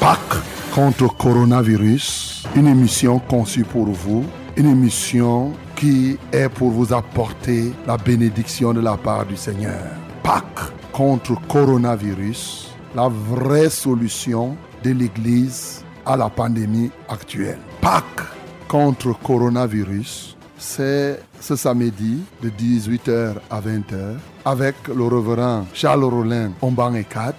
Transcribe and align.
Pâques 0.00 0.42
contre 0.74 1.14
coronavirus, 1.14 2.44
une 2.56 2.68
émission 2.68 3.18
conçue 3.18 3.64
pour 3.64 3.84
vous, 3.84 4.24
une 4.56 4.70
émission 4.70 5.52
qui 5.76 6.16
est 6.32 6.48
pour 6.48 6.70
vous 6.70 6.94
apporter 6.94 7.74
la 7.86 7.98
bénédiction 7.98 8.72
de 8.72 8.80
la 8.80 8.96
part 8.96 9.26
du 9.26 9.36
Seigneur. 9.36 9.84
Pâques 10.22 10.72
contre 10.90 11.38
coronavirus, 11.46 12.74
la 12.94 13.08
vraie 13.08 13.68
solution 13.68 14.56
de 14.82 14.92
l'Église 14.92 15.84
à 16.06 16.16
la 16.16 16.30
pandémie 16.30 16.90
actuelle. 17.06 17.58
Pâques 17.82 18.24
contre 18.68 19.12
coronavirus, 19.22 20.34
c'est 20.56 21.20
ce 21.38 21.56
samedi 21.56 22.22
de 22.42 22.48
18h 22.48 23.34
à 23.50 23.60
20h 23.60 24.16
avec 24.46 24.76
le 24.88 25.04
reverend 25.04 25.66
Charles 25.74 26.04
Rollin 26.04 26.52
Omban 26.62 26.94
et 26.94 27.04
4 27.04 27.34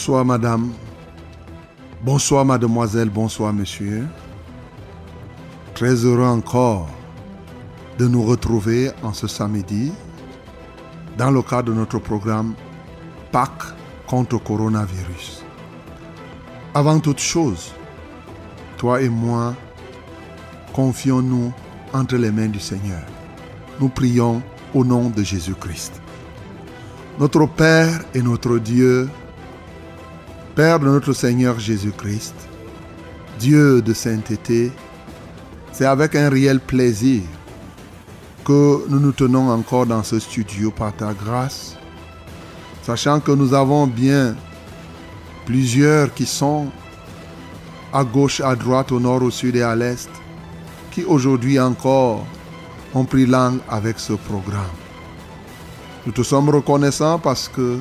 Bonsoir 0.00 0.24
madame. 0.24 0.72
Bonsoir 2.02 2.42
mademoiselle, 2.46 3.10
bonsoir 3.10 3.52
monsieur. 3.52 4.06
Très 5.74 5.92
heureux 5.92 6.24
encore 6.24 6.88
de 7.98 8.08
nous 8.08 8.22
retrouver 8.22 8.92
en 9.02 9.12
ce 9.12 9.26
samedi 9.26 9.92
dans 11.18 11.30
le 11.30 11.42
cadre 11.42 11.70
de 11.70 11.74
notre 11.74 11.98
programme 11.98 12.54
Pâques 13.30 13.74
contre 14.06 14.42
coronavirus. 14.42 15.44
Avant 16.72 16.98
toute 16.98 17.20
chose, 17.20 17.74
toi 18.78 19.02
et 19.02 19.10
moi, 19.10 19.54
confions-nous 20.72 21.52
entre 21.92 22.16
les 22.16 22.30
mains 22.30 22.48
du 22.48 22.58
Seigneur. 22.58 23.04
Nous 23.78 23.90
prions 23.90 24.40
au 24.72 24.82
nom 24.82 25.10
de 25.10 25.22
Jésus-Christ. 25.22 26.00
Notre 27.18 27.44
Père 27.44 28.00
et 28.14 28.22
notre 28.22 28.56
Dieu, 28.56 29.10
Père 30.60 30.78
de 30.78 30.84
notre 30.84 31.14
Seigneur 31.14 31.58
Jésus-Christ, 31.58 32.34
Dieu 33.38 33.80
de 33.80 33.94
sainteté, 33.94 34.70
c'est 35.72 35.86
avec 35.86 36.14
un 36.14 36.28
réel 36.28 36.60
plaisir 36.60 37.22
que 38.44 38.84
nous 38.90 39.00
nous 39.00 39.12
tenons 39.12 39.48
encore 39.48 39.86
dans 39.86 40.02
ce 40.02 40.18
studio 40.18 40.70
par 40.70 40.94
ta 40.94 41.14
grâce, 41.14 41.78
sachant 42.82 43.20
que 43.20 43.32
nous 43.32 43.54
avons 43.54 43.86
bien 43.86 44.36
plusieurs 45.46 46.12
qui 46.12 46.26
sont 46.26 46.66
à 47.90 48.04
gauche, 48.04 48.42
à 48.42 48.54
droite, 48.54 48.92
au 48.92 49.00
nord, 49.00 49.22
au 49.22 49.30
sud 49.30 49.56
et 49.56 49.62
à 49.62 49.74
l'est, 49.74 50.10
qui 50.90 51.04
aujourd'hui 51.04 51.58
encore 51.58 52.26
ont 52.92 53.06
pris 53.06 53.24
langue 53.24 53.60
avec 53.66 53.98
ce 53.98 54.12
programme. 54.12 54.76
Nous 56.04 56.12
te 56.12 56.22
sommes 56.22 56.50
reconnaissants 56.50 57.18
parce 57.18 57.48
que 57.48 57.78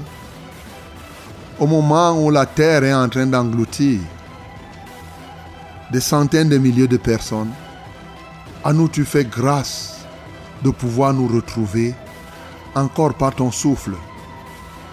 au 1.59 1.67
moment 1.67 2.13
où 2.23 2.31
la 2.31 2.45
terre 2.45 2.83
est 2.83 2.93
en 2.93 3.09
train 3.09 3.27
d'engloutir 3.27 3.99
des 5.91 5.99
centaines 5.99 6.49
de 6.49 6.57
milliers 6.57 6.87
de 6.87 6.97
personnes, 6.97 7.51
à 8.63 8.71
nous 8.73 8.87
tu 8.87 9.03
fais 9.03 9.25
grâce 9.25 10.05
de 10.63 10.69
pouvoir 10.69 11.13
nous 11.13 11.27
retrouver 11.27 11.93
encore 12.75 13.13
par 13.13 13.35
ton 13.35 13.51
souffle 13.51 13.93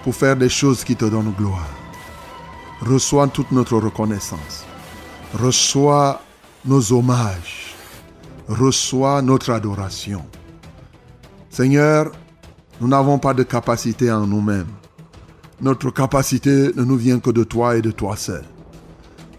pour 0.03 0.15
faire 0.15 0.37
des 0.37 0.49
choses 0.49 0.85
qui 0.85 0.97
te 0.97 1.05
donnent 1.05 1.35
gloire. 1.37 1.69
Reçois 2.81 3.29
toute 3.29 3.53
notre 3.53 3.77
reconnaissance. 3.79 4.65
Reçois 5.35 6.21
nos 6.65 6.93
hommages. 6.93 7.75
Reçois 8.49 9.23
notre 9.23 9.51
adoration. 9.51 10.25
Seigneur, 11.51 12.13
nous 12.81 12.89
n'avons 12.89 13.19
pas 13.19 13.35
de 13.35 13.43
capacité 13.43 14.11
en 14.13 14.27
nous-mêmes. 14.27 14.67
Notre 15.61 15.91
capacité 15.91 16.71
ne 16.77 16.85
nous 16.85 16.97
vient 16.97 17.19
que 17.19 17.31
de 17.31 17.43
toi 17.43 17.77
et 17.77 17.83
de 17.83 17.91
toi 17.91 18.15
seul. 18.17 18.45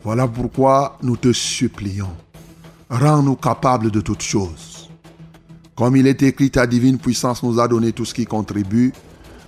Voilà 0.04 0.28
pourquoi 0.28 0.98
nous 1.04 1.16
te 1.16 1.32
supplions. 1.32 2.16
Rends-nous 2.90 3.36
capables 3.36 3.92
de 3.92 4.02
toutes 4.02 4.24
choses. 4.24 4.90
Comme 5.76 5.96
il 5.96 6.08
est 6.08 6.24
écrit, 6.24 6.50
ta 6.50 6.66
divine 6.66 6.98
puissance 6.98 7.44
nous 7.44 7.60
a 7.60 7.68
donné 7.68 7.92
tout 7.92 8.06
ce 8.06 8.16
qui 8.16 8.26
contribue 8.26 8.94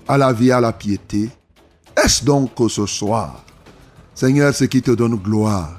à 0.07 0.17
la 0.17 0.31
vie, 0.31 0.51
à 0.51 0.61
la 0.61 0.71
piété. 0.71 1.29
Est-ce 1.97 2.23
donc 2.23 2.53
que 2.53 2.67
ce 2.67 2.85
soir, 2.85 3.43
Seigneur, 4.13 4.53
ce 4.53 4.65
qui 4.65 4.83
te 4.83 4.91
donne 4.91 5.15
gloire, 5.15 5.75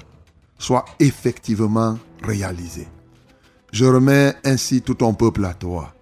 soit 0.59 0.85
effectivement 0.99 1.99
réalisé? 2.23 2.89
Je 3.73 3.85
remets 3.85 4.35
ainsi 4.45 4.83
tout 4.83 4.95
ton 4.95 5.15
peuple 5.15 5.45
à 5.45 5.55
toi. 5.55 5.95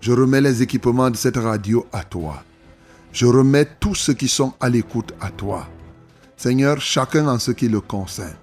Je 0.00 0.12
remets 0.12 0.40
les 0.40 0.62
équipements 0.62 1.10
de 1.10 1.16
cette 1.16 1.36
radio 1.36 1.84
à 1.92 2.04
toi. 2.04 2.42
Je 3.14 3.26
remets 3.26 3.68
tous 3.78 3.94
ceux 3.94 4.14
qui 4.14 4.26
sont 4.26 4.54
à 4.60 4.68
l'écoute 4.68 5.14
à 5.20 5.30
toi. 5.30 5.68
Seigneur, 6.36 6.80
chacun 6.80 7.28
en 7.28 7.38
ce 7.38 7.52
qui 7.52 7.68
le 7.68 7.80
concerne. 7.80 8.34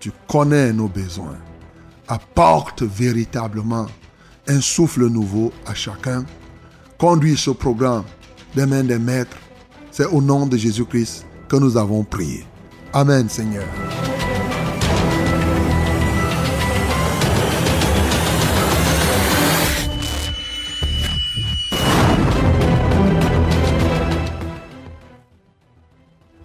Tu 0.00 0.10
connais 0.26 0.72
nos 0.72 0.88
besoins. 0.88 1.36
Apporte 2.08 2.82
véritablement 2.82 3.86
un 4.48 4.62
souffle 4.62 5.06
nouveau 5.08 5.52
à 5.66 5.74
chacun. 5.74 6.24
Conduis 6.96 7.36
ce 7.36 7.50
programme 7.50 8.04
des 8.54 8.64
mains 8.64 8.84
des 8.84 8.98
maîtres. 8.98 9.36
C'est 9.90 10.06
au 10.06 10.22
nom 10.22 10.46
de 10.46 10.56
Jésus-Christ 10.56 11.26
que 11.46 11.56
nous 11.56 11.76
avons 11.76 12.02
prié. 12.02 12.46
Amen, 12.94 13.28
Seigneur. 13.28 13.66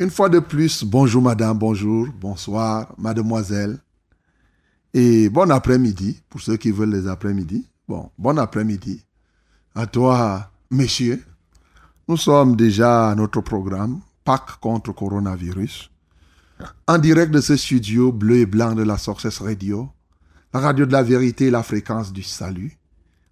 Une 0.02 0.10
fois 0.10 0.30
de 0.30 0.40
plus, 0.40 0.84
bonjour 0.84 1.22
madame, 1.22 1.60
bonjour, 1.60 2.08
bonsoir, 2.20 2.92
mademoiselle. 2.98 3.78
Et 4.96 5.30
bon 5.30 5.52
après-midi, 5.52 6.24
pour 6.28 6.42
ceux 6.42 6.58
qui 6.58 6.72
veulent 6.72 6.90
les 6.90 7.08
après-midi. 7.08 7.68
Bon, 7.88 8.10
bon 8.18 8.40
après-midi. 8.40 9.06
À 9.76 9.86
toi, 9.86 10.50
messieurs. 10.72 11.24
Nous 12.08 12.18
sommes 12.18 12.56
déjà 12.56 13.12
à 13.12 13.16
notre 13.16 13.42
programme, 13.42 14.00
Pâques 14.24 14.60
contre 14.60 14.92
coronavirus. 14.92 15.92
En 16.88 16.98
direct 16.98 17.32
de 17.32 17.40
ce 17.40 17.56
studio 17.56 18.12
bleu 18.12 18.38
et 18.38 18.48
blanc 18.48 18.74
de 18.74 18.82
la 18.82 18.98
Success 18.98 19.38
Radio, 19.38 19.88
la 20.52 20.62
radio 20.62 20.88
de 20.88 20.94
la 20.94 21.04
vérité 21.04 21.46
et 21.46 21.52
la 21.52 21.62
fréquence 21.62 22.12
du 22.12 22.24
salut. 22.24 22.76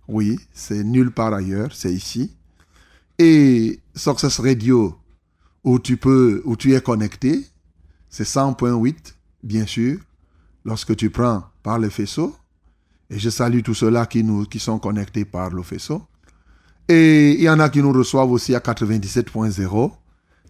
Oui, 0.08 0.40
c'est 0.54 0.84
nulle 0.84 1.10
part 1.10 1.34
ailleurs, 1.34 1.72
c'est 1.74 1.92
ici. 1.92 2.38
Et 3.18 3.80
Success 3.96 4.40
Radio 4.40 4.99
où 5.64 5.80
tu 5.80 5.98
peux, 5.98 6.42
où 6.46 6.56
tu 6.56 6.74
es 6.74 6.82
connecté, 6.82 7.46
c'est 8.10 8.24
100.8, 8.24 9.14
bien 9.44 9.66
sûr, 9.66 10.00
lorsque 10.66 10.96
tu 10.96 11.10
prends 11.10 11.44
par 11.64 11.80
le 11.80 11.90
faisceau. 11.90 12.36
Et 13.10 13.20
je 13.20 13.30
salue 13.30 13.62
tous 13.62 13.74
ceux-là 13.74 14.06
qui, 14.06 14.24
nous, 14.24 14.46
qui 14.46 14.60
sont 14.60 14.80
connectés 14.80 15.26
par 15.26 15.50
le 15.50 15.64
faisceau. 15.64 16.04
Et 16.88 17.34
il 17.34 17.42
y 17.42 17.50
en 17.50 17.60
a 17.60 17.70
qui 17.70 17.82
nous 17.82 17.92
reçoivent 17.92 18.32
aussi 18.32 18.56
à 18.56 18.60
97.0. 18.60 19.92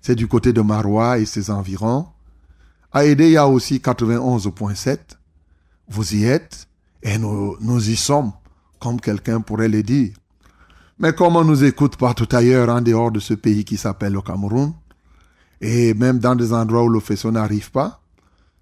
C'est 0.01 0.15
du 0.15 0.27
côté 0.27 0.53
de 0.53 0.61
Marois 0.61 1.19
et 1.19 1.25
ses 1.25 1.51
environs. 1.51 2.07
À 2.91 3.05
Aider, 3.05 3.27
il 3.27 3.33
y 3.33 3.37
a 3.37 3.47
aussi 3.47 3.77
91.7. 3.77 4.97
Vous 5.89 6.15
y 6.15 6.25
êtes 6.25 6.67
et 7.01 7.17
nous, 7.17 7.55
nous 7.61 7.89
y 7.89 7.95
sommes, 7.95 8.31
comme 8.79 8.99
quelqu'un 8.99 9.41
pourrait 9.41 9.69
le 9.69 9.83
dire. 9.83 10.13
Mais 10.97 11.13
comme 11.13 11.35
on 11.37 11.45
nous 11.45 11.63
écoute 11.63 11.95
partout 11.95 12.27
ailleurs 12.35 12.69
en 12.69 12.81
dehors 12.81 13.11
de 13.11 13.19
ce 13.19 13.33
pays 13.33 13.63
qui 13.63 13.77
s'appelle 13.77 14.13
le 14.13 14.21
Cameroun, 14.21 14.73
et 15.61 15.93
même 15.93 16.19
dans 16.19 16.35
des 16.35 16.51
endroits 16.53 16.83
où 16.83 16.89
le 16.89 16.99
faisceau 16.99 17.31
n'arrive 17.31 17.71
pas, 17.71 18.01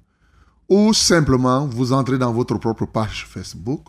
Ou 0.68 0.92
simplement, 0.92 1.66
vous 1.66 1.92
entrez 1.92 2.18
dans 2.18 2.32
votre 2.32 2.58
propre 2.58 2.86
page 2.86 3.26
Facebook 3.28 3.84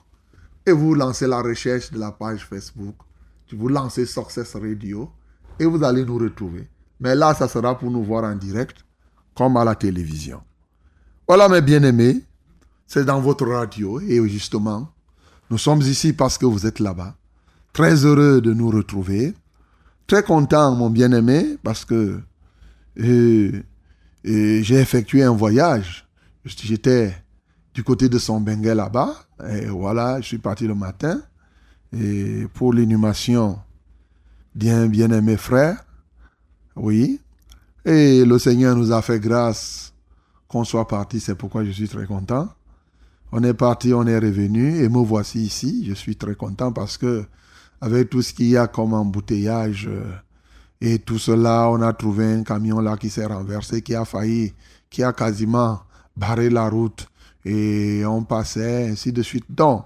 et 0.66 0.72
vous 0.72 0.94
lancez 0.94 1.28
la 1.28 1.42
recherche 1.42 1.92
de 1.92 1.98
la 1.98 2.12
page 2.12 2.46
Facebook 2.46 2.96
vous 3.56 3.70
lancez 3.70 4.06
Success 4.06 4.56
Radio 4.56 5.10
et 5.60 5.66
vous 5.66 5.84
allez 5.84 6.04
nous 6.04 6.18
retrouver. 6.18 6.68
Mais 7.00 7.16
là, 7.16 7.34
ça 7.34 7.48
sera 7.48 7.78
pour 7.78 7.92
nous 7.92 8.04
voir 8.04 8.24
en 8.24 8.36
direct, 8.36 8.78
comme 9.36 9.58
à 9.58 9.64
la 9.64 9.76
télévision. 9.76 10.42
Voilà, 11.28 11.50
mes 11.50 11.62
bien-aimés, 11.62 12.24
c'est 12.88 13.06
dans 13.06 13.20
votre 13.20 13.46
radio 13.46 14.00
et 14.00 14.28
justement, 14.30 14.90
nous 15.50 15.58
sommes 15.58 15.82
ici 15.82 16.14
parce 16.14 16.38
que 16.38 16.46
vous 16.46 16.66
êtes 16.66 16.80
là-bas. 16.80 17.16
Très 17.74 18.06
heureux 18.06 18.42
de 18.42 18.54
nous 18.54 18.70
retrouver. 18.70 19.34
Très 20.08 20.24
content, 20.24 20.74
mon 20.74 20.90
bien-aimé, 20.90 21.58
parce 21.64 21.84
que 21.84 22.20
euh, 23.00 23.62
euh, 24.26 24.62
j'ai 24.64 24.76
effectué 24.76 25.24
un 25.24 25.34
voyage. 25.34 26.08
J'étais 26.46 27.14
du 27.74 27.84
côté 27.84 28.10
de 28.10 28.18
son 28.18 28.40
Bengue 28.40 28.66
là-bas. 28.66 29.14
Et 29.50 29.66
voilà, 29.66 30.20
je 30.22 30.28
suis 30.28 30.38
parti 30.38 30.66
le 30.66 30.76
matin 30.76 31.22
et 31.94 32.48
pour 32.54 32.74
l'inhumation 32.74 33.60
d'un 34.56 34.88
bien-aimé 34.88 35.38
frère. 35.38 35.84
Oui. 36.78 37.20
Et 37.86 38.26
le 38.26 38.38
Seigneur 38.40 38.76
nous 38.76 38.92
a 38.92 39.02
fait 39.02 39.20
grâce 39.20 39.94
qu'on 40.48 40.64
soit 40.64 40.88
parti. 40.88 41.20
C'est 41.20 41.36
pourquoi 41.36 41.64
je 41.64 41.72
suis 41.72 41.88
très 41.88 42.06
content. 42.06 42.50
On 43.32 43.44
est 43.44 43.54
parti, 43.54 43.94
on 43.94 44.06
est 44.08 44.18
revenu 44.18 44.78
et 44.82 44.88
me 44.88 45.00
voici 45.00 45.42
ici. 45.42 45.86
Je 45.88 45.94
suis 45.94 46.16
très 46.16 46.36
content 46.36 46.72
parce 46.72 46.98
que 46.98 47.26
avec 47.82 48.10
tout 48.10 48.22
ce 48.22 48.34
qu'il 48.34 48.48
y 48.48 48.58
a 48.58 48.68
comme 48.68 48.94
embouteillage 48.94 49.88
euh, 49.88 50.04
et 50.80 51.00
tout 51.00 51.20
cela, 51.20 51.70
on 51.70 51.82
a 51.82 51.94
trouvé 51.94 52.26
un 52.26 52.44
camion 52.44 52.80
là 52.80 52.96
qui 52.98 53.10
s'est 53.10 53.26
renversé, 53.26 53.82
qui 53.82 53.96
a 53.96 54.06
failli, 54.06 54.54
qui 54.90 55.04
a 55.04 55.12
quasiment 55.14 55.82
barré 56.16 56.50
la 56.50 56.70
route 56.70 57.08
et 57.44 58.04
on 58.06 58.24
passait 58.24 58.90
ainsi 58.90 59.12
de 59.12 59.22
suite. 59.22 59.46
Donc, 59.50 59.84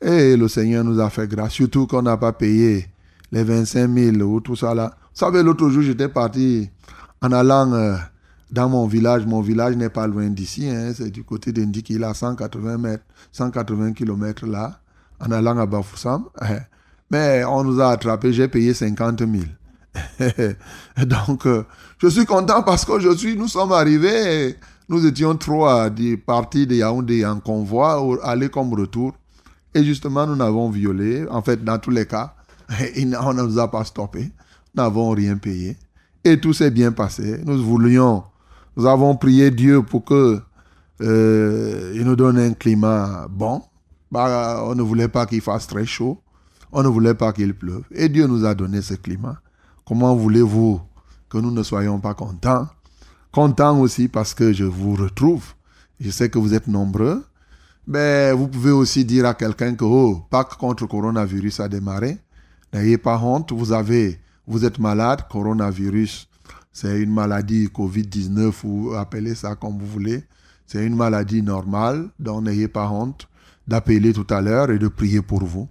et 0.00 0.36
le 0.36 0.48
Seigneur 0.48 0.84
nous 0.84 1.00
a 1.00 1.08
fait 1.10 1.26
grâce, 1.28 1.52
surtout 1.52 1.86
qu'on 1.86 2.02
n'a 2.02 2.16
pas 2.16 2.32
payé 2.32 2.88
les 3.32 3.42
25 3.42 3.90
000 3.90 4.16
ou 4.18 4.40
tout 4.40 4.56
ça 4.56 4.74
là. 4.74 4.96
Savez, 5.14 5.44
l'autre 5.44 5.68
jour, 5.68 5.80
j'étais 5.80 6.08
parti 6.08 6.68
en 7.22 7.30
allant 7.30 7.72
euh, 7.72 7.94
dans 8.50 8.68
mon 8.68 8.88
village. 8.88 9.24
Mon 9.24 9.42
village 9.42 9.76
n'est 9.76 9.88
pas 9.88 10.08
loin 10.08 10.28
d'ici, 10.28 10.68
hein, 10.68 10.92
c'est 10.92 11.10
du 11.10 11.22
côté 11.22 11.52
d'Indique, 11.52 11.90
il 11.90 12.02
a 12.02 12.12
180 12.14 12.78
mètres, 12.78 13.04
180 13.30 13.92
km 13.92 14.44
là, 14.46 14.80
en 15.20 15.30
allant 15.30 15.56
à 15.58 15.66
Bafoussam. 15.66 16.24
Mais 17.12 17.44
on 17.44 17.62
nous 17.62 17.80
a 17.80 17.90
attrapés, 17.90 18.32
j'ai 18.32 18.48
payé 18.48 18.74
50 18.74 19.20
000. 19.20 19.32
Donc, 21.06 21.46
euh, 21.46 21.62
je 21.98 22.08
suis 22.08 22.26
content 22.26 22.64
parce 22.64 22.84
qu'aujourd'hui, 22.84 23.36
nous 23.36 23.46
sommes 23.46 23.70
arrivés, 23.70 24.56
nous 24.88 25.06
étions 25.06 25.36
trois 25.36 25.90
partis 26.26 26.66
de 26.66 26.74
Yaoundé 26.74 27.24
en 27.24 27.38
convoi, 27.38 28.18
aller 28.24 28.48
comme 28.48 28.74
retour. 28.74 29.12
Et 29.74 29.84
justement, 29.84 30.26
nous 30.26 30.34
n'avons 30.34 30.70
violé. 30.70 31.24
En 31.30 31.40
fait, 31.40 31.62
dans 31.62 31.78
tous 31.78 31.90
les 31.90 32.06
cas, 32.06 32.34
on 33.22 33.32
ne 33.32 33.42
nous 33.42 33.60
a 33.60 33.70
pas 33.70 33.84
stoppé. 33.84 34.32
N'avons 34.74 35.10
rien 35.10 35.36
payé. 35.36 35.76
Et 36.24 36.40
tout 36.40 36.52
s'est 36.52 36.70
bien 36.70 36.92
passé. 36.92 37.40
Nous 37.44 37.62
voulions, 37.62 38.24
nous 38.76 38.86
avons 38.86 39.16
prié 39.16 39.50
Dieu 39.50 39.82
pour 39.82 40.04
que 40.04 40.40
euh, 41.00 41.92
il 41.94 42.04
nous 42.04 42.16
donne 42.16 42.38
un 42.38 42.52
climat 42.54 43.26
bon. 43.28 43.62
Bah, 44.10 44.62
on 44.64 44.74
ne 44.74 44.82
voulait 44.82 45.08
pas 45.08 45.26
qu'il 45.26 45.40
fasse 45.40 45.66
très 45.66 45.86
chaud. 45.86 46.20
On 46.72 46.82
ne 46.82 46.88
voulait 46.88 47.14
pas 47.14 47.32
qu'il 47.32 47.54
pleuve. 47.54 47.84
Et 47.92 48.08
Dieu 48.08 48.26
nous 48.26 48.44
a 48.44 48.54
donné 48.54 48.82
ce 48.82 48.94
climat. 48.94 49.40
Comment 49.84 50.14
voulez-vous 50.16 50.80
que 51.28 51.38
nous 51.38 51.50
ne 51.50 51.62
soyons 51.62 52.00
pas 52.00 52.14
contents? 52.14 52.68
Contents 53.32 53.78
aussi 53.80 54.08
parce 54.08 54.34
que 54.34 54.52
je 54.52 54.64
vous 54.64 54.94
retrouve. 54.94 55.44
Je 56.00 56.10
sais 56.10 56.28
que 56.28 56.38
vous 56.38 56.54
êtes 56.54 56.66
nombreux. 56.66 57.24
Mais 57.86 58.32
vous 58.32 58.48
pouvez 58.48 58.70
aussi 58.70 59.04
dire 59.04 59.26
à 59.26 59.34
quelqu'un 59.34 59.74
que, 59.74 59.84
oh, 59.84 60.22
Pâques 60.30 60.56
contre 60.56 60.86
coronavirus 60.86 61.60
a 61.60 61.68
démarré. 61.68 62.18
N'ayez 62.72 62.98
pas 62.98 63.18
honte. 63.18 63.52
Vous 63.52 63.72
avez, 63.72 64.18
vous 64.46 64.64
êtes 64.64 64.78
malade. 64.78 65.22
Coronavirus, 65.30 66.28
c'est 66.72 67.00
une 67.00 67.12
maladie 67.12 67.66
Covid-19 67.66 68.52
ou 68.64 68.94
appelez 68.94 69.34
ça 69.34 69.54
comme 69.54 69.78
vous 69.78 69.86
voulez. 69.86 70.24
C'est 70.66 70.84
une 70.84 70.96
maladie 70.96 71.42
normale. 71.42 72.08
Donc 72.18 72.44
n'ayez 72.44 72.68
pas 72.68 72.88
honte 72.88 73.28
d'appeler 73.66 74.12
tout 74.12 74.26
à 74.30 74.40
l'heure 74.40 74.70
et 74.70 74.78
de 74.78 74.88
prier 74.88 75.22
pour 75.22 75.44
vous. 75.44 75.68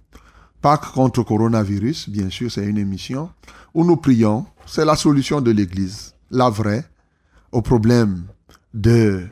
Pâques 0.60 0.92
contre 0.92 1.22
coronavirus, 1.22 2.08
bien 2.08 2.30
sûr, 2.30 2.50
c'est 2.50 2.64
une 2.64 2.78
émission 2.78 3.30
où 3.74 3.84
nous 3.84 3.96
prions. 3.96 4.46
C'est 4.66 4.84
la 4.84 4.96
solution 4.96 5.40
de 5.42 5.50
l'Église, 5.50 6.14
la 6.30 6.48
vraie, 6.48 6.84
au 7.52 7.60
problème 7.60 8.24
de, 8.72 9.28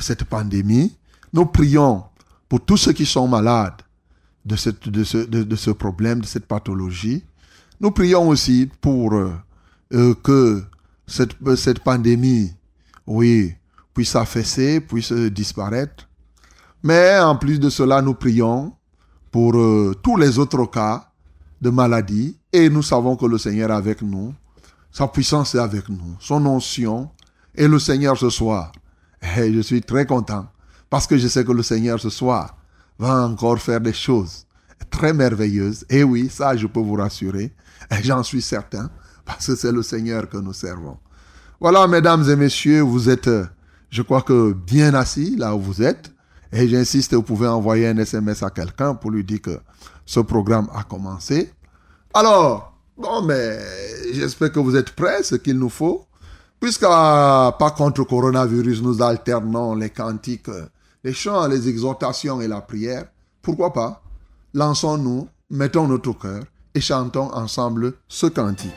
cette 0.00 0.24
pandémie. 0.24 0.96
Nous 1.32 1.46
prions 1.46 2.04
pour 2.48 2.64
tous 2.64 2.78
ceux 2.78 2.92
qui 2.92 3.04
sont 3.04 3.28
malades 3.28 3.82
de, 4.44 4.56
cette, 4.56 4.88
de, 4.88 5.04
ce, 5.04 5.18
de, 5.18 5.56
ce 5.56 5.70
problème, 5.70 6.20
de 6.20 6.26
cette 6.26 6.46
pathologie. 6.46 7.24
Nous 7.80 7.90
prions 7.90 8.28
aussi 8.28 8.70
pour 8.80 9.14
euh, 9.14 9.32
euh, 9.92 10.14
que 10.22 10.62
cette, 11.06 11.36
cette 11.56 11.80
pandémie, 11.80 12.52
puisse 13.92 14.16
affaisser, 14.16 14.80
puisse 14.80 15.12
disparaître. 15.12 16.08
Mais 16.82 17.18
en 17.18 17.36
plus 17.36 17.58
de 17.58 17.70
cela, 17.70 18.02
nous 18.02 18.14
prions 18.14 18.72
pour 19.30 19.56
euh, 19.56 19.94
tous 20.02 20.16
les 20.16 20.38
autres 20.38 20.64
cas 20.66 21.10
de 21.60 21.70
maladie. 21.70 22.38
Et 22.52 22.68
nous 22.70 22.82
savons 22.82 23.16
que 23.16 23.26
le 23.26 23.38
Seigneur 23.38 23.70
est 23.70 23.74
avec 23.74 24.02
nous. 24.02 24.34
Sa 24.92 25.08
puissance 25.08 25.54
est 25.54 25.58
avec 25.58 25.88
nous. 25.88 26.16
Son 26.20 26.44
onction. 26.46 27.10
Et 27.54 27.66
le 27.66 27.78
Seigneur 27.78 28.16
ce 28.16 28.30
soir. 28.30 28.72
Et 29.36 29.52
je 29.54 29.60
suis 29.60 29.80
très 29.80 30.06
content. 30.06 30.46
Parce 30.88 31.06
que 31.06 31.18
je 31.18 31.26
sais 31.26 31.44
que 31.44 31.52
le 31.52 31.62
Seigneur 31.62 31.98
ce 31.98 32.10
soir 32.10 32.56
va 32.98 33.26
encore 33.26 33.58
faire 33.58 33.80
des 33.80 33.92
choses 33.92 34.46
très 34.90 35.12
merveilleuses. 35.12 35.84
Et 35.90 36.04
oui, 36.04 36.28
ça, 36.30 36.56
je 36.56 36.66
peux 36.66 36.80
vous 36.80 36.94
rassurer. 36.94 37.52
J'en 38.02 38.22
suis 38.22 38.42
certain. 38.42 38.90
Parce 39.24 39.46
que 39.46 39.56
c'est 39.56 39.72
le 39.72 39.82
Seigneur 39.82 40.28
que 40.28 40.36
nous 40.36 40.52
servons. 40.52 40.98
Voilà, 41.60 41.86
mesdames 41.86 42.28
et 42.28 42.36
messieurs, 42.36 42.82
vous 42.82 43.08
êtes, 43.08 43.30
je 43.90 44.02
crois 44.02 44.22
que 44.22 44.52
bien 44.52 44.92
assis 44.94 45.36
là 45.36 45.54
où 45.54 45.60
vous 45.60 45.82
êtes. 45.82 46.12
Et 46.52 46.68
j'insiste, 46.68 47.14
vous 47.14 47.22
pouvez 47.22 47.48
envoyer 47.48 47.88
un 47.88 47.96
SMS 47.96 48.42
à 48.42 48.50
quelqu'un 48.50 48.94
pour 48.94 49.10
lui 49.10 49.24
dire 49.24 49.40
que 49.40 49.58
ce 50.04 50.20
programme 50.20 50.68
a 50.74 50.84
commencé. 50.84 51.52
Alors, 52.12 52.78
bon, 52.96 53.22
mais 53.22 53.58
j'espère 54.12 54.52
que 54.52 54.60
vous 54.60 54.76
êtes 54.76 54.90
prêts, 54.90 55.22
ce 55.22 55.36
qu'il 55.36 55.58
nous 55.58 55.70
faut. 55.70 56.06
Puisqu'à 56.60 57.56
pas 57.58 57.74
contre 57.76 58.04
coronavirus, 58.04 58.82
nous 58.82 59.02
alternons 59.02 59.74
les 59.74 59.90
cantiques, 59.90 60.50
les 61.02 61.12
chants, 61.12 61.48
les 61.48 61.68
exhortations 61.68 62.40
et 62.40 62.48
la 62.48 62.60
prière. 62.60 63.06
Pourquoi 63.42 63.72
pas? 63.72 64.03
Lançons-nous, 64.56 65.26
mettons 65.50 65.88
notre 65.88 66.12
cœur 66.12 66.44
et 66.76 66.80
chantons 66.80 67.28
ensemble 67.34 67.94
ce 68.06 68.26
cantique. 68.26 68.70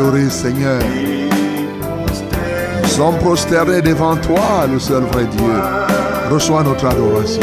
Adorer 0.00 0.30
Seigneur. 0.30 0.80
Nous 2.82 2.88
sommes 2.88 3.18
prosternés 3.18 3.82
devant 3.82 4.16
toi, 4.16 4.66
le 4.72 4.78
seul 4.78 5.02
vrai 5.02 5.26
Dieu. 5.26 5.52
Reçois 6.30 6.62
notre 6.62 6.86
adoration. 6.86 7.42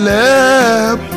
les 0.00 0.96
puissances, 0.98 1.13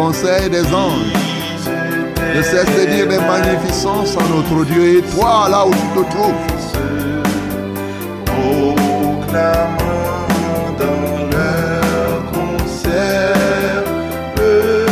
conseil 0.00 0.48
des 0.48 0.66
anges. 0.72 1.12
Ne 2.34 2.42
cesse 2.42 2.72
de 2.78 2.84
dire 2.94 3.06
des 3.06 3.22
magnificences 3.32 4.16
à 4.16 4.24
notre 4.34 4.64
Dieu 4.64 4.98
et 4.98 5.02
toi 5.14 5.46
là 5.50 5.66
où 5.66 5.72
tu 5.72 5.88
te 5.96 6.02
trouves. 6.12 6.48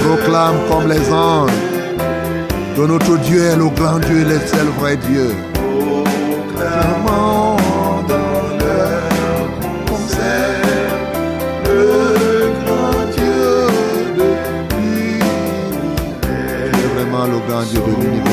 Proclame 0.05 0.59
comme 0.69 0.89
les 0.89 1.13
anges 1.13 1.51
que 2.77 2.83
notre 2.83 3.17
Dieu 3.19 3.43
est 3.51 3.57
le 3.57 3.69
grand 3.71 4.01
Dieu, 4.01 4.25
le 4.25 4.39
seul 4.47 4.69
vrai 4.79 4.97
Dieu. 5.09 5.31
Grand 17.59 17.71
Dieu 17.71 17.81
de 17.81 17.87
l'univers. 18.03 18.33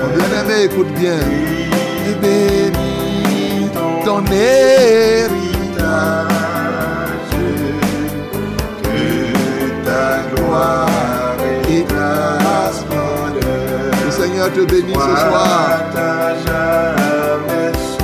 Mon 0.00 0.08
bien-aimé, 0.16 0.64
écoute 0.64 0.92
bien. 0.98 1.18
Et 2.06 2.14
bénis 2.20 3.70
ton 4.04 4.24
héritage. 4.26 5.34
Que 8.82 9.84
ta 9.84 10.20
gloire 10.34 10.88
et 11.68 11.84
ta 11.84 12.72
splendeur. 12.72 13.90
Le 14.04 14.10
Seigneur 14.10 14.52
te 14.52 14.60
bénisse 14.60 14.94
ce 14.94 15.16
soir. 15.28 15.80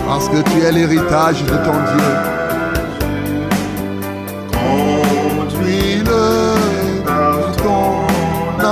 Parce 0.06 0.28
que 0.28 0.40
tu 0.50 0.60
es 0.64 0.72
l'héritage 0.72 1.44
de 1.44 1.50
ton 1.50 1.72
Dieu. 1.72 2.39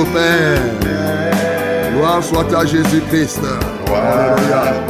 Le 0.00 0.06
Père. 0.06 1.92
Gloire 1.92 2.24
soit 2.24 2.54
à 2.56 2.64
Jésus-Christ. 2.64 3.40
Gloire 3.84 4.34
Alléluia. 4.34 4.89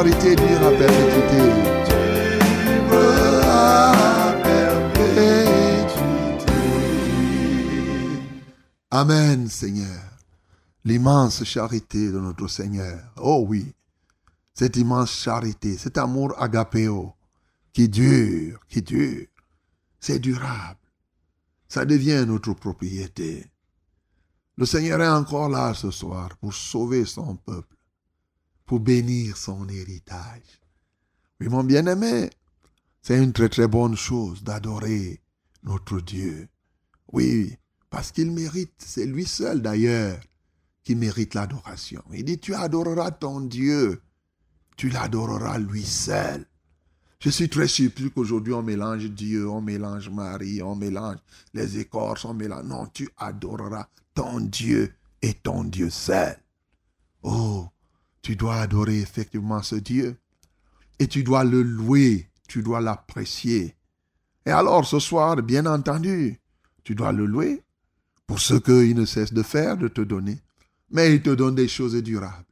Charité 0.00 0.34
dure 0.34 0.66
à 0.66 0.70
perpétuité. 0.70 1.42
Amen, 8.90 9.48
Seigneur. 9.48 10.02
L'immense 10.84 11.44
charité 11.44 12.10
de 12.10 12.18
notre 12.18 12.48
Seigneur. 12.48 12.98
Oh 13.18 13.44
oui, 13.46 13.74
cette 14.54 14.76
immense 14.78 15.12
charité, 15.12 15.76
cet 15.76 15.98
amour 15.98 16.34
agapéo 16.42 17.12
qui 17.74 17.88
dure, 17.90 18.58
qui 18.68 18.80
dure, 18.80 19.26
c'est 20.00 20.18
durable. 20.18 20.80
Ça 21.68 21.84
devient 21.84 22.24
notre 22.26 22.54
propriété. 22.54 23.50
Le 24.56 24.64
Seigneur 24.64 25.02
est 25.02 25.08
encore 25.08 25.50
là 25.50 25.74
ce 25.74 25.90
soir 25.90 26.30
pour 26.38 26.54
sauver 26.54 27.04
son 27.04 27.36
peuple, 27.36 27.76
pour 28.70 28.78
bénir 28.78 29.36
son 29.36 29.68
héritage. 29.68 30.60
Oui, 31.40 31.48
mon 31.48 31.64
bien-aimé, 31.64 32.30
c'est 33.02 33.20
une 33.20 33.32
très 33.32 33.48
très 33.48 33.66
bonne 33.66 33.96
chose 33.96 34.44
d'adorer 34.44 35.20
notre 35.64 36.00
Dieu. 36.00 36.46
Oui, 37.12 37.56
parce 37.90 38.12
qu'il 38.12 38.30
mérite, 38.30 38.74
c'est 38.78 39.06
lui 39.06 39.26
seul 39.26 39.60
d'ailleurs 39.60 40.20
qui 40.84 40.94
mérite 40.94 41.34
l'adoration. 41.34 42.04
Il 42.12 42.24
dit, 42.24 42.38
tu 42.38 42.54
adoreras 42.54 43.10
ton 43.10 43.40
Dieu, 43.40 44.02
tu 44.76 44.88
l'adoreras 44.88 45.58
lui 45.58 45.82
seul. 45.82 46.46
Je 47.18 47.30
suis 47.30 47.48
très 47.48 47.66
surpris 47.66 48.12
qu'aujourd'hui 48.12 48.52
on 48.52 48.62
mélange 48.62 49.10
Dieu, 49.10 49.50
on 49.50 49.60
mélange 49.60 50.10
Marie, 50.10 50.62
on 50.62 50.76
mélange 50.76 51.18
les 51.54 51.80
écorces, 51.80 52.24
on 52.24 52.34
mélange... 52.34 52.66
Non, 52.66 52.86
tu 52.86 53.08
adoreras 53.16 53.88
ton 54.14 54.38
Dieu 54.38 54.94
et 55.22 55.34
ton 55.34 55.64
Dieu 55.64 55.90
seul. 55.90 56.36
Oh, 57.24 57.66
tu 58.22 58.36
dois 58.36 58.56
adorer 58.56 59.00
effectivement 59.00 59.62
ce 59.62 59.76
Dieu. 59.76 60.16
Et 60.98 61.08
tu 61.08 61.22
dois 61.22 61.44
le 61.44 61.62
louer, 61.62 62.28
tu 62.48 62.62
dois 62.62 62.80
l'apprécier. 62.80 63.74
Et 64.46 64.50
alors 64.50 64.84
ce 64.86 64.98
soir, 64.98 65.36
bien 65.36 65.66
entendu, 65.66 66.40
tu 66.84 66.94
dois 66.94 67.12
le 67.12 67.26
louer 67.26 67.62
pour 68.26 68.40
ce 68.40 68.54
qu'il 68.54 68.94
ne 68.94 69.04
cesse 69.04 69.32
de 69.32 69.42
faire, 69.42 69.76
de 69.76 69.88
te 69.88 70.00
donner. 70.00 70.38
Mais 70.90 71.14
il 71.14 71.22
te 71.22 71.30
donne 71.30 71.54
des 71.54 71.68
choses 71.68 71.94
durables, 72.02 72.44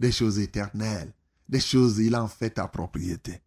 des 0.00 0.12
choses 0.12 0.38
éternelles, 0.38 1.12
des 1.48 1.60
choses, 1.60 1.98
il 1.98 2.16
en 2.16 2.28
fait 2.28 2.50
ta 2.50 2.66
propriété. 2.66 3.40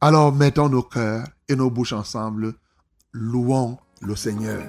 Alors 0.00 0.34
mettons 0.34 0.68
nos 0.68 0.82
cœurs 0.82 1.28
et 1.48 1.56
nos 1.56 1.70
bouches 1.70 1.92
ensemble, 1.92 2.54
louons 3.12 3.78
le 4.02 4.14
Seigneur. 4.14 4.66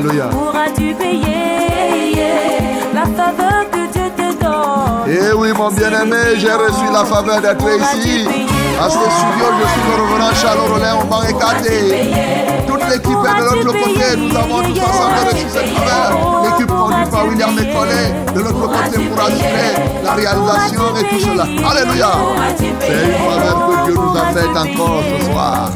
Alléluia. 0.00 0.28
Pourras-tu 0.30 0.94
payer 0.94 2.32
la 2.94 3.02
faveur 3.02 3.70
que 3.70 3.92
Dieu 3.92 4.08
te 4.16 4.42
donne? 4.42 5.06
Eh 5.06 5.34
oui, 5.36 5.52
mon 5.54 5.70
bien-aimé, 5.70 6.38
j'ai 6.38 6.52
reçu 6.52 6.86
la 6.90 7.04
faveur 7.04 7.40
d'être 7.42 7.68
ici. 7.68 8.26
À 8.80 8.88
ce 8.88 8.96
studio, 8.96 9.46
je 9.60 9.68
suis 9.68 9.82
le 9.90 10.02
revenant 10.02 10.34
Charles 10.34 10.72
Rollin 10.72 10.94
au 11.02 11.04
barricadé. 11.04 12.14
Toute 12.66 12.82
l'équipe 12.88 13.18
est 13.28 13.40
de 13.40 13.44
l'autre 13.44 13.72
côté. 13.72 14.16
Nous 14.16 14.36
avons 14.36 14.62
tous 14.62 14.80
ensemble 14.80 15.18
reçu 15.30 15.46
cette 15.52 15.68
faveur. 15.68 16.44
L'équipe 16.44 16.70
conduite 16.70 17.10
par 17.10 17.26
William 17.28 17.54
Mécollet 17.54 18.14
de 18.34 18.40
l'autre 18.40 18.68
côté 18.68 19.04
pour 19.04 19.20
assurer 19.20 19.70
la 20.02 20.12
réalisation 20.12 20.96
et 20.98 21.04
tout 21.08 21.20
cela. 21.20 21.42
Alléluia. 21.42 22.10
C'est 22.56 22.66
une 22.66 23.12
faveur 23.30 23.68
que 23.68 23.84
Dieu 23.84 23.94
nous 23.96 24.16
a 24.16 24.32
faite 24.32 24.56
encore 24.56 25.02
ce 25.04 25.26
soir. 25.30 25.70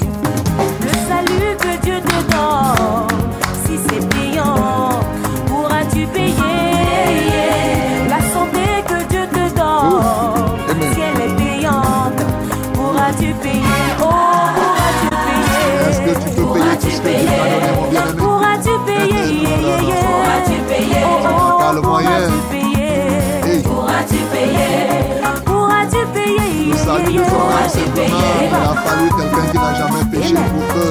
Il 27.14 27.20
a 27.20 28.74
fallu 28.84 29.08
quelqu'un 29.16 29.46
qui 29.50 29.56
n'a 29.58 29.72
jamais 29.74 30.04
péché 30.10 30.34
pour 30.34 30.64
que, 30.74 30.84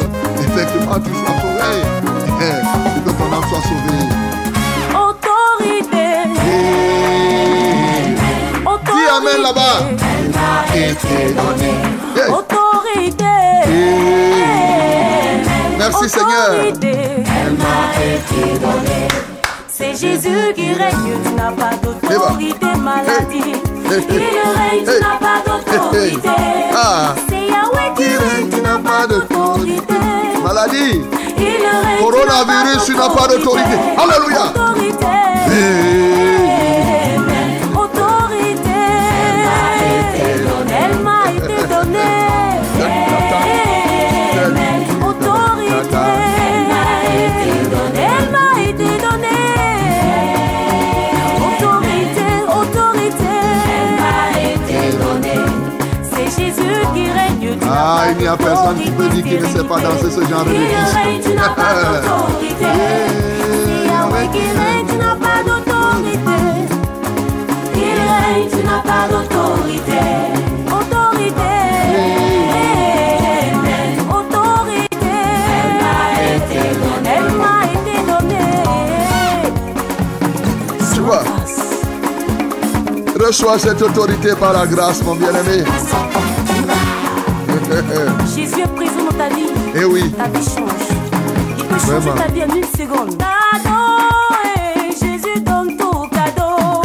effectivement, 0.44 1.00
tu 1.00 1.12
sois 1.12 1.36
sauvé. 1.42 1.72
Eh, 2.42 2.62
Pour 2.84 3.04
que 3.04 3.12
ton 3.18 3.28
âme 3.36 3.44
soit 3.50 3.62
sauvée. 3.62 4.06
Autorité, 4.94 6.08
Eh, 6.46 8.16
autorité. 8.66 8.92
Dis 8.94 9.08
Amen 9.18 9.40
là-bas? 9.42 9.78
été 10.76 11.20
donné? 11.34 11.74
Eh, 12.16 12.30
Autorité. 12.32 13.36
eh. 13.68 13.70
Merci 15.78 16.06
Seigneur. 16.10 16.50
Autorité. 16.52 16.94
Elle 17.18 17.54
m'a 17.54 17.82
été 18.16 18.42
donnée 18.60 19.08
C'est 19.68 19.94
Jésus 19.96 20.54
qui 20.56 20.68
règne, 20.74 21.12
tu 21.26 21.32
n'as 21.34 21.52
pas 21.52 21.76
d'autorité, 21.82 22.68
maladie. 22.80 23.54
Règne, 23.98 24.84
tu 24.86 25.00
n'as 25.02 25.18
pas 25.18 25.38
d'autorité. 25.46 26.18
Ah. 26.76 27.16
C'est 27.30 27.48
Yahweh 27.48 27.94
qui 27.96 28.04
règne, 28.04 28.50
tu 28.50 28.62
n'as 28.62 28.78
pas 28.80 29.08
d'autorité. 29.08 29.94
Maladie. 30.44 31.02
Coronavirus, 32.00 32.86
tu 32.86 32.96
n'as 32.96 33.10
pas 33.10 33.28
d'autorité. 33.28 33.78
Alléluia. 33.98 34.54
Ah, 58.06 58.12
il 58.12 58.18
n'y 58.18 58.28
a 58.28 58.36
personne 58.36 58.76
qui 58.84 58.92
peut 58.92 59.08
dire 59.08 59.24
qu'il 59.24 59.40
ne 59.42 59.46
sait 59.48 59.64
pas 59.64 59.80
danser 59.80 60.12
ce 60.12 60.20
genre 60.30 60.44
de 60.44 60.52
Il 60.52 60.58
règne, 60.58 61.22
tu 61.24 61.30
n'as 61.36 61.50
pas 61.50 61.74
musique. 61.74 62.02
d'autorité. 62.04 62.66
C'est 63.66 63.86
Yahweh 63.88 64.28
qui 64.34 64.40
règne, 64.60 64.86
tu 64.90 64.96
n'as 64.98 65.16
pas 65.16 65.40
d'autorité. 65.46 66.38
Il 67.76 67.82
règne, 67.82 68.50
tu 68.52 68.62
n'as 68.66 68.82
pas 68.82 69.08
d'autorité. 69.10 70.02
Autorité. 70.68 71.54
Autorité. 74.10 75.18
Elle 77.06 77.30
m'a 77.38 77.58
été 77.72 77.96
donnée. 78.06 78.64
Tu 80.94 81.00
vois, 81.00 81.24
reçois 83.26 83.58
cette 83.60 83.82
autorité 83.82 84.36
par 84.38 84.52
la 84.52 84.66
grâce, 84.68 85.02
mon 85.04 85.16
bien-aimé. 85.16 85.64
Jésus 88.36 88.62
est 88.62 88.76
présent 88.76 89.04
dans 89.10 89.18
ta 89.18 89.30
vie. 89.30 89.50
Eh 89.76 89.86
oui, 89.86 90.12
Ta 90.12 90.28
vie 90.28 90.44
change. 90.44 90.72
Il 91.58 91.64
peut 91.66 91.80
changer 91.80 91.92
Vraiment. 92.00 92.22
ta 92.22 92.28
vie 92.32 92.44
en 92.44 92.56
une 92.56 92.64
seconde. 92.64 93.18
Cadeau, 93.18 93.70
eh, 94.46 94.92
Jésus 94.92 95.40
donne 95.42 95.78
tout 95.78 96.08
cadeau. 96.12 96.82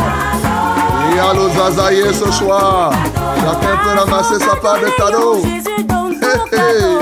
il 1.11 1.17
y 1.17 1.21
a 1.21 1.33
le 1.35 1.49
zazaïe 1.57 2.15
ce 2.15 2.31
soir. 2.33 2.93
Chacun 3.37 3.77
peut 3.83 3.99
ramasser 3.99 4.39
sa 4.45 4.57
part 4.57 4.79
de 4.81 4.89
cadeaux. 4.97 5.41
Jésus 5.43 5.85
donne 5.85 6.15
tout 6.21 6.45
cadeau. 6.51 7.01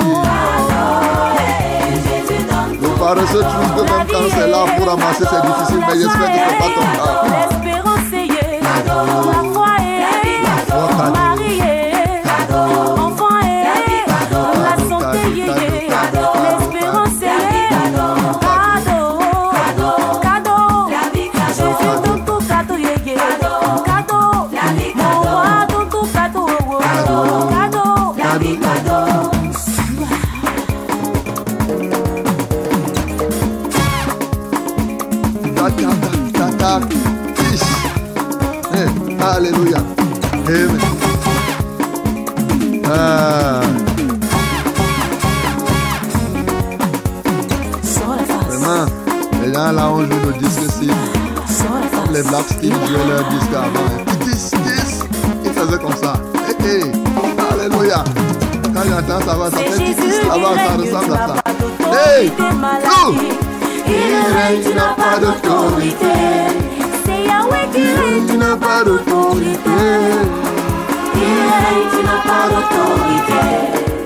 Le 2.83 2.89
paresseux 2.99 3.41
trouve 3.43 3.71
que 3.77 3.83
même 3.93 4.07
quand 4.11 4.29
c'est 4.35 4.49
là 4.49 4.65
pour 4.77 4.87
ramasser, 4.87 5.25
c'est 5.31 5.43
difficile, 5.47 5.81
mais 5.89 5.95
j'espère 5.97 6.33
que 6.33 6.39
c'est 6.49 6.59
pas 6.59 6.71
ton 6.75 6.87
cas. 6.97 7.13
L'espérance 7.25 8.13
est 8.13 8.61
la 8.63 9.53
foi 9.53 9.71
est 9.79 10.01
mariée, 10.03 11.36
disque. 52.43 53.57
Tis, 54.25 54.51
tis, 54.51 55.01
ils 55.45 55.53
faisaient 55.53 55.79
comme 55.79 55.97
ça. 55.97 56.15
Eh, 56.49 56.55
eh, 56.65 56.83
Alléluia. 57.53 58.05
Quand 58.75 58.83
j'entends 58.89 59.21
ça 59.27 59.35
va, 59.37 59.51
ça 59.51 59.59
fait 59.59 59.71
tis, 59.77 59.95
qui 59.95 60.29
là-bas, 60.29 60.55
ça 60.57 60.73
ressemble 60.77 61.15
à 61.15 61.17
ça. 61.17 61.35
Hey, 62.17 62.33
nous. 62.39 63.15
Il 63.89 63.93
règne, 64.37 64.63
tu 64.63 64.75
n'as 64.75 64.95
pas 64.95 65.19
d'autorité. 65.21 66.17
C'est 67.05 67.23
Yahweh 67.25 67.67
qui 67.73 67.83
règne, 67.83 68.27
tu 68.29 68.37
n'as 68.37 68.57
pas 68.57 68.85
d'autorité. 68.85 69.71
Il 71.15 71.21
règne, 71.21 71.87
tu 71.93 72.01
n'as 72.05 72.23
pas 72.27 72.45
d'autorité. 72.51 73.45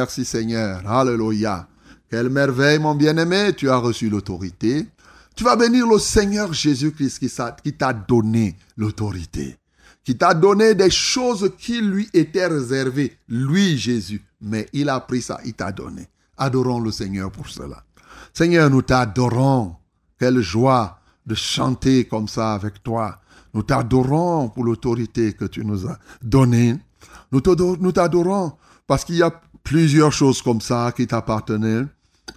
Merci 0.03 0.25
Seigneur. 0.25 0.85
Alléluia. 0.85 1.65
Quelle 2.09 2.29
merveille, 2.29 2.77
mon 2.77 2.93
bien-aimé. 2.93 3.53
Tu 3.55 3.69
as 3.69 3.77
reçu 3.77 4.09
l'autorité. 4.09 4.85
Tu 5.33 5.45
vas 5.45 5.55
bénir 5.55 5.87
le 5.87 5.97
Seigneur 5.97 6.51
Jésus-Christ 6.51 7.19
qui 7.63 7.71
t'a 7.71 7.93
donné 7.93 8.57
l'autorité. 8.75 9.55
Qui 10.03 10.17
t'a 10.17 10.33
donné 10.33 10.75
des 10.75 10.89
choses 10.89 11.53
qui 11.57 11.79
lui 11.79 12.09
étaient 12.13 12.47
réservées. 12.47 13.17
Lui, 13.29 13.77
Jésus. 13.77 14.21
Mais 14.41 14.67
il 14.73 14.89
a 14.89 14.99
pris 14.99 15.21
ça, 15.21 15.39
il 15.45 15.53
t'a 15.53 15.71
donné. 15.71 16.05
Adorons 16.35 16.81
le 16.81 16.91
Seigneur 16.91 17.31
pour 17.31 17.47
cela. 17.47 17.81
Seigneur, 18.33 18.69
nous 18.69 18.81
t'adorons. 18.81 19.77
Quelle 20.19 20.41
joie 20.41 20.99
de 21.25 21.33
chanter 21.33 22.03
comme 22.03 22.27
ça 22.27 22.55
avec 22.55 22.83
toi. 22.83 23.21
Nous 23.53 23.63
t'adorons 23.63 24.49
pour 24.49 24.65
l'autorité 24.65 25.31
que 25.31 25.45
tu 25.45 25.63
nous 25.63 25.87
as 25.87 25.97
donnée. 26.21 26.75
Nous 27.31 27.39
t'adorons 27.39 28.51
parce 28.85 29.05
qu'il 29.05 29.15
y 29.15 29.23
a 29.23 29.31
plusieurs 29.63 30.11
choses 30.11 30.41
comme 30.41 30.61
ça 30.61 30.93
qui 30.95 31.07
t'appartenaient 31.07 31.85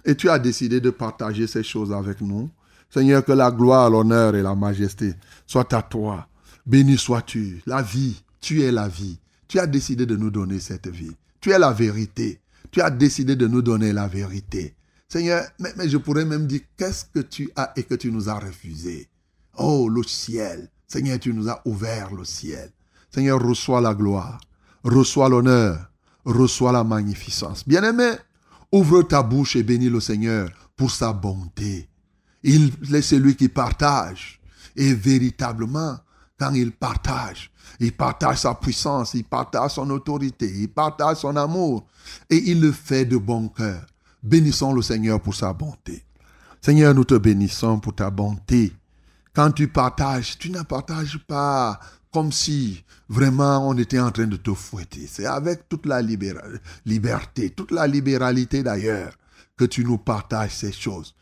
et 0.05 0.15
tu 0.15 0.29
as 0.29 0.39
décidé 0.39 0.79
de 0.79 0.89
partager 0.89 1.47
ces 1.47 1.63
choses 1.63 1.91
avec 1.91 2.21
nous. 2.21 2.49
Seigneur, 2.89 3.23
que 3.23 3.33
la 3.33 3.51
gloire, 3.51 3.89
l'honneur 3.89 4.35
et 4.35 4.41
la 4.41 4.55
majesté 4.55 5.13
soient 5.45 5.73
à 5.75 5.81
toi. 5.81 6.27
Béni 6.65 6.97
sois-tu. 6.97 7.61
La 7.65 7.81
vie, 7.81 8.21
tu 8.39 8.61
es 8.61 8.71
la 8.71 8.87
vie. 8.87 9.19
Tu 9.47 9.59
as 9.59 9.67
décidé 9.67 10.05
de 10.05 10.15
nous 10.15 10.31
donner 10.31 10.59
cette 10.59 10.87
vie. 10.87 11.15
Tu 11.41 11.51
es 11.51 11.59
la 11.59 11.73
vérité. 11.73 12.39
Tu 12.71 12.81
as 12.81 12.89
décidé 12.89 13.35
de 13.35 13.47
nous 13.47 13.61
donner 13.61 13.93
la 13.93 14.07
vérité. 14.07 14.75
Seigneur, 15.09 15.43
mais, 15.59 15.71
mais 15.77 15.87
je 15.87 15.97
pourrais 15.97 16.25
même 16.25 16.47
dire 16.47 16.61
qu'est-ce 16.77 17.05
que 17.05 17.19
tu 17.19 17.49
as 17.55 17.71
et 17.75 17.83
que 17.83 17.95
tu 17.95 18.11
nous 18.11 18.29
as 18.29 18.39
refusé? 18.39 19.07
Oh, 19.57 19.87
le 19.89 20.03
ciel. 20.03 20.69
Seigneur, 20.87 21.19
tu 21.19 21.33
nous 21.33 21.49
as 21.49 21.61
ouvert 21.65 22.13
le 22.13 22.25
ciel. 22.25 22.71
Seigneur, 23.13 23.41
reçois 23.41 23.81
la 23.81 23.93
gloire, 23.93 24.39
reçois 24.83 25.29
l'honneur, 25.29 25.89
reçois 26.27 26.71
la 26.71 26.83
magnificence. 26.83 27.67
Bien-aimé, 27.67 28.11
ouvre 28.71 29.01
ta 29.03 29.23
bouche 29.23 29.55
et 29.55 29.63
bénis 29.63 29.89
le 29.89 29.99
Seigneur 29.99 30.49
pour 30.75 30.91
sa 30.91 31.13
bonté. 31.13 31.87
Il 32.43 32.71
est 32.93 33.01
celui 33.01 33.35
qui 33.35 33.49
partage. 33.49 34.39
Et 34.75 34.93
véritablement, 34.93 35.97
quand 36.37 36.53
il 36.53 36.71
partage, 36.71 37.49
il 37.79 37.91
partage 37.93 38.39
sa 38.39 38.53
puissance, 38.53 39.15
il 39.15 39.23
partage 39.23 39.71
son 39.71 39.89
autorité, 39.89 40.51
il 40.55 40.69
partage 40.69 41.17
son 41.17 41.35
amour. 41.35 41.87
Et 42.29 42.51
il 42.51 42.61
le 42.61 42.71
fait 42.71 43.05
de 43.05 43.17
bon 43.17 43.47
cœur. 43.49 43.85
Bénissons 44.21 44.73
le 44.73 44.81
Seigneur 44.81 45.19
pour 45.19 45.33
sa 45.33 45.53
bonté. 45.53 46.03
Seigneur, 46.61 46.93
nous 46.93 47.05
te 47.05 47.15
bénissons 47.15 47.79
pour 47.79 47.95
ta 47.95 48.09
bonté. 48.09 48.73
Quand 49.33 49.51
tu 49.51 49.67
partages, 49.67 50.37
tu 50.37 50.49
ne 50.49 50.61
partages 50.61 51.19
pas 51.27 51.79
comme 52.11 52.31
si 52.31 52.83
vraiment 53.09 53.67
on 53.67 53.77
était 53.77 53.99
en 53.99 54.11
train 54.11 54.27
de 54.27 54.37
te 54.37 54.53
fouetter. 54.53 55.07
C'est 55.07 55.25
avec 55.25 55.69
toute 55.69 55.85
la 55.85 56.01
liberté, 56.01 57.49
toute 57.51 57.71
la 57.71 57.87
libéralité 57.87 58.63
d'ailleurs, 58.63 59.13
que 59.57 59.65
tu 59.65 59.83
nous 59.83 59.97
partages 59.97 60.55
ces 60.55 60.71
choses. 60.71 61.15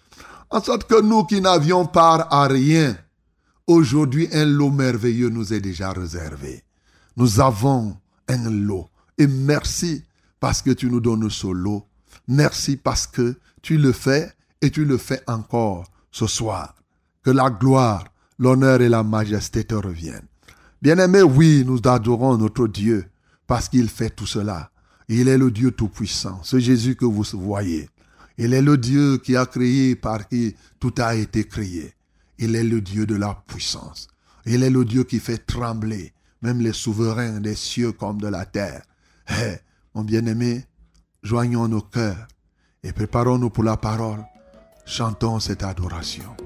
En 0.49 0.61
sorte 0.61 0.85
que 0.85 1.01
nous 1.01 1.23
qui 1.25 1.41
n'avions 1.41 1.85
part 1.85 2.31
à 2.31 2.47
rien, 2.47 2.97
aujourd'hui 3.67 4.27
un 4.31 4.45
lot 4.45 4.71
merveilleux 4.71 5.29
nous 5.29 5.53
est 5.53 5.61
déjà 5.61 5.91
réservé. 5.91 6.63
Nous 7.17 7.39
avons 7.39 7.97
un 8.27 8.49
lot. 8.49 8.89
Et 9.17 9.27
merci 9.27 10.03
parce 10.39 10.61
que 10.61 10.71
tu 10.71 10.89
nous 10.89 10.99
donnes 10.99 11.29
ce 11.29 11.47
lot. 11.47 11.87
Merci 12.27 12.77
parce 12.77 13.07
que 13.07 13.35
tu 13.61 13.77
le 13.77 13.91
fais 13.91 14.31
et 14.61 14.69
tu 14.69 14.85
le 14.85 14.97
fais 14.97 15.21
encore 15.27 15.85
ce 16.11 16.27
soir. 16.27 16.75
Que 17.23 17.31
la 17.31 17.49
gloire, 17.49 18.05
l'honneur 18.37 18.81
et 18.81 18.89
la 18.89 19.03
majesté 19.03 19.63
te 19.63 19.75
reviennent. 19.75 20.27
Bien-aimés, 20.85 21.23
oui, 21.23 21.63
nous 21.65 21.79
adorons 21.83 22.37
notre 22.37 22.67
Dieu 22.67 23.05
parce 23.47 23.69
qu'il 23.69 23.89
fait 23.89 24.11
tout 24.11 24.27
cela. 24.27 24.69
Il 25.07 25.27
est 25.27 25.37
le 25.39 25.49
Dieu 25.49 25.71
Tout-Puissant, 25.71 26.39
ce 26.43 26.59
Jésus 26.59 26.95
que 26.95 27.05
vous 27.05 27.23
voyez. 27.33 27.89
Il 28.37 28.53
est 28.53 28.61
le 28.61 28.77
Dieu 28.77 29.17
qui 29.17 29.35
a 29.35 29.47
créé 29.47 29.95
par 29.95 30.27
qui 30.27 30.55
tout 30.79 30.93
a 30.99 31.15
été 31.15 31.45
créé. 31.45 31.95
Il 32.37 32.55
est 32.55 32.63
le 32.63 32.81
Dieu 32.81 33.07
de 33.07 33.15
la 33.15 33.33
puissance. 33.47 34.09
Il 34.45 34.61
est 34.61 34.69
le 34.69 34.85
Dieu 34.85 35.05
qui 35.05 35.17
fait 35.17 35.39
trembler 35.39 36.13
même 36.43 36.61
les 36.61 36.73
souverains 36.73 37.39
des 37.39 37.55
cieux 37.55 37.91
comme 37.91 38.21
de 38.21 38.27
la 38.27 38.45
terre. 38.45 38.83
Eh, 39.31 39.55
mon 39.95 40.03
bien-aimé, 40.03 40.65
joignons 41.23 41.67
nos 41.67 41.81
cœurs 41.81 42.27
et 42.83 42.93
préparons-nous 42.93 43.49
pour 43.49 43.63
la 43.63 43.77
parole. 43.77 44.23
Chantons 44.85 45.39
cette 45.39 45.63
adoration. 45.63 46.37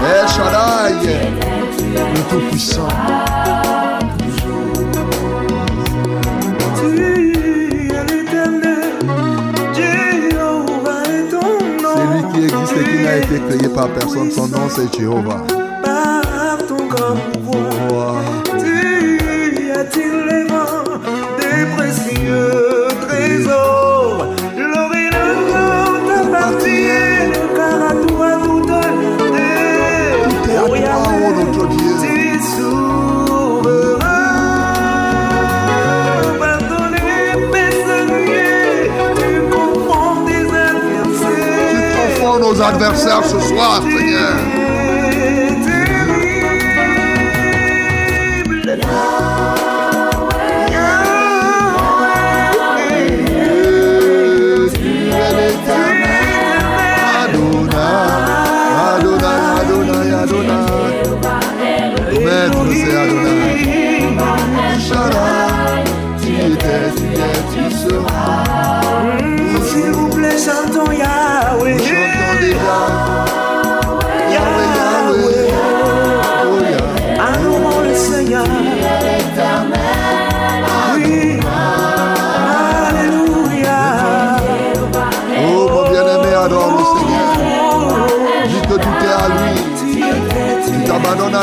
El 0.04 0.28
Shaddai, 0.28 0.94
le 2.14 2.22
Tout-Puissant. 2.30 3.23
Créé 13.48 13.70
par 13.70 13.90
personne. 13.94 14.32
Son 14.32 14.48
nom, 14.48 14.70
c'est 14.70 14.94
Jéhovah. 14.94 15.63
Adversaires. 42.64 43.24
confonds 43.24 43.38
nos 43.38 43.54
adversaires 43.54 43.82
ce 43.82 44.53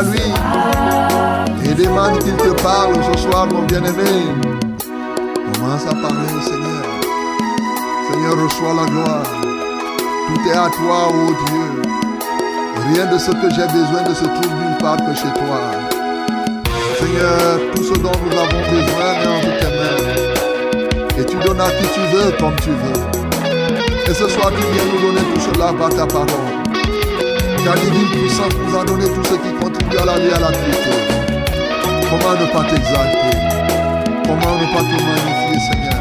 lui. 0.02 0.32
Et 1.64 1.74
demande 1.74 2.18
qu'il 2.18 2.36
te 2.36 2.62
parle 2.62 2.94
ce 3.12 3.18
soir, 3.22 3.46
mon 3.46 3.62
bien-aimé. 3.62 4.34
Commence 5.54 5.86
à 5.86 5.94
parler 5.94 6.30
au 6.36 6.42
Seigneur. 6.42 6.84
Seigneur, 8.10 8.44
reçois 8.44 8.74
la 8.74 8.86
gloire. 8.90 9.22
Tout 10.26 10.48
est 10.48 10.56
à 10.56 10.68
toi, 10.70 11.08
ô 11.08 11.34
Dieu. 11.46 11.82
Rien 12.92 13.06
de 13.12 13.18
ce 13.18 13.30
que 13.30 13.50
j'ai 13.50 13.66
besoin 13.66 14.02
ne 14.08 14.14
se 14.14 14.24
trouve 14.24 14.54
nulle 14.54 14.78
part 14.80 14.96
que 14.96 15.14
chez 15.14 15.32
toi. 15.34 15.60
Seigneur, 16.98 17.60
tout 17.74 17.82
ce 17.82 17.94
dont 18.00 18.12
nous 18.24 18.38
avons 18.38 18.62
besoin 18.70 19.08
est 19.14 19.28
entre 19.28 19.52
tes 19.60 19.72
mains. 19.78 21.18
Et 21.18 21.24
tu 21.24 21.36
donnes 21.36 21.60
à 21.60 21.70
qui 21.70 21.86
tu 21.94 22.00
veux 22.14 22.30
comme 22.38 22.56
tu 22.56 22.70
veux. 22.70 24.10
Et 24.10 24.14
ce 24.14 24.28
soir, 24.28 24.50
tu 24.50 24.62
viens 24.72 24.84
nous 24.92 25.00
donner 25.06 25.24
tout 25.34 25.40
cela 25.40 25.72
par 25.72 25.90
ta 25.90 26.06
parole. 26.06 26.60
Ta 27.64 27.75
divine 27.77 28.09
puissance 28.11 28.53
nous 28.66 28.79
a 28.79 28.85
donné 28.85 29.05
tout 29.05 29.23
ce 29.25 29.35
qui 29.35 29.53
contribue 29.61 29.99
à 29.99 30.05
la 30.07 30.14
vie 30.18 30.29
et 30.29 30.33
à 30.33 30.40
la 30.40 30.49
piété. 30.49 30.90
Comment 32.09 32.33
ne 32.33 32.46
pas 32.53 32.64
t'exalter? 32.68 33.37
Comment 34.25 34.55
ne 34.59 34.66
pas 34.73 34.83
te 34.83 34.96
magnifier, 35.05 35.59
Seigneur? 35.70 36.01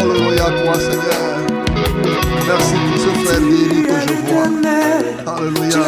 Alléluia 0.00 0.44
à 0.44 0.50
toi, 0.50 0.74
Seigneur. 0.74 1.20
Merci 2.48 2.74
pour 2.74 2.98
ce 3.00 3.08
frère 3.24 3.40
béni 3.40 3.82
que 3.82 3.96
je 4.00 4.14
vois. 4.26 4.48
Alléluia. 5.34 5.78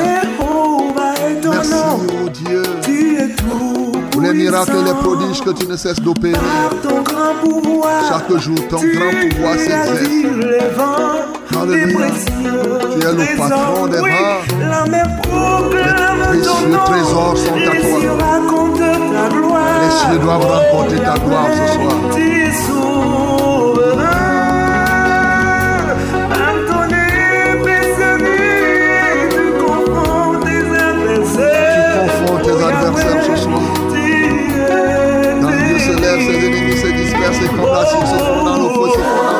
Merci, 1.51 1.75
oh 1.75 2.29
Dieu, 2.31 2.63
Tu 2.83 3.17
es 3.17 3.29
tout. 3.35 3.93
pour 4.11 4.21
les 4.23 4.33
miracles 4.35 4.77
et 4.81 4.85
les 4.85 4.95
prodiges 4.95 5.41
que 5.43 5.51
tu 5.51 5.67
ne 5.67 5.77
cesses 5.77 6.01
d'opérer. 6.01 6.39
Chaque 8.09 8.37
jour, 8.39 8.57
ton 8.69 8.77
grand 8.77 9.29
pouvoir 9.31 9.55
s'exerce. 9.59 10.01
Alléluia. 11.61 12.07
Tu 12.91 13.07
es 13.07 13.13
le 13.13 13.37
patron 13.37 13.87
des 13.87 13.99
Les 16.37 16.77
trésors 16.87 17.37
sont 17.37 17.55
à 17.55 17.59
toi. 19.29 19.61
Les 19.83 19.91
cieux 19.91 20.19
doivent 20.21 20.47
raconter 20.47 20.97
ta 20.97 21.15
gloire 21.19 21.51
ce 21.53 21.65
soir. 21.75 21.95
Se 35.81 35.97
lève, 35.97 36.21
ses 36.21 36.39
Dieu. 36.39 36.49
ennemis 36.49 36.77
se 36.77 36.87
dispersent 36.89 37.43
et 37.43 37.49
comme 37.49 37.73
la 37.73 37.87
cire 37.87 38.07
se 38.07 38.17
fond 38.17 38.45
dans 38.45 38.57
le 38.57 38.69
feu, 38.69 38.87
se 38.93 38.99
fond 38.99 39.23
dans 39.25 39.40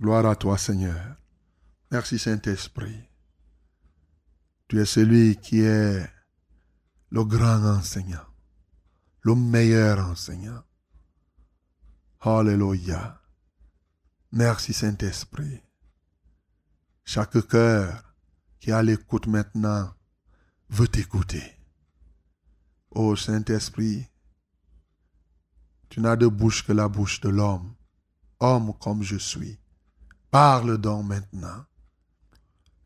Gloire 0.00 0.26
à 0.26 0.36
toi 0.36 0.58
Seigneur. 0.58 1.16
Merci 1.90 2.18
Saint-Esprit. 2.18 3.04
Tu 4.68 4.80
es 4.80 4.84
celui 4.84 5.36
qui 5.36 5.60
est 5.60 6.04
le 7.10 7.24
grand 7.24 7.64
enseignant, 7.64 8.26
le 9.22 9.34
meilleur 9.34 9.98
enseignant. 10.00 10.62
Alléluia. 12.20 13.20
Merci 14.32 14.72
Saint-Esprit. 14.72 15.65
Chaque 17.08 17.46
cœur 17.46 18.02
qui 18.58 18.72
a 18.72 18.82
l'écoute 18.82 19.28
maintenant 19.28 19.94
veut 20.68 20.88
t'écouter. 20.88 21.56
Ô 22.90 23.14
Saint-Esprit, 23.14 24.08
tu 25.88 26.00
n'as 26.00 26.16
de 26.16 26.26
bouche 26.26 26.66
que 26.66 26.72
la 26.72 26.88
bouche 26.88 27.20
de 27.20 27.28
l'homme, 27.28 27.72
homme 28.40 28.74
comme 28.80 29.04
je 29.04 29.16
suis. 29.16 29.56
Parle 30.32 30.78
donc 30.78 31.06
maintenant 31.06 31.64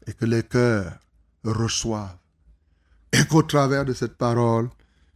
et 0.06 0.12
que 0.12 0.26
les 0.26 0.42
cœurs 0.42 0.98
reçoivent 1.42 2.18
et 3.12 3.24
qu'au 3.24 3.42
travers 3.42 3.87
de 3.87 3.94
cette 3.94 4.18
parole, 4.18 4.68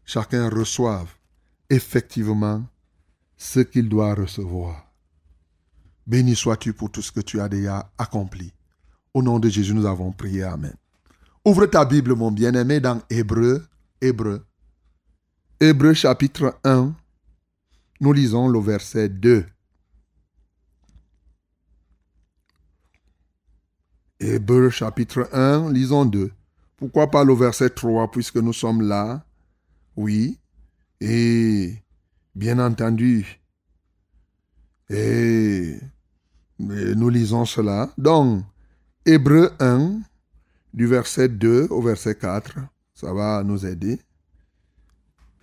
chacun 0.07 0.49
reçoive 0.49 1.13
effectivement 1.69 2.67
ce 3.37 3.61
qu'il 3.61 3.91
doit 3.91 4.15
recevoir. 4.15 4.91
Béni 6.07 6.35
sois-tu 6.35 6.73
pour 6.73 6.91
tout 6.91 7.03
ce 7.03 7.13
que 7.13 7.21
tu 7.21 7.39
as 7.43 7.51
déjà 7.51 7.93
accompli. 7.99 8.55
Au 9.15 9.23
nom 9.23 9.39
de 9.39 9.49
Jésus, 9.49 9.73
nous 9.73 9.87
avons 9.87 10.11
prié. 10.11 10.43
Amen. 10.43 10.75
Ouvre 11.45 11.67
ta 11.67 11.85
Bible, 11.85 12.15
mon 12.15 12.33
bien-aimé, 12.33 12.81
dans 12.81 13.01
Hébreu, 13.09 13.65
Hébreu. 14.01 14.45
Hébreu 15.61 15.95
chapitre 15.95 16.59
1. 16.65 16.93
Nous 18.01 18.13
lisons 18.13 18.49
le 18.49 18.59
verset 18.59 19.09
2. 19.09 19.47
Hébreu 24.19 24.71
chapitre 24.71 25.29
1, 25.33 25.71
lisons 25.73 26.07
2. 26.07 26.33
Pourquoi 26.77 27.11
pas 27.11 27.23
le 27.25 27.35
verset 27.35 27.71
3 27.71 28.11
puisque 28.11 28.37
nous 28.37 28.53
sommes 28.53 28.83
là? 28.83 29.25
Oui. 29.97 30.41
Et 31.01 31.77
bien 32.35 32.59
entendu, 32.59 33.41
et, 34.91 35.77
et 36.59 36.95
nous 36.95 37.09
lisons 37.09 37.45
cela. 37.45 37.93
Donc, 37.99 38.45
Hébreu 39.07 39.51
1, 39.61 40.01
du 40.73 40.87
verset 40.87 41.29
2 41.29 41.67
au 41.69 41.83
verset 41.83 42.15
4, 42.15 42.55
ça 42.95 43.13
va 43.13 43.43
nous 43.45 43.67
aider. 43.67 44.01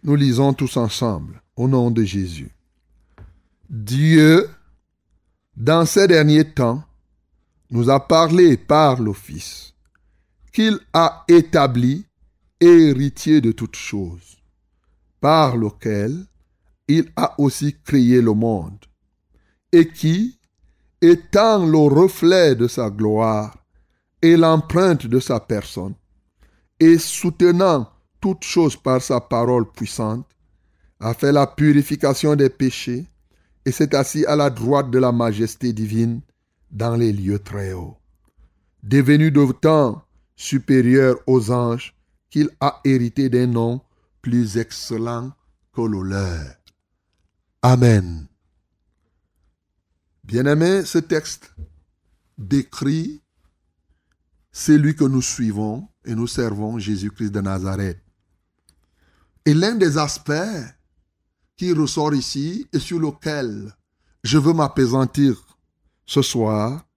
Nous 0.03 0.15
lisons 0.15 0.51
tous 0.53 0.77
ensemble, 0.77 1.43
au 1.55 1.67
nom 1.67 1.91
de 1.91 2.03
Jésus. 2.03 2.49
Dieu, 3.69 4.49
dans 5.55 5.85
ces 5.85 6.07
derniers 6.07 6.51
temps, 6.51 6.83
nous 7.69 7.91
a 7.91 7.99
parlé 7.99 8.57
par 8.57 8.99
le 8.99 9.13
Fils, 9.13 9.75
qu'il 10.51 10.79
a 10.93 11.23
établi 11.27 12.07
héritier 12.59 13.41
de 13.41 13.51
toutes 13.51 13.75
choses, 13.75 14.37
par 15.19 15.55
lequel 15.55 16.25
il 16.87 17.11
a 17.15 17.39
aussi 17.39 17.75
créé 17.83 18.21
le 18.21 18.33
monde, 18.33 18.83
et 19.71 19.87
qui, 19.87 20.39
étant 21.01 21.65
le 21.65 21.77
reflet 21.77 22.55
de 22.55 22.67
sa 22.67 22.89
gloire 22.89 23.57
et 24.21 24.37
l'empreinte 24.37 25.07
de 25.07 25.19
sa 25.19 25.39
personne, 25.39 25.95
et 26.79 26.97
soutenant 26.97 27.89
toutes 28.19 28.43
choses 28.43 28.75
par 28.75 29.01
sa 29.01 29.19
parole 29.19 29.71
puissante, 29.71 30.27
a 30.99 31.13
fait 31.13 31.31
la 31.31 31.47
purification 31.47 32.35
des 32.35 32.49
péchés, 32.49 33.07
et 33.65 33.71
s'est 33.71 33.95
assis 33.95 34.25
à 34.25 34.35
la 34.35 34.49
droite 34.49 34.89
de 34.89 34.99
la 34.99 35.11
majesté 35.11 35.73
divine 35.73 36.21
dans 36.71 36.95
les 36.95 37.11
lieux 37.11 37.39
très 37.39 37.73
hauts. 37.73 37.97
Devenu 38.81 39.29
d'autant 39.29 40.03
supérieur 40.35 41.17
aux 41.27 41.51
anges 41.51 41.95
qu'il 42.29 42.49
a 42.59 42.79
hérité 42.83 43.29
d'un 43.29 43.47
nom 43.47 43.81
plus 44.21 44.57
excellent 44.57 45.31
que 45.73 45.81
le 45.81 46.01
leur. 46.01 46.55
Amen. 47.61 48.30
Bien-aimé, 50.31 50.85
ce 50.85 50.97
texte 50.97 51.53
décrit 52.37 53.21
celui 54.53 54.95
que 54.95 55.03
nous 55.03 55.21
suivons 55.21 55.89
et 56.05 56.15
nous 56.15 56.25
servons, 56.25 56.79
Jésus-Christ 56.79 57.31
de 57.31 57.41
Nazareth. 57.41 58.01
Et 59.45 59.53
l'un 59.53 59.75
des 59.75 59.97
aspects 59.97 60.31
qui 61.57 61.73
ressort 61.73 62.13
ici 62.13 62.65
et 62.71 62.79
sur 62.79 62.97
lequel 62.97 63.75
je 64.23 64.37
veux 64.37 64.53
m'apaisantir 64.53 65.35
ce 66.05 66.21
soir, 66.21 66.87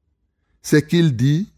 c'est 0.63 0.87
qu'il 0.87 1.17
dit, 1.17 1.53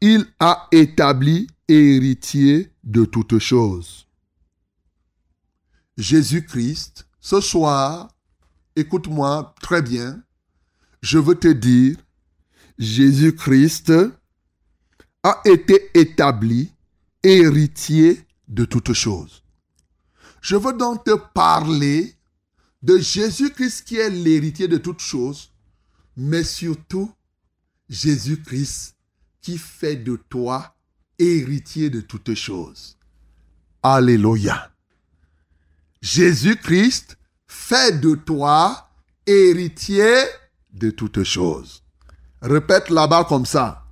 il 0.00 0.24
a 0.40 0.68
établi 0.72 1.48
héritier 1.68 2.72
de 2.82 3.04
toutes 3.04 3.38
choses. 3.38 4.08
Jésus-Christ, 5.98 7.06
ce 7.20 7.42
soir, 7.42 8.08
écoute-moi 8.74 9.54
très 9.60 9.82
bien, 9.82 10.22
je 11.00 11.18
veux 11.18 11.34
te 11.34 11.48
dire, 11.48 11.96
Jésus-Christ 12.78 13.92
a 15.22 15.40
été 15.44 15.90
établi 15.94 16.72
héritier 17.22 18.24
de 18.46 18.64
toutes 18.64 18.92
choses. 18.92 19.42
Je 20.40 20.56
veux 20.56 20.72
donc 20.72 21.04
te 21.04 21.14
parler 21.34 22.14
de 22.82 22.98
Jésus-Christ 22.98 23.84
qui 23.84 23.96
est 23.96 24.10
l'héritier 24.10 24.68
de 24.68 24.78
toutes 24.78 25.00
choses, 25.00 25.52
mais 26.16 26.44
surtout 26.44 27.12
Jésus-Christ 27.88 28.96
qui 29.40 29.58
fait 29.58 29.96
de 29.96 30.16
toi 30.28 30.76
héritier 31.18 31.90
de 31.90 32.00
toutes 32.00 32.34
choses. 32.34 32.96
Alléluia. 33.82 34.72
Jésus-Christ 36.00 37.18
fait 37.46 38.00
de 38.00 38.14
toi 38.14 38.88
héritier 39.26 40.14
de 40.78 40.90
toutes 40.90 41.24
choses. 41.24 41.82
Répète 42.40 42.90
là-bas 42.90 43.24
comme 43.24 43.46
ça. 43.46 43.84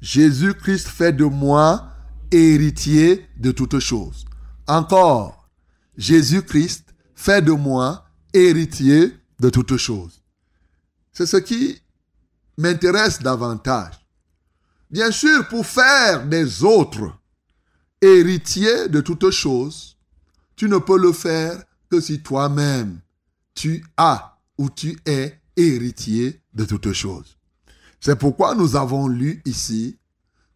Jésus-Christ 0.00 0.88
fait 0.88 1.12
de 1.12 1.24
moi 1.24 1.88
héritier 2.30 3.26
de 3.38 3.52
toutes 3.52 3.78
choses. 3.78 4.24
Encore. 4.66 5.48
Jésus-Christ 5.96 6.94
fait 7.14 7.42
de 7.42 7.52
moi 7.52 8.04
héritier 8.32 9.14
de 9.38 9.50
toutes 9.50 9.76
choses. 9.76 10.22
C'est 11.12 11.26
ce 11.26 11.36
qui 11.36 11.80
m'intéresse 12.56 13.20
davantage. 13.20 13.94
Bien 14.90 15.10
sûr, 15.10 15.46
pour 15.48 15.66
faire 15.66 16.26
des 16.26 16.64
autres 16.64 17.12
héritiers 18.00 18.88
de 18.88 19.00
toutes 19.00 19.30
choses, 19.30 19.96
tu 20.56 20.68
ne 20.68 20.78
peux 20.78 20.98
le 20.98 21.12
faire 21.12 21.62
que 21.90 22.00
si 22.00 22.22
toi-même 22.22 23.00
tu 23.54 23.84
as 23.96 24.38
ou 24.58 24.70
tu 24.70 24.98
es 25.06 25.41
héritier 25.56 26.40
de 26.54 26.64
toutes 26.64 26.92
choses. 26.92 27.36
C'est 28.00 28.16
pourquoi 28.18 28.54
nous 28.54 28.76
avons 28.76 29.06
lu 29.08 29.42
ici 29.44 29.98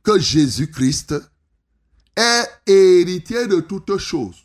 que 0.03 0.19
Jésus-Christ 0.19 1.15
est 2.17 2.49
héritier 2.67 3.47
de 3.47 3.61
toutes 3.61 3.99
choses. 3.99 4.43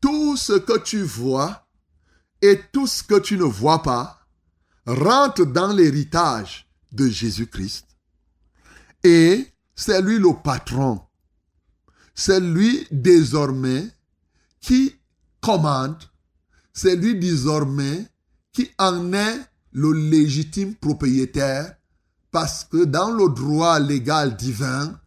Tout 0.00 0.36
ce 0.36 0.54
que 0.54 0.78
tu 0.78 1.02
vois 1.02 1.66
et 2.40 2.60
tout 2.72 2.86
ce 2.86 3.02
que 3.02 3.18
tu 3.18 3.38
ne 3.38 3.44
vois 3.44 3.82
pas 3.82 4.26
rentre 4.86 5.44
dans 5.44 5.72
l'héritage 5.72 6.68
de 6.90 7.08
Jésus-Christ. 7.08 7.86
Et 9.04 9.46
c'est 9.74 10.02
lui 10.02 10.18
le 10.18 10.34
patron. 10.42 11.00
C'est 12.14 12.40
lui 12.40 12.86
désormais 12.90 13.88
qui 14.60 14.94
commande. 15.40 16.02
C'est 16.72 16.96
lui 16.96 17.18
désormais 17.18 18.06
qui 18.52 18.70
en 18.78 19.12
est 19.12 19.40
le 19.72 19.92
légitime 19.92 20.74
propriétaire 20.74 21.74
parce 22.30 22.64
que 22.64 22.84
dans 22.84 23.10
le 23.10 23.28
droit 23.28 23.78
légal 23.78 24.36
divin, 24.36 24.98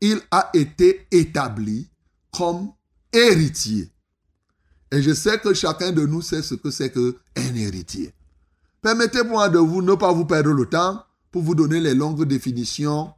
il 0.00 0.20
a 0.30 0.50
été 0.54 1.06
établi 1.10 1.88
comme 2.32 2.70
héritier. 3.12 3.90
Et 4.90 5.02
je 5.02 5.12
sais 5.14 5.38
que 5.38 5.54
chacun 5.54 5.92
de 5.92 6.04
nous 6.06 6.22
sait 6.22 6.42
ce 6.42 6.54
que 6.54 6.70
c'est 6.70 6.90
qu'un 6.92 7.54
héritier. 7.54 8.12
Permettez-moi 8.82 9.48
de 9.48 9.58
vous 9.58 9.82
ne 9.82 9.94
pas 9.94 10.12
vous 10.12 10.24
perdre 10.26 10.50
le 10.52 10.66
temps 10.66 11.02
pour 11.30 11.42
vous 11.42 11.54
donner 11.54 11.80
les 11.80 11.94
longues 11.94 12.24
définitions 12.26 13.12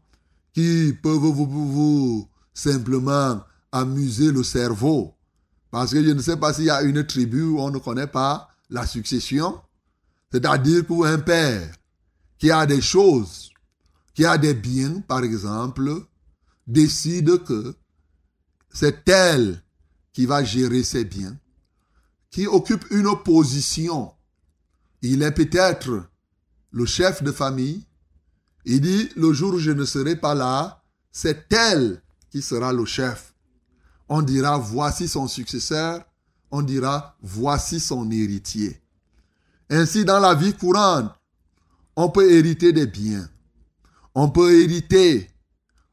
qui 0.54 0.94
peuvent 1.02 1.16
vous, 1.16 1.46
vous- 1.46 1.72
vous 1.72 2.28
simplement 2.54 3.42
amuser 3.72 4.32
le 4.32 4.42
cerveau. 4.42 5.14
Parce 5.70 5.92
que 5.92 6.02
je 6.02 6.10
ne 6.10 6.22
sais 6.22 6.36
pas 6.36 6.52
s'il 6.54 6.64
y 6.66 6.70
a 6.70 6.82
une 6.82 7.04
tribu 7.06 7.42
où 7.42 7.58
on 7.60 7.70
ne 7.70 7.78
connaît 7.78 8.06
pas 8.06 8.48
la 8.70 8.86
succession. 8.86 9.60
C'est-à-dire 10.32 10.84
pour 10.84 11.06
un 11.06 11.18
père 11.18 11.72
qui 12.38 12.50
a 12.50 12.66
des 12.66 12.80
choses, 12.80 13.50
qui 14.14 14.24
a 14.24 14.36
des 14.38 14.54
biens, 14.54 15.00
par 15.00 15.22
exemple, 15.24 16.06
décide 16.66 17.42
que 17.44 17.74
c'est 18.70 19.08
elle 19.08 19.62
qui 20.12 20.26
va 20.26 20.42
gérer 20.44 20.82
ses 20.82 21.04
biens, 21.04 21.38
qui 22.30 22.46
occupe 22.46 22.84
une 22.90 23.10
position. 23.24 24.12
Il 25.02 25.22
est 25.22 25.32
peut-être 25.32 26.08
le 26.70 26.86
chef 26.86 27.22
de 27.22 27.32
famille. 27.32 27.86
Il 28.64 28.80
dit, 28.80 29.08
le 29.16 29.32
jour 29.32 29.54
où 29.54 29.58
je 29.58 29.70
ne 29.70 29.84
serai 29.84 30.16
pas 30.16 30.34
là, 30.34 30.82
c'est 31.12 31.52
elle 31.52 32.02
qui 32.30 32.42
sera 32.42 32.72
le 32.72 32.84
chef. 32.84 33.34
On 34.08 34.22
dira, 34.22 34.58
voici 34.58 35.08
son 35.08 35.28
successeur. 35.28 36.04
On 36.50 36.62
dira, 36.62 37.16
voici 37.22 37.80
son 37.80 38.10
héritier. 38.10 38.80
Ainsi, 39.70 40.04
dans 40.04 40.20
la 40.20 40.34
vie 40.34 40.54
courante, 40.54 41.12
on 41.96 42.08
peut 42.10 42.30
hériter 42.30 42.72
des 42.72 42.86
biens. 42.86 43.28
On 44.14 44.30
peut 44.30 44.62
hériter 44.62 45.30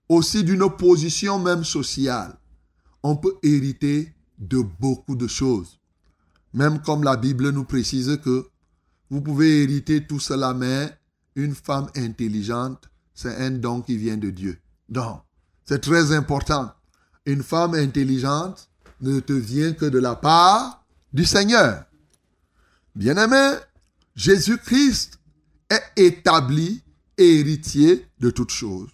aussi 0.09 0.43
d'une 0.43 0.69
position 0.69 1.39
même 1.39 1.63
sociale. 1.63 2.37
On 3.01 3.15
peut 3.15 3.35
hériter 3.41 4.13
de 4.37 4.59
beaucoup 4.79 5.15
de 5.15 5.27
choses. 5.27 5.79
Même 6.53 6.81
comme 6.81 7.03
la 7.03 7.17
Bible 7.17 7.49
nous 7.49 7.63
précise 7.63 8.19
que 8.23 8.47
vous 9.09 9.21
pouvez 9.21 9.63
hériter 9.63 10.05
tout 10.05 10.19
cela, 10.19 10.53
mais 10.53 10.95
une 11.35 11.55
femme 11.55 11.87
intelligente, 11.95 12.89
c'est 13.13 13.35
un 13.37 13.51
don 13.51 13.81
qui 13.81 13.97
vient 13.97 14.17
de 14.17 14.29
Dieu. 14.29 14.59
Donc, 14.89 15.21
c'est 15.65 15.81
très 15.81 16.11
important. 16.11 16.71
Une 17.25 17.43
femme 17.43 17.73
intelligente 17.73 18.69
ne 19.01 19.19
te 19.19 19.33
vient 19.33 19.73
que 19.73 19.85
de 19.85 19.99
la 19.99 20.15
part 20.15 20.85
du 21.11 21.25
Seigneur. 21.25 21.85
Bien-aimé, 22.95 23.55
Jésus-Christ 24.15 25.19
est 25.69 25.83
établi 25.95 26.83
héritier 27.17 28.07
de 28.19 28.29
toutes 28.29 28.51
choses. 28.51 28.89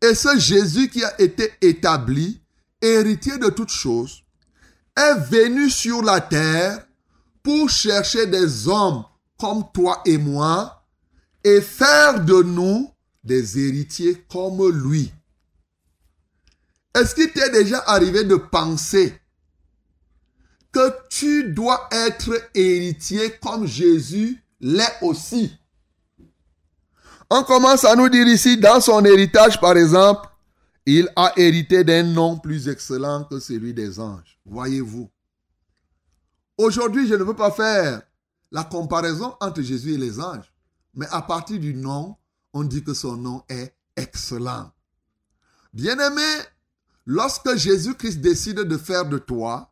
Et 0.00 0.14
ce 0.14 0.38
Jésus 0.38 0.88
qui 0.88 1.02
a 1.02 1.20
été 1.20 1.52
établi 1.60 2.40
héritier 2.80 3.38
de 3.38 3.48
toutes 3.48 3.72
choses 3.72 4.22
est 4.96 5.14
venu 5.14 5.70
sur 5.70 6.02
la 6.02 6.20
terre 6.20 6.86
pour 7.42 7.68
chercher 7.68 8.26
des 8.26 8.68
hommes 8.68 9.04
comme 9.38 9.64
toi 9.72 10.02
et 10.04 10.18
moi 10.18 10.86
et 11.42 11.60
faire 11.60 12.24
de 12.24 12.42
nous 12.42 12.90
des 13.24 13.58
héritiers 13.58 14.24
comme 14.30 14.68
lui. 14.70 15.12
Est-ce 16.94 17.14
qu'il 17.14 17.32
t'est 17.32 17.50
déjà 17.50 17.82
arrivé 17.86 18.24
de 18.24 18.36
penser 18.36 19.19
que 20.72 21.08
tu 21.08 21.52
dois 21.52 21.88
être 21.90 22.50
héritier 22.54 23.38
comme 23.42 23.66
Jésus 23.66 24.42
l'est 24.60 24.96
aussi 25.02 25.52
On 27.30 27.42
commence 27.42 27.84
à 27.84 27.96
nous 27.96 28.08
dire 28.08 28.26
ici, 28.26 28.56
dans 28.56 28.80
son 28.80 29.04
héritage 29.04 29.60
par 29.60 29.76
exemple, 29.76 30.28
il 30.86 31.08
a 31.16 31.32
hérité 31.36 31.84
d'un 31.84 32.02
nom 32.02 32.38
plus 32.38 32.68
excellent 32.68 33.24
que 33.24 33.38
celui 33.38 33.74
des 33.74 34.00
anges. 34.00 34.38
Voyez-vous. 34.44 35.10
Aujourd'hui, 36.58 37.06
je 37.06 37.14
ne 37.14 37.24
veux 37.24 37.36
pas 37.36 37.50
faire 37.50 38.02
la 38.50 38.64
comparaison 38.64 39.34
entre 39.40 39.62
Jésus 39.62 39.94
et 39.94 39.98
les 39.98 40.20
anges, 40.20 40.52
mais 40.94 41.06
à 41.10 41.22
partir 41.22 41.58
du 41.58 41.74
nom, 41.74 42.16
on 42.52 42.64
dit 42.64 42.82
que 42.82 42.94
son 42.94 43.16
nom 43.16 43.42
est 43.48 43.74
excellent. 43.96 44.70
Bien-aimé, 45.72 46.26
lorsque 47.06 47.56
Jésus-Christ 47.56 48.20
décide 48.20 48.60
de 48.60 48.76
faire 48.76 49.04
de 49.04 49.18
toi 49.18 49.69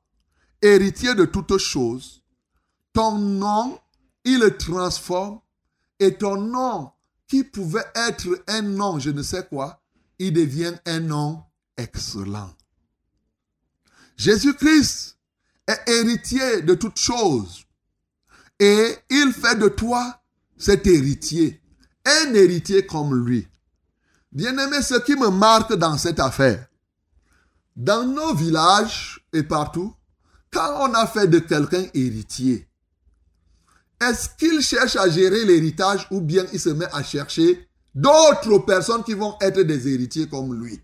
héritier 0.63 1.15
de 1.15 1.25
toutes 1.25 1.59
choses, 1.59 2.23
ton 2.93 3.19
nom, 3.19 3.79
il 4.25 4.41
le 4.41 4.57
transforme 4.57 5.41
et 6.01 6.15
ton 6.15 6.41
nom, 6.41 6.91
qui 7.27 7.45
pouvait 7.45 7.87
être 7.95 8.43
un 8.47 8.63
nom, 8.63 8.99
je 8.99 9.11
ne 9.11 9.23
sais 9.23 9.47
quoi, 9.47 9.83
il 10.19 10.33
devient 10.33 10.75
un 10.87 11.01
nom 11.01 11.43
excellent. 11.77 12.55
Jésus-Christ 14.17 15.17
est 15.67 15.91
héritier 15.91 16.63
de 16.63 16.75
toutes 16.75 16.99
choses 16.99 17.65
et 18.59 18.97
il 19.11 19.33
fait 19.33 19.57
de 19.57 19.69
toi 19.69 20.21
cet 20.57 20.87
héritier, 20.87 21.63
un 22.05 22.35
héritier 22.35 22.85
comme 22.85 23.15
lui. 23.15 23.47
Bien-aimé, 24.33 24.83
ce 24.83 24.99
qui 25.01 25.15
me 25.15 25.31
marque 25.31 25.75
dans 25.75 25.97
cette 25.97 26.21
affaire, 26.21 26.67
dans 27.77 28.05
nos 28.05 28.35
villages 28.35 29.25
et 29.33 29.43
partout, 29.45 29.95
quand 30.53 30.89
on 30.89 30.95
a 30.95 31.07
fait 31.07 31.27
de 31.27 31.39
quelqu'un 31.39 31.85
héritier, 31.95 32.69
est-ce 34.01 34.29
qu'il 34.39 34.61
cherche 34.63 34.97
à 34.97 35.09
gérer 35.09 35.45
l'héritage 35.45 36.07
ou 36.11 36.21
bien 36.21 36.45
il 36.53 36.61
se 36.61 36.69
met 36.69 36.87
à 36.93 37.03
chercher 37.03 37.69
d'autres 37.95 38.59
personnes 38.59 39.03
qui 39.03 39.15
vont 39.15 39.37
être 39.41 39.61
des 39.61 39.89
héritiers 39.89 40.29
comme 40.29 40.55
lui? 40.55 40.81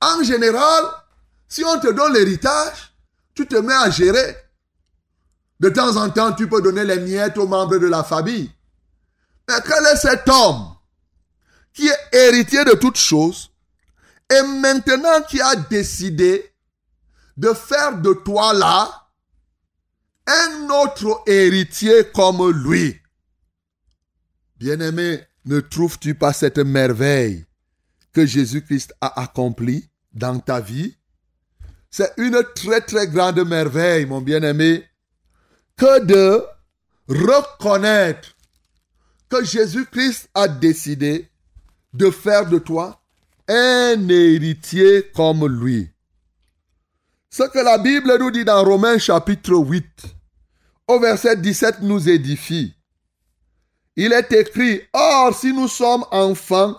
En 0.00 0.22
général, 0.22 0.84
si 1.48 1.64
on 1.64 1.80
te 1.80 1.90
donne 1.92 2.12
l'héritage, 2.12 2.94
tu 3.34 3.46
te 3.46 3.56
mets 3.56 3.74
à 3.74 3.90
gérer. 3.90 4.36
De 5.58 5.68
temps 5.70 5.96
en 5.96 6.08
temps, 6.10 6.32
tu 6.32 6.48
peux 6.48 6.62
donner 6.62 6.84
les 6.84 7.00
miettes 7.00 7.36
aux 7.36 7.48
membres 7.48 7.78
de 7.78 7.86
la 7.86 8.04
famille. 8.04 8.50
Mais 9.48 9.56
quel 9.66 9.84
est 9.86 9.96
cet 9.96 10.28
homme 10.28 10.74
qui 11.72 11.88
est 11.88 12.16
héritier 12.16 12.64
de 12.64 12.72
toutes 12.72 12.98
choses 12.98 13.50
et 14.30 14.42
maintenant 14.42 15.22
qui 15.28 15.40
a 15.40 15.56
décidé 15.56 16.52
de 17.38 17.54
faire 17.54 17.98
de 18.00 18.12
toi 18.12 18.52
là 18.52 19.06
un 20.26 20.68
autre 20.68 21.22
héritier 21.26 22.10
comme 22.12 22.50
lui. 22.50 23.00
Bien-aimé, 24.56 25.20
ne 25.44 25.60
trouves-tu 25.60 26.16
pas 26.16 26.32
cette 26.32 26.58
merveille 26.58 27.46
que 28.12 28.26
Jésus-Christ 28.26 28.92
a 29.00 29.22
accomplie 29.22 29.88
dans 30.12 30.40
ta 30.40 30.60
vie? 30.60 30.98
C'est 31.90 32.12
une 32.18 32.42
très 32.54 32.80
très 32.80 33.06
grande 33.06 33.46
merveille, 33.46 34.04
mon 34.04 34.20
bien-aimé, 34.20 34.84
que 35.76 36.04
de 36.04 36.44
reconnaître 37.08 38.36
que 39.28 39.44
Jésus-Christ 39.44 40.28
a 40.34 40.48
décidé 40.48 41.30
de 41.94 42.10
faire 42.10 42.48
de 42.48 42.58
toi 42.58 43.00
un 43.46 44.08
héritier 44.08 45.10
comme 45.14 45.46
lui. 45.46 45.88
Ce 47.38 47.44
que 47.44 47.60
la 47.60 47.78
Bible 47.78 48.18
nous 48.18 48.32
dit 48.32 48.44
dans 48.44 48.64
Romains 48.64 48.98
chapitre 48.98 49.54
8, 49.54 49.84
au 50.88 50.98
verset 50.98 51.36
17 51.36 51.82
nous 51.82 52.08
édifie. 52.08 52.74
Il 53.94 54.12
est 54.12 54.32
écrit, 54.32 54.82
Or 54.92 55.32
si 55.32 55.52
nous 55.52 55.68
sommes 55.68 56.04
enfants, 56.10 56.74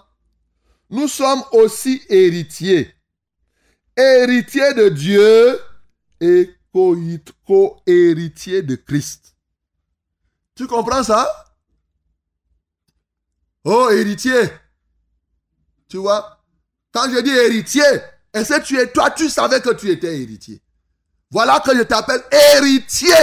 nous 0.89 1.07
sommes 1.07 1.41
aussi 1.53 2.01
héritiers. 2.09 2.93
Héritiers 3.95 4.73
de 4.73 4.89
Dieu 4.89 5.61
et 6.19 6.53
co-héritiers 6.73 8.61
de 8.61 8.75
Christ. 8.75 9.37
Tu 10.55 10.67
comprends 10.67 11.03
ça? 11.03 11.25
Oh, 13.63 13.89
héritier. 13.91 14.41
Tu 15.87 15.95
vois? 15.95 16.43
Quand 16.91 17.09
je 17.09 17.21
dis 17.21 17.29
héritier, 17.29 18.01
est-ce 18.33 18.61
tu 18.61 18.77
es, 18.77 18.91
toi, 18.91 19.11
tu 19.11 19.29
savais 19.29 19.61
que 19.61 19.73
tu 19.73 19.89
étais 19.89 20.21
héritier? 20.21 20.61
Voilà 21.31 21.59
que 21.59 21.75
je 21.75 21.83
t'appelle 21.83 22.23
héritier. 22.55 23.13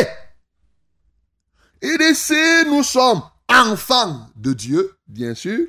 Il 1.82 1.98
dit, 1.98 2.14
si 2.14 2.64
nous 2.66 2.82
sommes 2.82 3.22
enfants 3.48 4.28
de 4.36 4.52
Dieu, 4.52 4.96
bien 5.06 5.34
sûr, 5.34 5.66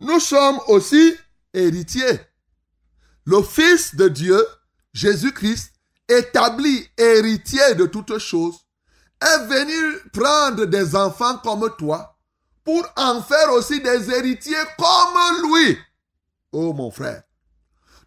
nous 0.00 0.20
sommes 0.20 0.60
aussi 0.68 1.14
héritiers. 1.52 2.20
Le 3.24 3.42
Fils 3.42 3.94
de 3.94 4.08
Dieu, 4.08 4.44
Jésus-Christ, 4.92 5.72
établi 6.08 6.88
héritier 6.96 7.74
de 7.76 7.86
toutes 7.86 8.18
choses, 8.18 8.56
est 9.20 9.46
venu 9.46 10.10
prendre 10.12 10.64
des 10.64 10.96
enfants 10.96 11.38
comme 11.38 11.70
toi 11.78 12.18
pour 12.64 12.84
en 12.96 13.22
faire 13.22 13.52
aussi 13.52 13.80
des 13.80 14.10
héritiers 14.10 14.54
comme 14.76 15.50
lui. 15.50 15.78
Oh 16.52 16.72
mon 16.72 16.90
frère. 16.90 17.22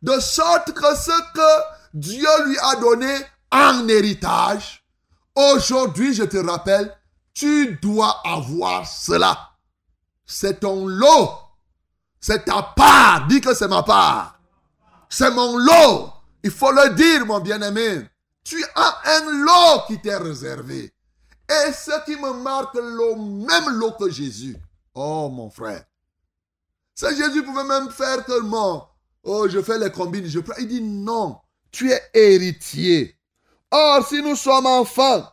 De 0.05 0.19
sorte 0.19 0.71
que 0.71 0.95
ce 0.95 1.33
que 1.33 1.63
Dieu 1.95 2.45
lui 2.45 2.55
a 2.59 2.75
donné 2.75 3.11
en 3.51 3.87
héritage, 3.87 4.85
aujourd'hui 5.33 6.13
je 6.13 6.21
te 6.21 6.37
rappelle, 6.37 6.95
tu 7.33 7.79
dois 7.81 8.21
avoir 8.23 8.85
cela. 8.85 9.49
C'est 10.23 10.59
ton 10.59 10.85
lot. 10.85 11.31
C'est 12.19 12.45
ta 12.45 12.61
part. 12.61 13.25
Dis 13.25 13.41
que 13.41 13.55
c'est 13.55 13.67
ma 13.67 13.81
part. 13.81 14.39
C'est 15.09 15.31
mon 15.31 15.57
lot. 15.57 16.13
Il 16.43 16.51
faut 16.51 16.71
le 16.71 16.93
dire, 16.93 17.25
mon 17.25 17.39
bien-aimé. 17.39 18.07
Tu 18.43 18.63
as 18.75 19.01
un 19.05 19.31
lot 19.31 19.87
qui 19.87 19.99
t'est 19.99 20.17
réservé. 20.17 20.93
Et 21.49 21.71
ce 21.73 22.05
qui 22.05 22.15
me 22.15 22.43
marque 22.43 22.75
le 22.75 23.15
même 23.15 23.79
lot 23.79 23.93
que 23.93 24.11
Jésus. 24.11 24.55
Oh 24.93 25.29
mon 25.29 25.49
frère. 25.49 25.83
Ce 26.93 27.07
Jésus 27.15 27.41
pouvait 27.41 27.63
même 27.63 27.89
faire 27.89 28.23
tellement. 28.23 28.94
Oh, 29.25 29.49
je 29.49 29.61
fais 29.61 29.79
les 29.79 29.91
combines, 29.91 30.27
je 30.27 30.39
prends. 30.39 30.55
Il 30.59 30.67
dit 30.67 30.81
non, 30.81 31.39
tu 31.71 31.91
es 31.91 32.01
héritier. 32.13 33.17
Or, 33.71 34.07
si 34.07 34.21
nous 34.21 34.35
sommes 34.35 34.67
enfants, 34.67 35.27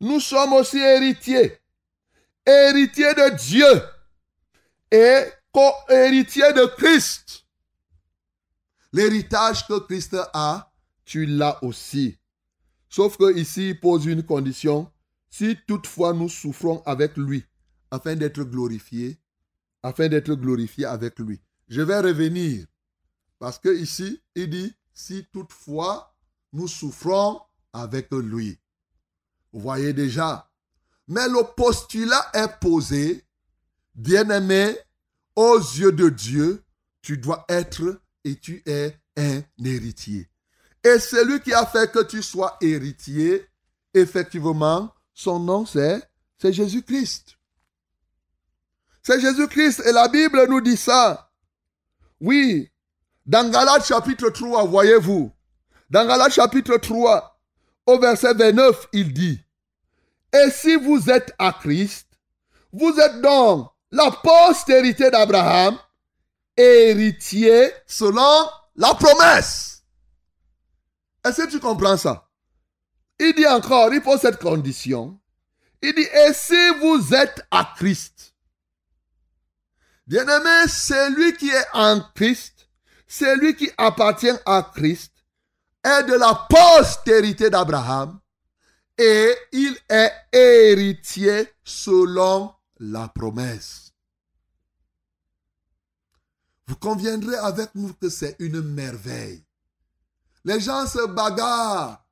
nous 0.00 0.18
sommes 0.18 0.52
aussi 0.54 0.78
héritiers. 0.78 1.58
Héritiers 2.44 3.14
de 3.14 3.36
Dieu 3.36 3.82
et 4.90 5.24
co-héritiers 5.52 6.52
de 6.52 6.66
Christ. 6.76 7.46
L'héritage 8.92 9.66
que 9.68 9.78
Christ 9.78 10.16
a, 10.34 10.72
tu 11.04 11.26
l'as 11.26 11.62
aussi. 11.62 12.18
Sauf 12.88 13.16
que 13.16 13.36
ici, 13.36 13.70
il 13.70 13.80
pose 13.80 14.06
une 14.06 14.24
condition. 14.24 14.90
Si 15.30 15.56
toutefois 15.68 16.12
nous 16.12 16.28
souffrons 16.28 16.82
avec 16.84 17.16
lui, 17.16 17.44
afin 17.92 18.16
d'être 18.16 18.42
glorifiés, 18.42 19.20
afin 19.84 20.08
d'être 20.08 20.34
glorifiés 20.34 20.86
avec 20.86 21.20
lui. 21.20 21.40
Je 21.68 21.82
vais 21.82 22.00
revenir. 22.00 22.66
Parce 23.40 23.58
que 23.58 23.74
ici, 23.74 24.22
il 24.36 24.50
dit, 24.50 24.72
si 24.92 25.26
toutefois 25.32 26.14
nous 26.52 26.68
souffrons 26.68 27.40
avec 27.72 28.10
lui. 28.12 28.58
Vous 29.52 29.60
voyez 29.60 29.92
déjà. 29.92 30.48
Mais 31.08 31.26
le 31.26 31.42
postulat 31.54 32.30
est 32.34 32.60
posé, 32.60 33.24
bien-aimé, 33.94 34.76
aux 35.34 35.58
yeux 35.58 35.90
de 35.90 36.10
Dieu, 36.10 36.62
tu 37.02 37.16
dois 37.16 37.44
être 37.48 38.00
et 38.24 38.36
tu 38.36 38.62
es 38.66 38.96
un 39.16 39.42
héritier. 39.64 40.28
Et 40.84 40.98
celui 40.98 41.40
qui 41.40 41.54
a 41.54 41.64
fait 41.64 41.90
que 41.90 42.02
tu 42.04 42.22
sois 42.22 42.58
héritier, 42.60 43.46
effectivement, 43.94 44.92
son 45.14 45.40
nom 45.40 45.64
c'est, 45.64 46.02
c'est 46.38 46.52
Jésus-Christ. 46.52 47.38
C'est 49.02 49.20
Jésus-Christ 49.20 49.82
et 49.86 49.92
la 49.92 50.08
Bible 50.08 50.46
nous 50.48 50.60
dit 50.60 50.76
ça. 50.76 51.32
Oui, 52.20 52.69
dans 53.30 53.48
Galates 53.48 53.86
chapitre 53.86 54.28
3, 54.30 54.64
voyez-vous, 54.64 55.30
dans 55.88 56.04
Galates 56.04 56.32
chapitre 56.32 56.78
3, 56.78 57.40
au 57.86 57.98
verset 58.00 58.34
29, 58.34 58.88
il 58.92 59.12
dit, 59.12 59.40
Et 60.32 60.50
si 60.50 60.74
vous 60.74 61.08
êtes 61.08 61.32
à 61.38 61.52
Christ, 61.52 62.08
vous 62.72 62.92
êtes 62.98 63.20
donc 63.20 63.70
la 63.92 64.10
postérité 64.10 65.12
d'Abraham, 65.12 65.78
héritier 66.56 67.70
selon 67.86 68.48
la 68.74 68.94
promesse. 68.94 69.84
Est-ce 71.24 71.42
que 71.42 71.50
tu 71.50 71.60
comprends 71.60 71.96
ça? 71.96 72.28
Il 73.20 73.32
dit 73.36 73.46
encore, 73.46 73.94
il 73.94 74.02
pose 74.02 74.22
cette 74.22 74.40
condition. 74.40 75.20
Il 75.82 75.94
dit, 75.94 76.02
et 76.02 76.32
si 76.34 76.70
vous 76.80 77.14
êtes 77.14 77.46
à 77.52 77.74
Christ, 77.76 78.34
bien-aimé, 80.08 80.66
celui 80.66 81.36
qui 81.36 81.48
est 81.48 81.66
en 81.74 82.00
Christ, 82.16 82.59
celui 83.10 83.56
qui 83.56 83.68
appartient 83.76 84.30
à 84.46 84.70
Christ, 84.72 85.12
est 85.82 86.04
de 86.04 86.14
la 86.14 86.46
postérité 86.48 87.50
d'Abraham 87.50 88.20
et 88.96 89.34
il 89.50 89.76
est 89.88 90.12
héritier 90.32 91.52
selon 91.64 92.54
la 92.78 93.08
promesse. 93.08 93.92
Vous 96.68 96.76
conviendrez 96.76 97.36
avec 97.36 97.74
nous 97.74 97.92
que 97.94 98.08
c'est 98.08 98.36
une 98.38 98.60
merveille. 98.60 99.42
Les 100.44 100.60
gens 100.60 100.86
se 100.86 101.04
bagarrent 101.08 102.06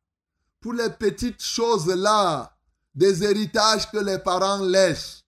pour 0.61 0.73
les 0.73 0.91
petites 0.91 1.43
choses 1.43 1.87
là, 1.87 2.57
des 2.93 3.23
héritages 3.23 3.89
que 3.89 3.99
les 3.99 4.19
parents 4.19 4.65
laissent. 4.65 5.23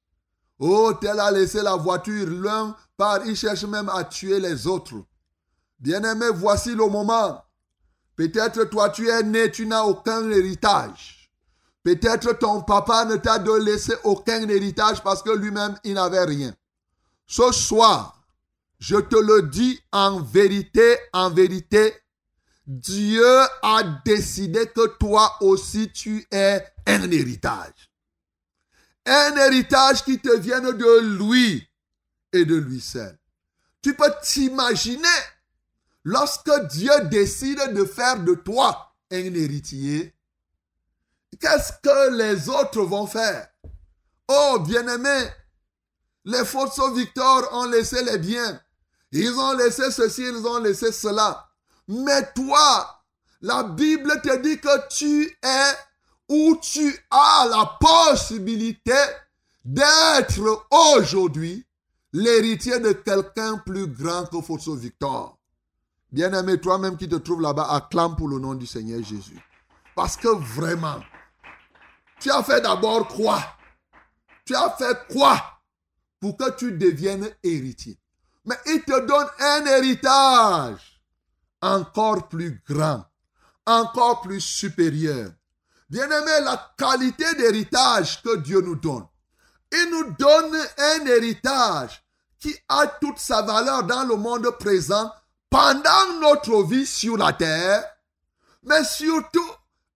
Oh, 0.58 0.92
tel 1.00 1.20
a 1.20 1.30
laissé 1.30 1.62
la 1.62 1.76
voiture, 1.76 2.28
l'un 2.28 2.76
part, 2.96 3.24
il 3.24 3.36
cherche 3.36 3.64
même 3.64 3.88
à 3.88 4.02
tuer 4.02 4.40
les 4.40 4.66
autres. 4.66 5.04
Bien-aimé, 5.80 6.26
voici 6.34 6.74
le 6.74 6.86
moment. 6.86 7.42
Peut-être 8.14 8.64
toi 8.64 8.90
tu 8.90 9.08
es 9.08 9.22
né, 9.22 9.50
tu 9.50 9.66
n'as 9.66 9.82
aucun 9.82 10.30
héritage. 10.30 11.30
Peut-être 11.82 12.38
ton 12.38 12.60
papa 12.60 13.06
ne 13.06 13.16
t'a 13.16 13.42
laissé 13.58 13.94
aucun 14.04 14.46
héritage 14.48 15.02
parce 15.02 15.22
que 15.22 15.30
lui-même, 15.30 15.78
il 15.82 15.94
n'avait 15.94 16.24
rien. 16.24 16.54
Ce 17.26 17.50
soir, 17.52 18.22
je 18.78 18.96
te 18.96 19.16
le 19.16 19.48
dis 19.48 19.80
en 19.90 20.20
vérité, 20.20 20.98
en 21.14 21.30
vérité, 21.30 21.94
Dieu 22.66 23.40
a 23.62 23.82
décidé 24.04 24.66
que 24.66 24.86
toi 24.98 25.36
aussi 25.40 25.90
tu 25.90 26.26
es 26.30 26.62
un 26.86 27.10
héritage. 27.10 27.90
Un 29.06 29.34
héritage 29.36 30.04
qui 30.04 30.18
te 30.18 30.36
vienne 30.36 30.72
de 30.76 31.16
lui 31.18 31.66
et 32.32 32.44
de 32.44 32.56
lui 32.56 32.80
seul. 32.80 33.18
Tu 33.82 33.94
peux 33.94 34.12
t'imaginer 34.22 35.08
lorsque 36.04 36.50
Dieu 36.68 36.92
décide 37.10 37.72
de 37.74 37.84
faire 37.84 38.22
de 38.22 38.34
toi 38.34 38.94
un 39.10 39.34
héritier, 39.34 40.14
qu'est-ce 41.40 41.72
que 41.82 42.16
les 42.16 42.48
autres 42.48 42.82
vont 42.82 43.06
faire? 43.06 43.48
Oh, 44.28 44.58
bien-aimé, 44.60 45.28
les 46.24 46.44
fausses 46.44 46.80
victoires 46.94 47.48
ont 47.52 47.66
laissé 47.66 48.02
les 48.04 48.18
biens. 48.18 48.60
Ils 49.12 49.32
ont 49.32 49.56
laissé 49.56 49.90
ceci, 49.90 50.22
ils 50.22 50.46
ont 50.46 50.58
laissé 50.58 50.92
cela. 50.92 51.48
Mais 51.88 52.30
toi, 52.32 53.02
la 53.40 53.64
Bible 53.64 54.20
te 54.22 54.36
dit 54.38 54.60
que 54.60 54.88
tu 54.88 55.36
es 55.42 55.72
ou 56.28 56.56
tu 56.62 56.96
as 57.10 57.48
la 57.50 57.76
possibilité 57.80 58.94
d'être 59.64 60.66
aujourd'hui 60.70 61.66
l'héritier 62.12 62.78
de 62.78 62.92
quelqu'un 62.92 63.58
plus 63.58 63.88
grand 63.88 64.26
que 64.26 64.40
Fausto 64.40 64.74
Victor. 64.74 65.39
Bien-aimé, 66.12 66.60
toi-même 66.60 66.96
qui 66.96 67.08
te 67.08 67.16
trouves 67.16 67.40
là-bas, 67.40 67.68
acclame 67.70 68.16
pour 68.16 68.28
le 68.28 68.38
nom 68.38 68.54
du 68.54 68.66
Seigneur 68.66 69.02
Jésus. 69.02 69.38
Parce 69.94 70.16
que 70.16 70.28
vraiment, 70.28 71.00
tu 72.18 72.30
as 72.30 72.42
fait 72.42 72.60
d'abord 72.60 73.06
quoi 73.06 73.40
Tu 74.44 74.54
as 74.54 74.70
fait 74.70 74.98
quoi 75.12 75.40
pour 76.20 76.36
que 76.36 76.50
tu 76.56 76.72
deviennes 76.72 77.28
héritier 77.42 77.98
Mais 78.44 78.56
il 78.66 78.82
te 78.82 79.06
donne 79.06 79.28
un 79.38 79.66
héritage 79.66 81.00
encore 81.62 82.28
plus 82.28 82.60
grand, 82.66 83.04
encore 83.66 84.20
plus 84.22 84.40
supérieur. 84.40 85.30
Bien-aimé, 85.88 86.44
la 86.44 86.72
qualité 86.76 87.34
d'héritage 87.36 88.22
que 88.22 88.36
Dieu 88.38 88.60
nous 88.60 88.76
donne. 88.76 89.06
Il 89.72 89.90
nous 89.90 90.14
donne 90.18 90.56
un 90.78 91.06
héritage 91.06 92.04
qui 92.38 92.54
a 92.68 92.86
toute 92.86 93.18
sa 93.18 93.42
valeur 93.42 93.84
dans 93.84 94.04
le 94.04 94.16
monde 94.16 94.50
présent 94.58 95.10
pendant 95.50 96.20
notre 96.20 96.62
vie 96.62 96.86
sur 96.86 97.16
la 97.16 97.32
terre, 97.32 97.84
mais 98.62 98.84
surtout, 98.84 99.50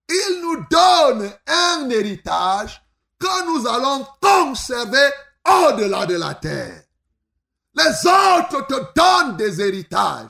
il 0.09 0.41
nous 0.41 0.65
donne 0.69 1.31
un 1.47 1.89
héritage 1.89 2.81
que 3.17 3.45
nous 3.47 3.67
allons 3.67 4.05
conserver 4.21 5.09
au-delà 5.47 6.05
de 6.05 6.15
la 6.15 6.35
terre. 6.35 6.83
Les 7.75 8.07
autres 8.07 8.67
te 8.67 8.93
donnent 8.95 9.37
des 9.37 9.61
héritages, 9.61 10.29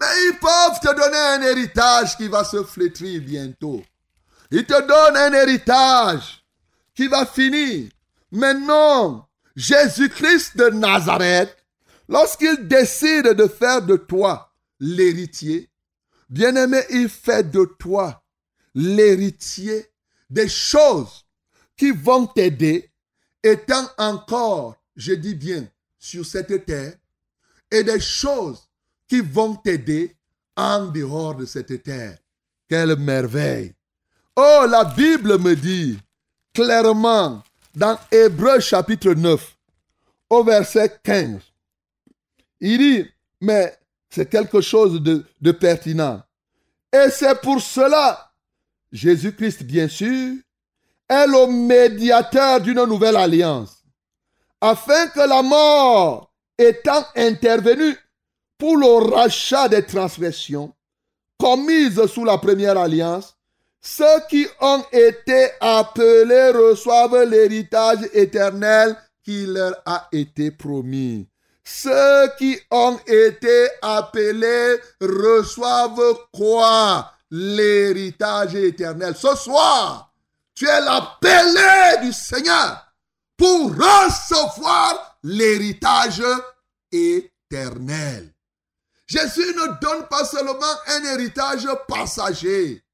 mais 0.00 0.06
ils 0.28 0.38
peuvent 0.38 0.80
te 0.80 0.94
donner 0.94 1.18
un 1.18 1.42
héritage 1.42 2.16
qui 2.16 2.28
va 2.28 2.44
se 2.44 2.62
flétrir 2.64 3.22
bientôt. 3.22 3.82
Ils 4.50 4.66
te 4.66 4.80
donnent 4.86 5.16
un 5.16 5.32
héritage 5.32 6.44
qui 6.94 7.08
va 7.08 7.26
finir. 7.26 7.90
Mais 8.32 8.54
non, 8.54 9.24
Jésus-Christ 9.54 10.56
de 10.56 10.68
Nazareth, 10.70 11.56
lorsqu'il 12.08 12.68
décide 12.68 13.28
de 13.28 13.46
faire 13.46 13.82
de 13.82 13.96
toi 13.96 14.45
l'héritier, 14.80 15.70
bien-aimé, 16.28 16.80
il 16.90 17.08
fait 17.08 17.50
de 17.50 17.64
toi 17.78 18.22
l'héritier 18.74 19.86
des 20.28 20.48
choses 20.48 21.24
qui 21.76 21.90
vont 21.92 22.26
t'aider, 22.26 22.90
étant 23.42 23.88
encore, 23.98 24.76
je 24.96 25.12
dis 25.12 25.34
bien, 25.34 25.68
sur 25.98 26.24
cette 26.24 26.64
terre, 26.64 26.94
et 27.70 27.82
des 27.82 28.00
choses 28.00 28.68
qui 29.08 29.20
vont 29.20 29.54
t'aider 29.56 30.16
en 30.56 30.86
dehors 30.86 31.34
de 31.34 31.46
cette 31.46 31.82
terre. 31.82 32.18
Quelle 32.68 32.96
merveille! 32.96 33.74
Oh, 34.36 34.66
la 34.68 34.84
Bible 34.84 35.38
me 35.38 35.54
dit 35.54 35.98
clairement 36.52 37.42
dans 37.74 37.98
Hébreu 38.10 38.60
chapitre 38.60 39.12
9, 39.12 39.56
au 40.30 40.44
verset 40.44 40.98
15, 41.02 41.40
il 42.60 42.78
dit, 42.78 43.10
mais 43.40 43.76
c'est 44.10 44.28
quelque 44.28 44.60
chose 44.60 45.00
de, 45.02 45.52
pertinent. 45.52 46.22
Et 46.92 47.10
c'est 47.10 47.40
pour 47.40 47.60
cela, 47.60 48.30
Jésus-Christ, 48.92 49.64
bien 49.64 49.88
sûr, 49.88 50.36
est 51.08 51.26
le 51.26 51.46
médiateur 51.46 52.60
d'une 52.60 52.84
nouvelle 52.84 53.16
alliance, 53.16 53.84
afin 54.60 55.08
que 55.08 55.28
la 55.28 55.42
mort 55.42 56.32
étant 56.58 57.04
intervenue 57.14 57.96
pour 58.58 58.76
le 58.76 59.14
rachat 59.14 59.68
des 59.68 59.84
transgressions 59.84 60.72
commises 61.38 62.06
sous 62.06 62.24
la 62.24 62.38
première 62.38 62.78
alliance, 62.78 63.36
Ceux 63.88 64.26
qui 64.28 64.44
ont 64.60 64.82
été 64.90 65.50
appelés 65.60 66.50
reçoivent 66.50 67.22
l'héritage 67.22 68.00
éternel 68.12 68.96
qui 69.22 69.46
leur 69.46 69.80
a 69.86 70.08
été 70.10 70.50
promis. 70.50 71.28
Ceux 71.68 72.28
qui 72.38 72.56
ont 72.70 72.96
été 73.08 73.68
appelés 73.82 74.80
reçoivent 75.00 76.14
quoi? 76.32 77.12
L'héritage 77.28 78.54
éternel. 78.54 79.16
Ce 79.16 79.34
soir, 79.34 80.14
tu 80.54 80.64
es 80.64 80.80
l'appelé 80.80 82.06
du 82.06 82.12
Seigneur 82.12 82.86
pour 83.36 83.72
recevoir 83.72 85.18
l'héritage 85.24 86.22
éternel. 86.92 88.32
Jésus 89.08 89.40
ne 89.40 89.80
donne 89.80 90.06
pas 90.06 90.24
seulement 90.24 90.76
un 90.86 91.04
héritage 91.04 91.66
passager. 91.88 92.84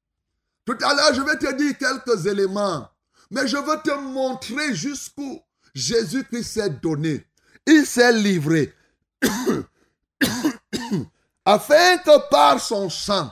Tout 0.65 0.77
à 0.81 0.95
l'heure, 0.95 1.13
je 1.13 1.21
vais 1.21 1.37
te 1.37 1.53
dire 1.53 1.77
quelques 1.77 2.25
éléments, 2.25 2.89
mais 3.29 3.47
je 3.47 3.57
veux 3.57 3.79
te 3.83 3.93
montrer 3.99 4.73
jusqu'où 4.73 5.39
Jésus-Christ 5.75 6.43
s'est 6.43 6.69
donné. 6.71 7.23
Il 7.65 7.85
s'est 7.85 8.13
livré. 8.13 8.73
Afin 11.45 11.97
que 11.97 12.29
par 12.29 12.59
son 12.59 12.89
sang, 12.89 13.31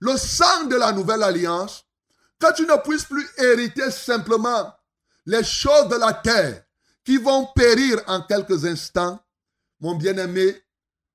le 0.00 0.16
sang 0.16 0.64
de 0.64 0.76
la 0.76 0.92
nouvelle 0.92 1.22
alliance, 1.22 1.84
que 2.38 2.54
tu 2.54 2.62
ne 2.62 2.76
puisses 2.82 3.04
plus 3.04 3.26
hériter 3.36 3.90
simplement 3.90 4.72
les 5.26 5.44
choses 5.44 5.88
de 5.88 5.96
la 5.96 6.12
terre 6.14 6.64
qui 7.04 7.16
vont 7.16 7.46
périr 7.54 8.00
en 8.06 8.22
quelques 8.22 8.64
instants, 8.64 9.20
mon 9.80 9.94
bien-aimé, 9.94 10.62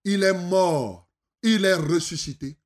il 0.04 0.24
est 0.24 0.34
mort, 0.34 1.08
il 1.42 1.66
est 1.66 1.76
ressuscité. 1.76 2.58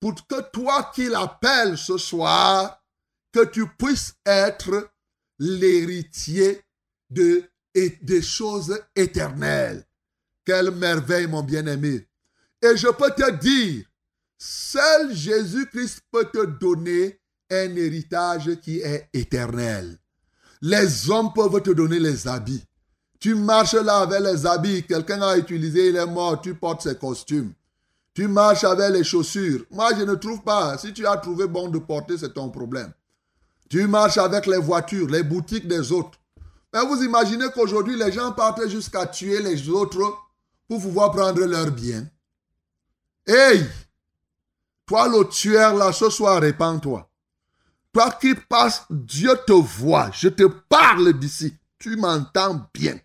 Pour 0.00 0.14
que 0.26 0.40
toi 0.50 0.90
qui 0.94 1.08
l'appelles 1.08 1.78
ce 1.78 1.98
soir, 1.98 2.82
que 3.32 3.44
tu 3.44 3.66
puisses 3.76 4.14
être 4.24 4.90
l'héritier 5.38 6.62
de, 7.10 7.44
des 8.02 8.22
choses 8.22 8.78
éternelles. 8.94 9.84
Quelle 10.44 10.70
merveille, 10.70 11.26
mon 11.26 11.42
bien-aimé. 11.42 12.06
Et 12.62 12.76
je 12.76 12.88
peux 12.88 13.10
te 13.10 13.30
dire, 13.32 13.84
seul 14.38 15.14
Jésus-Christ 15.14 16.00
peut 16.10 16.28
te 16.32 16.46
donner 16.46 17.20
un 17.50 17.76
héritage 17.76 18.60
qui 18.62 18.80
est 18.80 19.08
éternel. 19.12 19.98
Les 20.62 21.10
hommes 21.10 21.32
peuvent 21.34 21.62
te 21.62 21.70
donner 21.70 21.98
les 21.98 22.26
habits. 22.26 22.64
Tu 23.20 23.34
marches 23.34 23.74
là 23.74 23.98
avec 23.98 24.20
les 24.20 24.46
habits, 24.46 24.84
quelqu'un 24.84 25.20
a 25.22 25.36
utilisé, 25.36 25.88
il 25.88 25.96
est 25.96 26.06
mort, 26.06 26.40
tu 26.40 26.54
portes 26.54 26.82
ses 26.82 26.96
costumes. 26.96 27.52
Tu 28.14 28.28
marches 28.28 28.64
avec 28.64 28.92
les 28.92 29.04
chaussures. 29.04 29.64
Moi, 29.70 29.90
je 29.98 30.02
ne 30.02 30.14
trouve 30.14 30.42
pas. 30.42 30.78
Si 30.78 30.92
tu 30.94 31.06
as 31.06 31.18
trouvé 31.18 31.46
bon 31.46 31.68
de 31.68 31.78
porter, 31.78 32.16
c'est 32.16 32.32
ton 32.32 32.48
problème. 32.48 32.92
Tu 33.68 33.86
marches 33.86 34.16
avec 34.16 34.46
les 34.46 34.56
voitures, 34.58 35.08
les 35.08 35.22
boutiques 35.22 35.68
des 35.68 35.92
autres. 35.92 36.18
Mais 36.76 36.84
vous 36.84 37.02
imaginez 37.02 37.46
qu'aujourd'hui, 37.54 37.96
les 37.96 38.12
gens 38.12 38.32
partent 38.32 38.68
jusqu'à 38.68 39.06
tuer 39.06 39.40
les 39.40 39.70
autres 39.70 40.14
pour 40.68 40.78
pouvoir 40.78 41.10
prendre 41.10 41.42
leurs 41.42 41.70
biens. 41.70 42.06
Hey! 43.26 43.66
Toi, 44.84 45.08
le 45.08 45.26
tueur, 45.26 45.72
là, 45.74 45.90
ce 45.90 46.10
soir, 46.10 46.38
répands-toi. 46.38 47.08
Toi 47.94 48.10
qui 48.20 48.34
passes, 48.34 48.82
Dieu 48.90 49.30
te 49.46 49.54
voit. 49.54 50.10
Je 50.12 50.28
te 50.28 50.42
parle 50.42 51.14
d'ici. 51.14 51.54
Tu 51.78 51.96
m'entends 51.96 52.68
bien. 52.74 52.98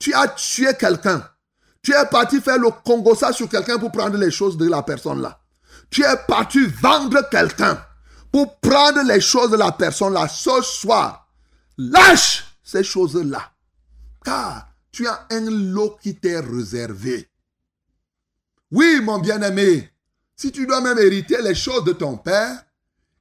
Tu 0.00 0.12
as 0.12 0.26
tué 0.26 0.74
quelqu'un. 0.76 1.24
Tu 1.82 1.92
es 1.92 2.06
parti 2.06 2.40
faire 2.40 2.58
le 2.58 2.70
Congo-ça 2.84 3.32
sur 3.32 3.48
quelqu'un 3.48 3.78
pour 3.78 3.92
prendre 3.92 4.16
les 4.16 4.32
choses 4.32 4.56
de 4.56 4.68
la 4.68 4.82
personne 4.82 5.22
là. 5.22 5.38
Tu 5.90 6.02
es 6.02 6.16
parti 6.26 6.66
vendre 6.82 7.22
quelqu'un 7.30 7.80
pour 8.32 8.58
prendre 8.58 9.04
les 9.04 9.20
choses 9.20 9.52
de 9.52 9.56
la 9.56 9.70
personne 9.70 10.12
là. 10.12 10.26
Ce 10.26 10.60
soir, 10.60 11.28
lâche 11.78 12.45
ces 12.66 12.82
choses-là. 12.82 13.52
Car 14.24 14.68
tu 14.90 15.06
as 15.06 15.26
un 15.30 15.48
lot 15.50 15.96
qui 16.02 16.16
t'est 16.16 16.40
réservé. 16.40 17.28
Oui, 18.72 19.00
mon 19.00 19.20
bien-aimé, 19.20 19.88
si 20.34 20.50
tu 20.50 20.66
dois 20.66 20.80
même 20.80 20.98
hériter 20.98 21.40
les 21.40 21.54
choses 21.54 21.84
de 21.84 21.92
ton 21.92 22.16
père, 22.16 22.64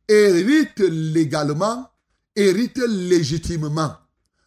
hérite 0.08 0.80
légalement, 0.80 1.88
hérite 2.36 2.80
légitimement. 2.88 3.96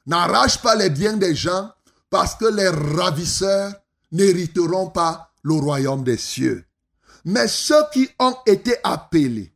N'arrache 0.07 0.61
pas 0.61 0.74
les 0.74 0.90
biens 0.90 1.16
des 1.16 1.34
gens 1.34 1.70
parce 2.11 2.34
que 2.34 2.46
les 2.46 2.68
ravisseurs 2.68 3.72
n'hériteront 4.11 4.90
pas 4.90 5.30
le 5.42 5.55
royaume 5.55 6.03
des 6.03 6.16
cieux. 6.16 6.64
Mais 7.24 7.46
ceux 7.46 7.84
qui 7.92 8.09
ont 8.18 8.36
été 8.46 8.74
appelés 8.82 9.53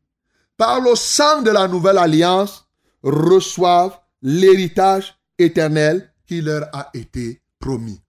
par 0.57 0.81
le 0.81 0.95
sang 0.95 1.43
de 1.43 1.51
la 1.51 1.67
nouvelle 1.67 1.99
alliance 1.99 2.65
reçoivent 3.03 3.99
l'héritage 4.21 5.17
éternel 5.39 6.11
qui 6.27 6.41
leur 6.41 6.69
a 6.73 6.91
été 6.95 7.41
promis. 7.59 8.01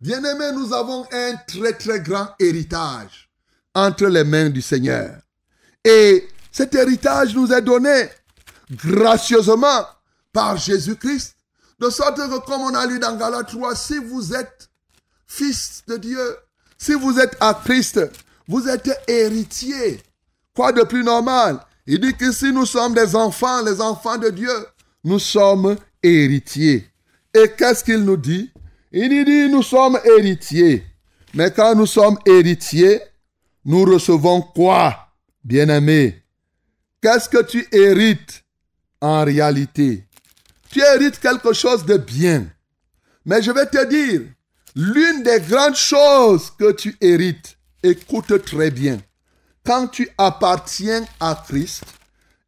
Bien-aimés, 0.00 0.52
nous 0.52 0.72
avons 0.72 1.06
un 1.10 1.34
très 1.48 1.72
très 1.72 2.00
grand 2.00 2.28
héritage 2.38 3.30
entre 3.74 4.06
les 4.06 4.24
mains 4.24 4.50
du 4.50 4.62
Seigneur. 4.62 5.20
Et 5.84 6.28
cet 6.52 6.74
héritage 6.74 7.34
nous 7.34 7.52
est 7.52 7.62
donné 7.62 8.08
gracieusement 8.70 9.86
par 10.32 10.56
Jésus-Christ. 10.56 11.36
De 11.78 11.90
sorte 11.90 12.16
que, 12.16 12.38
comme 12.46 12.62
on 12.62 12.74
a 12.74 12.86
lu 12.86 12.98
dans 12.98 13.16
Galates 13.16 13.48
3, 13.48 13.74
si 13.74 13.98
vous 13.98 14.34
êtes 14.34 14.70
fils 15.26 15.82
de 15.86 15.96
Dieu, 15.96 16.36
si 16.78 16.94
vous 16.94 17.18
êtes 17.18 17.36
à 17.40 17.54
Christ, 17.54 18.00
vous 18.48 18.68
êtes 18.68 18.90
héritier. 19.08 20.02
Quoi 20.54 20.72
de 20.72 20.82
plus 20.82 21.04
normal? 21.04 21.60
Il 21.86 22.00
dit 22.00 22.16
que 22.16 22.32
si 22.32 22.52
nous 22.52 22.66
sommes 22.66 22.94
des 22.94 23.14
enfants, 23.14 23.62
les 23.62 23.80
enfants 23.80 24.18
de 24.18 24.30
Dieu, 24.30 24.66
nous 25.04 25.18
sommes 25.18 25.76
héritiers. 26.06 26.88
Et 27.34 27.48
qu'est-ce 27.56 27.84
qu'il 27.84 28.00
nous 28.00 28.16
dit? 28.16 28.50
Il 28.92 29.24
dit, 29.24 29.48
nous 29.48 29.62
sommes 29.62 29.98
héritiers. 30.04 30.84
Mais 31.34 31.50
quand 31.50 31.74
nous 31.74 31.86
sommes 31.86 32.18
héritiers, 32.24 33.00
nous 33.64 33.84
recevons 33.84 34.40
quoi, 34.42 34.96
bien-aimé? 35.44 36.22
Qu'est-ce 37.02 37.28
que 37.28 37.42
tu 37.42 37.66
hérites 37.72 38.44
en 39.00 39.24
réalité? 39.24 40.04
Tu 40.70 40.80
hérites 40.80 41.20
quelque 41.20 41.52
chose 41.52 41.84
de 41.84 41.96
bien. 41.96 42.46
Mais 43.24 43.42
je 43.42 43.50
vais 43.50 43.66
te 43.66 43.84
dire, 43.86 44.22
l'une 44.74 45.22
des 45.22 45.40
grandes 45.40 45.76
choses 45.76 46.50
que 46.58 46.72
tu 46.72 46.96
hérites, 47.00 47.58
écoute 47.82 48.42
très 48.44 48.70
bien, 48.70 48.98
quand 49.64 49.88
tu 49.88 50.08
appartiens 50.16 51.04
à 51.18 51.44
Christ 51.46 51.84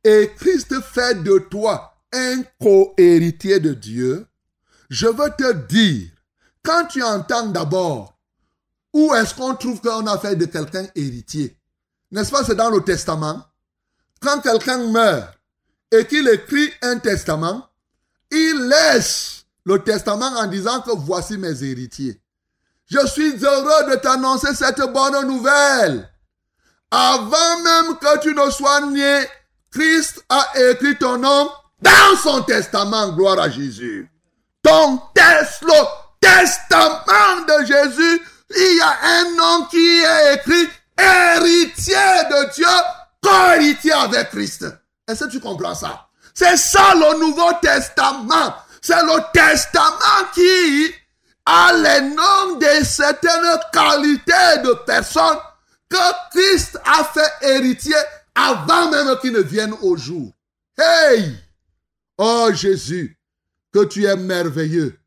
et 0.04 0.30
Christ 0.36 0.80
fait 0.80 1.22
de 1.22 1.38
toi 1.50 1.97
un 2.12 2.42
co-héritier 2.61 3.61
de 3.61 3.74
Dieu, 3.74 4.26
je 4.90 5.06
veux 5.06 5.30
te 5.36 5.52
dire, 5.66 6.09
quand 6.62 6.86
tu 6.86 7.02
entends 7.02 7.46
d'abord, 7.46 8.18
où 8.92 9.14
est-ce 9.14 9.34
qu'on 9.34 9.54
trouve 9.54 9.80
qu'on 9.80 10.06
a 10.06 10.18
fait 10.18 10.36
de 10.36 10.46
quelqu'un 10.46 10.86
héritier? 10.94 11.59
N'est-ce 12.11 12.30
pas, 12.30 12.44
c'est 12.44 12.54
dans 12.54 12.70
le 12.70 12.82
testament? 12.82 13.44
Quand 14.20 14.40
quelqu'un 14.40 14.90
meurt 14.90 15.34
et 15.92 16.06
qu'il 16.06 16.28
écrit 16.28 16.70
un 16.82 16.98
testament, 16.98 17.68
il 18.30 18.68
laisse 18.68 19.44
le 19.64 19.82
testament 19.82 20.32
en 20.36 20.46
disant 20.46 20.80
que 20.80 20.90
voici 20.90 21.36
mes 21.36 21.62
héritiers. 21.62 22.20
Je 22.86 23.06
suis 23.06 23.44
heureux 23.44 23.90
de 23.90 23.96
t'annoncer 23.96 24.54
cette 24.54 24.80
bonne 24.92 25.26
nouvelle. 25.26 26.09
Avant 26.90 27.62
même 27.62 27.98
que 27.98 28.20
tu 28.20 28.34
ne 28.34 28.50
sois 28.50 28.80
né, 28.86 29.26
Christ 29.70 30.24
a 30.30 30.48
écrit 30.70 30.96
ton 30.96 31.18
nom 31.18 31.50
dans 31.81 32.16
son 32.22 32.43
testament, 32.43 33.12
gloire 33.12 33.39
à 33.39 33.49
Jésus. 33.49 34.11
Ton 34.62 35.01
le 35.62 35.85
testament 36.20 37.47
de 37.47 37.64
Jésus, 37.64 38.22
il 38.57 38.76
y 38.76 38.81
a 38.81 38.97
un 39.03 39.37
nom 39.37 39.66
qui 39.66 40.01
est 40.01 40.35
écrit 40.35 40.68
héritier 40.99 41.95
de 42.31 42.55
Dieu, 42.55 42.66
co-héritier 43.22 43.93
avec 43.93 44.31
Christ. 44.31 44.66
Est-ce 45.07 45.24
que 45.24 45.31
tu 45.31 45.41
comprends 45.41 45.74
ça? 45.74 46.09
C'est 46.35 46.57
ça 46.57 46.95
le 46.95 47.18
Nouveau 47.20 47.53
Testament. 47.62 48.55
C'est 48.81 49.03
le 49.03 49.33
testament 49.33 50.29
qui 50.35 50.95
a 51.47 51.72
les 51.72 52.09
noms 52.09 52.59
de 52.59 52.85
certaines 52.85 53.59
qualités 53.72 54.59
de 54.64 54.72
personnes 54.87 55.39
que 55.89 55.97
Christ 56.31 56.79
a 56.85 57.05
fait 57.05 57.55
héritier 57.55 57.97
avant 58.35 58.91
même 58.91 59.16
qu'ils 59.20 59.33
ne 59.33 59.41
viennent 59.41 59.74
au 59.83 59.97
jour. 59.97 60.31
Hey! 60.76 61.39
Oh 62.19 62.51
Jésus, 62.53 63.16
que 63.73 63.85
tu 63.85 64.05
es 64.05 64.16
merveilleux. 64.16 64.99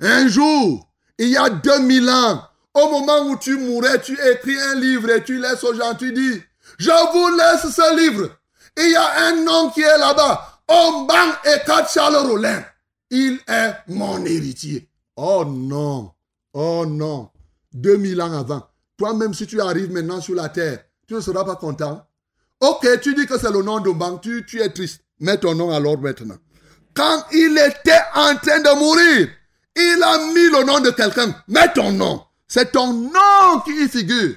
Un 0.00 0.28
jour, 0.28 0.90
il 1.18 1.28
y 1.28 1.36
a 1.36 1.50
2000 1.50 2.08
ans, 2.08 2.42
au 2.72 2.90
moment 2.90 3.26
où 3.28 3.36
tu 3.36 3.56
mourais, 3.58 4.00
tu 4.00 4.18
écris 4.30 4.58
un 4.58 4.74
livre 4.76 5.10
et 5.10 5.22
tu 5.22 5.38
laisses 5.38 5.62
aux 5.62 5.74
gens, 5.74 5.94
tu 5.94 6.12
dis, 6.12 6.42
je 6.78 7.12
vous 7.12 7.36
laisse 7.36 7.74
ce 7.74 7.96
livre. 7.96 8.30
Il 8.76 8.90
y 8.90 8.96
a 8.96 9.26
un 9.28 9.44
nom 9.44 9.70
qui 9.70 9.82
est 9.82 9.98
là-bas. 9.98 10.62
Omban 10.66 11.34
et 11.44 11.58
Charles 11.92 12.16
Rollin. 12.16 12.64
Il 13.10 13.38
est 13.46 13.74
mon 13.88 14.24
héritier. 14.24 14.88
Oh 15.16 15.44
non. 15.46 16.12
Oh 16.54 16.84
non. 16.86 17.30
2000 17.74 18.22
ans 18.22 18.32
avant. 18.32 18.66
Toi-même, 18.96 19.34
si 19.34 19.46
tu 19.46 19.60
arrives 19.60 19.92
maintenant 19.92 20.20
sur 20.20 20.34
la 20.34 20.48
terre, 20.48 20.84
tu 21.06 21.14
ne 21.14 21.20
seras 21.20 21.44
pas 21.44 21.56
content. 21.56 22.06
Ok, 22.60 22.88
tu 23.02 23.14
dis 23.14 23.26
que 23.26 23.38
c'est 23.38 23.50
le 23.50 23.62
nom 23.62 23.80
banque, 23.80 24.22
tu, 24.22 24.44
tu 24.46 24.60
es 24.60 24.68
triste. 24.70 25.02
Mets 25.20 25.38
ton 25.38 25.54
nom 25.54 25.70
alors 25.70 25.98
maintenant. 25.98 26.36
Quand 26.94 27.24
il 27.32 27.58
était 27.58 28.02
en 28.14 28.36
train 28.36 28.60
de 28.60 28.78
mourir, 28.78 29.28
il 29.76 30.02
a 30.02 30.18
mis 30.32 30.50
le 30.50 30.64
nom 30.64 30.80
de 30.80 30.90
quelqu'un. 30.90 31.34
Mets 31.48 31.72
ton 31.72 31.90
nom. 31.92 32.22
C'est 32.46 32.72
ton 32.72 32.92
nom 32.92 33.60
qui 33.64 33.72
y 33.84 33.88
figure. 33.88 34.36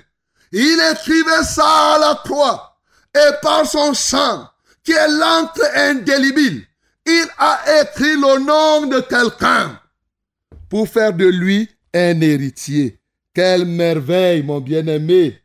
Il 0.51 0.79
écrivait 0.91 1.43
ça 1.43 1.95
à 1.95 1.99
la 1.99 2.21
croix. 2.23 2.77
Et 3.15 3.31
par 3.41 3.65
son 3.65 3.93
sang, 3.93 4.47
qui 4.83 4.91
est 4.91 5.07
l'encre 5.07 5.61
indélébile, 5.75 6.65
il 7.05 7.25
a 7.37 7.81
écrit 7.81 8.15
le 8.15 8.39
nom 8.39 8.87
de 8.87 8.99
quelqu'un 9.01 9.79
pour 10.69 10.87
faire 10.87 11.13
de 11.13 11.25
lui 11.25 11.69
un 11.93 12.19
héritier. 12.21 12.99
Quelle 13.33 13.65
merveille, 13.65 14.43
mon 14.43 14.59
bien-aimé. 14.59 15.41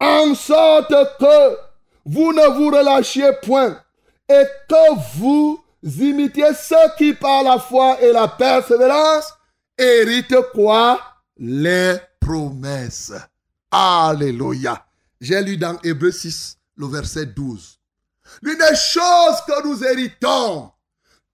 En 0.00 0.34
sorte 0.34 0.92
que 1.18 1.56
vous 2.04 2.32
ne 2.32 2.48
vous 2.56 2.68
relâchiez 2.68 3.30
point 3.42 3.80
et 4.28 4.44
que 4.68 5.18
vous 5.18 5.62
imitiez 5.86 6.52
ceux 6.54 6.76
qui 6.98 7.14
par 7.14 7.42
la 7.42 7.58
foi 7.58 8.00
et 8.00 8.12
la 8.12 8.28
persévérance 8.28 9.32
héritent 9.78 10.50
quoi? 10.52 11.00
Les 11.36 11.96
promesses. 12.20 13.12
Alléluia. 13.70 14.84
J'ai 15.20 15.40
lu 15.42 15.56
dans 15.56 15.78
Hébreu 15.82 16.10
6, 16.10 16.58
le 16.76 16.86
verset 16.86 17.26
12. 17.26 17.78
L'une 18.42 18.58
des 18.58 18.76
choses 18.76 19.40
que 19.46 19.66
nous 19.66 19.84
héritons, 19.84 20.72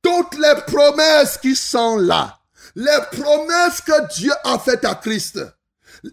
toutes 0.03 0.37
les 0.37 0.55
promesses 0.67 1.39
qui 1.39 1.57
sont 1.57 1.97
là, 1.97 2.39
les 2.75 2.99
promesses 3.11 3.81
que 3.81 4.15
Dieu 4.15 4.33
a 4.45 4.59
faites 4.59 4.85
à 4.85 4.95
Christ, 4.95 5.41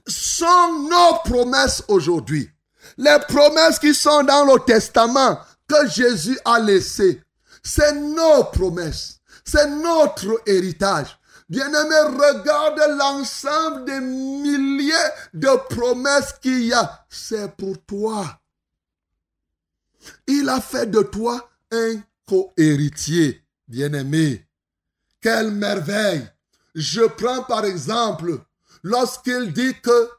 sont 0.08 0.88
nos 0.90 1.18
promesses 1.26 1.84
aujourd'hui. 1.88 2.50
Les 2.98 3.18
promesses 3.28 3.80
qui 3.80 3.94
sont 3.94 4.24
dans 4.24 4.46
le 4.46 4.60
testament 4.66 5.40
que 5.68 5.88
Jésus 5.90 6.38
a 6.46 6.60
laissé, 6.60 7.22
c'est 7.64 7.94
nos 7.94 8.44
promesses. 8.46 9.20
C'est 9.44 9.68
notre 9.68 10.42
héritage. 10.46 11.20
Bien-aimé, 11.50 11.96
regarde 12.18 12.80
l'ensemble 12.98 13.86
des 13.86 14.00
milliers 14.00 14.94
de 15.34 15.50
promesses 15.74 16.34
qu'il 16.42 16.66
y 16.66 16.74
a. 16.74 17.06
C'est 17.10 17.56
pour 17.56 17.76
toi. 17.86 18.40
Il 20.28 20.48
a 20.48 20.62
fait 20.62 20.90
de 20.90 21.02
toi 21.02 21.50
un 21.72 21.96
co-héritier, 22.28 23.44
bien-aimé. 23.68 24.46
Quelle 25.22 25.52
merveille. 25.52 26.28
Je 26.76 27.02
prends 27.02 27.44
par 27.44 27.66
exemple 27.66 28.40
lorsqu'il 28.84 29.52
dit 29.52 29.74
que 29.82 30.10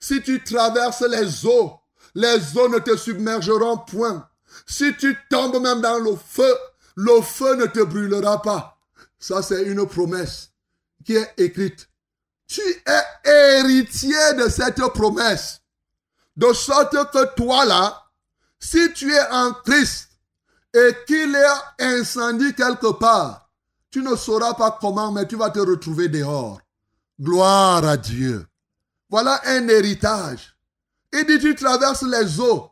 si 0.00 0.22
tu 0.22 0.42
traverses 0.42 1.02
les 1.02 1.46
eaux, 1.46 1.78
les 2.14 2.58
eaux 2.58 2.68
ne 2.68 2.78
te 2.78 2.96
submergeront 2.96 3.78
point. 3.78 4.28
Si 4.66 4.94
tu 4.96 5.16
tombes 5.30 5.62
même 5.62 5.80
dans 5.80 5.98
le 5.98 6.16
feu, 6.16 6.52
le 6.96 7.20
feu 7.22 7.56
ne 7.56 7.66
te 7.66 7.80
brûlera 7.80 8.42
pas. 8.42 8.78
Ça, 9.18 9.42
c'est 9.42 9.62
une 9.62 9.86
promesse 9.86 10.50
qui 11.04 11.16
est 11.16 11.34
écrite. 11.36 11.88
Tu 12.46 12.60
es 12.60 13.58
héritier 13.58 14.34
de 14.36 14.48
cette 14.48 14.80
promesse. 14.92 15.60
De 16.36 16.52
sorte 16.52 16.96
que 17.12 17.34
toi 17.34 17.64
là, 17.64 18.02
si 18.58 18.92
tu 18.92 19.12
es 19.12 19.30
en 19.30 19.52
Christ 19.52 20.10
et 20.74 20.94
qu'il 21.06 21.34
est 21.34 21.84
incendie 21.84 22.54
quelque 22.54 22.92
part, 22.92 23.50
tu 23.90 24.02
ne 24.02 24.14
sauras 24.14 24.54
pas 24.54 24.78
comment, 24.80 25.10
mais 25.12 25.26
tu 25.26 25.36
vas 25.36 25.50
te 25.50 25.58
retrouver 25.58 26.08
dehors. 26.08 26.60
Gloire 27.20 27.84
à 27.84 27.96
Dieu. 27.96 28.46
Voilà 29.08 29.40
un 29.44 29.68
héritage. 29.68 30.56
Il 31.12 31.26
dit, 31.26 31.40
tu 31.40 31.54
traverses 31.54 32.02
les 32.02 32.38
eaux. 32.38 32.70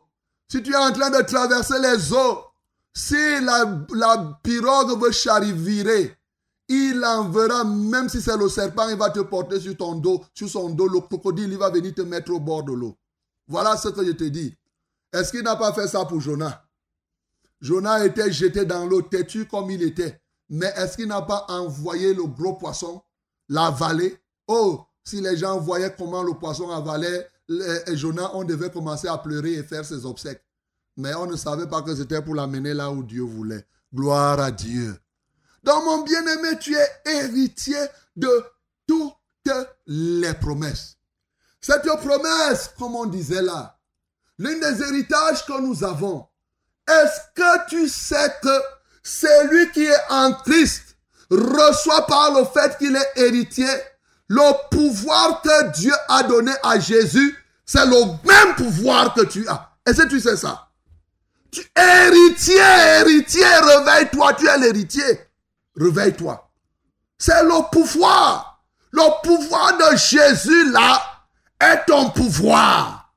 Si 0.49 0.63
tu 0.63 0.71
es 0.71 0.77
en 0.77 0.91
train 0.91 1.09
de 1.09 1.21
traverser 1.21 1.77
les 1.79 2.13
eaux, 2.13 2.45
si 2.93 3.15
la, 3.15 3.85
la 3.93 4.39
pirogue 4.43 5.01
veut 5.01 5.11
charivirer, 5.11 6.17
il 6.67 7.03
enverra, 7.03 7.63
même 7.63 8.09
si 8.09 8.21
c'est 8.21 8.37
le 8.37 8.47
serpent, 8.47 8.87
il 8.89 8.97
va 8.97 9.09
te 9.09 9.21
porter 9.21 9.59
sur 9.59 9.75
ton 9.75 9.95
dos, 9.95 10.23
sur 10.33 10.49
son 10.49 10.69
dos. 10.69 10.87
Le 10.87 10.99
crocodile, 10.99 11.51
il 11.51 11.57
va 11.57 11.69
venir 11.69 11.95
te 11.95 12.01
mettre 12.01 12.31
au 12.31 12.39
bord 12.39 12.63
de 12.63 12.73
l'eau. 12.73 12.95
Voilà 13.47 13.75
ce 13.75 13.89
que 13.89 14.05
je 14.05 14.11
te 14.11 14.25
dis. 14.25 14.55
Est-ce 15.11 15.31
qu'il 15.31 15.41
n'a 15.41 15.55
pas 15.55 15.73
fait 15.73 15.87
ça 15.87 16.05
pour 16.05 16.21
Jonas? 16.21 16.61
Jonas 17.61 18.05
était 18.05 18.31
jeté 18.31 18.65
dans 18.65 18.85
l'eau, 18.85 19.01
têtu 19.01 19.47
comme 19.47 19.71
il 19.71 19.81
était. 19.81 20.21
Mais 20.49 20.71
est-ce 20.77 20.95
qu'il 20.97 21.07
n'a 21.07 21.23
pas 21.23 21.45
envoyé 21.49 22.13
le 22.13 22.23
gros 22.25 22.53
poisson, 22.53 23.01
l'avaler 23.49 24.17
Oh, 24.47 24.81
si 25.03 25.21
les 25.21 25.37
gens 25.37 25.59
voyaient 25.59 25.93
comment 25.97 26.23
le 26.23 26.33
poisson 26.33 26.69
avalait 26.69 27.27
et 27.87 27.97
Jonas, 27.97 28.31
on 28.33 28.43
devait 28.43 28.69
commencer 28.69 29.07
à 29.07 29.17
pleurer 29.17 29.53
et 29.53 29.63
faire 29.63 29.83
ses 29.83 30.05
obsèques. 30.05 30.43
Mais 30.99 31.15
on 31.15 31.27
ne 31.27 31.37
savait 31.37 31.65
pas 31.65 31.81
que 31.81 31.95
c'était 31.95 32.21
pour 32.21 32.35
l'amener 32.35 32.73
là 32.73 32.91
où 32.91 33.03
Dieu 33.03 33.21
voulait. 33.21 33.65
Gloire 33.95 34.37
à 34.41 34.51
Dieu. 34.51 34.99
Donc 35.63 35.85
mon 35.85 36.03
bien-aimé, 36.03 36.59
tu 36.59 36.75
es 36.75 36.89
héritier 37.05 37.79
de 38.17 38.29
toutes 38.85 39.15
les 39.87 40.33
promesses. 40.33 40.97
Cette 41.61 41.87
promesse, 42.01 42.71
comme 42.77 42.97
on 42.97 43.05
disait 43.05 43.41
là, 43.41 43.77
l'une 44.37 44.59
des 44.59 44.81
héritages 44.81 45.45
que 45.45 45.61
nous 45.61 45.85
avons, 45.85 46.27
est-ce 46.85 47.21
que 47.33 47.69
tu 47.69 47.87
sais 47.87 48.33
que 48.41 48.61
celui 49.01 49.71
qui 49.71 49.85
est 49.85 50.09
en 50.09 50.33
Christ 50.33 50.97
reçoit 51.31 52.07
par 52.07 52.33
le 52.33 52.43
fait 52.43 52.77
qu'il 52.77 52.95
est 52.97 53.11
héritier 53.15 53.71
le 54.27 54.69
pouvoir 54.69 55.41
que 55.41 55.71
Dieu 55.71 55.93
a 56.09 56.23
donné 56.23 56.51
à 56.61 56.77
Jésus, 56.77 57.37
c'est 57.65 57.85
le 57.85 58.05
même 58.27 58.55
pouvoir 58.57 59.13
que 59.13 59.21
tu 59.21 59.47
as? 59.47 59.71
Est-ce 59.85 60.01
que 60.01 60.09
tu 60.09 60.19
sais 60.19 60.35
ça? 60.35 60.68
Héritier, 61.75 62.55
héritier, 62.99 63.45
réveille-toi, 63.45 64.33
tu 64.33 64.47
es 64.47 64.57
l'héritier. 64.57 65.19
Réveille-toi. 65.75 66.49
C'est 67.17 67.43
le 67.43 67.69
pouvoir. 67.71 68.63
Le 68.91 69.21
pouvoir 69.23 69.77
de 69.77 69.97
Jésus 69.97 70.71
là 70.71 71.01
est 71.59 71.85
ton 71.85 72.09
pouvoir. 72.09 73.13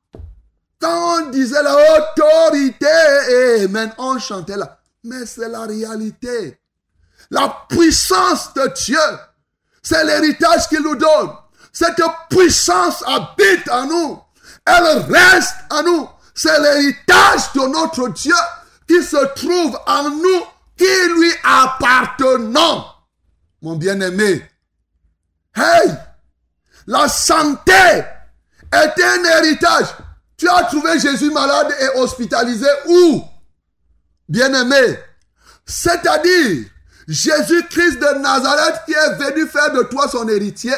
Quand 0.80 1.20
on 1.20 1.30
disait 1.30 1.62
la 1.62 1.76
autorité, 1.76 3.64
amen, 3.64 3.92
on 3.98 4.18
chantait 4.18 4.56
là. 4.56 4.78
Mais 5.04 5.24
c'est 5.26 5.48
la 5.48 5.62
réalité. 5.62 6.58
La 7.30 7.64
puissance 7.68 8.52
de 8.54 8.66
Dieu 8.74 8.98
c'est 9.82 10.04
l'héritage 10.04 10.68
qu'il 10.68 10.80
nous 10.80 10.94
donne. 10.94 11.30
Cette 11.72 12.00
puissance 12.30 13.02
habite 13.06 13.68
en 13.70 13.86
nous. 13.86 14.20
Elle 14.64 14.98
reste 15.10 15.56
en 15.70 15.82
nous. 15.82 16.08
C'est 16.34 16.60
l'héritage 16.60 17.52
de 17.54 17.68
notre 17.68 18.08
Dieu 18.08 18.34
qui 18.88 19.02
se 19.02 19.24
trouve 19.34 19.78
en 19.86 20.10
nous, 20.10 20.42
qui 20.76 21.08
lui 21.16 21.32
appartenant. 21.44 22.86
Mon 23.60 23.76
bien-aimé. 23.76 24.44
Hey! 25.54 25.94
La 26.86 27.08
santé 27.08 27.72
est 28.72 29.02
un 29.02 29.24
héritage. 29.24 29.86
Tu 30.36 30.48
as 30.48 30.64
trouvé 30.64 30.98
Jésus 30.98 31.30
malade 31.30 31.72
et 31.80 31.98
hospitalisé 31.98 32.66
où? 32.88 33.22
Bien-aimé. 34.28 34.98
C'est-à-dire, 35.64 36.64
Jésus-Christ 37.06 37.98
de 37.98 38.18
Nazareth 38.18 38.82
qui 38.86 38.92
est 38.92 39.14
venu 39.16 39.46
faire 39.46 39.72
de 39.72 39.82
toi 39.84 40.08
son 40.08 40.28
héritier, 40.28 40.74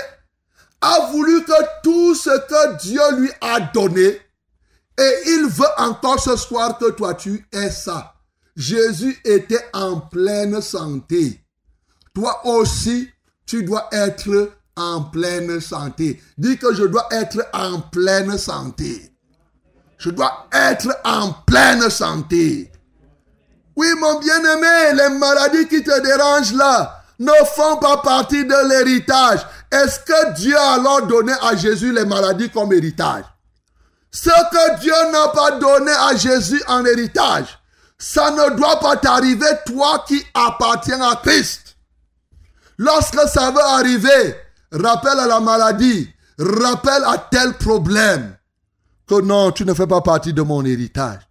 a 0.80 1.06
voulu 1.10 1.44
que 1.44 1.52
tout 1.82 2.14
ce 2.14 2.30
que 2.30 2.76
Dieu 2.82 3.00
lui 3.18 3.30
a 3.40 3.60
donné, 3.60 4.20
et 4.98 5.22
il 5.26 5.46
veut 5.46 5.64
encore 5.78 6.20
ce 6.20 6.36
soir 6.36 6.78
que 6.78 6.90
toi 6.90 7.14
tu 7.14 7.46
aies 7.52 7.70
ça. 7.70 8.14
Jésus 8.56 9.18
était 9.24 9.64
en 9.72 10.00
pleine 10.00 10.60
santé. 10.60 11.40
Toi 12.14 12.46
aussi, 12.46 13.08
tu 13.46 13.64
dois 13.64 13.88
être 13.90 14.52
en 14.76 15.02
pleine 15.02 15.60
santé. 15.60 16.22
Dis 16.38 16.58
que 16.58 16.72
je 16.72 16.84
dois 16.84 17.08
être 17.10 17.44
en 17.52 17.80
pleine 17.80 18.38
santé. 18.38 19.10
Je 19.98 20.10
dois 20.10 20.46
être 20.52 20.96
en 21.04 21.32
pleine 21.46 21.90
santé. 21.90 22.70
Oui, 23.76 23.88
mon 23.98 24.20
bien-aimé, 24.20 24.92
les 24.94 25.18
maladies 25.18 25.66
qui 25.66 25.82
te 25.82 26.00
dérangent 26.00 26.54
là 26.54 27.02
ne 27.18 27.32
font 27.56 27.76
pas 27.78 27.96
partie 27.98 28.44
de 28.44 28.68
l'héritage. 28.68 29.40
Est-ce 29.70 29.98
que 30.00 30.34
Dieu 30.34 30.56
a 30.56 30.74
alors 30.74 31.06
donné 31.06 31.32
à 31.42 31.56
Jésus 31.56 31.92
les 31.92 32.04
maladies 32.04 32.50
comme 32.50 32.72
héritage? 32.72 33.24
Ce 34.14 34.30
que 34.30 34.78
Dieu 34.78 34.92
n'a 35.10 35.26
pas 35.30 35.50
donné 35.58 35.90
à 35.90 36.14
Jésus 36.14 36.62
en 36.68 36.84
héritage, 36.84 37.58
ça 37.98 38.30
ne 38.30 38.56
doit 38.56 38.78
pas 38.78 38.96
t'arriver, 38.96 39.48
toi 39.66 40.04
qui 40.06 40.24
appartiens 40.34 41.02
à 41.02 41.16
Christ. 41.16 41.76
Lorsque 42.78 43.28
ça 43.28 43.50
veut 43.50 43.60
arriver, 43.60 44.36
rappelle 44.70 45.18
à 45.18 45.26
la 45.26 45.40
maladie, 45.40 46.08
rappelle 46.38 47.02
à 47.04 47.26
tel 47.28 47.54
problème 47.54 48.36
que 49.08 49.20
non, 49.20 49.50
tu 49.50 49.64
ne 49.64 49.74
fais 49.74 49.88
pas 49.88 50.00
partie 50.00 50.32
de 50.32 50.42
mon 50.42 50.64
héritage. 50.64 51.22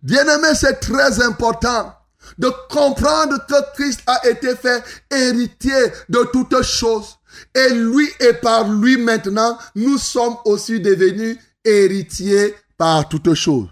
Bien-aimé, 0.00 0.50
c'est 0.54 0.78
très 0.78 1.20
important 1.24 1.92
de 2.38 2.52
comprendre 2.70 3.36
que 3.48 3.74
Christ 3.74 4.00
a 4.06 4.28
été 4.28 4.54
fait 4.54 4.84
héritier 5.10 5.92
de 6.08 6.22
toutes 6.32 6.62
choses. 6.62 7.18
Et 7.52 7.70
lui 7.70 8.08
et 8.20 8.34
par 8.34 8.68
lui 8.68 8.96
maintenant, 8.96 9.58
nous 9.74 9.98
sommes 9.98 10.36
aussi 10.44 10.78
devenus 10.78 11.36
héritiers 11.64 12.54
par 12.76 13.08
toutes 13.08 13.34
choses. 13.34 13.68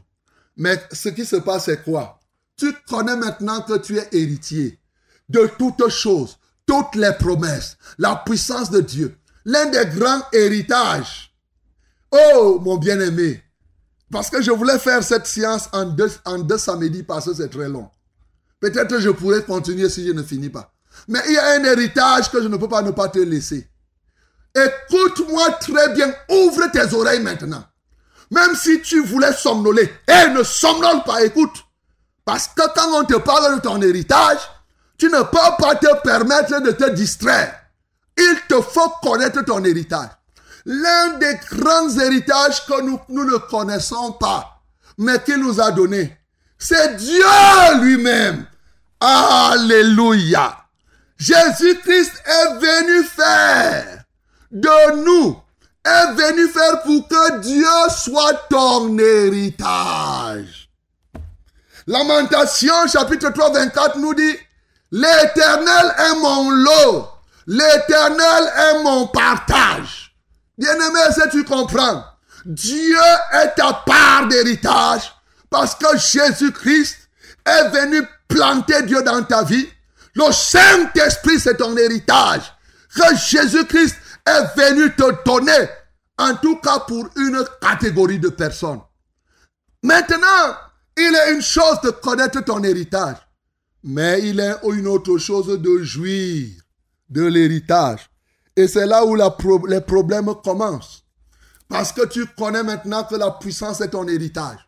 Mais 0.56 0.82
ce 0.92 1.08
qui 1.08 1.24
se 1.24 1.36
passe, 1.36 1.66
c'est 1.66 1.82
quoi? 1.82 2.18
Tu 2.56 2.72
connais 2.88 3.16
maintenant 3.16 3.62
que 3.62 3.78
tu 3.78 3.96
es 3.98 4.08
héritier 4.12 4.78
de 5.28 5.50
toutes 5.58 5.88
choses, 5.88 6.38
toutes 6.66 6.94
les 6.94 7.12
promesses, 7.18 7.76
la 7.98 8.16
puissance 8.16 8.70
de 8.70 8.80
Dieu. 8.80 9.16
L'un 9.44 9.66
des 9.66 9.86
grands 9.86 10.22
héritages. 10.32 11.34
Oh, 12.10 12.60
mon 12.60 12.76
bien-aimé, 12.76 13.42
parce 14.10 14.28
que 14.28 14.42
je 14.42 14.50
voulais 14.50 14.78
faire 14.78 15.02
cette 15.02 15.26
science 15.26 15.68
en 15.72 15.84
deux, 15.84 16.10
en 16.24 16.38
deux 16.38 16.58
samedis 16.58 17.04
parce 17.04 17.26
que 17.26 17.34
c'est 17.34 17.48
très 17.48 17.68
long. 17.68 17.88
Peut-être 18.58 18.98
je 18.98 19.10
pourrais 19.10 19.44
continuer 19.44 19.88
si 19.88 20.06
je 20.06 20.12
ne 20.12 20.22
finis 20.22 20.50
pas. 20.50 20.74
Mais 21.08 21.20
il 21.28 21.34
y 21.34 21.38
a 21.38 21.52
un 21.52 21.64
héritage 21.64 22.30
que 22.30 22.42
je 22.42 22.48
ne 22.48 22.56
peux 22.56 22.68
pas 22.68 22.82
ne 22.82 22.90
pas 22.90 23.08
te 23.08 23.20
laisser. 23.20 23.68
Écoute-moi 24.54 25.52
très 25.52 25.94
bien, 25.94 26.12
ouvre 26.28 26.70
tes 26.72 26.92
oreilles 26.94 27.22
maintenant. 27.22 27.64
Même 28.30 28.54
si 28.54 28.80
tu 28.82 29.02
voulais 29.02 29.32
somnoler, 29.32 29.92
et 30.06 30.28
ne 30.30 30.42
somnole 30.42 31.02
pas, 31.04 31.22
écoute. 31.22 31.64
Parce 32.24 32.46
que 32.48 32.62
quand 32.74 33.00
on 33.00 33.04
te 33.04 33.16
parle 33.16 33.56
de 33.56 33.60
ton 33.60 33.80
héritage, 33.82 34.38
tu 34.98 35.06
ne 35.06 35.22
peux 35.22 35.56
pas 35.58 35.74
te 35.74 36.00
permettre 36.02 36.60
de 36.60 36.70
te 36.70 36.90
distraire. 36.90 37.54
Il 38.16 38.36
te 38.48 38.60
faut 38.60 38.90
connaître 39.02 39.42
ton 39.44 39.64
héritage. 39.64 40.10
L'un 40.66 41.18
des 41.18 41.38
grands 41.50 41.88
héritages 41.98 42.66
que 42.66 42.82
nous, 42.82 43.00
nous 43.08 43.24
ne 43.24 43.38
connaissons 43.38 44.12
pas, 44.12 44.62
mais 44.98 45.20
qu'il 45.22 45.38
nous 45.38 45.60
a 45.60 45.70
donné, 45.70 46.18
c'est 46.58 46.96
Dieu 46.96 47.24
lui-même. 47.80 48.46
Alléluia. 49.00 50.58
Jésus-Christ 51.16 52.12
est 52.24 52.54
venu 52.58 53.04
faire 53.04 54.04
de 54.50 55.04
nous, 55.04 55.36
est 55.84 56.12
venu 56.12 56.48
faire 56.48 56.82
pour 56.82 57.08
que 57.08 57.38
Dieu 57.40 57.66
soit 57.96 58.34
ton 58.48 58.98
héritage. 58.98 60.68
Lamentation 61.86 62.86
chapitre 62.86 63.30
3, 63.30 63.52
24 63.52 63.98
nous 63.98 64.14
dit, 64.14 64.36
l'Éternel 64.92 65.94
est 65.98 66.14
mon 66.20 66.50
lot, 66.50 67.08
l'Éternel 67.46 68.52
est 68.56 68.82
mon 68.82 69.06
partage. 69.06 70.14
Bien-aimé, 70.58 71.00
si 71.14 71.28
tu 71.30 71.44
comprends, 71.44 72.04
Dieu 72.44 72.98
est 73.32 73.54
ta 73.56 73.72
part 73.86 74.28
d'héritage 74.28 75.14
parce 75.48 75.74
que 75.74 75.96
Jésus-Christ 75.96 76.96
est 77.46 77.68
venu 77.70 78.06
planter 78.28 78.82
Dieu 78.82 79.02
dans 79.02 79.22
ta 79.22 79.42
vie. 79.42 79.68
Le 80.14 80.30
Saint-Esprit, 80.32 81.40
c'est 81.40 81.56
ton 81.56 81.76
héritage 81.76 82.42
que 82.94 83.16
Jésus-Christ 83.16 83.96
est 84.26 84.56
venu 84.56 84.94
te 84.94 85.24
donner, 85.24 85.68
en 86.18 86.34
tout 86.36 86.56
cas 86.56 86.80
pour 86.80 87.08
une 87.16 87.44
catégorie 87.60 88.18
de 88.18 88.28
personnes. 88.28 88.80
Maintenant, 89.82 90.56
il 90.96 91.14
est 91.14 91.34
une 91.34 91.42
chose 91.42 91.80
de 91.82 91.90
connaître 91.90 92.44
ton 92.44 92.62
héritage, 92.62 93.16
mais 93.82 94.20
il 94.22 94.40
est 94.40 94.56
une 94.64 94.86
autre 94.86 95.16
chose 95.18 95.46
de 95.60 95.82
jouir 95.82 96.48
de 97.08 97.24
l'héritage. 97.24 98.10
Et 98.56 98.68
c'est 98.68 98.86
là 98.86 99.04
où 99.04 99.14
les 99.14 99.80
problèmes 99.80 100.34
commencent. 100.44 101.04
Parce 101.68 101.92
que 101.92 102.04
tu 102.06 102.26
connais 102.26 102.64
maintenant 102.64 103.04
que 103.04 103.14
la 103.14 103.30
puissance 103.30 103.80
est 103.80 103.90
ton 103.90 104.06
héritage, 104.08 104.58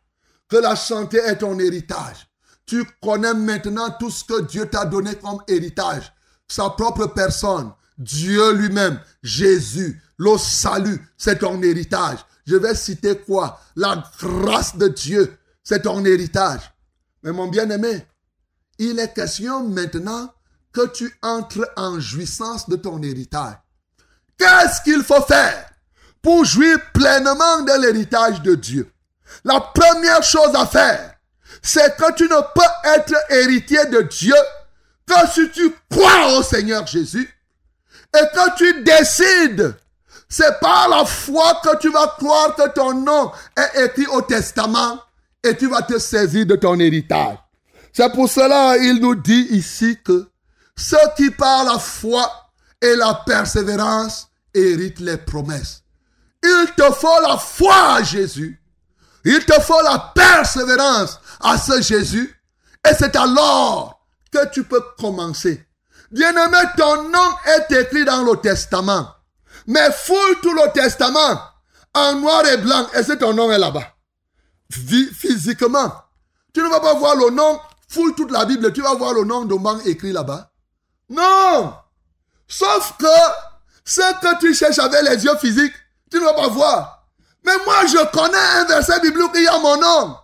que 0.48 0.56
la 0.56 0.76
santé 0.76 1.18
est 1.18 1.38
ton 1.38 1.58
héritage. 1.58 2.28
Tu 2.64 2.84
connais 3.02 3.34
maintenant 3.34 3.90
tout 3.98 4.10
ce 4.10 4.24
que 4.24 4.42
Dieu 4.42 4.66
t'a 4.66 4.84
donné 4.84 5.16
comme 5.16 5.42
héritage, 5.48 6.12
sa 6.46 6.70
propre 6.70 7.06
personne, 7.06 7.72
Dieu 8.02 8.52
lui-même, 8.52 9.00
Jésus, 9.22 10.00
le 10.18 10.36
salut, 10.38 11.00
c'est 11.16 11.38
ton 11.38 11.62
héritage. 11.62 12.18
Je 12.46 12.56
vais 12.56 12.74
citer 12.74 13.16
quoi? 13.18 13.60
La 13.76 14.02
grâce 14.18 14.76
de 14.76 14.88
Dieu, 14.88 15.36
c'est 15.62 15.82
ton 15.82 16.04
héritage. 16.04 16.72
Mais 17.22 17.32
mon 17.32 17.48
bien-aimé, 17.48 18.04
il 18.78 18.98
est 18.98 19.14
question 19.14 19.68
maintenant 19.68 20.32
que 20.72 20.86
tu 20.88 21.16
entres 21.22 21.68
en 21.76 22.00
jouissance 22.00 22.68
de 22.68 22.76
ton 22.76 23.02
héritage. 23.02 23.56
Qu'est-ce 24.38 24.82
qu'il 24.82 25.02
faut 25.04 25.22
faire 25.22 25.70
pour 26.20 26.44
jouir 26.44 26.78
pleinement 26.92 27.62
de 27.62 27.80
l'héritage 27.80 28.42
de 28.42 28.54
Dieu? 28.54 28.90
La 29.44 29.60
première 29.60 30.22
chose 30.22 30.54
à 30.54 30.66
faire, 30.66 31.14
c'est 31.62 31.96
que 31.96 32.12
tu 32.14 32.24
ne 32.24 32.40
peux 32.54 32.90
être 32.96 33.14
héritier 33.30 33.86
de 33.86 34.02
Dieu 34.02 34.34
que 35.06 35.28
si 35.32 35.50
tu 35.50 35.72
crois 35.90 36.38
au 36.38 36.42
Seigneur 36.42 36.86
Jésus 36.86 37.28
et 38.14 38.36
que 38.36 38.56
tu 38.56 38.82
décides. 38.82 39.76
C'est 40.28 40.60
par 40.60 40.88
la 40.88 41.04
foi 41.04 41.60
que 41.62 41.76
tu 41.78 41.90
vas 41.90 42.06
croire 42.18 42.54
que 42.54 42.68
ton 42.70 42.94
nom 42.94 43.30
est 43.56 43.84
écrit 43.84 44.06
au 44.06 44.22
testament 44.22 44.98
et 45.44 45.56
tu 45.56 45.68
vas 45.68 45.82
te 45.82 45.98
saisir 45.98 46.46
de 46.46 46.56
ton 46.56 46.78
héritage. 46.78 47.36
C'est 47.92 48.10
pour 48.12 48.28
cela 48.28 48.78
il 48.78 49.00
nous 49.00 49.14
dit 49.14 49.46
ici 49.50 49.98
que 50.02 50.26
ceux 50.74 50.96
qui 51.16 51.30
par 51.30 51.64
la 51.64 51.78
foi 51.78 52.30
et 52.80 52.96
la 52.96 53.22
persévérance 53.26 54.28
héritent 54.54 55.00
les 55.00 55.18
promesses. 55.18 55.82
Il 56.42 56.66
te 56.76 56.90
faut 56.92 57.20
la 57.20 57.36
foi 57.36 57.96
à 57.96 58.02
Jésus. 58.02 58.60
Il 59.24 59.44
te 59.44 59.60
faut 59.60 59.80
la 59.82 60.12
persévérance 60.14 61.20
à 61.40 61.58
ce 61.58 61.80
Jésus. 61.80 62.34
Et 62.88 62.94
c'est 62.98 63.14
alors 63.14 64.00
que 64.32 64.50
tu 64.50 64.64
peux 64.64 64.82
commencer. 64.98 65.64
Bien-aimé, 66.12 66.58
ton 66.76 67.08
nom 67.08 67.30
est 67.46 67.72
écrit 67.72 68.04
dans 68.04 68.22
le 68.22 68.36
testament. 68.36 69.08
Mais 69.66 69.90
fouille 69.92 70.36
tout 70.42 70.52
le 70.52 70.70
testament 70.72 71.40
en 71.94 72.14
noir 72.16 72.46
et 72.46 72.58
blanc 72.58 72.86
et 72.94 73.02
c'est 73.02 73.18
ton 73.18 73.32
nom 73.32 73.50
est 73.50 73.58
là-bas? 73.58 73.86
Physiquement. 74.70 75.92
Tu 76.54 76.62
ne 76.62 76.68
vas 76.68 76.80
pas 76.80 76.94
voir 76.94 77.16
le 77.16 77.30
nom, 77.30 77.60
fouille 77.88 78.14
toute 78.14 78.30
la 78.30 78.44
Bible, 78.44 78.72
tu 78.72 78.82
vas 78.82 78.94
voir 78.94 79.14
le 79.14 79.24
nom 79.24 79.44
de 79.44 79.54
man 79.54 79.80
écrit 79.84 80.12
là-bas. 80.12 80.50
Non! 81.08 81.74
Sauf 82.46 82.94
que 82.98 83.06
ce 83.84 84.00
que 84.00 84.38
tu 84.40 84.54
cherches 84.54 84.78
avec 84.78 85.02
les 85.02 85.24
yeux 85.24 85.36
physiques, 85.40 85.74
tu 86.10 86.18
ne 86.18 86.24
vas 86.24 86.34
pas 86.34 86.48
voir. 86.48 87.06
Mais 87.44 87.56
moi, 87.64 87.86
je 87.86 88.10
connais 88.12 88.60
un 88.60 88.64
verset 88.64 89.00
biblique 89.00 89.32
qui 89.32 89.46
a 89.46 89.58
mon 89.58 89.76
nom. 89.76 90.16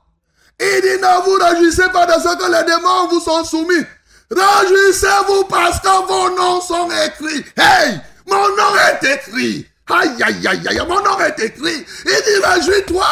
Il 0.61 0.81
dit, 0.83 1.01
ne 1.01 1.25
vous 1.25 1.45
réjouissez 1.45 1.89
pas 1.91 2.07
de 2.07 2.13
ce 2.21 2.37
que 2.37 2.53
les 2.53 2.65
démons 2.65 3.09
vous 3.09 3.21
sont 3.21 3.45
soumis. 3.45 3.85
Réjouissez-vous 4.31 5.45
parce 5.45 5.81
que 5.81 6.07
vos 6.07 6.37
noms 6.37 6.61
sont 6.61 6.89
écrits. 7.07 7.45
Hey, 7.57 8.01
mon 8.27 8.49
nom 8.57 8.75
est 8.91 9.15
écrit. 9.15 9.67
Aïe, 9.89 10.23
aïe, 10.23 10.47
aïe, 10.47 10.69
aïe, 10.69 10.83
mon 10.87 11.01
nom 11.03 11.19
est 11.21 11.39
écrit. 11.39 11.87
Il 12.05 12.23
dit, 12.25 12.45
réjouis-toi. 12.45 13.07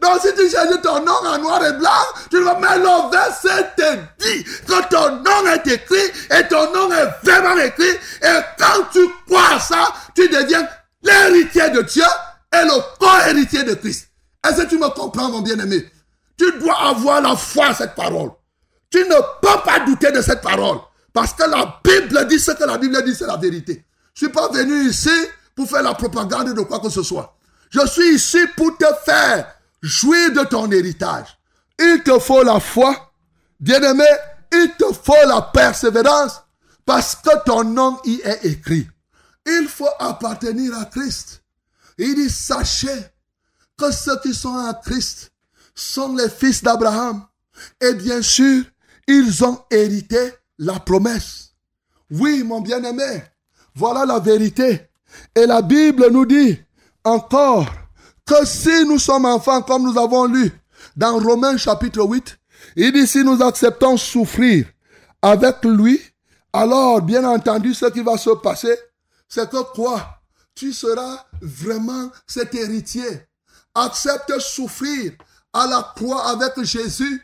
Donc 0.00 0.20
si 0.22 0.34
tu 0.34 0.48
cherches 0.50 0.80
ton 0.82 1.04
nom 1.04 1.12
en 1.12 1.38
noir 1.38 1.64
et 1.64 1.72
blanc, 1.74 1.90
tu 2.30 2.42
vas 2.42 2.58
mettre 2.58 2.78
le 2.78 3.10
verset 3.10 3.70
te 3.76 3.96
dit 4.18 4.44
que 4.66 4.88
ton 4.88 5.16
nom 5.16 5.46
est 5.52 5.66
écrit 5.66 6.10
et 6.30 6.48
ton 6.48 6.72
nom 6.72 6.90
est 6.90 7.08
vraiment 7.22 7.58
écrit. 7.58 7.90
Et 8.22 8.38
quand 8.58 8.84
tu 8.92 9.06
crois 9.26 9.60
ça, 9.60 9.88
tu 10.14 10.26
deviens 10.28 10.66
l'héritier 11.02 11.68
de 11.70 11.82
Dieu 11.82 12.04
et 12.52 12.64
le 12.64 12.80
co-héritier 12.98 13.62
de 13.64 13.74
Christ. 13.74 14.08
Est-ce 14.48 14.62
que 14.62 14.68
tu 14.68 14.78
me 14.78 14.88
comprends, 14.88 15.28
mon 15.28 15.42
bien-aimé? 15.42 15.86
Tu 16.38 16.50
dois 16.58 16.78
avoir 16.78 17.20
la 17.20 17.36
foi 17.36 17.66
à 17.66 17.74
cette 17.74 17.94
parole. 17.94 18.30
Tu 18.90 18.98
ne 18.98 19.14
peux 19.40 19.62
pas 19.64 19.80
douter 19.86 20.10
de 20.12 20.20
cette 20.20 20.42
parole. 20.42 20.78
Parce 21.12 21.32
que 21.32 21.44
la 21.44 21.80
Bible 21.82 22.26
dit 22.28 22.38
ce 22.38 22.52
que 22.52 22.64
la 22.64 22.78
Bible 22.78 23.02
dit, 23.04 23.14
c'est 23.14 23.26
la 23.26 23.36
vérité. 23.36 23.84
Je 24.14 24.24
suis 24.26 24.32
pas 24.32 24.48
venu 24.48 24.88
ici 24.88 25.10
pour 25.54 25.68
faire 25.68 25.82
la 25.82 25.94
propagande 25.94 26.54
de 26.54 26.60
quoi 26.62 26.80
que 26.80 26.88
ce 26.88 27.02
soit. 27.02 27.36
Je 27.70 27.86
suis 27.86 28.14
ici 28.14 28.38
pour 28.56 28.76
te 28.76 28.86
faire 29.04 29.46
jouir 29.80 30.32
de 30.32 30.44
ton 30.44 30.70
héritage. 30.70 31.38
Il 31.78 32.02
te 32.02 32.18
faut 32.18 32.42
la 32.42 32.60
foi. 32.60 33.12
Bien-aimé, 33.58 34.06
il 34.52 34.72
te 34.78 34.92
faut 34.92 35.26
la 35.26 35.42
persévérance 35.42 36.42
parce 36.84 37.14
que 37.14 37.44
ton 37.44 37.64
nom 37.64 37.98
y 38.04 38.20
est 38.24 38.44
écrit. 38.44 38.88
Il 39.46 39.68
faut 39.68 39.88
appartenir 39.98 40.76
à 40.78 40.84
Christ. 40.86 41.42
Il 41.98 42.14
dit, 42.14 42.30
sachez 42.30 43.06
que 43.78 43.90
ceux 43.92 44.18
qui 44.20 44.34
sont 44.34 44.56
à 44.56 44.74
Christ 44.74 45.32
sont 45.74 46.14
les 46.16 46.28
fils 46.28 46.62
d'Abraham. 46.62 47.24
Et 47.80 47.94
bien 47.94 48.22
sûr, 48.22 48.64
ils 49.06 49.44
ont 49.44 49.58
hérité 49.70 50.32
la 50.58 50.78
promesse. 50.78 51.54
Oui, 52.10 52.42
mon 52.42 52.60
bien-aimé, 52.60 53.22
voilà 53.74 54.04
la 54.04 54.18
vérité. 54.18 54.88
Et 55.34 55.46
la 55.46 55.62
Bible 55.62 56.08
nous 56.10 56.26
dit 56.26 56.58
encore 57.04 57.66
que 58.26 58.44
si 58.44 58.84
nous 58.84 58.98
sommes 58.98 59.24
enfants, 59.24 59.62
comme 59.62 59.84
nous 59.84 59.98
avons 59.98 60.26
lu 60.26 60.52
dans 60.96 61.18
Romains 61.18 61.56
chapitre 61.56 62.02
8, 62.02 62.38
il 62.76 62.92
dit 62.92 63.06
si 63.06 63.24
nous 63.24 63.42
acceptons 63.42 63.96
souffrir 63.96 64.66
avec 65.22 65.64
lui, 65.64 66.00
alors 66.52 67.00
bien 67.02 67.24
entendu 67.24 67.74
ce 67.74 67.86
qui 67.86 68.00
va 68.00 68.16
se 68.16 68.30
passer, 68.30 68.76
c'est 69.28 69.48
que 69.48 69.62
quoi? 69.72 70.20
Tu 70.54 70.72
seras 70.72 71.24
vraiment 71.40 72.10
cet 72.26 72.54
héritier. 72.54 73.26
Accepte 73.74 74.38
souffrir 74.40 75.12
à 75.52 75.66
la 75.66 75.92
croix 75.94 76.28
avec 76.28 76.60
Jésus, 76.62 77.22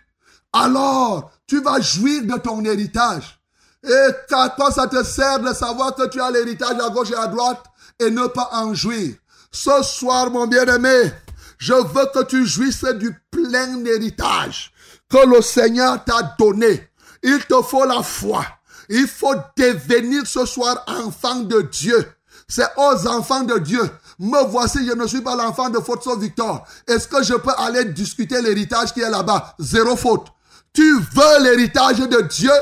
alors 0.53 1.31
tu 1.47 1.61
vas 1.61 1.81
jouir 1.81 2.23
de 2.23 2.39
ton 2.39 2.65
héritage. 2.65 3.41
Et 3.85 4.35
à 4.35 4.49
quoi 4.51 4.71
ça 4.73 4.87
te 4.89 5.03
sert 5.05 5.41
de 5.41 5.53
savoir 5.53 5.95
que 5.95 6.09
tu 6.09 6.21
as 6.21 6.31
l'héritage 6.31 6.79
à 6.81 6.91
gauche 6.91 7.11
et 7.11 7.17
à 7.17 7.27
droite 7.29 7.63
et 8.01 8.11
ne 8.11 8.27
pas 8.27 8.51
en 8.53 8.75
jouir 8.75 9.15
Ce 9.53 9.83
soir, 9.83 10.31
mon 10.31 10.47
bien-aimé, 10.47 11.13
Je 11.59 11.73
veux 11.73 12.07
que 12.13 12.25
tu 12.25 12.47
jouisses 12.47 12.85
du 12.85 13.19
plein 13.31 13.85
héritage 13.85 14.73
que 15.09 15.27
le 15.27 15.41
Seigneur 15.41 16.05
t'a 16.05 16.35
donné. 16.39 16.91
Il 17.23 17.45
te 17.47 17.63
faut 17.63 17.85
la 17.85 18.03
foi. 18.03 18.45
Il 18.89 19.07
faut 19.07 19.35
devenir 19.57 20.27
ce 20.27 20.45
soir 20.45 20.85
enfant 20.87 21.41
de 21.41 21.63
Dieu. 21.63 22.07
C'est 22.49 22.69
aux 22.77 23.09
enfants 23.09 23.43
de 23.43 23.59
Dieu. 23.59 23.83
Me 24.19 24.45
voici, 24.49 24.87
je 24.87 24.93
ne 24.93 25.07
suis 25.07 25.21
pas 25.21 25.35
l'enfant 25.35 25.69
de 25.69 25.79
sauf 25.79 26.19
Victor. 26.19 26.67
Est-ce 26.87 27.09
que 27.09 27.23
je 27.23 27.35
peux 27.35 27.53
aller 27.59 27.85
discuter 27.87 28.41
l'héritage 28.41 28.93
qui 28.93 29.01
est 29.01 29.11
là-bas? 29.11 29.55
Zéro 29.59 29.97
faute. 29.97 30.29
Tu 30.77 31.01
veux 31.15 31.43
l'héritage 31.43 32.01
de 32.01 32.21
Dieu? 32.21 32.53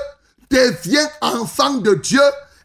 Deviens 0.48 1.08
enfant 1.20 1.74
de 1.74 1.94
Dieu. 1.94 2.22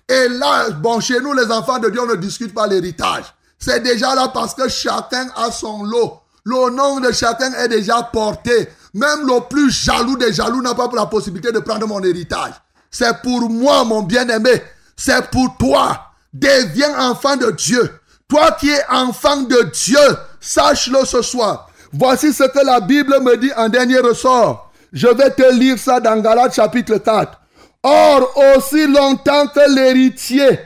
Et 0.08 0.28
là, 0.30 0.70
bon, 0.70 1.00
chez 1.00 1.20
nous, 1.22 1.34
les 1.34 1.52
enfants 1.52 1.80
de 1.80 1.90
Dieu, 1.90 2.00
on 2.02 2.06
ne 2.06 2.16
discute 2.16 2.54
pas 2.54 2.68
l'héritage. 2.68 3.24
C'est 3.58 3.80
déjà 3.80 4.14
là 4.14 4.28
parce 4.32 4.54
que 4.54 4.70
chacun 4.70 5.28
a 5.36 5.50
son 5.50 5.84
lot. 5.84 6.22
Le 6.44 6.70
nom 6.70 7.00
de 7.00 7.12
chacun 7.12 7.52
est 7.54 7.68
déjà 7.68 8.04
porté. 8.04 8.70
Même 8.94 9.26
le 9.26 9.42
plus 9.50 9.72
jaloux 9.72 10.18
des 10.18 10.32
jaloux 10.32 10.62
n'a 10.62 10.76
pas 10.76 10.88
la 10.94 11.08
possibilité 11.08 11.52
de 11.52 11.60
prendre 11.60 11.88
mon 11.88 12.04
héritage. 12.04 12.54
C'est 12.92 13.20
pour 13.24 13.50
moi, 13.50 13.84
mon 13.86 14.04
bien-aimé. 14.04 14.62
C'est 14.96 15.32
pour 15.32 15.58
toi. 15.58 16.12
Deviens 16.32 17.10
enfant 17.10 17.38
de 17.38 17.50
Dieu. 17.52 18.00
Toi 18.28 18.52
qui 18.52 18.70
es 18.70 18.86
enfant 18.92 19.42
de 19.42 19.64
Dieu, 19.74 20.18
sache-le 20.40 21.06
ce 21.06 21.24
soir. 21.24 21.72
Voici 21.92 22.34
ce 22.34 22.44
que 22.44 22.64
la 22.64 22.82
Bible 22.82 23.20
me 23.22 23.36
dit 23.36 23.52
en 23.58 23.68
dernier 23.68 23.98
ressort. 23.98 24.69
Je 24.92 25.08
vais 25.08 25.32
te 25.32 25.52
lire 25.54 25.78
ça 25.78 26.00
dans 26.00 26.20
Galates 26.22 26.56
chapitre 26.56 26.98
4. 26.98 27.40
Or, 27.84 28.38
aussi 28.56 28.88
longtemps 28.88 29.48
que 29.48 29.74
l'héritier 29.74 30.60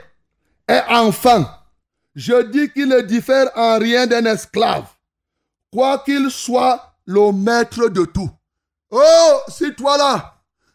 est 0.68 0.84
enfant, 0.90 1.46
je 2.16 2.42
dis 2.44 2.72
qu'il 2.72 2.88
ne 2.88 3.02
diffère 3.02 3.52
en 3.56 3.78
rien 3.78 4.08
d'un 4.08 4.26
esclave, 4.26 4.86
quoi 5.72 6.00
qu'il 6.00 6.32
soit 6.32 6.94
le 7.06 7.32
maître 7.32 7.88
de 7.90 8.06
tout. 8.06 8.30
Oh, 8.90 9.40
si 9.48 9.74
toi 9.76 9.98
là, 9.98 10.34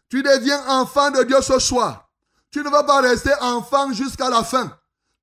tu 0.09 0.23
deviens 0.23 0.61
enfant 0.67 1.11
de 1.11 1.23
Dieu 1.23 1.41
ce 1.41 1.59
soir, 1.59 2.09
tu 2.51 2.63
ne 2.63 2.69
vas 2.69 2.83
pas 2.83 3.01
rester 3.01 3.33
enfant 3.41 3.91
jusqu'à 3.91 4.29
la 4.29 4.43
fin. 4.43 4.71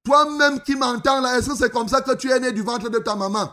Toi-même 0.04 0.60
qui 0.60 0.76
m'entends 0.76 1.20
là, 1.20 1.38
est-ce 1.38 1.50
que 1.50 1.56
c'est 1.56 1.72
comme 1.72 1.88
ça 1.88 2.00
que 2.00 2.14
tu 2.14 2.30
es 2.30 2.38
né 2.38 2.52
du 2.52 2.62
ventre 2.62 2.88
de 2.88 2.98
ta 2.98 3.16
maman? 3.16 3.50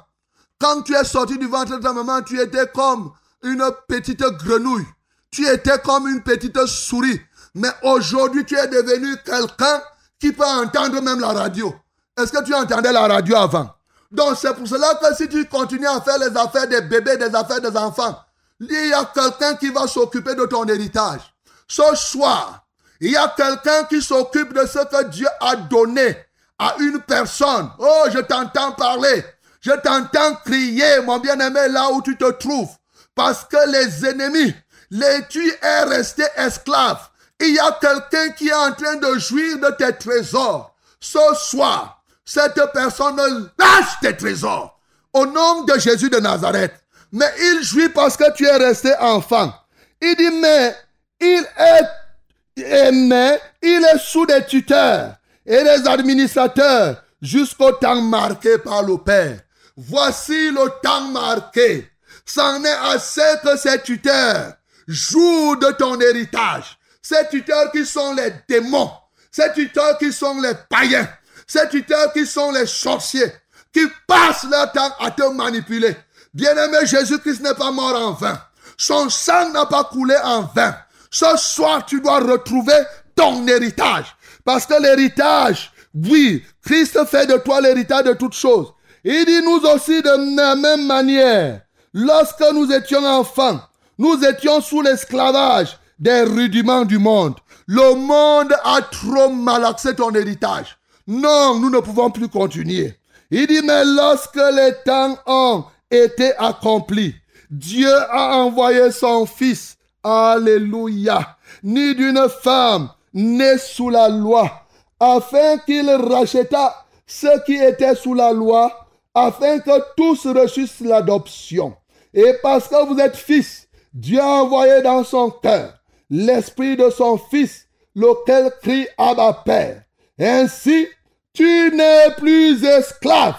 Quand 0.60 0.82
tu 0.82 0.94
es 0.96 1.04
sorti 1.04 1.38
du 1.38 1.48
ventre 1.48 1.78
de 1.78 1.82
ta 1.82 1.94
maman, 1.94 2.22
tu 2.22 2.40
étais 2.40 2.68
comme 2.68 3.12
une 3.44 3.64
petite 3.88 4.24
grenouille. 4.24 4.86
Tu 5.32 5.48
étais 5.48 5.80
comme 5.80 6.08
une 6.08 6.22
petite 6.22 6.66
souris. 6.66 7.20
Mais 7.56 7.70
aujourd'hui, 7.84 8.46
tu 8.46 8.56
es 8.56 8.68
devenu 8.68 9.16
quelqu'un 9.24 9.82
qui 10.20 10.32
peut 10.32 10.46
entendre 10.46 11.02
même 11.02 11.20
la 11.20 11.34
radio. 11.34 11.74
Est-ce 12.18 12.32
que 12.32 12.44
tu 12.44 12.54
entendais 12.54 12.92
la 12.92 13.08
radio 13.08 13.36
avant? 13.38 13.70
Donc 14.12 14.38
c'est 14.40 14.54
pour 14.54 14.68
cela 14.68 14.94
que 15.02 15.16
si 15.16 15.28
tu 15.28 15.46
continues 15.46 15.88
à 15.88 16.00
faire 16.02 16.20
les 16.20 16.38
affaires 16.38 16.68
des 16.68 16.82
bébés, 16.82 17.18
des 17.18 17.34
affaires 17.36 17.62
des 17.62 17.76
enfants, 17.76 18.16
il 18.60 18.90
y 18.90 18.94
a 18.94 19.06
quelqu'un 19.06 19.56
qui 19.56 19.70
va 19.70 19.88
s'occuper 19.88 20.36
de 20.36 20.46
ton 20.46 20.66
héritage. 20.66 21.22
Ce 21.68 21.96
soir, 21.96 22.64
il 23.00 23.12
y 23.12 23.18
a 23.18 23.34
quelqu'un 23.36 23.84
qui 23.86 24.02
s'occupe 24.02 24.54
de 24.54 24.66
ce 24.68 24.80
que 24.86 25.04
Dieu 25.06 25.28
a 25.42 25.56
donné 25.56 26.16
à 26.60 26.76
une 26.80 27.00
personne. 27.00 27.70
Oh, 27.80 28.06
je 28.14 28.20
t'entends 28.20 28.74
parler. 28.74 29.26
Je 29.62 29.72
t'entends 29.72 30.36
crier, 30.46 31.02
mon 31.04 31.20
bien-aimé, 31.20 31.68
là 31.70 31.90
où 31.92 32.02
tu 32.02 32.16
te 32.16 32.30
trouves. 32.32 32.70
Parce 33.16 33.46
que 33.46 33.70
les 33.70 34.06
ennemis, 34.06 34.54
les 34.90 35.26
tu 35.30 35.54
es 35.62 35.84
resté 35.84 36.24
esclave. 36.38 37.10
Il 37.40 37.54
y 37.54 37.60
a 37.60 37.78
quelqu'un 37.80 38.30
qui 38.30 38.48
est 38.50 38.54
en 38.54 38.72
train 38.72 38.96
de 38.96 39.20
jouir 39.20 39.58
de 39.60 39.70
tes 39.72 39.94
trésors. 39.98 40.76
Ce 41.00 41.20
soir, 41.36 42.04
cette 42.24 42.62
personne 42.74 43.18
lâche 43.58 44.00
tes 44.02 44.16
trésors. 44.16 44.80
Au 45.12 45.26
nom 45.26 45.64
de 45.64 45.78
Jésus 45.78 46.10
de 46.10 46.20
Nazareth. 46.20 46.74
Mais 47.12 47.32
il 47.40 47.64
jouit 47.64 47.90
parce 47.90 48.18
que 48.18 48.32
tu 48.34 48.46
es 48.46 48.56
resté 48.56 48.96
enfant. 49.00 49.54
Il 50.02 50.16
dit, 50.16 50.32
mais 50.32 50.76
il 51.20 51.46
est, 51.58 52.92
mais 52.92 53.40
il 53.62 53.86
est 53.94 54.00
sous 54.00 54.26
des 54.26 54.44
tuteurs 54.46 55.16
et 55.46 55.64
des 55.64 55.88
administrateurs 55.88 57.04
jusqu'au 57.22 57.72
temps 57.74 58.02
marqué 58.02 58.58
par 58.58 58.84
le 58.84 58.98
Père. 58.98 59.40
Voici 59.78 60.52
le 60.52 60.70
temps 60.82 61.08
marqué. 61.10 61.90
C'en 62.26 62.64
est 62.64 62.70
assez 62.70 63.22
que 63.44 63.58
ces 63.58 63.82
tuteurs 63.82 64.54
jouent 64.88 65.56
de 65.56 65.72
ton 65.72 66.00
héritage. 66.00 66.78
Ces 67.02 67.28
tuteurs 67.30 67.72
qui 67.72 67.86
sont 67.86 68.14
les 68.14 68.34
démons. 68.48 68.92
Ces 69.32 69.52
tuteurs 69.54 69.98
qui 69.98 70.12
sont 70.14 70.40
les 70.42 70.54
païens. 70.70 71.08
Ces 71.48 71.68
tuteurs 71.70 72.14
qui 72.14 72.26
sont 72.26 72.52
les 72.52 72.66
sorciers. 72.66 73.32
Qui 73.74 73.88
passent 74.08 74.46
leur 74.50 74.72
temps 74.72 74.96
à 75.00 75.12
te 75.12 75.24
manipuler. 75.34 75.96
Bien-aimé, 76.34 76.86
Jésus-Christ 76.86 77.42
n'est 77.42 77.54
pas 77.54 77.72
mort 77.72 77.96
en 77.96 78.14
vain. 78.14 78.40
Son 78.78 79.10
sang 79.10 79.50
n'a 79.50 79.66
pas 79.66 79.84
coulé 79.84 80.16
en 80.24 80.44
vain. 80.44 80.76
Ce 81.12 81.38
soir, 81.38 81.86
tu 81.86 82.02
dois 82.02 82.20
retrouver 82.20 82.78
ton 83.16 83.46
héritage. 83.48 84.16
Parce 84.44 84.66
que 84.66 84.82
l'héritage, 84.82 85.72
oui, 85.94 86.44
Christ 86.66 87.06
fait 87.06 87.28
de 87.28 87.38
toi 87.38 87.62
l'héritage 87.62 88.06
de 88.06 88.14
toutes 88.14 88.34
choses. 88.34 88.74
Il 89.04 89.26
dit 89.26 89.42
nous 89.44 89.60
aussi 89.68 90.02
de 90.02 90.36
la 90.36 90.56
même 90.56 90.88
manière. 90.88 91.62
Lorsque 91.94 92.44
nous 92.54 92.72
étions 92.72 93.06
enfants, 93.06 93.60
nous 94.00 94.20
étions 94.26 94.62
sous 94.62 94.82
l'esclavage 94.82 95.78
des 96.00 96.24
rudiments 96.24 96.86
du 96.86 96.98
monde. 96.98 97.36
Le 97.68 97.94
monde 97.94 98.54
a 98.64 98.82
trop 98.82 99.30
malaxé 99.30 99.96
ton 99.96 100.12
héritage. 100.12 100.78
Non, 101.08 101.60
nous 101.60 101.70
ne 101.70 101.80
pouvons 101.80 102.10
plus 102.10 102.28
continuer. 102.28 102.98
Il 103.30 103.46
dit, 103.46 103.62
mais 103.64 103.86
lorsque 103.86 104.36
les 104.36 104.74
temps 104.86 105.18
ont 105.28 105.66
été 105.92 106.36
accomplis, 106.38 107.14
Dieu 107.52 107.94
a 108.10 108.38
envoyé 108.38 108.92
son 108.92 109.28
Fils, 109.28 109.78
Alléluia, 110.04 111.38
ni 111.64 111.94
d'une 111.94 112.28
femme 112.42 112.90
née 113.14 113.58
sous 113.60 113.90
la 113.90 114.10
loi, 114.10 114.66
afin 115.00 115.60
qu'il 115.60 115.90
racheta 115.90 116.86
ceux 117.06 117.40
qui 117.46 117.56
étaient 117.56 117.96
sous 117.96 118.16
la 118.16 118.34
loi, 118.34 118.88
afin 119.14 119.60
que 119.60 119.80
tous 119.96 120.26
reçussent 120.26 120.82
l'adoption. 120.82 121.76
Et 122.14 122.34
parce 122.42 122.68
que 122.68 122.86
vous 122.86 123.00
êtes 123.00 123.16
fils, 123.16 123.68
Dieu 123.94 124.20
a 124.20 124.44
envoyé 124.44 124.82
dans 124.82 125.04
son 125.04 125.30
cœur 125.32 125.74
l'esprit 126.10 126.78
de 126.78 126.90
son 126.90 127.18
fils, 127.18 127.68
lequel 127.96 128.52
crie 128.62 128.88
à 128.98 129.14
ma 129.16 129.34
Père. 129.34 129.82
Ainsi, 130.20 130.88
tu 131.34 131.72
n'es 131.74 132.12
plus 132.18 132.64
esclave, 132.64 133.36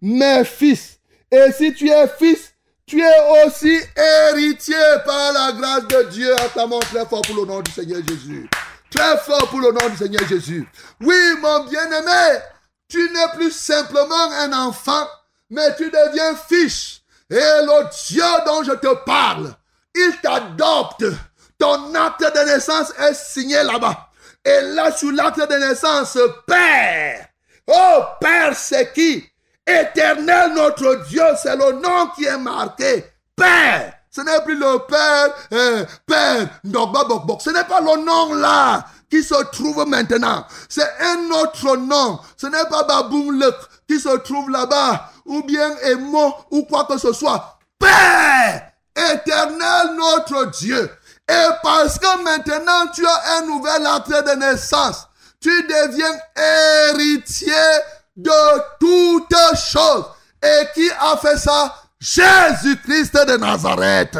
mais 0.00 0.44
fils. 0.44 0.98
Et 1.30 1.52
si 1.52 1.72
tu 1.72 1.88
es 1.88 2.08
fils, 2.08 2.52
tu 2.86 3.00
es 3.00 3.46
aussi 3.46 3.80
héritier 3.96 4.74
par 5.04 5.32
la 5.32 5.52
grâce 5.52 5.86
de 5.86 6.02
Dieu. 6.10 6.32
Acclamons 6.40 6.80
très 6.80 7.06
fort 7.06 7.22
pour 7.22 7.36
le 7.36 7.46
nom 7.46 7.60
du 7.60 7.70
Seigneur 7.70 8.00
Jésus. 8.08 8.48
Très 8.90 9.16
fort 9.18 9.48
pour 9.48 9.60
le 9.60 9.72
nom 9.72 9.88
du 9.88 9.96
Seigneur 9.96 10.26
Jésus. 10.28 10.66
Oui, 11.00 11.16
mon 11.40 11.64
bien-aimé, 11.64 12.38
tu 12.88 12.98
n'es 12.98 13.36
plus 13.36 13.50
simplement 13.50 14.30
un 14.40 14.52
enfant, 14.52 15.06
mais 15.50 15.74
tu 15.76 15.90
deviens 15.90 16.34
fils. 16.48 17.02
Et 17.30 17.34
le 17.34 17.88
Dieu 18.06 18.22
dont 18.46 18.62
je 18.62 18.72
te 18.72 18.94
parle, 19.04 19.52
il 19.94 20.12
t'adopte. 20.22 21.04
Ton 21.58 21.94
acte 21.94 22.20
de 22.20 22.44
naissance 22.44 22.92
est 22.98 23.14
signé 23.14 23.62
là-bas. 23.62 24.10
Et 24.44 24.60
là, 24.74 24.92
sur 24.92 25.10
l'acte 25.10 25.40
de 25.40 25.56
naissance, 25.56 26.18
Père. 26.46 27.26
Oh, 27.66 28.02
Père, 28.20 28.54
c'est 28.54 28.92
qui? 28.92 29.24
Éternel, 29.66 30.52
notre 30.54 31.06
Dieu, 31.08 31.24
c'est 31.42 31.56
le 31.56 31.72
nom 31.72 32.08
qui 32.14 32.24
est 32.24 32.38
marqué. 32.38 33.04
Père. 33.34 33.92
Ce 34.10 34.20
n'est 34.20 34.40
plus 34.42 34.56
le 34.56 34.78
Père, 34.86 35.34
euh, 35.52 35.84
Père, 36.06 36.48
Ce 36.64 37.50
n'est 37.50 37.64
pas 37.64 37.80
le 37.80 38.04
nom 38.04 38.34
là 38.34 38.86
qui 39.10 39.22
se 39.22 39.34
trouve 39.52 39.84
maintenant. 39.86 40.46
C'est 40.68 40.90
un 41.00 41.30
autre 41.32 41.76
nom. 41.76 42.18
Ce 42.36 42.46
n'est 42.46 42.64
pas 42.70 42.84
Baboum 42.84 43.44
qui 43.88 44.00
se 44.00 44.16
trouve 44.18 44.50
là-bas, 44.50 45.10
ou 45.24 45.42
bien 45.42 45.70
Emo, 45.84 46.34
ou 46.50 46.64
quoi 46.64 46.84
que 46.84 46.98
ce 46.98 47.12
soit. 47.12 47.58
Père, 47.78 48.72
éternel 48.96 49.96
notre 49.96 50.50
Dieu. 50.50 50.90
Et 51.28 51.48
parce 51.62 51.98
que 51.98 52.22
maintenant 52.22 52.86
tu 52.94 53.04
as 53.06 53.38
un 53.38 53.46
nouvel 53.46 53.86
acte 53.86 54.10
de 54.10 54.36
naissance, 54.36 55.08
tu 55.40 55.50
deviens 55.64 56.14
héritier 56.90 57.52
de 58.16 58.30
toutes 58.78 59.56
choses. 59.56 60.06
Et 60.42 60.66
qui 60.74 60.88
a 60.90 61.16
fait 61.16 61.38
ça? 61.38 61.74
Jésus-Christ 61.98 63.14
de 63.26 63.36
Nazareth. 63.36 64.18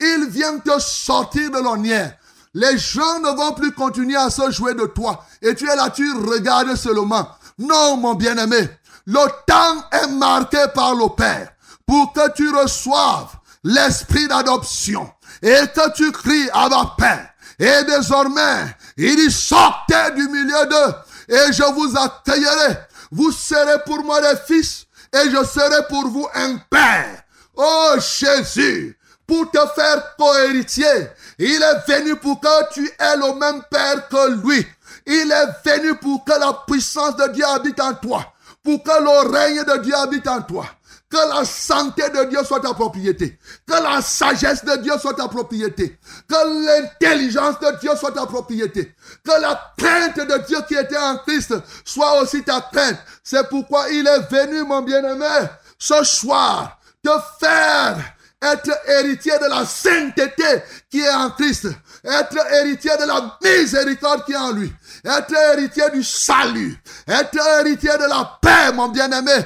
Il 0.00 0.26
vient 0.28 0.58
te 0.58 0.78
sortir 0.78 1.50
de 1.50 1.58
l'ornière. 1.58 2.16
Les 2.52 2.76
gens 2.78 3.20
ne 3.20 3.30
vont 3.36 3.52
plus 3.52 3.72
continuer 3.72 4.16
à 4.16 4.30
se 4.30 4.50
jouer 4.50 4.74
de 4.74 4.86
toi. 4.86 5.24
Et 5.40 5.54
tu 5.54 5.68
es 5.68 5.74
là, 5.74 5.90
tu 5.90 6.08
regardes 6.12 6.76
seulement. 6.76 7.28
Non, 7.58 7.96
mon 7.96 8.14
bien-aimé. 8.14 8.68
Le 9.06 9.26
temps 9.46 9.84
est 9.92 10.08
marqué 10.08 10.64
par 10.74 10.94
le 10.94 11.14
Père 11.14 11.52
pour 11.86 12.12
que 12.12 12.32
tu 12.32 12.48
reçoives 12.50 13.36
l'esprit 13.62 14.28
d'adoption 14.28 15.10
et 15.42 15.60
que 15.74 15.92
tu 15.94 16.10
cries 16.12 16.48
à 16.52 16.68
ma 16.68 16.94
Père. 16.96 17.30
Et 17.58 17.84
désormais, 17.84 18.76
il 18.96 19.16
dit 19.16 19.30
sortez 19.30 20.12
du 20.16 20.28
milieu 20.28 20.66
d'eux 20.66 20.94
et 21.28 21.52
je 21.52 21.72
vous 21.72 21.96
accueillerai. 21.96 22.78
Vous 23.12 23.30
serez 23.30 23.82
pour 23.84 24.02
moi 24.02 24.20
des 24.20 24.38
fils 24.46 24.86
et 25.12 25.30
je 25.30 25.44
serai 25.44 25.86
pour 25.88 26.08
vous 26.08 26.26
un 26.34 26.56
père. 26.70 27.22
Oh 27.56 27.94
Jésus, 27.98 28.98
pour 29.26 29.50
te 29.50 29.58
faire 29.74 30.16
cohéritier, 30.16 31.08
il 31.38 31.62
est 31.62 31.92
venu 31.92 32.16
pour 32.16 32.40
que 32.40 32.72
tu 32.72 32.86
aies 32.98 33.16
le 33.16 33.38
même 33.38 33.62
Père 33.70 34.08
que 34.08 34.30
lui. 34.42 34.66
Il 35.06 35.30
est 35.30 35.70
venu 35.70 35.94
pour 35.96 36.24
que 36.24 36.32
la 36.32 36.64
puissance 36.66 37.16
de 37.16 37.28
Dieu 37.28 37.44
habite 37.46 37.80
en 37.80 37.94
toi, 37.94 38.33
pour 38.64 38.82
que 38.82 38.90
le 38.90 39.30
règne 39.30 39.62
de 39.62 39.82
Dieu 39.82 39.94
habite 39.94 40.26
en 40.26 40.42
toi. 40.42 40.66
Que 41.10 41.28
la 41.28 41.44
santé 41.44 42.02
de 42.08 42.24
Dieu 42.24 42.42
soit 42.44 42.60
ta 42.60 42.74
propriété. 42.74 43.38
Que 43.68 43.80
la 43.80 44.02
sagesse 44.02 44.64
de 44.64 44.76
Dieu 44.78 44.94
soit 45.00 45.14
ta 45.14 45.28
propriété. 45.28 45.96
Que 46.28 46.64
l'intelligence 46.66 47.60
de 47.60 47.78
Dieu 47.78 47.90
soit 47.94 48.10
ta 48.10 48.26
propriété. 48.26 48.92
Que 49.22 49.40
la 49.40 49.74
crainte 49.76 50.16
de 50.16 50.46
Dieu 50.46 50.58
qui 50.66 50.74
était 50.74 50.96
en 50.96 51.18
Christ 51.18 51.54
soit 51.84 52.20
aussi 52.20 52.42
ta 52.42 52.62
crainte. 52.62 52.98
C'est 53.22 53.48
pourquoi 53.48 53.88
il 53.90 54.06
est 54.06 54.28
venu, 54.28 54.64
mon 54.64 54.82
bien-aimé, 54.82 55.46
ce 55.78 56.02
soir, 56.02 56.80
te 57.02 57.10
faire 57.38 57.98
être 58.44 58.78
héritier 58.88 59.38
de 59.38 59.46
la 59.46 59.64
sainteté 59.64 60.62
qui 60.90 61.00
est 61.00 61.10
en 61.10 61.30
Christ, 61.30 61.68
être 62.04 62.52
héritier 62.52 62.92
de 62.98 63.06
la 63.06 63.38
miséricorde 63.42 64.24
qui 64.24 64.32
est 64.32 64.36
en 64.36 64.52
lui, 64.52 64.72
être 65.04 65.34
héritier 65.52 65.90
du 65.92 66.02
salut, 66.02 66.80
être 67.06 67.38
héritier 67.60 67.92
de 67.98 68.08
la 68.08 68.38
paix, 68.40 68.72
mon 68.72 68.88
bien-aimé. 68.88 69.44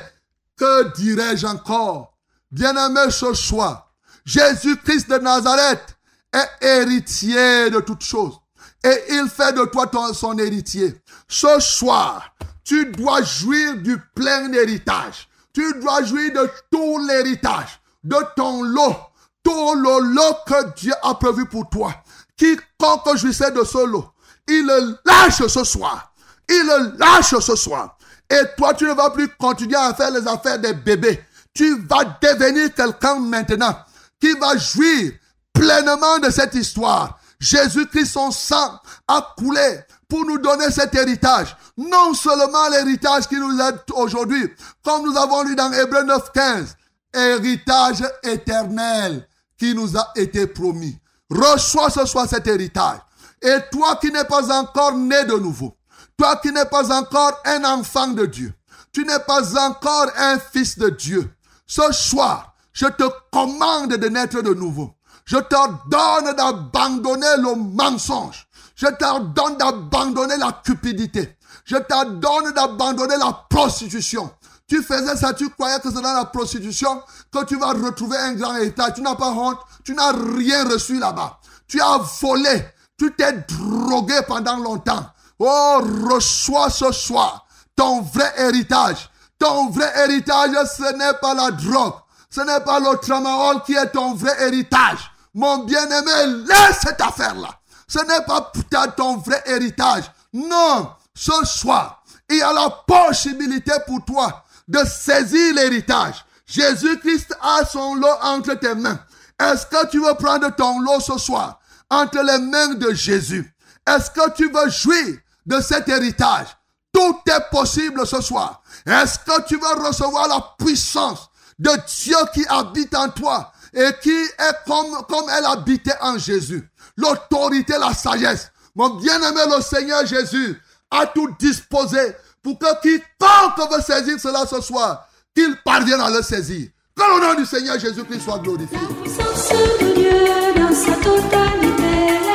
Que 0.56 0.94
dirais-je 0.96 1.46
encore? 1.46 2.16
Bien-aimé 2.50 3.10
ce 3.10 3.34
soir, 3.34 3.92
Jésus-Christ 4.24 5.08
de 5.10 5.18
Nazareth 5.18 5.96
est 6.32 6.66
héritier 6.66 7.70
de 7.70 7.80
toutes 7.80 8.04
choses. 8.04 8.38
Et 8.84 9.04
il 9.10 9.28
fait 9.28 9.52
de 9.52 9.64
toi 9.64 9.90
son 10.14 10.38
héritier. 10.38 10.94
Ce 11.26 11.58
soir, 11.58 12.34
tu 12.64 12.86
dois 12.86 13.22
jouir 13.22 13.76
du 13.76 13.98
plein 14.14 14.52
héritage. 14.52 15.28
Tu 15.52 15.72
dois 15.80 16.04
jouir 16.04 16.32
de 16.32 16.50
tout 16.70 16.98
l'héritage, 17.06 17.80
de 18.04 18.16
ton 18.36 18.62
lot, 18.62 18.94
tout 19.42 19.74
le 19.74 20.14
lot 20.14 20.36
que 20.46 20.74
Dieu 20.74 20.92
a 21.02 21.14
prévu 21.14 21.46
pour 21.46 21.68
toi. 21.68 21.92
Quiconque 22.36 23.16
jouissait 23.16 23.50
de 23.50 23.64
ce 23.64 23.84
lot, 23.84 24.12
il 24.48 24.66
le 24.66 24.98
lâche 25.04 25.46
ce 25.46 25.64
soir. 25.64 26.12
Il 26.48 26.62
le 26.66 26.98
lâche 26.98 27.38
ce 27.40 27.56
soir. 27.56 27.96
Et 28.30 28.40
toi, 28.56 28.74
tu 28.74 28.84
ne 28.84 28.92
vas 28.92 29.10
plus 29.10 29.28
continuer 29.38 29.76
à 29.76 29.94
faire 29.94 30.10
les 30.10 30.26
affaires 30.26 30.58
des 30.58 30.74
bébés. 30.74 31.22
Tu 31.54 31.78
vas 31.86 32.04
devenir 32.20 32.74
quelqu'un 32.74 33.18
maintenant 33.20 33.76
qui 34.20 34.32
va 34.32 34.56
jouir 34.56 35.12
pleinement 35.52 36.18
de 36.18 36.30
cette 36.30 36.54
histoire. 36.54 37.18
Jésus-Christ, 37.40 38.12
son 38.12 38.30
sang 38.30 38.80
a 39.06 39.34
coulé 39.36 39.80
pour 40.08 40.24
nous 40.24 40.38
donner 40.38 40.70
cet 40.70 40.94
héritage. 40.94 41.56
Non 41.76 42.14
seulement 42.14 42.68
l'héritage 42.70 43.28
qui 43.28 43.36
nous 43.36 43.60
aide 43.60 43.78
aujourd'hui, 43.94 44.50
comme 44.82 45.04
nous 45.04 45.16
avons 45.16 45.42
lu 45.44 45.54
dans 45.54 45.72
Hébreu 45.72 46.02
9, 46.02 46.32
15, 46.32 46.76
héritage 47.14 48.02
éternel 48.22 49.26
qui 49.58 49.74
nous 49.74 49.96
a 49.96 50.12
été 50.16 50.46
promis. 50.46 50.98
Reçois 51.30 51.90
ce 51.90 52.06
soir 52.06 52.26
cet 52.28 52.46
héritage. 52.46 52.98
Et 53.42 53.56
toi 53.70 53.96
qui 53.96 54.10
n'es 54.10 54.24
pas 54.24 54.52
encore 54.52 54.92
né 54.94 55.24
de 55.24 55.34
nouveau, 55.34 55.76
toi 56.16 56.36
qui 56.36 56.50
n'es 56.52 56.64
pas 56.64 56.92
encore 56.92 57.40
un 57.44 57.64
enfant 57.64 58.08
de 58.08 58.26
Dieu, 58.26 58.52
tu 58.92 59.04
n'es 59.04 59.20
pas 59.20 59.58
encore 59.58 60.08
un 60.16 60.38
fils 60.38 60.78
de 60.78 60.88
Dieu. 60.88 61.30
Ce 61.66 61.92
soir, 61.92 62.54
je 62.72 62.86
te 62.86 63.04
commande 63.30 63.94
de 63.94 64.08
naître 64.08 64.40
de 64.40 64.54
nouveau. 64.54 64.94
Je 65.24 65.36
t'ordonne 65.36 66.34
d'abandonner 66.34 67.36
le 67.38 67.54
mensonge. 67.54 68.48
Je 68.74 68.86
t'ordonne 68.86 69.56
d'abandonner 69.58 70.36
la 70.38 70.52
cupidité. 70.64 71.36
Je 71.64 71.76
t'ordonne 71.76 72.52
d'abandonner 72.54 73.16
la 73.18 73.44
prostitution. 73.50 74.30
Tu 74.68 74.82
faisais 74.82 75.16
ça, 75.16 75.34
tu 75.34 75.50
croyais 75.50 75.80
que 75.80 75.90
c'est 75.90 76.00
dans 76.00 76.14
la 76.14 76.26
prostitution 76.26 77.02
que 77.32 77.44
tu 77.44 77.58
vas 77.58 77.72
retrouver 77.72 78.16
un 78.16 78.34
grand 78.34 78.56
état. 78.56 78.90
Tu 78.90 79.02
n'as 79.02 79.16
pas 79.16 79.30
honte. 79.30 79.58
Tu 79.84 79.94
n'as 79.94 80.12
rien 80.12 80.64
reçu 80.68 80.98
là-bas. 80.98 81.40
Tu 81.66 81.80
as 81.80 81.98
volé. 82.20 82.64
Tu 82.98 83.12
t'es 83.14 83.32
drogué 83.32 84.20
pendant 84.26 84.56
longtemps. 84.56 85.06
Oh, 85.38 85.80
reçois 86.10 86.68
ce 86.68 86.90
soir 86.92 87.46
ton 87.78 88.02
vrai 88.02 88.32
héritage. 88.36 89.08
Ton 89.38 89.70
vrai 89.70 89.90
héritage, 90.04 90.50
ce 90.76 90.92
n'est 90.96 91.16
pas 91.20 91.32
la 91.32 91.52
drogue. 91.52 91.94
Ce 92.28 92.40
n'est 92.40 92.60
pas 92.60 92.80
le 92.80 92.96
tramadol 92.98 93.62
qui 93.62 93.74
est 93.74 93.90
ton 93.90 94.14
vrai 94.14 94.34
héritage. 94.42 95.10
Mon 95.32 95.58
bien-aimé, 95.58 96.44
laisse 96.44 96.80
cette 96.82 97.00
affaire-là. 97.00 97.48
Ce 97.86 98.00
n'est 98.00 98.24
pas 98.26 98.52
ton 98.96 99.18
vrai 99.18 99.42
héritage. 99.46 100.04
Non, 100.32 100.90
ce 101.14 101.44
soir, 101.44 102.02
il 102.28 102.38
y 102.38 102.42
a 102.42 102.52
la 102.52 102.68
possibilité 102.86 103.72
pour 103.86 104.04
toi 104.04 104.44
de 104.66 104.80
saisir 104.84 105.54
l'héritage. 105.54 106.24
Jésus-Christ 106.46 107.34
a 107.40 107.64
son 107.64 107.94
lot 107.94 108.18
entre 108.22 108.54
tes 108.54 108.74
mains. 108.74 108.98
Est-ce 109.38 109.66
que 109.66 109.86
tu 109.86 110.00
veux 110.00 110.14
prendre 110.14 110.54
ton 110.56 110.80
lot 110.80 111.00
ce 111.00 111.16
soir? 111.16 111.57
Entre 111.90 112.22
les 112.22 112.38
mains 112.38 112.74
de 112.74 112.92
Jésus? 112.92 113.52
Est-ce 113.86 114.10
que 114.10 114.30
tu 114.32 114.50
veux 114.50 114.70
jouir 114.70 115.18
de 115.46 115.60
cet 115.60 115.88
héritage? 115.88 116.48
Tout 116.92 117.16
est 117.26 117.50
possible 117.50 118.06
ce 118.06 118.20
soir. 118.20 118.62
Est-ce 118.86 119.18
que 119.18 119.46
tu 119.46 119.56
veux 119.56 119.86
recevoir 119.86 120.28
la 120.28 120.54
puissance 120.58 121.30
de 121.58 121.70
Dieu 122.02 122.16
qui 122.34 122.44
habite 122.48 122.94
en 122.94 123.08
toi 123.08 123.52
et 123.72 123.90
qui 124.02 124.10
est 124.10 124.64
comme, 124.66 125.28
elle 125.30 125.44
habitait 125.46 125.96
en 126.00 126.18
Jésus? 126.18 126.68
L'autorité, 126.96 127.74
la 127.78 127.94
sagesse. 127.94 128.50
Mon 128.74 128.90
bien-aimé, 128.90 129.40
le 129.54 129.62
Seigneur 129.62 130.04
Jésus 130.06 130.60
a 130.90 131.06
tout 131.06 131.34
disposé 131.38 132.14
pour 132.42 132.58
que 132.58 132.80
quiconque 132.80 133.72
veut 133.72 133.82
saisir 133.82 134.18
cela 134.18 134.46
ce 134.46 134.60
soir, 134.60 135.06
qu'il 135.34 135.56
parvienne 135.64 136.00
à 136.00 136.10
le 136.10 136.22
saisir. 136.22 136.68
Que 136.96 137.02
le 137.02 137.26
nom 137.26 137.34
du 137.34 137.46
Seigneur 137.46 137.78
Jésus-Christ 137.78 138.22
soit 138.22 138.38
glorifié. 138.38 138.78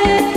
Habite 0.04 0.33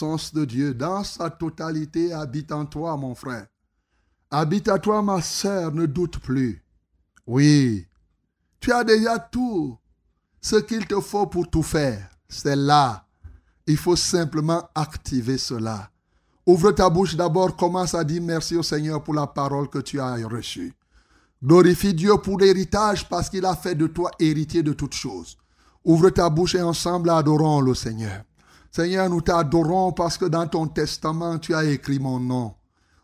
de 0.00 0.44
Dieu 0.44 0.72
dans 0.72 1.04
sa 1.04 1.28
totalité 1.28 2.12
habite 2.12 2.52
en 2.52 2.64
toi, 2.64 2.96
mon 2.96 3.14
frère. 3.14 3.46
Habite 4.30 4.68
à 4.68 4.78
toi, 4.78 5.02
ma 5.02 5.20
sœur, 5.20 5.72
ne 5.72 5.86
doute 5.86 6.18
plus. 6.20 6.64
Oui, 7.26 7.86
tu 8.60 8.72
as 8.72 8.84
déjà 8.84 9.18
tout 9.18 9.76
ce 10.40 10.56
qu'il 10.56 10.86
te 10.86 11.00
faut 11.00 11.26
pour 11.26 11.50
tout 11.50 11.62
faire. 11.62 12.08
C'est 12.28 12.56
là. 12.56 13.06
Il 13.66 13.76
faut 13.76 13.96
simplement 13.96 14.68
activer 14.74 15.36
cela. 15.36 15.90
Ouvre 16.46 16.72
ta 16.72 16.88
bouche 16.88 17.14
d'abord, 17.14 17.56
commence 17.56 17.94
à 17.94 18.02
dire 18.02 18.22
merci 18.22 18.56
au 18.56 18.62
Seigneur 18.62 19.02
pour 19.02 19.14
la 19.14 19.26
parole 19.26 19.68
que 19.68 19.80
tu 19.80 20.00
as 20.00 20.14
reçue. 20.26 20.72
Glorifie 21.44 21.94
Dieu 21.94 22.16
pour 22.16 22.38
l'héritage 22.38 23.06
parce 23.08 23.28
qu'il 23.28 23.44
a 23.44 23.54
fait 23.54 23.74
de 23.74 23.86
toi 23.86 24.10
héritier 24.18 24.62
de 24.62 24.72
toutes 24.72 24.94
choses. 24.94 25.36
Ouvre 25.84 26.10
ta 26.10 26.30
bouche 26.30 26.54
et 26.54 26.62
ensemble 26.62 27.10
adorons 27.10 27.60
le 27.60 27.74
Seigneur. 27.74 28.24
Seigneur, 28.72 29.10
nous 29.10 29.20
t'adorons 29.20 29.92
parce 29.92 30.16
que 30.16 30.26
dans 30.26 30.46
ton 30.46 30.68
testament, 30.68 31.38
tu 31.38 31.54
as 31.54 31.64
écrit 31.64 31.98
mon 31.98 32.20
nom. 32.20 32.54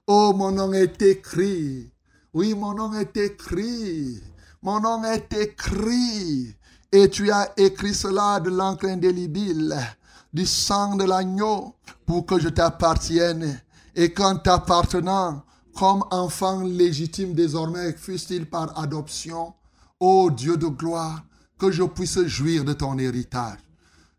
Oh, 0.07 0.33
mon 0.33 0.53
nom 0.53 0.73
est 0.73 1.03
écrit. 1.03 1.91
Oui, 2.33 2.55
mon 2.55 2.73
nom 2.75 2.95
est 2.95 3.17
écrit. 3.17 4.23
Mon 4.63 4.79
nom 4.79 5.03
est 5.03 5.33
écrit. 5.33 6.55
Et 6.93 7.11
tu 7.11 7.33
as 7.33 7.53
écrit 7.57 7.95
cela 7.95 8.39
de 8.39 8.51
l'encre 8.51 8.87
indélébile, 8.87 9.77
du 10.33 10.47
sang 10.47 10.95
de 10.95 11.03
l'agneau, 11.03 11.75
pour 12.07 12.27
que 12.27 12.39
je 12.39 12.49
t'appartienne. 12.49 13.61
Et 13.97 14.13
qu'en 14.13 14.37
t'appartenant, 14.37 15.43
comme 15.77 16.05
enfant 16.13 16.61
légitime 16.63 17.35
désormais, 17.35 17.93
fût-il 17.93 18.47
par 18.47 18.79
adoption, 18.79 19.55
ô 19.99 20.31
Dieu 20.31 20.57
de 20.57 20.69
gloire, 20.69 21.25
que 21.59 21.73
je 21.73 21.83
puisse 21.83 22.23
jouir 22.27 22.65
de 22.65 22.73
ton 22.73 22.97
héritage. 22.99 23.59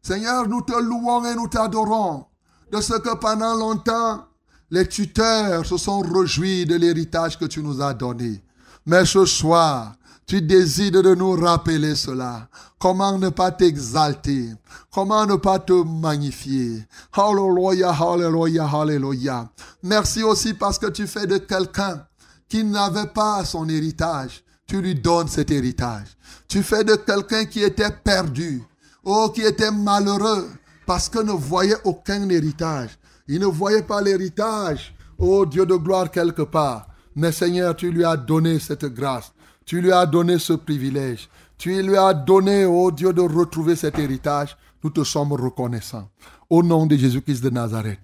Seigneur, 0.08 0.48
nous 0.48 0.62
te 0.62 0.72
louons 0.72 1.26
et 1.26 1.36
nous 1.36 1.50
t'adorons 1.50 2.28
de 2.72 2.80
ce 2.80 2.94
que 2.94 3.14
pendant 3.18 3.56
longtemps, 3.56 4.24
les 4.72 4.88
tuteurs 4.88 5.66
se 5.66 5.76
sont 5.76 6.00
réjouis 6.00 6.66
de 6.66 6.76
l'héritage 6.76 7.38
que 7.38 7.44
tu 7.44 7.62
nous 7.62 7.82
as 7.82 7.94
donné. 7.94 8.42
Mais 8.86 9.04
ce 9.04 9.26
soir, 9.26 9.96
tu 10.26 10.42
décides 10.42 10.96
de 10.96 11.14
nous 11.14 11.34
rappeler 11.34 11.94
cela. 11.94 12.48
Comment 12.80 13.18
ne 13.18 13.28
pas 13.28 13.52
t'exalter? 13.52 14.54
Comment 14.94 15.26
ne 15.26 15.36
pas 15.36 15.60
te 15.60 15.74
magnifier? 15.74 16.88
Alléluia, 17.12 17.90
alléluia, 17.90 18.66
alléluia. 18.66 19.50
Merci 19.84 20.24
aussi 20.24 20.54
parce 20.54 20.80
que 20.80 20.88
tu 20.88 21.06
fais 21.06 21.28
de 21.28 21.38
quelqu'un 21.38 22.06
qui 22.48 22.64
n'avait 22.64 23.08
pas 23.08 23.44
son 23.44 23.68
héritage. 23.68 24.42
Tu 24.68 24.82
lui 24.82 24.96
donnes 24.96 25.28
cet 25.28 25.52
héritage. 25.52 26.18
Tu 26.48 26.64
fais 26.64 26.86
de 26.86 26.96
quelqu'un 26.96 27.44
qui 27.44 27.62
était 27.62 27.92
perdu. 27.92 28.64
Oh, 29.10 29.32
qui 29.34 29.42
était 29.42 29.72
malheureux 29.72 30.50
parce 30.86 31.08
que 31.08 31.20
ne 31.20 31.32
voyait 31.32 31.78
aucun 31.86 32.28
héritage. 32.28 32.90
Il 33.30 33.40
ne 33.40 33.46
voyait 33.46 33.82
pas 33.84 34.02
l'héritage. 34.02 34.94
Oh 35.18 35.46
Dieu 35.46 35.66
de 35.66 35.76
gloire 35.76 36.12
quelque 36.12 36.42
part. 36.42 36.88
Mais 37.16 37.32
Seigneur, 37.32 37.74
tu 37.74 37.90
lui 37.90 38.04
as 38.04 38.18
donné 38.18 38.60
cette 38.60 38.84
grâce. 38.84 39.32
Tu 39.66 39.80
lui 39.80 39.94
as 39.94 40.06
donné 40.06 40.38
ce 40.40 40.52
privilège. 40.52 41.30
Tu 41.58 41.82
lui 41.82 41.96
as 41.96 42.14
donné, 42.14 42.66
oh 42.66 42.92
Dieu, 42.92 43.14
de 43.14 43.22
retrouver 43.22 43.78
cet 43.78 43.98
héritage. 43.98 44.58
Nous 44.84 44.90
te 44.90 45.06
sommes 45.06 45.32
reconnaissants. 45.32 46.10
Au 46.50 46.62
nom 46.62 46.86
de 46.86 46.98
Jésus-Christ 46.98 47.42
de 47.42 47.50
Nazareth. 47.50 48.02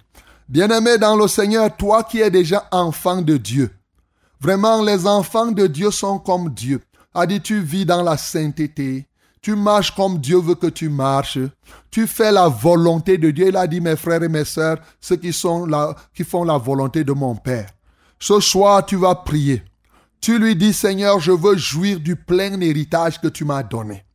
Bien-aimé 0.48 0.98
dans 0.98 1.18
le 1.18 1.28
Seigneur, 1.28 1.76
toi 1.76 2.04
qui 2.04 2.22
es 2.22 2.32
déjà 2.32 2.66
enfant 2.72 3.22
de 3.22 3.36
Dieu. 3.36 3.70
Vraiment, 4.40 4.82
les 4.82 5.06
enfants 5.06 5.52
de 5.52 5.68
Dieu 5.68 5.92
sont 5.92 6.20
comme 6.20 6.50
Dieu. 6.54 6.80
A 7.14 7.26
dit, 7.26 7.42
tu 7.42 7.60
vis 7.60 7.86
dans 7.86 8.04
la 8.04 8.16
sainteté. 8.16 9.06
Tu 9.44 9.58
marches 9.58 9.94
comme 9.94 10.20
Dieu 10.20 10.40
veut 10.40 10.56
que 10.56 10.68
tu 10.68 10.88
marches. 10.88 11.38
Tu 11.92 12.08
fais 12.08 12.32
la 12.32 12.48
volonté 12.48 13.18
de 13.18 13.30
Dieu. 13.30 13.50
Il 13.50 13.58
a 13.58 13.68
dit, 13.68 13.82
mes 13.82 13.98
frères 13.98 14.24
et 14.24 14.30
mes 14.30 14.46
sœurs, 14.46 14.78
ceux 15.02 15.18
qui, 15.18 15.34
sont 15.34 15.66
là, 15.66 15.94
qui 16.14 16.24
font 16.24 16.46
la 16.46 16.58
volonté 16.58 17.04
de 17.04 17.12
mon 17.12 17.36
Père. 17.36 17.70
Ce 18.20 18.40
soir, 18.40 18.86
tu 18.86 18.96
vas 18.96 19.16
prier. 19.16 19.62
Tu 20.22 20.40
lui 20.40 20.56
dis, 20.56 20.72
Seigneur, 20.72 21.20
je 21.20 21.34
veux 21.34 21.58
jouir 21.58 22.00
du 22.00 22.16
plein 22.16 22.58
héritage 22.62 23.20
que 23.20 23.28
tu 23.28 23.44
m'as 23.44 23.64
donné. 23.64 24.06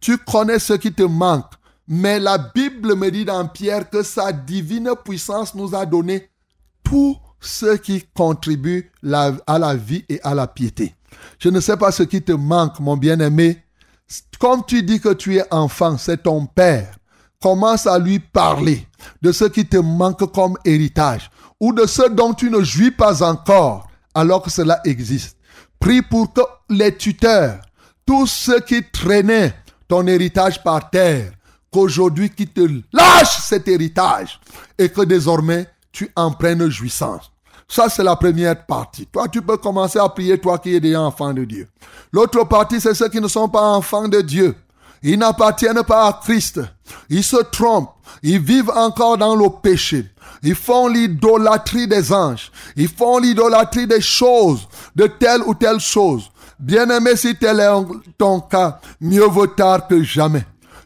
Tu 0.00 0.16
connais 0.16 0.58
ce 0.58 0.72
qui 0.72 0.90
te 0.90 1.02
manque. 1.02 1.52
Mais 1.86 2.18
la 2.18 2.38
Bible 2.38 2.94
me 2.96 3.10
dit 3.10 3.26
dans 3.26 3.46
Pierre 3.46 3.90
que 3.90 4.02
sa 4.02 4.32
divine 4.32 4.92
puissance 5.04 5.54
nous 5.54 5.74
a 5.74 5.84
donné 5.84 6.30
tout 6.82 7.18
ce 7.40 7.76
qui 7.76 8.04
contribue 8.14 8.90
à 9.12 9.58
la 9.58 9.74
vie 9.74 10.06
et 10.08 10.18
à 10.22 10.34
la 10.34 10.46
piété. 10.46 10.94
Je 11.38 11.50
ne 11.50 11.60
sais 11.60 11.76
pas 11.76 11.92
ce 11.92 12.04
qui 12.04 12.22
te 12.22 12.32
manque, 12.32 12.80
mon 12.80 12.96
bien-aimé, 12.96 13.62
comme 14.38 14.64
tu 14.66 14.82
dis 14.82 15.00
que 15.00 15.12
tu 15.12 15.36
es 15.36 15.44
enfant, 15.52 15.98
c'est 15.98 16.22
ton 16.22 16.46
père. 16.46 16.96
Commence 17.40 17.86
à 17.86 17.98
lui 17.98 18.18
parler 18.18 18.86
de 19.22 19.32
ce 19.32 19.44
qui 19.44 19.66
te 19.66 19.76
manque 19.76 20.32
comme 20.32 20.56
héritage 20.64 21.30
ou 21.60 21.72
de 21.72 21.86
ce 21.86 22.08
dont 22.08 22.34
tu 22.34 22.50
ne 22.50 22.62
jouis 22.62 22.90
pas 22.90 23.22
encore 23.22 23.88
alors 24.14 24.42
que 24.42 24.50
cela 24.50 24.80
existe. 24.84 25.36
Prie 25.78 26.02
pour 26.02 26.32
que 26.32 26.40
les 26.68 26.96
tuteurs, 26.96 27.60
tous 28.04 28.26
ceux 28.26 28.60
qui 28.60 28.82
traînaient 28.82 29.54
ton 29.86 30.06
héritage 30.06 30.62
par 30.62 30.90
terre, 30.90 31.32
qu'aujourd'hui 31.70 32.30
qui 32.30 32.46
te 32.46 32.68
lâchent 32.92 33.40
cet 33.42 33.68
héritage 33.68 34.40
et 34.76 34.88
que 34.88 35.02
désormais 35.02 35.66
tu 35.92 36.10
en 36.16 36.32
prennes 36.32 36.68
jouissance. 36.68 37.30
Ça, 37.68 37.88
c'est 37.88 38.02
la 38.02 38.16
première 38.16 38.64
partie. 38.64 39.06
Toi, 39.06 39.28
tu 39.28 39.42
peux 39.42 39.58
commencer 39.58 39.98
à 39.98 40.08
prier, 40.08 40.38
toi 40.38 40.58
qui 40.58 40.74
es 40.74 40.80
déjà 40.80 41.02
enfant 41.02 41.34
de 41.34 41.44
Dieu. 41.44 41.68
L'autre 42.12 42.44
partie, 42.44 42.80
c'est 42.80 42.94
ceux 42.94 43.08
qui 43.08 43.20
ne 43.20 43.28
sont 43.28 43.48
pas 43.48 43.62
enfants 43.62 44.08
de 44.08 44.22
Dieu. 44.22 44.56
Ils 45.02 45.18
n'appartiennent 45.18 45.82
pas 45.84 46.08
à 46.08 46.12
Christ. 46.14 46.60
Ils 47.10 47.22
se 47.22 47.36
trompent. 47.36 47.94
Ils 48.22 48.40
vivent 48.40 48.70
encore 48.70 49.18
dans 49.18 49.36
le 49.36 49.48
péché. 49.62 50.06
Ils 50.42 50.54
font 50.54 50.88
l'idolâtrie 50.88 51.86
des 51.86 52.12
anges. 52.12 52.50
Ils 52.74 52.88
font 52.88 53.18
l'idolâtrie 53.18 53.86
des 53.86 54.00
choses, 54.00 54.66
de 54.96 55.06
telle 55.06 55.42
ou 55.42 55.54
telle 55.54 55.80
chose. 55.80 56.30
Bien-aimé, 56.58 57.16
si 57.16 57.36
tel 57.36 57.60
est 57.60 57.68
ton 58.16 58.40
cas, 58.40 58.80
mieux 59.00 59.26
vaut 59.26 59.46
tard 59.46 59.86
que 59.86 60.02
jamais. 60.02 60.44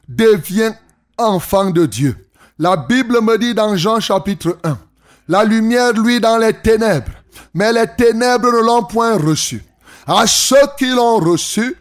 Deviens 0.08 0.74
enfant 1.16 1.70
de 1.70 1.86
Dieu. 1.86 2.16
La 2.58 2.76
Bible 2.76 3.20
me 3.22 3.38
dit 3.38 3.54
dans 3.54 3.76
Jean 3.76 4.00
chapitre 4.00 4.58
1, 4.64 4.78
la 5.28 5.44
lumière, 5.44 5.92
lui, 5.92 6.20
dans 6.20 6.38
les 6.38 6.54
ténèbres. 6.54 7.12
Mais 7.54 7.72
les 7.72 7.86
ténèbres 7.86 8.50
ne 8.50 8.62
l'ont 8.62 8.84
point 8.84 9.16
reçu. 9.16 9.64
À 10.06 10.26
ceux 10.26 10.66
qui 10.78 10.86
l'ont 10.86 11.18
reçu, 11.18 11.76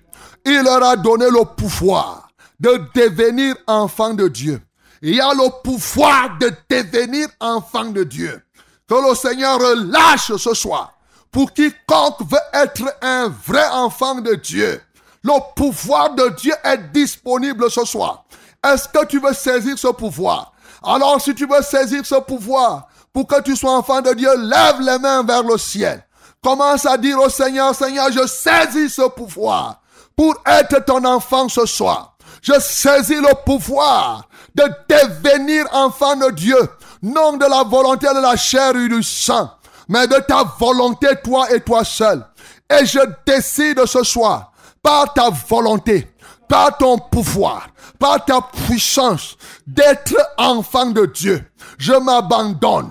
il 0.45 0.61
leur 0.63 0.84
a 0.84 0.95
donné 0.95 1.26
le 1.30 1.43
pouvoir 1.45 2.27
de 2.59 2.81
devenir 2.93 3.55
enfants 3.68 4.13
de 4.13 4.27
Dieu. 4.27 4.61
Il 5.01 5.15
y 5.15 5.22
a 5.22 5.34
le 5.34 5.49
pouvoir 5.63 6.38
de 6.39 6.51
devenir 6.69 7.27
enfant 7.39 7.85
de 7.85 8.03
Dieu. 8.03 8.41
Que 8.88 9.09
le 9.09 9.15
Seigneur 9.15 9.59
relâche 9.59 10.31
ce 10.38 10.53
soir 10.53 10.93
pour 11.31 11.53
quiconque 11.53 12.22
veut 12.30 12.38
être 12.53 12.84
un 13.01 13.30
vrai 13.30 13.68
enfant 13.69 14.15
de 14.15 14.35
Dieu. 14.35 14.81
Le 15.23 15.39
pouvoir 15.55 16.13
de 16.13 16.30
Dieu 16.30 16.53
est 16.63 16.91
disponible 16.91 17.72
ce 17.72 17.85
soir. 17.85 18.26
Est-ce 18.63 18.88
que 18.88 19.05
tu 19.05 19.19
veux 19.19 19.34
saisir 19.34 19.77
ce 19.77 19.88
pouvoir? 19.88 20.51
Alors 20.84 21.22
si 21.22 21.34
tu 21.34 21.47
veux 21.47 21.61
saisir 21.61 22.05
ce 22.05 22.15
pouvoir, 22.15 22.89
pour 23.13 23.27
que 23.27 23.41
tu 23.41 23.55
sois 23.55 23.77
enfant 23.77 24.01
de 24.01 24.13
Dieu, 24.13 24.29
lève 24.38 24.79
les 24.79 24.99
mains 24.99 25.23
vers 25.23 25.43
le 25.43 25.57
ciel. 25.57 26.05
Commence 26.43 26.85
à 26.85 26.97
dire 26.97 27.19
au 27.19 27.29
Seigneur, 27.29 27.75
Seigneur, 27.75 28.11
je 28.11 28.25
saisis 28.25 28.89
ce 28.89 29.07
pouvoir 29.09 29.81
pour 30.15 30.35
être 30.45 30.83
ton 30.85 31.03
enfant 31.05 31.47
ce 31.47 31.65
soir. 31.65 32.17
Je 32.41 32.59
saisis 32.59 33.15
le 33.15 33.33
pouvoir 33.45 34.27
de 34.55 34.63
devenir 34.89 35.65
enfant 35.71 36.15
de 36.15 36.31
Dieu, 36.31 36.57
non 37.03 37.38
de 37.38 37.45
la 37.45 37.63
volonté 37.63 38.07
de 38.07 38.19
la 38.19 38.35
chair 38.35 38.75
et 38.75 38.88
du 38.88 39.03
sang, 39.03 39.51
mais 39.88 40.07
de 40.07 40.15
ta 40.19 40.43
volonté, 40.59 41.07
toi 41.23 41.51
et 41.51 41.61
toi 41.61 41.83
seul. 41.83 42.25
Et 42.69 42.85
je 42.85 42.99
décide 43.25 43.85
ce 43.85 44.03
soir, 44.03 44.51
par 44.81 45.13
ta 45.13 45.29
volonté, 45.29 46.11
par 46.47 46.77
ton 46.77 46.97
pouvoir, 46.97 47.67
par 47.99 48.25
ta 48.25 48.41
puissance, 48.41 49.38
d'être 49.67 50.15
enfant 50.38 50.88
de 50.88 51.05
Dieu. 51.05 51.45
Je 51.77 51.93
m'abandonne 51.93 52.89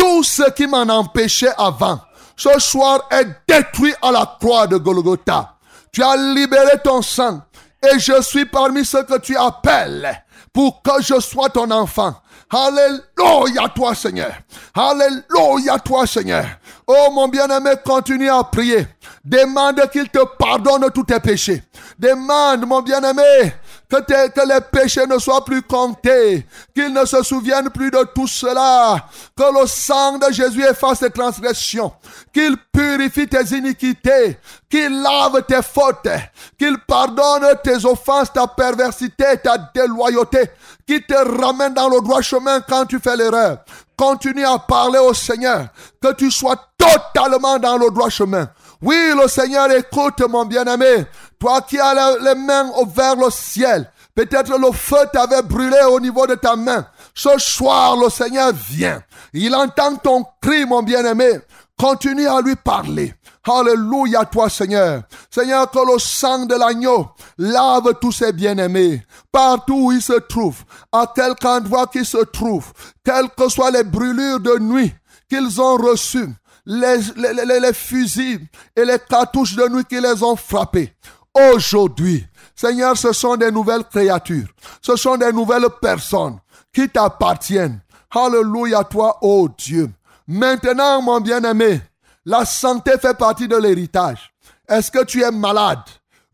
tout 0.00 0.24
ce 0.24 0.50
qui 0.52 0.66
m'en 0.66 0.88
empêchait 0.88 1.52
avant, 1.58 2.00
ce 2.34 2.58
soir 2.58 3.02
est 3.10 3.26
détruit 3.46 3.92
à 4.00 4.10
la 4.10 4.36
croix 4.40 4.66
de 4.66 4.78
Golgotha. 4.78 5.56
Tu 5.92 6.02
as 6.02 6.16
libéré 6.16 6.78
ton 6.82 7.02
sang 7.02 7.42
et 7.82 7.98
je 7.98 8.22
suis 8.22 8.46
parmi 8.46 8.82
ceux 8.84 9.02
que 9.02 9.18
tu 9.18 9.36
appelles 9.36 10.24
pour 10.54 10.80
que 10.80 11.02
je 11.02 11.20
sois 11.20 11.50
ton 11.50 11.70
enfant. 11.70 12.14
Alléluia 12.50 13.68
toi 13.74 13.94
Seigneur. 13.94 14.32
Alléluia 14.74 15.78
toi 15.78 16.06
Seigneur. 16.06 16.46
Oh 16.86 17.08
mon 17.12 17.28
bien-aimé, 17.28 17.72
continue 17.84 18.30
à 18.30 18.42
prier. 18.42 18.88
Demande 19.22 19.82
qu'il 19.92 20.08
te 20.08 20.24
pardonne 20.38 20.90
tous 20.94 21.04
tes 21.04 21.20
péchés. 21.20 21.62
Demande 21.98 22.66
mon 22.66 22.80
bien-aimé 22.80 23.52
que, 23.90 24.46
les 24.48 24.60
péchés 24.60 25.06
ne 25.06 25.18
soient 25.18 25.44
plus 25.44 25.62
comptés, 25.62 26.46
qu'ils 26.74 26.92
ne 26.92 27.04
se 27.04 27.22
souviennent 27.22 27.70
plus 27.70 27.90
de 27.90 28.06
tout 28.14 28.28
cela, 28.28 29.04
que 29.36 29.60
le 29.60 29.66
sang 29.66 30.18
de 30.18 30.32
Jésus 30.32 30.64
efface 30.64 31.00
tes 31.00 31.10
transgressions, 31.10 31.92
qu'il 32.32 32.56
purifie 32.72 33.26
tes 33.26 33.56
iniquités, 33.56 34.38
qu'il 34.70 35.02
lave 35.02 35.42
tes 35.42 35.62
fautes, 35.62 36.08
qu'il 36.58 36.78
pardonne 36.86 37.46
tes 37.64 37.84
offenses, 37.84 38.32
ta 38.32 38.46
perversité, 38.46 39.36
ta 39.42 39.58
déloyauté, 39.74 40.50
qui 40.86 41.02
te 41.02 41.40
ramène 41.42 41.74
dans 41.74 41.88
le 41.88 42.00
droit 42.00 42.22
chemin 42.22 42.60
quand 42.60 42.86
tu 42.86 43.00
fais 43.00 43.16
l'erreur. 43.16 43.58
Continue 43.96 44.46
à 44.46 44.58
parler 44.58 44.98
au 44.98 45.12
Seigneur, 45.12 45.66
que 46.00 46.12
tu 46.14 46.30
sois 46.30 46.56
totalement 46.78 47.58
dans 47.58 47.76
le 47.76 47.90
droit 47.90 48.08
chemin. 48.08 48.48
Oui, 48.82 49.12
le 49.14 49.28
Seigneur 49.28 49.70
écoute, 49.72 50.22
mon 50.26 50.46
bien-aimé. 50.46 51.04
Toi 51.40 51.62
qui 51.62 51.78
as 51.80 51.94
le- 51.94 52.24
les 52.24 52.34
mains 52.34 52.70
vers 52.94 53.16
le 53.16 53.30
ciel, 53.30 53.90
peut-être 54.14 54.56
le 54.58 54.70
feu 54.72 54.98
t'avait 55.12 55.42
brûlé 55.42 55.78
au 55.90 55.98
niveau 55.98 56.26
de 56.26 56.34
ta 56.34 56.54
main. 56.54 56.86
Ce 57.14 57.30
soir, 57.38 57.96
le 57.96 58.10
Seigneur 58.10 58.52
vient. 58.52 59.02
Il 59.32 59.54
entend 59.54 59.96
ton 59.96 60.24
cri, 60.40 60.66
mon 60.66 60.82
bien-aimé. 60.82 61.40
Continue 61.78 62.28
à 62.28 62.42
lui 62.42 62.56
parler. 62.56 63.14
Alléluia, 63.48 64.26
toi, 64.26 64.50
Seigneur. 64.50 65.02
Seigneur, 65.30 65.70
que 65.70 65.78
le 65.78 65.98
sang 65.98 66.44
de 66.44 66.54
l'agneau 66.54 67.08
lave 67.38 67.94
tous 67.98 68.12
ces 68.12 68.32
bien-aimés. 68.32 69.02
Partout 69.32 69.86
où 69.86 69.92
ils 69.92 70.02
se 70.02 70.12
trouvent, 70.12 70.62
à 70.92 71.10
quelque 71.14 71.46
endroit 71.46 71.86
qu'ils 71.86 72.04
se 72.04 72.18
trouvent, 72.18 72.70
quelles 73.02 73.30
que 73.30 73.48
soient 73.48 73.70
les 73.70 73.82
brûlures 73.84 74.40
de 74.40 74.58
nuit 74.58 74.94
qu'ils 75.30 75.58
ont 75.58 75.76
reçues, 75.78 76.28
les- 76.66 76.98
les 77.16 77.72
fusils 77.72 78.46
et 78.76 78.84
les 78.84 78.98
cartouches 78.98 79.56
de 79.56 79.66
nuit 79.68 79.84
qui 79.88 79.98
les 80.00 80.22
ont 80.22 80.36
frappés. 80.36 80.92
Aujourd'hui, 81.54 82.26
Seigneur, 82.54 82.96
ce 82.96 83.12
sont 83.12 83.36
des 83.36 83.50
nouvelles 83.50 83.84
créatures. 83.84 84.48
Ce 84.82 84.96
sont 84.96 85.16
des 85.16 85.32
nouvelles 85.32 85.68
personnes 85.80 86.38
qui 86.72 86.88
t'appartiennent. 86.88 87.80
Alléluia, 88.10 88.84
toi, 88.84 89.16
ô 89.22 89.48
Dieu. 89.56 89.90
Maintenant, 90.26 91.00
mon 91.02 91.20
bien-aimé, 91.20 91.80
la 92.24 92.44
santé 92.44 92.92
fait 93.00 93.16
partie 93.16 93.48
de 93.48 93.56
l'héritage. 93.56 94.32
Est-ce 94.68 94.90
que 94.90 95.04
tu 95.04 95.22
es 95.22 95.30
malade? 95.30 95.82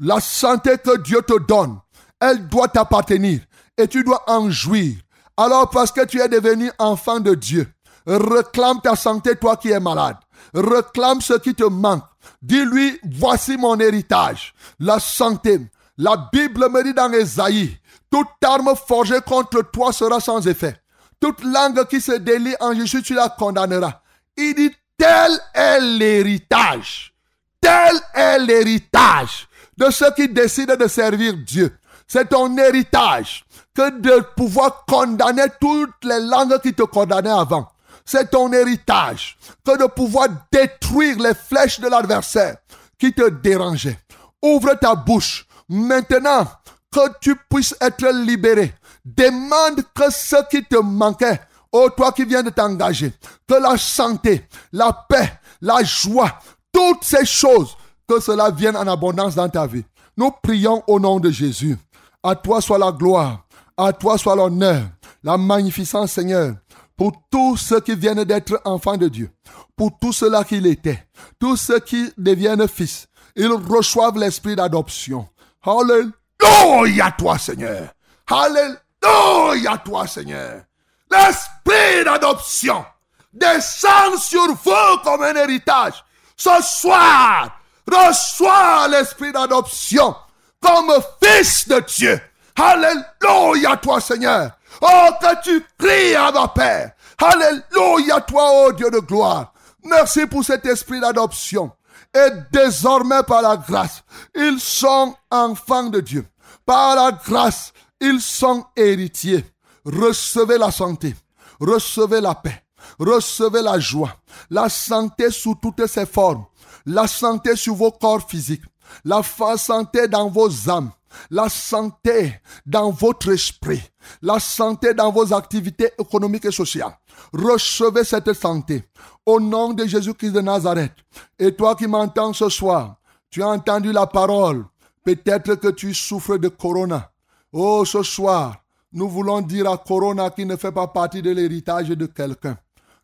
La 0.01 0.21
santé 0.21 0.77
que 0.79 0.99
Dieu 0.99 1.23
te 1.23 1.39
donne, 1.39 1.79
elle 2.21 2.49
doit 2.49 2.69
t'appartenir 2.69 3.41
et 3.79 3.89
tu 3.89 4.05
dois 4.05 4.23
en 4.27 4.51
jouir. 4.51 4.97
Alors 5.37 5.71
parce 5.71 5.93
que 5.93 6.05
tu 6.05 6.21
es 6.21 6.29
devenu 6.29 6.71
enfant 6.79 7.21
de 7.21 7.35
Dieu, 7.35 7.67
réclame 8.07 8.81
ta 8.83 8.97
santé, 8.97 9.37
toi 9.37 9.57
qui 9.57 9.71
es 9.71 9.81
malade. 9.81 10.17
Réclame 10.55 11.21
ce 11.21 11.35
qui 11.35 11.55
te 11.55 11.65
manque. 11.65 12.05
Dis-lui, 12.43 12.99
voici 13.05 13.57
mon 13.57 13.79
héritage, 13.79 14.55
la 14.79 14.99
santé. 15.01 15.61
La 15.99 16.29
Bible 16.33 16.69
me 16.71 16.83
dit 16.85 16.95
dans 16.95 17.13
Ésaïe, 17.13 17.79
toute 18.11 18.29
arme 18.45 18.75
forgée 18.77 19.21
contre 19.27 19.63
toi 19.63 19.93
sera 19.93 20.21
sans 20.21 20.47
effet. 20.47 20.77
Toute 21.21 21.43
langue 21.43 21.87
qui 21.89 22.01
se 22.01 22.13
délie 22.13 22.55
en 22.61 22.75
Jésus, 22.75 23.03
tu 23.03 23.15
la 23.15 23.29
condamneras. 23.29 24.01
Il 24.37 24.55
dit, 24.55 24.73
tel 24.99 25.39
est 25.55 25.81
l'héritage. 25.81 27.15
Tel 27.61 27.97
est 28.15 28.39
l'héritage 28.41 29.49
de 29.77 29.91
ceux 29.91 30.11
qui 30.13 30.29
décident 30.29 30.77
de 30.77 30.87
servir 30.87 31.35
Dieu. 31.37 31.77
C'est 32.07 32.29
ton 32.29 32.57
héritage 32.57 33.45
que 33.75 33.91
de 33.99 34.23
pouvoir 34.37 34.85
condamner 34.87 35.47
toutes 35.61 36.05
les 36.05 36.21
langues 36.21 36.61
qui 36.61 36.73
te 36.73 36.83
condamnaient 36.83 37.31
avant. 37.31 37.69
C'est 38.07 38.31
ton 38.31 38.53
héritage 38.53 39.37
que 39.65 39.77
de 39.77 39.87
pouvoir 39.87 40.29
détruire 40.53 41.19
les 41.19 41.35
flèches 41.35 41.81
de 41.81 41.89
l'adversaire 41.89 42.57
qui 42.99 43.13
te 43.13 43.29
dérangeaient. 43.29 43.99
Ouvre 44.41 44.75
ta 44.75 44.95
bouche 44.95 45.47
maintenant 45.69 46.47
que 46.93 47.01
tu 47.21 47.37
puisses 47.51 47.75
être 47.81 48.07
libéré. 48.25 48.73
Demande 49.05 49.83
que 49.95 50.11
ce 50.11 50.37
qui 50.49 50.65
te 50.65 50.77
manquait, 50.77 51.41
oh 51.73 51.91
toi 51.91 52.13
qui 52.13 52.25
viens 52.25 52.43
de 52.43 52.51
t'engager, 52.51 53.13
que 53.47 53.55
la 53.55 53.77
santé, 53.77 54.47
la 54.73 54.93
paix, 54.93 55.33
la 55.61 55.83
joie, 55.83 56.39
toutes 56.73 57.05
ces 57.05 57.25
choses, 57.25 57.77
que 58.09 58.21
cela 58.21 58.51
vienne 58.51 58.77
en 58.77 58.87
abondance 58.87 59.35
dans 59.35 59.49
ta 59.49 59.67
vie. 59.67 59.85
Nous 60.17 60.31
prions 60.43 60.83
au 60.87 61.01
nom 61.01 61.19
de 61.19 61.31
Jésus. 61.31 61.77
À 62.23 62.35
toi 62.35 62.61
soit 62.61 62.79
la 62.79 62.93
gloire, 62.93 63.45
à 63.77 63.93
toi 63.93 64.17
soit 64.17 64.37
l'honneur, 64.37 64.85
la 65.23 65.37
magnificence 65.37 66.13
Seigneur, 66.13 66.55
pour 66.97 67.13
tous 67.31 67.57
ceux 67.57 67.81
qui 67.81 67.95
viennent 67.95 68.25
d'être 68.25 68.61
enfants 68.65 68.97
de 68.97 69.09
Dieu, 69.09 69.31
pour 69.77 69.99
tous 69.99 70.13
ceux-là 70.13 70.45
qui 70.45 70.61
l'étaient, 70.61 71.07
tous 71.39 71.57
ceux 71.57 71.81
qui 71.81 72.11
deviennent 72.17 72.67
fils, 72.67 73.07
ils 73.35 73.53
reçoivent 73.53 74.19
l'esprit 74.19 74.57
d'adoption. 74.57 75.29
Alléluia 75.63 77.11
toi 77.19 77.39
Seigneur. 77.39 77.89
Alléluia 78.27 79.79
toi 79.85 80.07
Seigneur. 80.07 80.63
L'esprit 81.11 82.05
d'adoption 82.05 82.85
descend 83.33 84.19
sur 84.19 84.47
vous 84.55 84.99
comme 85.05 85.23
un 85.23 85.35
héritage. 85.35 86.05
Ce 86.37 86.51
soir, 86.63 87.61
reçois 87.87 88.89
l'esprit 88.89 89.33
d'adoption 89.33 90.15
comme 90.61 90.93
fils 91.23 91.69
de 91.69 91.81
Dieu. 91.81 92.21
Alléluia 92.57 93.77
toi 93.77 94.01
Seigneur. 94.01 94.56
Oh, 94.81 95.09
que 95.21 95.43
tu 95.43 95.67
cries 95.79 96.15
à 96.15 96.31
ma 96.33 96.49
Père? 96.49 96.93
Alléluia 97.19 98.21
toi, 98.21 98.67
oh 98.67 98.73
Dieu 98.73 98.91
de 98.91 98.99
gloire. 98.99 99.53
Merci 99.85 100.27
pour 100.27 100.45
cet 100.45 100.67
esprit 100.67 101.01
d'adoption. 101.01 101.71
Et 102.15 102.31
désormais, 102.53 103.23
par 103.23 103.43
la 103.43 103.57
grâce, 103.57 104.03
ils 104.35 104.61
sont 104.61 105.15
enfants 105.31 105.85
de 105.85 106.01
Dieu. 106.01 106.27
Par 106.65 106.97
la 106.97 107.13
grâce, 107.13 107.73
ils 108.01 108.21
sont 108.21 108.65
héritiers. 108.75 109.45
Recevez 109.85 110.59
la 110.59 110.71
santé. 110.71 111.15
Recevez 111.61 112.21
la 112.21 112.35
paix. 112.35 112.63
Recevez 112.99 113.63
la 113.63 113.79
joie. 113.79 114.17
La 114.51 114.69
santé 114.69 115.31
sous 115.31 115.55
toutes 115.55 115.87
ses 115.87 116.07
formes. 116.07 116.45
La 116.85 117.07
santé 117.07 117.57
sur 117.57 117.75
vos 117.75 117.91
corps 117.91 118.29
physiques. 118.29 118.65
La 119.05 119.23
santé 119.57 120.09
dans 120.09 120.29
vos 120.29 120.71
âmes. 120.71 120.91
La 121.31 121.49
santé 121.49 122.41
dans 122.65 122.91
votre 122.91 123.31
esprit. 123.33 123.83
La 124.23 124.39
santé 124.39 124.95
dans 124.95 125.11
vos 125.11 125.33
activités 125.33 125.91
économiques 125.99 126.45
et 126.45 126.53
sociales. 126.53 126.97
Recevez 127.33 128.05
cette 128.05 128.33
santé 128.33 128.85
au 129.25 129.41
nom 129.41 129.73
de 129.73 129.87
Jésus-Christ 129.87 130.33
de 130.33 130.41
Nazareth. 130.41 130.95
Et 131.39 131.55
toi 131.55 131.75
qui 131.75 131.87
m'entends 131.87 132.33
ce 132.33 132.49
soir, 132.49 132.97
tu 133.31 133.43
as 133.43 133.49
entendu 133.49 133.93
la 133.93 134.07
parole. 134.07 134.65
Peut-être 135.05 135.55
que 135.57 135.69
tu 135.69 135.95
souffres 135.95 136.37
de 136.37 136.49
corona. 136.49 137.11
Oh, 137.53 137.85
ce 137.85 138.03
soir, 138.03 138.57
nous 138.93 139.09
voulons 139.09 139.41
dire 139.41 139.71
à 139.71 139.79
Corona 139.79 140.31
qui 140.31 140.45
ne 140.45 140.57
fait 140.57 140.73
pas 140.73 140.87
partie 140.87 141.23
de 141.23 141.31
l'héritage 141.31 141.89
de 141.89 142.07
quelqu'un. 142.07 142.57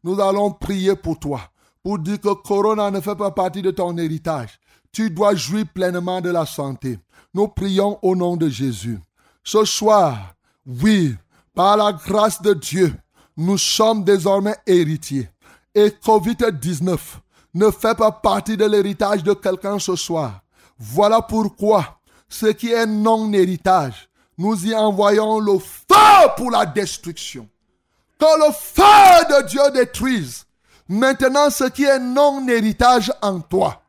Nous 0.02 0.20
allons 0.20 0.50
prier 0.50 0.96
pour 0.96 1.18
toi, 1.18 1.40
pour 1.82 1.98
dire 1.98 2.20
que 2.20 2.34
Corona 2.34 2.90
ne 2.90 3.00
fait 3.00 3.14
pas 3.14 3.30
partie 3.30 3.62
de 3.62 3.70
ton 3.70 3.96
héritage. 3.96 4.58
Tu 4.90 5.10
dois 5.10 5.34
jouir 5.34 5.64
pleinement 5.72 6.20
de 6.20 6.30
la 6.30 6.44
santé. 6.44 6.98
Nous 7.34 7.48
prions 7.48 7.98
au 8.02 8.14
nom 8.14 8.36
de 8.36 8.48
Jésus. 8.48 8.98
Ce 9.42 9.64
soir, 9.64 10.34
oui, 10.66 11.14
par 11.54 11.76
la 11.76 11.92
grâce 11.92 12.42
de 12.42 12.52
Dieu, 12.52 12.94
nous 13.36 13.58
sommes 13.58 14.04
désormais 14.04 14.56
héritiers. 14.66 15.30
Et 15.74 15.88
Covid-19 15.88 16.98
ne 17.54 17.70
fait 17.70 17.96
pas 17.96 18.12
partie 18.12 18.56
de 18.56 18.66
l'héritage 18.66 19.22
de 19.22 19.32
quelqu'un 19.32 19.78
ce 19.78 19.96
soir. 19.96 20.42
Voilà 20.78 21.22
pourquoi 21.22 21.98
ce 22.28 22.46
qui 22.46 22.70
est 22.70 22.86
non-héritage, 22.86 24.08
nous 24.36 24.66
y 24.66 24.74
envoyons 24.74 25.38
le 25.38 25.58
feu 25.58 26.28
pour 26.36 26.50
la 26.50 26.66
destruction. 26.66 27.48
Que 28.18 28.46
le 28.46 28.52
feu 28.52 29.26
de 29.30 29.48
Dieu 29.48 29.70
détruise 29.72 30.46
maintenant 30.88 31.50
ce 31.50 31.64
qui 31.64 31.84
est 31.84 31.98
non-héritage 31.98 33.12
en 33.22 33.40
toi. 33.40 33.82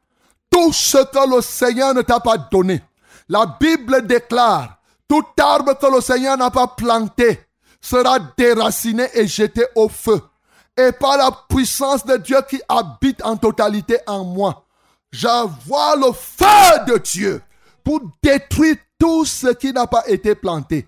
Tout 0.49 0.71
ce 0.71 0.97
que 0.97 1.35
le 1.35 1.41
Seigneur 1.41 1.93
ne 1.93 2.01
t'a 2.01 2.19
pas 2.19 2.37
donné. 2.37 2.81
La 3.29 3.45
Bible 3.59 4.05
déclare, 4.05 4.77
tout 5.07 5.23
arbre 5.39 5.77
que 5.77 5.93
le 5.93 6.01
Seigneur 6.01 6.37
n'a 6.37 6.51
pas 6.51 6.67
planté 6.67 7.39
sera 7.81 8.17
déraciné 8.37 9.07
et 9.13 9.27
jeté 9.27 9.65
au 9.75 9.89
feu. 9.89 10.21
Et 10.77 10.91
par 10.91 11.17
la 11.17 11.29
puissance 11.47 12.05
de 12.05 12.17
Dieu 12.17 12.37
qui 12.49 12.59
habite 12.67 13.23
en 13.23 13.37
totalité 13.37 13.99
en 14.07 14.23
moi, 14.23 14.65
j'envoie 15.11 15.95
le 15.97 16.11
feu 16.13 16.85
de 16.87 16.97
Dieu 16.97 17.41
pour 17.83 18.01
détruire 18.23 18.77
tout 18.97 19.25
ce 19.25 19.47
qui 19.53 19.71
n'a 19.71 19.85
pas 19.85 20.07
été 20.07 20.33
planté. 20.33 20.87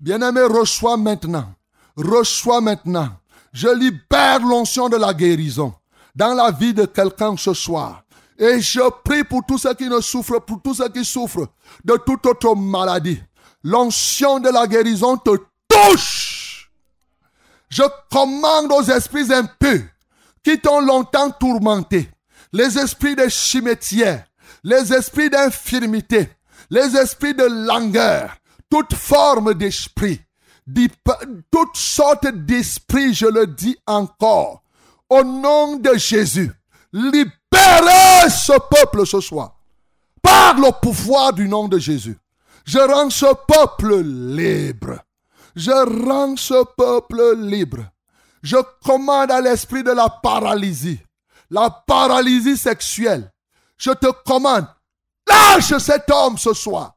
Bien-aimé, 0.00 0.42
reçois 0.42 0.96
maintenant. 0.96 1.52
Reçois 1.96 2.60
maintenant. 2.60 3.08
Je 3.52 3.68
libère 3.68 4.40
l'onction 4.40 4.88
de 4.88 4.96
la 4.96 5.12
guérison 5.12 5.74
dans 6.14 6.34
la 6.34 6.52
vie 6.52 6.72
de 6.72 6.86
quelqu'un 6.86 7.36
ce 7.36 7.52
soir. 7.52 8.02
Et 8.38 8.60
je 8.60 8.88
prie 9.02 9.24
pour 9.24 9.44
tous 9.44 9.58
ceux 9.58 9.74
qui 9.74 9.88
ne 9.88 10.00
souffrent, 10.00 10.40
pour 10.40 10.62
tous 10.62 10.74
ceux 10.74 10.88
qui 10.88 11.04
souffrent 11.04 11.48
de 11.84 11.96
toute 11.96 12.24
autre 12.24 12.54
maladie. 12.54 13.20
L'onction 13.64 14.38
de 14.38 14.48
la 14.48 14.66
guérison 14.66 15.16
te 15.16 15.30
touche. 15.68 16.70
Je 17.68 17.82
commande 18.10 18.72
aux 18.72 18.84
esprits 18.84 19.32
impurs 19.32 19.82
qui 20.42 20.58
t'ont 20.60 20.80
longtemps 20.80 21.30
tourmenté, 21.30 22.08
les 22.52 22.78
esprits 22.78 23.16
de 23.16 23.28
cimetière, 23.28 24.24
les 24.62 24.92
esprits 24.94 25.28
d'infirmité, 25.28 26.30
les 26.70 26.96
esprits 26.96 27.34
de 27.34 27.44
langueur, 27.44 28.36
toute 28.70 28.94
forme 28.94 29.54
d'esprit, 29.54 30.20
toutes 31.50 31.76
sortes 31.76 32.28
d'esprits, 32.28 33.12
je 33.12 33.26
le 33.26 33.46
dis 33.46 33.76
encore, 33.86 34.62
au 35.10 35.24
nom 35.24 35.76
de 35.76 35.94
Jésus, 35.96 36.50
libérez 37.52 38.30
ce 38.30 38.58
peuple 38.70 39.06
ce 39.06 39.20
soir 39.20 39.58
par 40.22 40.54
le 40.54 40.70
pouvoir 40.80 41.32
du 41.32 41.48
nom 41.48 41.68
de 41.68 41.78
Jésus. 41.78 42.18
Je 42.64 42.78
rends 42.78 43.10
ce 43.10 43.34
peuple 43.46 44.00
libre. 44.02 44.98
Je 45.56 46.06
rends 46.06 46.36
ce 46.36 46.64
peuple 46.76 47.36
libre. 47.36 47.78
Je 48.42 48.56
commande 48.84 49.30
à 49.30 49.40
l'esprit 49.40 49.82
de 49.82 49.90
la 49.90 50.08
paralysie, 50.08 51.00
la 51.50 51.70
paralysie 51.70 52.56
sexuelle. 52.56 53.32
Je 53.76 53.90
te 53.90 54.06
commande, 54.24 54.66
lâche 55.26 55.76
cet 55.78 56.10
homme 56.10 56.38
ce 56.38 56.52
soir. 56.52 56.94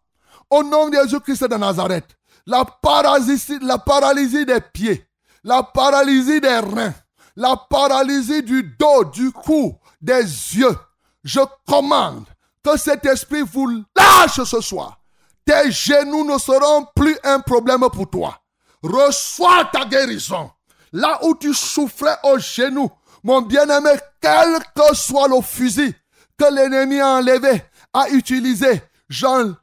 Au 0.49 0.63
nom 0.63 0.89
de 0.89 0.97
Jésus-Christ 0.97 1.47
de 1.47 1.55
Nazareth, 1.55 2.17
la 2.45 2.65
paralysie, 2.65 3.59
la 3.61 3.77
paralysie 3.77 4.45
des 4.45 4.61
pieds, 4.61 5.07
la 5.43 5.63
paralysie 5.63 6.41
des 6.41 6.59
reins, 6.59 6.93
la 7.35 7.55
paralysie 7.55 8.43
du 8.43 8.75
dos, 8.77 9.05
du 9.05 9.31
cou, 9.31 9.75
des 10.01 10.23
yeux. 10.23 10.77
Je 11.23 11.39
commande 11.67 12.25
que 12.63 12.77
cet 12.77 13.05
esprit 13.05 13.41
vous 13.41 13.83
lâche 13.95 14.43
ce 14.43 14.61
soir. 14.61 14.99
Tes 15.45 15.71
genoux 15.71 16.25
ne 16.25 16.37
seront 16.37 16.87
plus 16.95 17.17
un 17.23 17.39
problème 17.39 17.87
pour 17.91 18.09
toi. 18.09 18.37
Reçois 18.83 19.69
ta 19.71 19.85
guérison. 19.85 20.51
Là 20.93 21.19
où 21.23 21.35
tu 21.35 21.53
souffrais 21.53 22.17
aux 22.23 22.39
genoux, 22.39 22.91
mon 23.23 23.41
bien-aimé, 23.41 23.91
quel 24.19 24.59
que 24.75 24.95
soit 24.95 25.27
le 25.27 25.41
fusil 25.41 25.95
que 26.37 26.53
l'ennemi 26.53 26.99
a 26.99 27.17
enlevé, 27.17 27.63
a 27.93 28.09
utilisé, 28.09 28.81
j'enlève 29.09 29.55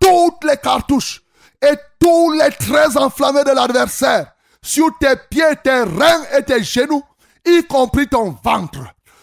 toutes 0.00 0.44
les 0.44 0.56
cartouches 0.56 1.22
et 1.62 1.76
tous 2.00 2.32
les 2.32 2.50
traits 2.50 2.96
enflammés 2.96 3.44
de 3.44 3.50
l'adversaire 3.50 4.32
sur 4.62 4.90
tes 4.98 5.14
pieds, 5.30 5.56
tes 5.62 5.82
reins 5.82 6.24
et 6.36 6.42
tes 6.42 6.62
genoux, 6.62 7.02
y 7.44 7.64
compris 7.64 8.08
ton 8.08 8.36
ventre. 8.42 8.80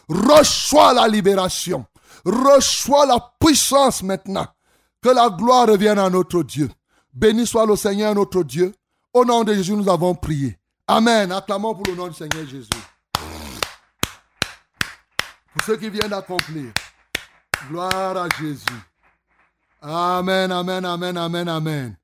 Reçois 0.10 0.94
la 0.94 1.08
libération. 1.08 1.86
Reçois 2.24 3.06
la 3.06 3.20
puissance 3.40 4.04
maintenant. 4.04 4.48
Que 5.02 5.10
la 5.10 5.30
gloire 5.30 5.68
revienne 5.68 6.00
à 6.00 6.10
notre 6.10 6.44
Dieu. 6.44 6.70
Béni 7.14 7.46
soit 7.46 7.66
le 7.66 7.76
Seigneur 7.76 8.16
notre 8.16 8.44
Dieu. 8.44 8.74
Au 9.14 9.24
nom 9.24 9.44
de 9.44 9.54
Jésus, 9.54 9.74
nous 9.74 9.90
avons 9.90 10.16
prié. 10.16 10.58
Amen. 10.88 11.32
Acclamons 11.32 11.74
pour 11.74 11.86
le 11.88 11.96
nom 11.96 12.08
du 12.08 12.14
Seigneur 12.14 12.46
Jésus. 12.48 12.70
Pour 15.54 15.64
ceux 15.66 15.78
qui 15.78 15.90
viennent 15.90 16.10
d'accomplir. 16.10 16.74
Gloire 17.70 18.18
à 18.18 18.28
Jésus. 18.40 18.66
Amen, 19.82 20.52
amen, 20.52 20.84
amen, 20.84 21.18
amen, 21.18 21.48
amen. 21.48 21.98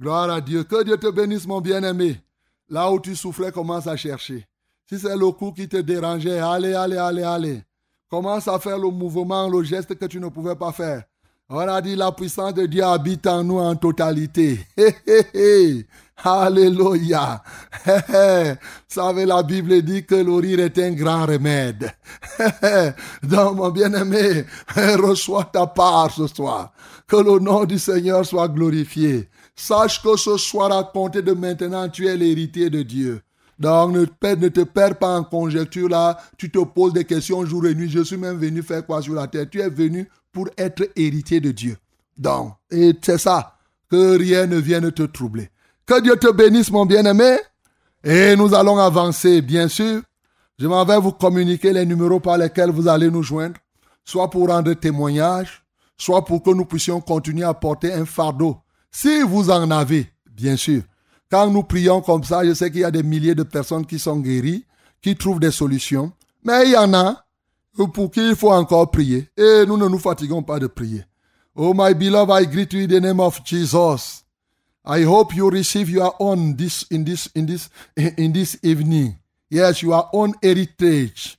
Gloire 0.00 0.30
à 0.30 0.40
Dieu. 0.40 0.64
Que 0.64 0.82
Dieu 0.82 0.96
te 0.96 1.10
bénisse, 1.10 1.46
mon 1.46 1.60
bien-aimé. 1.60 2.20
Là 2.68 2.90
où 2.90 2.98
tu 2.98 3.14
souffrais, 3.14 3.52
commence 3.52 3.86
à 3.86 3.96
chercher. 3.96 4.46
Si 4.88 5.00
c'est 5.00 5.16
le 5.16 5.32
cou 5.32 5.50
qui 5.50 5.68
te 5.68 5.78
dérangeait, 5.78 6.38
allez, 6.38 6.72
allez, 6.74 6.96
allez, 6.96 7.22
allez. 7.24 7.62
Commence 8.08 8.46
à 8.46 8.58
faire 8.60 8.78
le 8.78 8.88
mouvement, 8.88 9.48
le 9.48 9.64
geste 9.64 9.96
que 9.96 10.04
tu 10.06 10.20
ne 10.20 10.28
pouvais 10.28 10.54
pas 10.54 10.70
faire. 10.70 11.02
On 11.48 11.58
a 11.58 11.80
dit 11.80 11.96
la 11.96 12.12
puissance 12.12 12.54
de 12.54 12.66
Dieu 12.66 12.84
habite 12.84 13.26
en 13.26 13.42
nous 13.42 13.58
en 13.58 13.74
totalité. 13.74 14.60
Alléluia. 16.24 17.42
Vous 17.84 18.56
savez, 18.88 19.26
la 19.26 19.42
Bible 19.42 19.82
dit 19.82 20.04
que 20.04 20.14
le 20.14 20.34
rire 20.34 20.60
est 20.60 20.78
un 20.78 20.92
grand 20.92 21.26
remède. 21.26 21.92
Donc, 23.24 23.56
mon 23.56 23.70
bien-aimé, 23.70 24.44
reçois 24.76 25.44
ta 25.44 25.66
part 25.66 26.12
ce 26.12 26.28
soir. 26.28 26.72
Que 27.08 27.16
le 27.16 27.40
nom 27.40 27.64
du 27.64 27.78
Seigneur 27.78 28.24
soit 28.24 28.48
glorifié. 28.48 29.28
Sache 29.54 30.02
que 30.02 30.16
ce 30.16 30.36
soir, 30.36 30.70
à 30.70 30.84
compter 30.84 31.22
de 31.22 31.32
maintenant, 31.32 31.88
tu 31.88 32.06
es 32.06 32.16
l'héritier 32.16 32.70
de 32.70 32.82
Dieu. 32.82 33.22
Donc, 33.58 33.94
ne, 33.94 34.04
te 34.48 34.60
perds 34.62 34.98
pas 34.98 35.18
en 35.18 35.24
conjecture 35.24 35.88
là. 35.88 36.18
Tu 36.36 36.50
te 36.50 36.58
poses 36.58 36.92
des 36.92 37.04
questions 37.04 37.44
jour 37.44 37.66
et 37.66 37.74
nuit. 37.74 37.88
Je 37.88 38.04
suis 38.04 38.16
même 38.16 38.38
venu 38.38 38.62
faire 38.62 38.84
quoi 38.84 39.02
sur 39.02 39.14
la 39.14 39.26
terre? 39.26 39.46
Tu 39.50 39.60
es 39.60 39.70
venu 39.70 40.08
pour 40.32 40.48
être 40.58 40.88
héritier 40.94 41.40
de 41.40 41.50
Dieu. 41.52 41.76
Donc, 42.18 42.52
et 42.70 42.92
c'est 43.02 43.18
ça. 43.18 43.56
Que 43.90 44.18
rien 44.18 44.46
ne 44.46 44.56
vienne 44.56 44.90
te 44.92 45.04
troubler. 45.04 45.50
Que 45.86 46.00
Dieu 46.00 46.16
te 46.16 46.30
bénisse, 46.32 46.70
mon 46.70 46.84
bien-aimé. 46.84 47.38
Et 48.04 48.36
nous 48.36 48.54
allons 48.54 48.78
avancer, 48.78 49.40
bien 49.40 49.68
sûr. 49.68 50.02
Je 50.58 50.66
m'en 50.66 50.84
vais 50.84 50.98
vous 50.98 51.12
communiquer 51.12 51.72
les 51.72 51.84
numéros 51.84 52.20
par 52.20 52.38
lesquels 52.38 52.70
vous 52.70 52.88
allez 52.88 53.10
nous 53.10 53.22
joindre, 53.22 53.56
soit 54.04 54.30
pour 54.30 54.48
rendre 54.48 54.72
témoignage, 54.72 55.62
soit 55.98 56.24
pour 56.24 56.42
que 56.42 56.50
nous 56.50 56.64
puissions 56.64 57.00
continuer 57.00 57.44
à 57.44 57.52
porter 57.52 57.92
un 57.92 58.06
fardeau. 58.06 58.56
Si 58.90 59.20
vous 59.22 59.50
en 59.50 59.70
avez, 59.70 60.10
bien 60.30 60.56
sûr. 60.56 60.82
Quand 61.30 61.50
nous 61.50 61.62
prions 61.62 62.00
comme 62.00 62.24
ça, 62.24 62.44
je 62.44 62.54
sais 62.54 62.70
qu'il 62.70 62.80
y 62.80 62.84
a 62.84 62.90
des 62.90 63.02
milliers 63.02 63.34
de 63.34 63.42
personnes 63.42 63.84
qui 63.84 63.98
sont 63.98 64.18
guéries, 64.18 64.64
qui 65.02 65.16
trouvent 65.16 65.40
des 65.40 65.50
solutions. 65.50 66.12
Mais 66.44 66.66
il 66.66 66.72
y 66.72 66.76
en 66.76 66.94
a 66.94 67.24
pour 67.92 68.10
qui 68.10 68.28
il 68.28 68.36
faut 68.36 68.52
encore 68.52 68.90
prier. 68.90 69.28
Et 69.36 69.64
nous 69.66 69.76
ne 69.76 69.88
nous 69.88 69.98
fatiguons 69.98 70.42
pas 70.42 70.58
de 70.58 70.66
prier. 70.66 71.04
Oh 71.54 71.72
my 71.74 71.94
beloved, 71.94 72.30
I 72.30 72.46
greet 72.46 72.72
you 72.72 72.84
in 72.84 72.88
the 72.88 73.00
name 73.00 73.20
of 73.20 73.42
Jesus. 73.44 74.24
I 74.84 75.02
hope 75.02 75.34
you 75.34 75.50
receive 75.50 75.90
your 75.90 76.14
own 76.20 76.54
this 76.54 76.84
in 76.90 77.04
this 77.04 77.28
in 77.34 77.46
this 77.46 77.70
in 77.96 78.32
this 78.32 78.58
evening. 78.62 79.16
Yes, 79.50 79.82
your 79.82 80.08
own 80.12 80.34
heritage. 80.42 81.38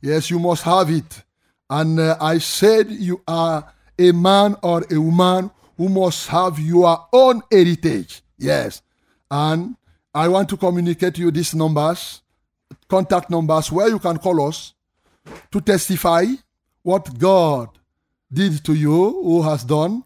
Yes, 0.00 0.30
you 0.30 0.38
must 0.38 0.62
have 0.62 0.90
it. 0.90 1.22
And 1.70 2.00
uh, 2.00 2.16
I 2.20 2.38
said 2.38 2.90
you 2.90 3.20
are 3.28 3.72
a 3.98 4.12
man 4.12 4.56
or 4.62 4.84
a 4.90 4.98
woman 4.98 5.50
who 5.76 5.88
must 5.88 6.28
have 6.28 6.58
your 6.58 7.06
own 7.12 7.42
heritage. 7.52 8.22
Yes. 8.38 8.82
And 9.30 9.76
I 10.14 10.28
want 10.28 10.48
to 10.50 10.56
communicate 10.56 11.14
to 11.16 11.20
you 11.20 11.30
these 11.30 11.54
numbers, 11.54 12.22
contact 12.88 13.30
numbers 13.30 13.70
where 13.70 13.88
you 13.88 13.98
can 13.98 14.18
call 14.18 14.46
us 14.48 14.74
to 15.50 15.60
testify 15.60 16.24
what 16.82 17.18
God 17.18 17.68
did 18.32 18.64
to 18.64 18.74
you, 18.74 18.92
who 19.22 19.42
has 19.42 19.64
done, 19.64 20.04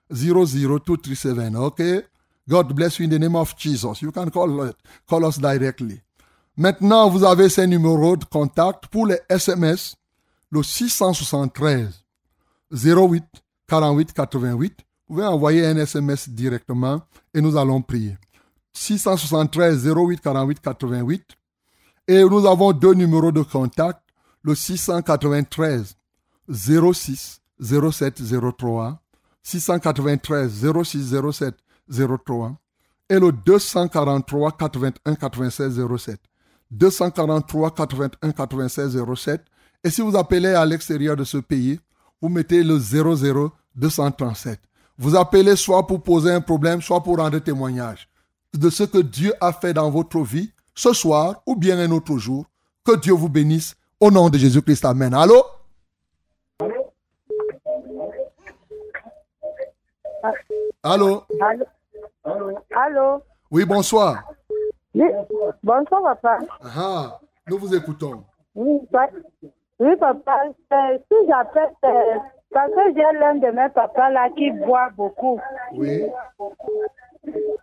00237, 0.10 1.56
okay? 1.56 2.04
God 2.48 2.76
bless 2.76 3.00
you 3.00 3.06
in 3.06 3.10
the 3.10 3.18
name 3.20 3.36
of 3.36 3.58
Jesus. 3.58 4.04
You 4.04 4.12
can 4.12 4.30
call, 4.30 4.62
uh, 4.62 4.72
call 5.08 5.26
us 5.26 5.40
directly. 5.40 6.02
Maintenant, 6.58 7.10
vous 7.10 7.24
avez 7.24 7.50
ces 7.50 7.68
numéros 7.68 8.16
de 8.16 8.26
contact 8.26 8.88
pour 8.88 9.08
les 9.08 9.20
SMS, 9.30 9.96
le 10.56 10.64
673 10.64 12.06
08 12.72 13.26
48 13.68 14.14
88. 14.14 14.78
Vous 15.08 15.16
pouvez 15.16 15.28
envoyer 15.28 15.66
un 15.66 15.76
SMS 15.76 16.30
directement 16.30 17.02
et 17.34 17.42
nous 17.42 17.58
allons 17.58 17.82
prier. 17.82 18.18
673 18.74 19.86
08 19.88 20.22
48 20.22 20.62
88. 20.62 21.24
Et 22.08 22.24
nous 22.24 22.46
avons 22.46 22.72
deux 22.72 22.94
numéros 22.94 23.32
de 23.32 23.42
contact, 23.42 24.00
le 24.44 24.56
693 24.56 25.96
06 26.50 27.42
07 27.60 28.22
03, 28.58 29.02
693 29.44 30.66
06 30.84 31.16
07 31.32 31.56
03 32.26 32.56
et 33.10 33.20
le 33.20 33.32
243 33.32 34.52
81 34.54 35.16
96 35.16 35.82
07. 35.98 36.20
243 36.72 37.72
81 37.72 38.32
96 38.32 39.04
07. 39.16 39.46
Et 39.86 39.92
si 39.92 40.02
vous 40.02 40.18
appelez 40.18 40.50
à 40.50 40.66
l'extérieur 40.66 41.16
de 41.16 41.24
ce 41.24 41.38
pays, 41.38 41.80
vous 42.20 42.28
mettez 42.28 42.64
le 42.64 42.80
00 42.80 43.52
237. 43.76 44.60
Vous 44.98 45.16
appelez 45.16 45.56
soit 45.56 45.86
pour 45.86 46.02
poser 46.02 46.32
un 46.32 46.42
problème, 46.42 46.82
soit 46.82 47.04
pour 47.04 47.18
rendre 47.18 47.38
témoignage 47.38 48.10
de 48.52 48.70
ce 48.72 48.82
que 48.84 48.98
Dieu 48.98 49.32
a 49.40 49.54
fait 49.54 49.74
dans 49.74 49.92
votre 49.92 50.22
vie 50.22 50.52
ce 50.74 50.92
soir 50.92 51.44
ou 51.46 51.56
bien 51.56 51.78
un 51.78 51.92
autre 51.92 52.18
jour. 52.18 52.46
Que 52.84 52.96
Dieu 52.96 53.14
vous 53.14 53.30
bénisse 53.30 53.76
au 54.00 54.10
nom 54.10 54.28
de 54.28 54.40
Jésus-Christ. 54.40 54.86
Amen. 54.86 55.14
Allô? 55.14 55.44
Allô? 60.82 61.24
Allô? 61.40 62.58
Allô 62.76 63.22
Oui, 63.52 63.66
bonsoir. 63.66 64.24
Oui, 64.96 65.06
Bonsoir, 65.62 66.02
papa. 66.02 66.40
Ah, 66.76 67.20
nous 67.48 67.60
vous 67.60 67.76
écoutons. 67.76 68.24
Oui, 68.56 68.80
oui, 69.80 69.96
papa. 69.98 70.44
Si 70.72 71.18
j'appelle, 71.28 71.72
parce 72.52 72.72
que 72.72 72.94
j'ai 72.96 73.20
l'un 73.20 73.36
de 73.36 73.48
mes 73.48 73.70
papas 73.74 74.10
là 74.12 74.30
qui 74.36 74.52
boit 74.52 74.90
beaucoup. 74.96 75.40
Oui. 75.74 76.06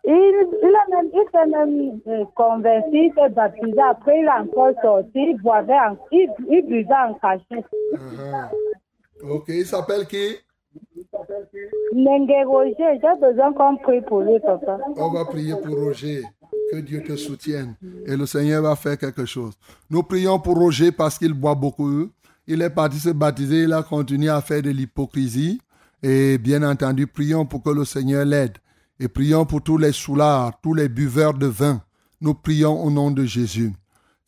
Il, 0.04 0.48
il, 0.62 0.74
a 0.74 0.96
même, 0.96 1.10
il 1.14 1.24
s'est 1.32 1.46
même 1.46 2.00
euh, 2.08 2.24
converti, 2.34 3.06
il 3.06 3.12
s'est 3.14 3.28
baptisé. 3.28 3.80
Après, 3.80 4.18
il 4.18 4.26
a 4.28 4.42
encore 4.42 4.72
sorti, 4.82 5.10
il 5.30 5.40
boivait, 5.40 5.72
en, 5.74 5.96
il, 6.10 6.28
il 6.48 6.66
buvait 6.66 6.92
en 6.94 7.14
cachette. 7.14 7.64
Ah, 7.94 8.50
Ok, 9.22 9.44
il 9.48 9.64
s'appelle 9.64 10.06
qui? 10.06 10.36
Nengue 11.94 12.44
Roger, 12.46 12.98
j'ai 13.00 13.20
besoin 13.20 13.52
qu'on 13.52 13.76
prie 13.76 14.00
pour 14.00 14.22
lui, 14.22 14.40
papa. 14.40 14.78
On 14.96 15.10
va 15.12 15.24
prier 15.26 15.54
pour 15.62 15.76
Roger. 15.76 16.22
Que 16.70 16.78
Dieu 16.78 17.02
te 17.02 17.16
soutienne. 17.16 17.74
Et 18.06 18.16
le 18.16 18.26
Seigneur 18.26 18.62
va 18.62 18.76
faire 18.76 18.98
quelque 18.98 19.26
chose. 19.26 19.52
Nous 19.90 20.02
prions 20.02 20.38
pour 20.38 20.56
Roger 20.56 20.92
parce 20.92 21.18
qu'il 21.18 21.34
boit 21.34 21.54
beaucoup. 21.54 22.10
Il 22.46 22.62
est 22.62 22.70
parti 22.70 22.98
se 22.98 23.10
baptiser. 23.10 23.64
Il 23.64 23.72
a 23.72 23.82
continué 23.82 24.28
à 24.28 24.40
faire 24.40 24.62
de 24.62 24.70
l'hypocrisie. 24.70 25.60
Et 26.02 26.38
bien 26.38 26.62
entendu, 26.62 27.06
prions 27.06 27.46
pour 27.46 27.62
que 27.62 27.70
le 27.70 27.84
Seigneur 27.84 28.24
l'aide. 28.24 28.58
Et 28.98 29.08
prions 29.08 29.44
pour 29.44 29.62
tous 29.62 29.78
les 29.78 29.92
soulards, 29.92 30.60
tous 30.62 30.74
les 30.74 30.88
buveurs 30.88 31.34
de 31.34 31.46
vin. 31.46 31.82
Nous 32.20 32.34
prions 32.34 32.82
au 32.82 32.90
nom 32.90 33.10
de 33.10 33.24
Jésus. 33.24 33.72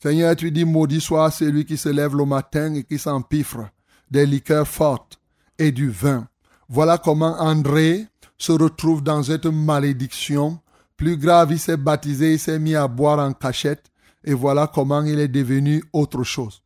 Seigneur, 0.01 0.35
tu 0.35 0.51
dis, 0.51 0.65
maudit 0.65 1.01
soit 1.01 1.31
celui 1.31 1.65
qui 1.65 1.77
se 1.77 1.89
lève 1.89 2.15
le 2.15 2.25
matin 2.25 2.75
et 2.75 2.83
qui 2.83 2.99
s'empiffre 2.99 3.69
des 4.11 4.25
liqueurs 4.25 4.67
fortes 4.67 5.19
et 5.57 5.71
du 5.71 5.89
vin. 5.89 6.27
Voilà 6.69 6.97
comment 6.97 7.39
André 7.39 8.05
se 8.37 8.51
retrouve 8.51 9.01
dans 9.01 9.23
cette 9.23 9.45
malédiction. 9.45 10.59
Plus 10.97 11.17
grave, 11.17 11.51
il 11.51 11.59
s'est 11.59 11.77
baptisé, 11.77 12.33
il 12.33 12.39
s'est 12.39 12.59
mis 12.59 12.75
à 12.75 12.87
boire 12.87 13.19
en 13.19 13.33
cachette. 13.33 13.85
Et 14.23 14.33
voilà 14.33 14.67
comment 14.73 15.03
il 15.03 15.19
est 15.19 15.27
devenu 15.27 15.83
autre 15.93 16.23
chose. 16.23 16.61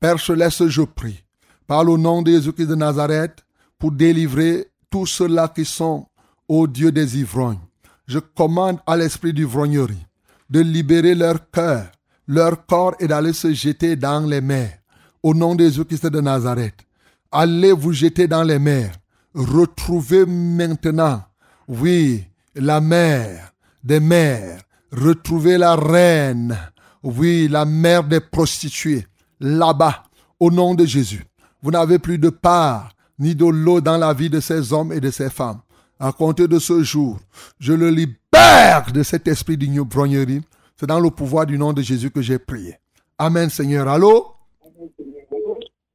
Père 0.00 0.20
Céleste, 0.20 0.68
je 0.68 0.82
prie, 0.82 1.22
par 1.66 1.84
le 1.84 1.96
nom 1.96 2.22
de 2.22 2.32
Jésus-Christ 2.32 2.66
de 2.66 2.74
Nazareth, 2.74 3.44
pour 3.78 3.92
délivrer 3.92 4.68
tous 4.90 5.06
ceux-là 5.06 5.48
qui 5.48 5.64
sont 5.64 6.06
au 6.48 6.66
Dieu 6.66 6.90
des 6.90 7.18
ivrognes. 7.18 7.60
Je 8.06 8.18
commande 8.18 8.78
à 8.86 8.96
l'esprit 8.96 9.32
d'ivrognerie 9.32 10.06
de 10.48 10.60
libérer 10.60 11.14
leur 11.14 11.50
cœur, 11.50 11.86
leur 12.26 12.66
corps 12.66 12.94
et 13.00 13.06
d'aller 13.06 13.32
se 13.32 13.52
jeter 13.52 13.96
dans 13.96 14.20
les 14.20 14.40
mers. 14.40 14.78
Au 15.22 15.34
nom 15.34 15.54
de 15.54 15.64
Jésus-Christ 15.64 16.06
de 16.06 16.20
Nazareth, 16.20 16.86
allez 17.32 17.72
vous 17.72 17.92
jeter 17.92 18.28
dans 18.28 18.44
les 18.44 18.58
mers. 18.58 18.92
Retrouvez 19.34 20.24
maintenant, 20.24 21.24
oui, 21.68 22.24
la 22.54 22.80
mère 22.80 23.52
des 23.86 24.00
mères. 24.00 24.62
Retrouvez 24.92 25.58
la 25.58 25.76
reine, 25.76 26.56
oui, 27.02 27.48
la 27.48 27.64
mère 27.64 28.02
des 28.02 28.20
prostituées, 28.20 29.06
là-bas, 29.40 30.02
au 30.40 30.50
nom 30.50 30.74
de 30.74 30.84
Jésus. 30.84 31.24
Vous 31.62 31.70
n'avez 31.70 31.98
plus 31.98 32.18
de 32.18 32.30
part 32.30 32.90
ni 33.18 33.34
de 33.34 33.46
l'eau 33.46 33.80
dans 33.80 33.96
la 33.96 34.12
vie 34.12 34.28
de 34.30 34.40
ces 34.40 34.72
hommes 34.72 34.92
et 34.92 35.00
de 35.00 35.10
ces 35.10 35.30
femmes. 35.30 35.60
À 35.98 36.12
compter 36.12 36.46
de 36.48 36.58
ce 36.58 36.82
jour, 36.82 37.18
je 37.58 37.72
le 37.72 37.88
libère 37.88 38.92
de 38.92 39.02
cet 39.02 39.28
esprit 39.28 39.56
d'ivrognerie. 39.56 40.42
C'est 40.76 40.86
dans 40.86 41.00
le 41.00 41.10
pouvoir 41.10 41.46
du 41.46 41.56
nom 41.56 41.72
de 41.72 41.80
Jésus 41.80 42.10
que 42.10 42.20
j'ai 42.20 42.38
prié. 42.38 42.74
Amen, 43.18 43.48
Seigneur. 43.48 43.88
Allô? 43.88 44.26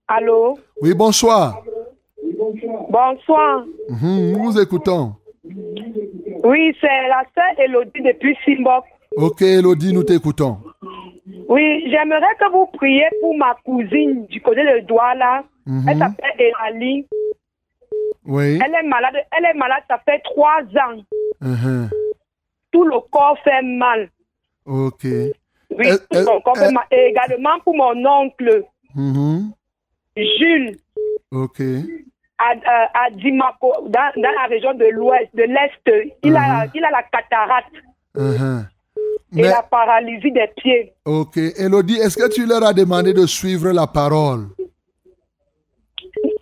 Allô? 0.07 0.57
Oui, 0.81 0.93
bonsoir. 0.93 1.61
Bonsoir. 2.89 3.65
Mhm, 3.89 4.31
nous 4.31 4.43
vous 4.43 4.59
écoutons. 4.59 5.15
Oui, 6.43 6.75
c'est 6.81 7.07
la 7.07 7.23
sœur 7.35 7.59
Elodie 7.65 8.01
depuis 8.01 8.37
Simbok. 8.45 8.83
Ok, 9.17 9.41
Elodie, 9.41 9.93
nous 9.93 10.03
t'écoutons. 10.03 10.57
Oui, 11.49 11.83
j'aimerais 11.91 12.35
que 12.39 12.51
vous 12.51 12.65
priez 12.73 13.07
pour 13.19 13.37
ma 13.37 13.55
cousine 13.65 14.25
du 14.27 14.41
côté 14.41 14.61
de 14.63 14.79
Douala. 14.85 15.43
Mhm. 15.65 15.85
Elle 15.89 15.97
s'appelle 15.97 16.31
Elali. 16.39 17.07
Oui. 18.25 18.59
Elle 18.63 18.73
est 18.75 18.87
malade. 18.87 19.15
Elle 19.37 19.45
est 19.45 19.53
malade, 19.57 19.83
ça 19.87 19.99
fait 20.07 20.19
trois 20.23 20.61
ans. 20.61 21.01
Mhm. 21.41 21.89
Tout 22.71 22.85
le 22.85 22.99
corps 23.11 23.37
fait 23.43 23.61
mal. 23.61 24.09
Ok. 24.65 25.03
Oui, 25.03 25.85
Elle- 25.85 25.99
tout 26.09 26.25
son 26.25 26.41
corps 26.41 26.57
fait 26.57 26.65
elle- 26.65 26.73
mal. 26.73 26.85
Et 26.91 27.07
également 27.09 27.59
pour 27.63 27.75
mon 27.75 28.05
oncle, 28.05 28.63
Mhm. 28.95 29.51
Jules, 30.17 30.75
Ok. 31.31 31.61
À, 32.47 32.53
à, 32.65 33.05
à 33.05 33.09
Dimako, 33.11 33.71
dans, 33.87 34.11
dans 34.23 34.33
la 34.41 34.47
région 34.49 34.73
de 34.73 34.85
l'ouest, 34.85 35.29
de 35.33 35.43
l'est. 35.43 36.11
Il, 36.23 36.35
a, 36.35 36.65
il 36.73 36.83
a 36.83 36.89
la 36.91 37.03
cataracte 37.03 37.75
Mhm. 38.15 38.67
et 39.37 39.41
Mais, 39.43 39.49
la 39.49 39.63
paralysie 39.63 40.31
des 40.31 40.49
pieds. 40.57 40.91
ok. 41.05 41.37
Elodie, 41.57 41.97
est-ce 41.97 42.17
que 42.17 42.29
tu 42.33 42.45
leur 42.45 42.63
as 42.65 42.73
demandé 42.73 43.13
de 43.13 43.25
suivre 43.25 43.69
la 43.71 43.87
parole? 43.87 44.47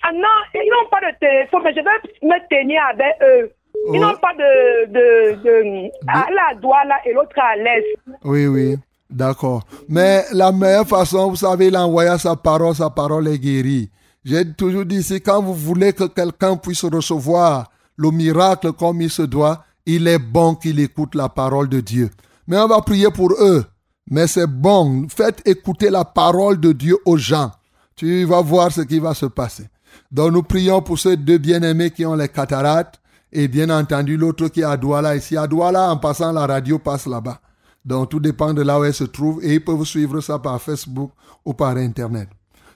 Ah 0.02 0.12
non, 0.14 0.38
ils 0.56 0.70
n'ont 0.72 0.90
pas 0.90 1.00
de 1.02 1.18
téléphone, 1.20 1.62
mais 1.64 1.74
je 1.74 1.82
vais 1.82 2.28
me 2.28 2.40
tenir 2.50 2.82
avec 2.92 3.16
eux. 3.22 3.52
Ils 3.88 3.92
Ouais. 3.92 4.00
n'ont 4.00 4.18
pas 4.18 4.34
de... 4.34 4.86
de, 4.88 5.36
de, 5.44 5.90
à 6.08 6.28
la 6.32 6.56
Douala 6.60 6.96
et 7.06 7.14
l'autre 7.14 7.38
à 7.38 7.56
l'est. 7.56 7.86
Oui, 8.24 8.48
oui. 8.48 8.76
D'accord. 9.10 9.62
Mais 9.88 10.24
la 10.34 10.52
meilleure 10.52 10.88
façon, 10.88 11.30
vous 11.30 11.36
savez, 11.36 11.68
il 11.68 11.76
a 11.76 11.86
envoyé 11.86 12.18
sa 12.18 12.36
parole, 12.36 12.74
sa 12.76 12.90
parole 12.90 13.28
est 13.28 13.38
guérie. 13.40 13.90
J'ai 14.24 14.54
toujours 14.54 14.86
dit, 14.86 15.02
c'est 15.02 15.22
quand 15.22 15.42
vous 15.42 15.54
voulez 15.54 15.94
que 15.94 16.04
quelqu'un 16.06 16.58
puisse 16.58 16.84
recevoir 16.84 17.70
le 17.96 18.12
miracle 18.12 18.74
comme 18.74 19.02
il 19.02 19.10
se 19.10 19.22
doit, 19.22 19.64
il 19.86 20.08
est 20.08 20.20
bon 20.20 20.56
qu'il 20.56 20.80
écoute 20.80 21.16
la 21.16 21.30
parole 21.30 21.70
de 21.70 21.80
Dieu. 21.80 22.10
Mais 22.48 22.58
on 22.58 22.68
va 22.68 22.82
prier 22.82 23.10
pour 23.12 23.32
eux. 23.40 23.66
Mais 24.10 24.28
c'est 24.28 24.48
bon. 24.48 25.08
Faites 25.08 25.42
écouter 25.48 25.90
la 25.90 26.04
parole 26.04 26.60
de 26.60 26.72
Dieu 26.72 26.98
aux 27.06 27.18
gens. 27.18 27.52
Tu 27.96 28.24
vas 28.26 28.42
voir 28.42 28.72
ce 28.72 28.82
qui 28.82 29.00
va 29.00 29.14
se 29.14 29.26
passer. 29.26 29.68
Donc 30.12 30.32
nous 30.34 30.44
prions 30.44 30.82
pour 30.82 31.00
ces 31.00 31.18
deux 31.18 31.38
bien-aimés 31.38 31.92
qui 31.92 32.06
ont 32.06 32.16
les 32.16 32.30
cataractes 32.30 33.00
et 33.32 33.48
bien 33.48 33.70
entendu 33.70 34.18
l'autre 34.18 34.48
qui 34.48 34.62
est 34.62 34.64
à 34.64 34.78
Douala 34.78 35.16
ici. 35.16 35.38
À 35.38 35.48
Douala, 35.48 35.92
en 35.92 35.98
passant, 35.98 36.32
la 36.32 36.48
radio 36.48 36.80
passe 36.80 37.06
là-bas. 37.06 37.40
Donc 37.86 38.10
tout 38.10 38.20
dépend 38.20 38.54
de 38.54 38.62
là 38.62 38.80
où 38.80 38.84
elle 38.84 38.94
se 38.94 39.04
trouve 39.04 39.44
et 39.44 39.56
ils 39.56 39.64
peuvent 39.64 39.86
suivre 39.86 40.20
ça 40.22 40.40
par 40.40 40.62
Facebook 40.62 41.12
ou 41.46 41.54
par 41.54 41.78
Internet. 41.78 42.30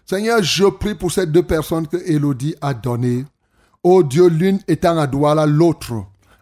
Seigneur, 0.05 0.43
je 0.43 0.65
prie 0.65 0.95
pour 0.95 1.11
ces 1.11 1.25
deux 1.25 1.43
personnes 1.43 1.87
que 1.87 1.95
Elodie 1.95 2.55
a 2.61 2.73
données. 2.73 3.25
Oh 3.83 4.03
Dieu, 4.03 4.27
l'une 4.27 4.59
étant 4.67 4.97
à 4.97 5.07
Douala, 5.07 5.45
l'autre 5.45 5.93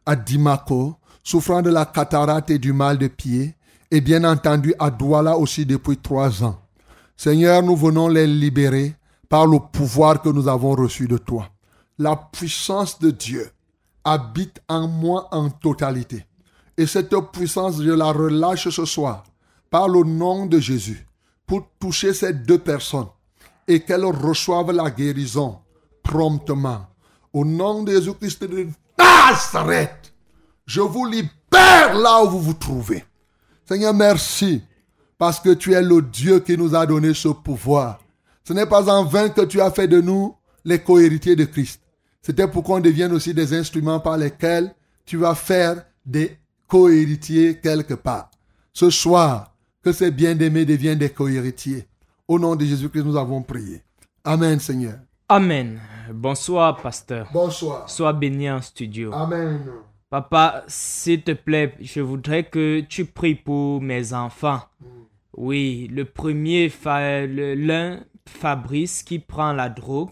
à 0.04 0.16
Dimako, 0.16 0.96
souffrant 1.24 1.62
de 1.62 1.70
la 1.70 1.86
cataracte 1.86 2.50
et 2.50 2.58
du 2.58 2.74
mal 2.74 2.98
de 2.98 3.08
pied, 3.08 3.56
et 3.92 4.02
bien 4.02 4.24
entendu 4.24 4.74
à 4.80 4.90
Douala 4.90 5.38
aussi 5.38 5.66
depuis 5.66 5.98
trois 5.98 6.44
ans. 6.44 6.60
Seigneur, 7.16 7.62
nous 7.62 7.76
venons 7.76 8.08
les 8.08 8.26
libérer 8.26 8.96
par 9.30 9.46
le 9.46 9.60
pouvoir 9.60 10.24
que 10.24 10.30
nous 10.30 10.48
avons 10.48 10.72
reçu 10.72 11.08
de 11.08 11.20
toi. 11.20 11.50
La 12.00 12.16
puissance 12.16 12.98
de 12.98 13.12
Dieu 13.12 13.48
habite 14.04 14.60
en 14.68 14.88
moi 14.88 15.28
en 15.32 15.52
totalité. 15.52 16.26
Et 16.78 16.88
cette 16.88 17.16
puissance, 17.32 17.80
je 17.80 17.92
la 17.92 18.12
relâche 18.12 18.70
ce 18.70 18.86
soir 18.86 19.24
par 19.70 19.88
le 19.88 20.04
nom 20.04 20.48
de 20.48 20.60
Jésus 20.60 21.06
pour 21.46 21.68
toucher 21.80 22.14
ces 22.14 22.34
deux 22.34 22.58
personnes 22.58 23.08
et 23.74 23.80
qu'elles 23.80 24.06
reçoivent 24.06 24.72
la 24.72 24.90
guérison 24.90 25.60
promptement. 26.04 26.88
Au 27.32 27.46
nom 27.46 27.84
de 27.84 27.92
Jésus-Christ 27.92 28.44
de 28.44 28.68
Nazareth, 28.98 30.14
je 30.66 30.82
vous 30.82 31.06
libère 31.06 31.94
là 31.94 32.24
où 32.24 32.30
vous 32.30 32.42
vous 32.42 32.54
trouvez. 32.54 33.04
Seigneur, 33.66 33.94
merci 33.94 34.62
parce 35.18 35.40
que 35.40 35.54
tu 35.54 35.74
es 35.74 35.82
le 35.82 36.02
Dieu 36.02 36.40
qui 36.40 36.58
nous 36.58 36.76
a 36.76 36.86
donné 36.86 37.14
ce 37.14 37.30
pouvoir. 37.30 38.02
Ce 38.44 38.54
n'est 38.54 38.66
pas 38.66 38.92
en 38.92 39.06
vain 39.06 39.30
que 39.30 39.42
tu 39.42 39.62
as 39.62 39.72
fait 39.72 39.88
de 39.88 40.02
nous 40.02 40.36
les 40.66 40.80
cohéritiers 40.80 41.36
de 41.36 41.46
Christ. 41.46 41.82
C'était 42.22 42.48
pour 42.48 42.64
qu'on 42.64 42.80
devienne 42.80 43.14
aussi 43.14 43.34
des 43.34 43.54
instruments 43.54 44.00
par 44.00 44.18
lesquels 44.18 44.76
tu 45.06 45.18
vas 45.18 45.36
faire 45.36 45.86
des 46.06 46.38
cohéritiers 46.68 47.60
quelque 47.60 47.94
part. 47.94 48.30
Ce 48.74 48.90
soir, 48.90 49.54
que 49.84 49.92
ces 49.92 50.12
bien-aimés 50.12 50.66
deviennent 50.66 51.00
des 51.00 51.10
cohéritiers. 51.10 51.88
Au 52.32 52.40
nom 52.40 52.56
de 52.56 52.64
Jésus-Christ, 52.64 53.04
nous 53.04 53.18
avons 53.18 53.42
prié. 53.42 53.82
Amen, 54.24 54.58
Seigneur. 54.58 55.00
Amen. 55.28 55.82
Bonsoir, 56.14 56.82
pasteur. 56.82 57.28
Bonsoir. 57.34 57.90
Sois 57.90 58.14
béni 58.14 58.50
en 58.50 58.62
studio. 58.62 59.12
Amen. 59.12 59.60
Papa, 60.10 60.64
s'il 60.66 61.24
te 61.24 61.34
plaît, 61.34 61.76
je 61.82 62.00
voudrais 62.00 62.46
que 62.46 62.80
tu 62.88 63.04
pries 63.04 63.36
pour 63.36 63.82
mes 63.82 64.14
enfants. 64.14 64.62
Oui, 65.36 65.90
le 65.92 66.06
premier, 66.06 66.70
fa- 66.70 67.26
l'un, 67.28 68.00
Fabrice, 68.26 69.04
qui 69.04 69.20
prend 69.20 69.52
la 69.52 69.68
drogue. 69.68 70.12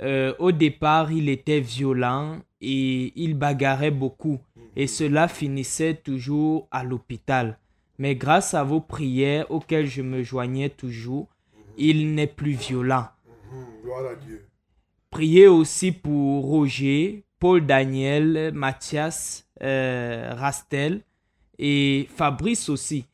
Euh, 0.00 0.34
au 0.38 0.52
départ, 0.52 1.10
il 1.10 1.28
était 1.28 1.58
violent 1.58 2.36
et 2.60 3.12
il 3.20 3.36
bagarrait 3.36 3.90
beaucoup. 3.90 4.38
Et 4.76 4.86
cela 4.86 5.26
finissait 5.26 5.94
toujours 5.94 6.68
à 6.70 6.84
l'hôpital. 6.84 7.58
Mais 8.02 8.16
grâce 8.16 8.52
à 8.54 8.64
vos 8.64 8.80
prières 8.80 9.48
auxquelles 9.48 9.86
je 9.86 10.02
me 10.02 10.24
joignais 10.24 10.70
toujours, 10.70 11.28
il 11.78 12.16
n'est 12.16 12.26
plus 12.26 12.54
violent. 12.54 13.06
Gloire 13.84 14.06
à 14.06 14.16
Dieu. 14.16 14.44
Priez 15.10 15.46
aussi 15.46 15.92
pour 15.92 16.46
Roger, 16.46 17.22
Paul 17.38 17.64
Daniel, 17.64 18.50
Mathias, 18.54 19.46
euh, 19.62 20.34
Rastel 20.34 21.02
et 21.60 22.08
Fabrice 22.12 22.68
aussi, 22.68 23.04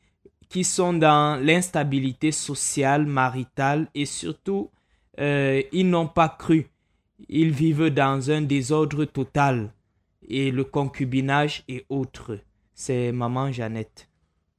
qui 0.49 0.63
sont 0.63 0.93
dans 0.93 1.39
l'instabilité 1.39 2.31
sociale, 2.31 3.05
maritale 3.05 3.89
et 3.93 4.07
surtout, 4.07 4.71
euh, 5.19 5.61
ils 5.71 5.87
n'ont 5.87 6.07
pas 6.07 6.29
cru. 6.29 6.65
Ils 7.27 7.51
vivent 7.51 7.91
dans 7.91 8.31
un 8.31 8.41
désordre 8.41 9.05
total 9.05 9.71
et 10.27 10.49
le 10.49 10.63
concubinage 10.63 11.63
et 11.67 11.85
autres. 11.89 12.39
C'est 12.73 13.11
maman 13.11 13.51
Jeannette. 13.51 14.08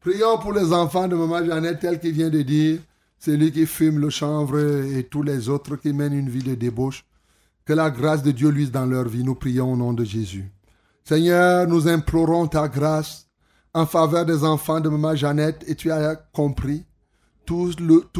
Prions 0.01 0.39
pour 0.39 0.55
les 0.55 0.73
enfants 0.73 1.09
de 1.09 1.15
Maman 1.15 1.45
Jeannette, 1.45 1.81
tel 1.81 2.01
qu'il 2.01 2.13
vient 2.13 2.31
de 2.31 2.41
dire, 2.41 2.81
celui 3.19 3.53
qui 3.53 3.67
fume 3.67 3.99
le 3.99 4.09
chanvre 4.09 4.59
et 4.59 5.05
tous 5.05 5.23
les 5.23 5.51
autres 5.51 5.77
qui 5.77 5.93
mènent 5.93 6.15
une 6.15 6.31
vie 6.31 6.43
de 6.43 6.55
débauche. 6.55 7.05
Que 7.67 7.75
la 7.75 7.91
grâce 7.91 8.23
de 8.23 8.31
Dieu 8.31 8.49
luise 8.49 8.71
dans 8.71 8.87
leur 8.87 9.07
vie. 9.07 9.23
Nous 9.23 9.35
prions 9.35 9.73
au 9.73 9.77
nom 9.77 9.93
de 9.93 10.05
Jésus. 10.05 10.51
Seigneur, 11.05 11.69
nous 11.69 11.87
implorons 11.87 12.47
ta 12.47 12.67
grâce 12.67 13.27
en 13.75 13.85
faveur 13.85 14.25
des 14.25 14.43
enfants 14.43 14.81
de 14.81 14.89
Maman 14.89 15.15
Jeannette 15.15 15.65
et 15.67 15.75
tu 15.75 15.93
as 15.93 16.17
compris 16.17 16.87
tout, 17.45 17.73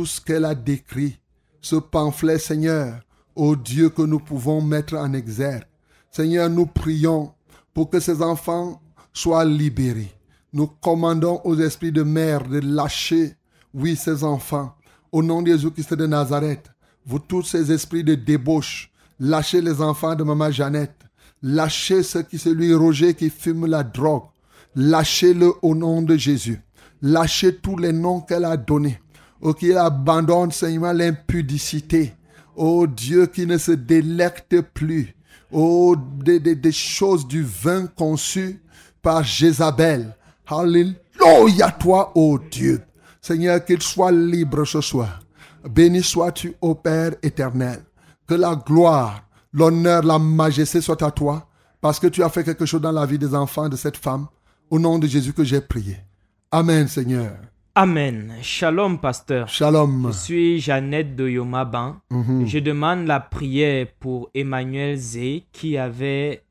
ce 0.05 0.21
qu'elle 0.21 0.45
a 0.45 0.55
décrit. 0.55 1.19
Ce 1.63 1.77
pamphlet, 1.77 2.39
Seigneur, 2.39 3.01
ô 3.35 3.57
Dieu 3.57 3.89
que 3.89 4.03
nous 4.03 4.21
pouvons 4.21 4.61
mettre 4.61 4.97
en 4.97 5.13
exergue. 5.15 5.65
Seigneur, 6.11 6.51
nous 6.51 6.67
prions 6.67 7.33
pour 7.73 7.89
que 7.89 8.01
ces 8.01 8.21
enfants 8.23 8.83
soient 9.13 9.45
libérés. 9.45 10.13
Nous 10.53 10.67
commandons 10.67 11.41
aux 11.45 11.59
esprits 11.61 11.93
de 11.93 12.03
mère 12.03 12.49
de 12.49 12.59
lâcher, 12.59 13.37
oui, 13.73 13.95
ces 13.95 14.25
enfants. 14.25 14.75
Au 15.13 15.23
nom 15.23 15.43
de 15.43 15.53
Jésus-Christ 15.53 15.95
de 15.95 16.07
Nazareth, 16.07 16.71
vous 17.07 17.19
tous 17.19 17.43
ces 17.43 17.71
esprits 17.73 18.05
de 18.05 18.15
débauche, 18.15 18.91
lâchez 19.19 19.61
les 19.61 19.81
enfants 19.81 20.15
de 20.15 20.25
Maman 20.25 20.51
Jeannette. 20.51 20.97
Lâchez 21.43 22.03
ceux 22.03 22.23
qui, 22.23 22.39
celui 22.39 22.75
Roger 22.75 23.15
qui 23.15 23.31
fume 23.31 23.67
la 23.67 23.83
drogue. 23.83 24.25
Lâchez-le 24.75 25.53
au 25.63 25.75
nom 25.75 26.03
de 26.03 26.17
Jésus. 26.17 26.61
Lâchez 27.01 27.57
tous 27.57 27.79
les 27.79 27.93
noms 27.93 28.21
qu'elle 28.21 28.45
a 28.45 28.57
donnés. 28.57 29.01
Oh, 29.41 29.55
qu'il 29.55 29.77
abandonne, 29.79 30.51
Seigneur, 30.51 30.93
l'impudicité. 30.93 32.13
Oh 32.57 32.87
Dieu 32.87 33.27
qui 33.27 33.47
ne 33.47 33.57
se 33.57 33.73
délecte 33.73 34.61
plus. 34.61 35.15
Oh, 35.51 35.97
des, 35.97 36.41
des, 36.41 36.55
des 36.55 36.73
choses 36.73 37.27
du 37.27 37.43
vin 37.43 37.87
conçu 37.87 38.61
par 39.01 39.25
Jézabel. 39.25 40.15
Alléluia 40.51 41.71
toi, 41.79 42.13
ô 42.15 42.39
Dieu. 42.51 42.83
Seigneur, 43.21 43.65
qu'il 43.65 43.81
soit 43.83 44.11
libre 44.11 44.65
ce 44.65 44.81
soir. 44.81 45.21
Béni 45.69 46.03
sois-tu, 46.03 46.55
ô 46.61 46.75
Père 46.75 47.13
éternel. 47.23 47.81
Que 48.27 48.35
la 48.35 48.57
gloire, 48.57 49.23
l'honneur, 49.53 50.03
la 50.03 50.19
majesté 50.19 50.81
soit 50.81 51.03
à 51.03 51.11
toi, 51.11 51.47
parce 51.81 52.01
que 52.01 52.07
tu 52.07 52.23
as 52.23 52.29
fait 52.29 52.45
quelque 52.45 52.67
chose 52.67 52.81
dans 52.81 52.93
la 52.93 53.07
vie 53.07 53.19
des 53.19 53.35
enfants 53.35 53.69
de 53.69 53.77
cette 53.77 53.97
femme. 53.97 54.27
Au 54.71 54.79
nom 54.79 54.99
de 54.99 55.07
Jésus 55.07 55.33
que 55.33 55.45
j'ai 55.45 55.61
prié. 55.61 55.97
Amen, 56.51 56.89
Seigneur. 56.89 57.33
Amen. 57.75 58.35
Shalom, 58.43 58.99
pasteur. 58.99 59.49
Shalom. 59.49 60.09
Je 60.09 60.17
suis 60.17 60.61
Jeannette 60.61 61.15
de 61.15 61.29
Yomaban. 61.29 61.97
Mhm. 62.11 62.47
Je 62.47 62.59
demande 62.59 63.07
la 63.07 63.21
prière 63.21 63.87
pour 64.01 64.31
Emmanuel 64.35 64.97
Zé 64.97 65.47
qui 65.53 65.79
avait, 65.79 66.43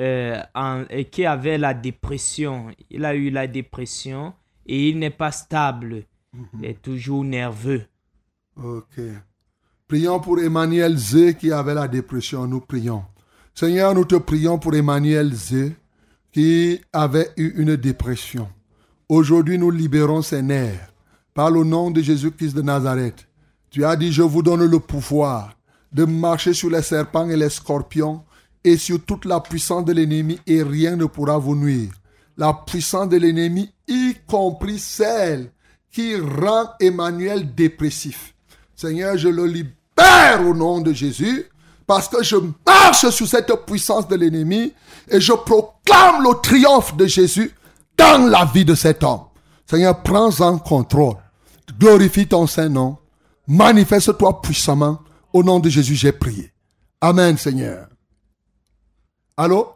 euh, 0.00 0.40
en- 0.54 0.84
qui 1.10 1.24
avait 1.26 1.58
la 1.58 1.74
dépression. 1.74 2.68
Il 2.90 3.04
a 3.04 3.14
eu 3.14 3.30
la 3.30 3.46
dépression 3.46 4.32
et 4.66 4.88
il 4.90 4.98
n'est 4.98 5.10
pas 5.10 5.32
stable. 5.32 6.04
Il 6.58 6.64
est 6.66 6.80
toujours 6.82 7.24
nerveux. 7.24 7.82
Ok. 8.62 9.00
Prions 9.86 10.20
pour 10.20 10.38
Emmanuel 10.40 10.96
Zé 10.96 11.34
qui 11.34 11.50
avait 11.52 11.74
la 11.74 11.88
dépression. 11.88 12.46
Nous 12.46 12.60
prions. 12.60 13.02
Seigneur, 13.54 13.94
nous 13.94 14.04
te 14.04 14.16
prions 14.16 14.58
pour 14.58 14.74
Emmanuel 14.74 15.32
Zé 15.34 15.74
qui 16.30 16.80
avait 16.92 17.30
eu 17.36 17.54
une 17.62 17.76
dépression. 17.76 18.48
Aujourd'hui, 19.08 19.56
nous 19.58 19.70
libérons 19.70 20.22
ses 20.22 20.42
nerfs. 20.42 20.92
Par 21.32 21.50
le 21.50 21.64
nom 21.64 21.90
de 21.90 22.02
Jésus-Christ 22.02 22.54
de 22.54 22.62
Nazareth. 22.62 23.26
Tu 23.70 23.84
as 23.84 23.96
dit, 23.96 24.12
je 24.12 24.22
vous 24.22 24.42
donne 24.42 24.64
le 24.64 24.78
pouvoir 24.80 25.54
de 25.92 26.04
marcher 26.04 26.52
sur 26.52 26.68
les 26.68 26.82
serpents 26.82 27.28
et 27.30 27.36
les 27.36 27.48
scorpions 27.48 28.22
et 28.64 28.76
sur 28.76 29.04
toute 29.04 29.24
la 29.24 29.40
puissance 29.40 29.84
de 29.84 29.92
l'ennemi 29.92 30.38
et 30.46 30.62
rien 30.62 30.96
ne 30.96 31.06
pourra 31.06 31.38
vous 31.38 31.56
nuire. 31.56 31.90
La 32.36 32.52
puissance 32.52 33.08
de 33.08 33.16
l'ennemi, 33.16 33.72
y 33.86 34.14
compris 34.26 34.78
celle 34.78 35.50
qui 35.90 36.16
rend 36.16 36.68
Emmanuel 36.80 37.54
dépressif. 37.54 38.34
Seigneur, 38.76 39.16
je 39.16 39.28
le 39.28 39.46
libère 39.46 40.46
au 40.46 40.54
nom 40.54 40.80
de 40.80 40.92
Jésus 40.92 41.46
parce 41.86 42.08
que 42.08 42.22
je 42.22 42.36
marche 42.66 43.08
sur 43.08 43.26
cette 43.26 43.52
puissance 43.66 44.06
de 44.06 44.14
l'ennemi 44.14 44.72
et 45.08 45.20
je 45.20 45.32
proclame 45.32 46.22
le 46.22 46.40
triomphe 46.40 46.96
de 46.96 47.06
Jésus 47.06 47.52
dans 47.96 48.28
la 48.28 48.44
vie 48.44 48.64
de 48.64 48.74
cet 48.74 49.02
homme. 49.02 49.22
Seigneur, 49.68 50.02
prends 50.02 50.40
en 50.40 50.58
contrôle. 50.58 51.16
Glorifie 51.78 52.26
ton 52.26 52.46
Saint-Nom. 52.46 52.98
Manifeste-toi 53.46 54.40
puissamment. 54.40 55.00
Au 55.32 55.42
nom 55.42 55.58
de 55.58 55.68
Jésus, 55.68 55.94
j'ai 55.94 56.12
prié. 56.12 56.52
Amen, 57.00 57.36
Seigneur. 57.36 57.88
Allô? 59.40 59.68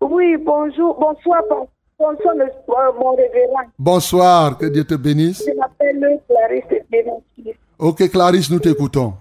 Oui, 0.00 0.36
bonjour, 0.38 0.98
bonsoir, 0.98 1.40
bon- 1.48 1.68
bonsoir, 2.00 2.34
euh, 2.36 2.92
mon 2.98 3.14
révérend. 3.14 3.60
Bonsoir, 3.78 4.58
que 4.58 4.66
Dieu 4.66 4.82
te 4.84 4.94
bénisse. 4.94 5.44
Je 5.46 5.52
m'appelle 5.56 6.20
Clarisse. 6.28 6.82
Ok, 7.78 8.10
Clarisse, 8.10 8.50
nous 8.50 8.58
t'écoutons. 8.58 9.12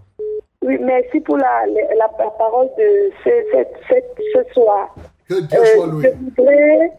Oui, 0.63 0.79
merci 0.81 1.19
pour 1.19 1.37
la, 1.37 1.67
la, 1.67 1.95
la 1.95 2.07
parole 2.09 2.69
de 2.75 3.11
ce, 3.23 3.29
ce 4.33 4.53
soir. 4.53 4.95
Que 5.29 5.41
Dieu 5.41 5.59
Euh, 5.59 5.75
soit 5.75 5.87
loué. 5.87 6.03
je 6.11 6.41
voudrais 6.41 6.91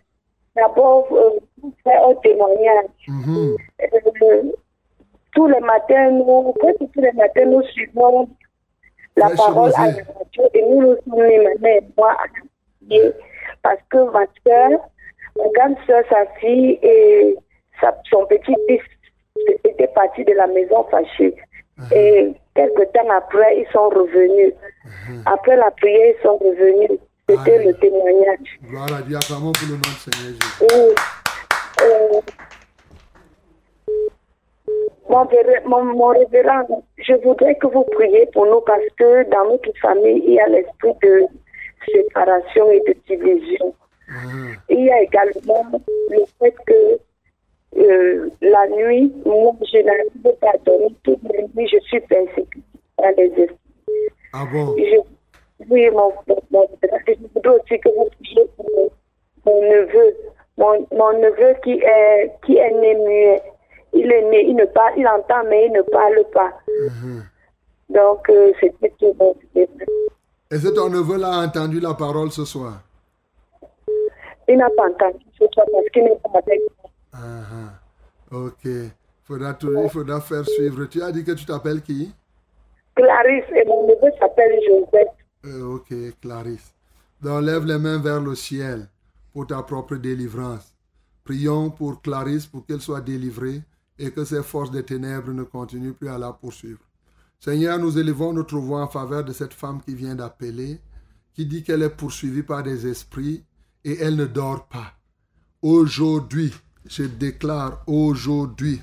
d'abord 0.54 1.08
euh, 1.10 1.30
vous 1.60 1.74
faire 1.82 2.06
un 2.08 2.14
témoignage. 2.14 2.90
Mhm. 3.08 3.56
Euh, 3.82 4.42
tous 5.34 5.48
les 5.48 5.60
matins, 5.60 6.12
nous, 6.12 6.52
presque 6.60 6.78
tous 6.94 7.00
les 7.00 7.12
matins, 7.12 7.44
nous 7.44 7.62
suivons 7.72 8.28
la 9.16 9.30
parole 9.30 9.72
à 9.76 9.86
la 9.86 9.92
radio 9.92 10.50
et 10.54 10.62
nous 10.62 10.80
nous 10.82 10.96
sommes 11.04 11.26
mis, 11.26 11.38
ma 11.38 11.54
mère 11.60 11.76
et 11.78 11.84
moi, 11.96 12.12
à 12.12 12.24
la 12.24 12.86
prier 12.88 13.12
parce 13.62 13.80
que 13.90 13.98
ma 14.12 14.24
soeur, 14.46 14.80
ma 15.38 15.44
grande 15.54 15.76
soeur, 15.86 16.02
sa 16.10 16.26
fille 16.40 16.78
et 16.82 17.34
sa- 17.80 17.96
son 18.10 18.24
petit-fils 18.26 18.82
étaient 19.64 19.88
partis 19.88 20.24
de 20.24 20.32
la 20.32 20.46
maison 20.46 20.84
fâchés. 20.90 21.34
Et 21.94 22.32
quelques 22.54 22.92
temps 22.92 23.10
après, 23.10 23.58
ils 23.58 23.66
sont 23.72 23.88
revenus. 23.90 24.54
Après 25.26 25.56
la 25.56 25.70
prière, 25.72 26.14
ils 26.18 26.22
sont 26.22 26.36
revenus. 26.38 26.98
C'était 27.28 27.64
le 27.64 27.74
témoignage. 27.74 28.58
Gloire 28.64 28.86
à 28.98 29.02
Dieu. 29.02 29.18
Pour 29.28 29.52
le 29.68 29.74
nom 29.74 29.82
Seigneur 29.98 30.32
Jésus. 30.32 30.94
Euh, 31.82 32.20
mon, 35.08 35.28
mon, 35.66 35.84
mon 35.84 36.06
révérend, 36.08 36.82
je 36.98 37.14
voudrais 37.22 37.54
que 37.56 37.66
vous 37.66 37.84
priez 37.84 38.26
pour 38.32 38.46
nous 38.46 38.60
parce 38.62 38.88
que 38.96 39.28
dans 39.30 39.44
notre 39.50 39.70
famille, 39.80 40.22
il 40.26 40.34
y 40.34 40.40
a 40.40 40.48
l'esprit 40.48 40.94
de 41.02 41.26
séparation 41.92 42.70
et 42.70 42.80
de 42.80 42.94
division. 43.08 43.74
Mhm. 44.08 44.56
Il 44.70 44.84
y 44.86 44.90
a 44.90 45.02
également 45.02 45.64
le 46.10 46.18
fait 46.38 46.54
que 46.66 46.98
euh, 47.78 48.30
la 48.40 48.66
nuit, 48.68 49.12
moi, 49.24 49.52
je 49.72 49.78
n'arrive 49.78 50.36
pas 50.40 50.50
à 50.50 50.56
dormir. 50.64 50.90
Toute 51.02 51.22
la 51.24 51.42
nuit, 51.54 51.68
je 51.68 51.78
suis 51.80 52.00
persécutée 52.00 52.62
par 52.96 53.10
les 53.16 53.26
esprits. 53.26 53.56
Ah 54.32 54.44
bon? 54.50 54.74
Je, 54.78 54.96
oui, 55.70 55.90
mon, 55.90 56.12
mon, 56.28 56.38
mon- 56.50 56.68
je 57.06 57.12
voudrais 57.34 57.58
aussi 57.58 57.80
que 57.80 57.88
vous 57.88 58.08
priez 58.22 58.46
pour 58.56 58.66
mon, 58.74 58.90
mon 59.44 59.62
neveu. 59.62 60.16
Mon, 60.58 60.86
mon 60.92 61.12
neveu 61.18 61.54
qui 61.62 61.72
est, 61.72 62.32
qui 62.44 62.56
est 62.56 62.70
né 62.70 62.94
muet. 62.94 63.42
Il 63.98 64.12
est 64.12 64.28
né, 64.30 64.44
il 64.50 64.54
ne 64.56 64.66
parle, 64.66 64.92
il 64.98 65.06
entend, 65.08 65.42
mais 65.48 65.66
il 65.66 65.72
ne 65.72 65.82
parle 65.82 66.22
pas. 66.32 66.52
Mhm. 66.88 67.22
Donc, 67.88 68.28
euh, 68.28 68.52
c'était 68.60 68.92
tout 68.98 69.14
Est-ce 70.50 70.68
que 70.68 70.74
ton 70.74 70.90
neveu 70.90 71.16
là 71.18 71.28
a 71.40 71.46
entendu 71.46 71.80
la 71.80 71.94
parole 71.94 72.30
ce 72.30 72.44
soir? 72.44 72.82
Il 74.48 74.58
n'a 74.58 74.68
pas 74.76 74.88
entendu 74.90 75.24
ce 75.38 75.44
soir 75.52 75.66
parce 75.72 75.88
qu'il 75.92 76.04
n'est 76.04 76.16
pas 76.22 76.38
avec 76.38 76.60
moi. 76.82 76.90
Ah, 77.12 77.42
ah. 77.52 78.36
Ok. 78.36 78.68
Faudra 79.24 79.54
tout- 79.54 79.72
il 79.82 79.88
faudra 79.88 80.20
faire 80.20 80.44
suivre. 80.46 80.84
Tu 80.86 81.02
as 81.02 81.10
dit 81.10 81.24
que 81.24 81.32
tu 81.32 81.44
t'appelles 81.46 81.82
qui? 81.82 82.12
Clarisse 82.94 83.44
et 83.54 83.64
mon 83.66 83.86
neveu 83.86 84.10
s'appelle 84.20 84.60
Joseph. 84.66 85.08
Euh, 85.46 85.74
ok, 85.76 86.20
Clarisse. 86.20 86.72
Donc, 87.22 87.42
lève 87.42 87.64
les 87.64 87.78
mains 87.78 87.98
vers 87.98 88.20
le 88.20 88.34
ciel 88.34 88.88
pour 89.32 89.46
ta 89.46 89.62
propre 89.62 89.96
délivrance. 89.96 90.72
Prions 91.24 91.70
pour 91.70 92.00
Clarisse 92.02 92.46
pour 92.46 92.64
qu'elle 92.66 92.80
soit 92.80 93.00
délivrée 93.00 93.62
et 93.98 94.10
que 94.10 94.24
ces 94.24 94.42
forces 94.42 94.70
des 94.70 94.84
ténèbres 94.84 95.32
ne 95.32 95.42
continuent 95.42 95.92
plus 95.92 96.08
à 96.08 96.18
la 96.18 96.32
poursuivre. 96.32 96.80
Seigneur, 97.40 97.78
nous 97.78 97.98
élevons 97.98 98.32
notre 98.32 98.58
voix 98.58 98.82
en 98.82 98.88
faveur 98.88 99.24
de 99.24 99.32
cette 99.32 99.54
femme 99.54 99.80
qui 99.82 99.94
vient 99.94 100.14
d'appeler, 100.14 100.80
qui 101.34 101.46
dit 101.46 101.62
qu'elle 101.62 101.82
est 101.82 101.90
poursuivie 101.90 102.42
par 102.42 102.62
des 102.62 102.86
esprits 102.86 103.44
et 103.84 103.98
elle 104.00 104.16
ne 104.16 104.26
dort 104.26 104.66
pas. 104.68 104.94
Aujourd'hui, 105.62 106.52
je 106.86 107.04
déclare 107.04 107.82
aujourd'hui, 107.86 108.80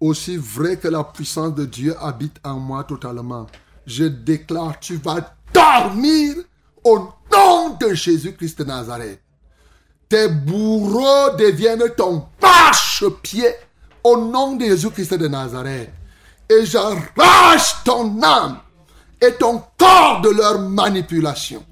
aussi 0.00 0.36
vrai 0.36 0.76
que 0.76 0.88
la 0.88 1.04
puissance 1.04 1.54
de 1.54 1.64
Dieu 1.64 1.94
habite 2.00 2.38
en 2.44 2.58
moi 2.58 2.84
totalement, 2.84 3.46
je 3.86 4.04
déclare, 4.04 4.78
tu 4.80 4.96
vas 4.96 5.36
dormir 5.52 6.36
au 6.84 6.98
nom 7.32 7.76
de 7.80 7.94
Jésus-Christ 7.94 8.58
de 8.58 8.64
Nazareth, 8.64 9.22
tes 10.08 10.28
bourreaux 10.28 11.36
deviennent 11.38 11.92
ton 11.96 12.26
marche-pied 12.40 13.54
au 14.08 14.16
nom 14.16 14.56
de 14.56 14.64
Jésus-Christ 14.64 15.14
de 15.14 15.28
Nazareth. 15.28 15.90
Et 16.48 16.64
j'arrache 16.64 17.84
ton 17.84 18.22
âme 18.22 18.58
et 19.20 19.32
ton 19.32 19.62
corps 19.78 20.22
de 20.22 20.30
leur 20.30 20.60
manipulation. 20.60 21.64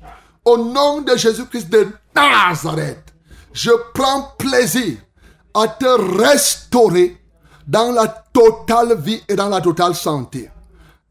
Au 0.44 0.58
nom 0.58 1.00
de 1.00 1.16
Jésus-Christ 1.16 1.70
de 1.70 1.88
Nazareth, 2.14 3.14
je 3.52 3.70
prends 3.94 4.34
plaisir 4.38 4.98
à 5.54 5.66
te 5.68 6.20
restaurer 6.20 7.16
dans 7.66 7.92
la 7.92 8.06
totale 8.06 9.00
vie 9.00 9.22
et 9.28 9.34
dans 9.34 9.48
la 9.48 9.62
totale 9.62 9.94
santé. 9.94 10.50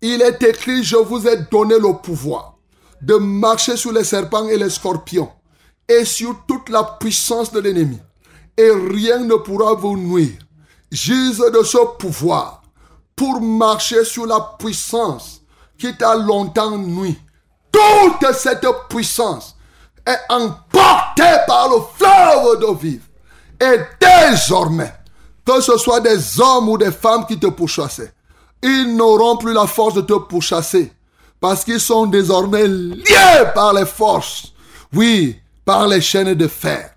Il 0.01 0.21
est 0.21 0.43
écrit, 0.43 0.83
je 0.83 0.97
vous 0.97 1.27
ai 1.27 1.37
donné 1.51 1.79
le 1.79 1.93
pouvoir 1.93 2.57
de 3.01 3.15
marcher 3.15 3.77
sur 3.77 3.91
les 3.91 4.03
serpents 4.03 4.47
et 4.47 4.57
les 4.57 4.69
scorpions 4.69 5.31
et 5.89 6.05
sur 6.05 6.45
toute 6.47 6.69
la 6.69 6.83
puissance 6.83 7.51
de 7.51 7.59
l'ennemi. 7.59 7.99
Et 8.57 8.69
rien 8.69 9.19
ne 9.19 9.35
pourra 9.35 9.73
vous 9.73 9.97
nuire. 9.97 10.44
J'use 10.95 11.43
de 11.53 11.61
ce 11.61 11.77
pouvoir 11.97 12.61
pour 13.17 13.41
marcher 13.41 14.05
sur 14.05 14.25
la 14.25 14.55
puissance 14.57 15.41
qui 15.77 15.93
t'a 15.93 16.15
longtemps 16.15 16.77
nuit. 16.77 17.19
Toute 17.69 18.31
cette 18.33 18.65
puissance 18.87 19.57
est 20.07 20.33
emportée 20.33 21.35
par 21.47 21.67
le 21.67 21.81
fleuve 21.97 22.61
d'eau 22.61 22.75
vive. 22.75 23.03
Et 23.59 23.77
désormais, 23.99 24.93
que 25.45 25.59
ce 25.59 25.77
soit 25.77 25.99
des 25.99 26.39
hommes 26.39 26.69
ou 26.69 26.77
des 26.77 26.93
femmes 26.93 27.25
qui 27.25 27.37
te 27.37 27.47
pourchassaient, 27.47 28.13
ils 28.63 28.95
n'auront 28.95 29.35
plus 29.35 29.51
la 29.51 29.67
force 29.67 29.95
de 29.95 30.01
te 30.01 30.13
pourchasser 30.13 30.93
parce 31.41 31.65
qu'ils 31.65 31.81
sont 31.81 32.05
désormais 32.05 32.69
liés 32.69 33.51
par 33.53 33.73
les 33.73 33.85
forces, 33.85 34.53
oui, 34.93 35.41
par 35.65 35.89
les 35.89 35.99
chaînes 35.99 36.35
de 36.35 36.47
fer. 36.47 36.91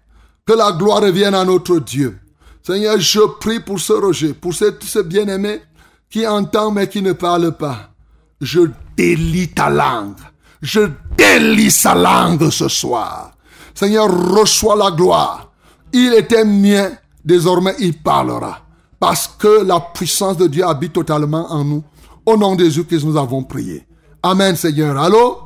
Que 0.47 0.53
la 0.53 0.71
gloire 0.71 1.03
revienne 1.03 1.35
à 1.35 1.45
notre 1.45 1.81
Dieu. 1.81 2.21
Seigneur, 2.69 3.01
je 3.01 3.21
prie 3.41 3.61
pour 3.61 3.81
ce 3.81 3.95
Roger, 3.95 4.35
pour 4.35 4.53
ce, 4.53 4.67
ce 4.83 4.99
bien-aimé 4.99 5.63
qui 6.11 6.27
entend 6.27 6.71
mais 6.71 6.87
qui 6.87 7.01
ne 7.01 7.15
parle 7.15 7.57
pas. 7.57 7.95
Je 8.43 8.61
délie 8.95 9.49
ta 9.49 9.71
langue. 9.71 10.19
Je 10.61 10.81
délie 11.17 11.71
sa 11.71 11.95
langue 11.95 12.51
ce 12.51 12.69
soir. 12.69 13.33
Seigneur, 13.75 14.11
reçois 14.35 14.77
la 14.77 14.91
gloire. 14.91 15.51
Il 15.95 16.13
était 16.13 16.45
mien, 16.45 16.91
désormais 17.25 17.75
il 17.79 18.03
parlera. 18.03 18.59
Parce 19.01 19.29
que 19.29 19.65
la 19.65 19.81
puissance 19.81 20.37
de 20.37 20.47
Dieu 20.47 20.63
habite 20.63 20.93
totalement 20.93 21.51
en 21.51 21.65
nous. 21.65 21.83
Au 22.27 22.37
nom 22.37 22.55
de 22.55 22.65
Jésus 22.65 22.85
que 22.85 22.97
nous 22.97 23.17
avons 23.17 23.45
prié. 23.45 23.87
Amen, 24.23 24.55
Seigneur. 24.57 24.99
Allô? 24.99 25.39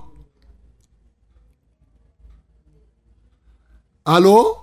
Allô? 4.05 4.61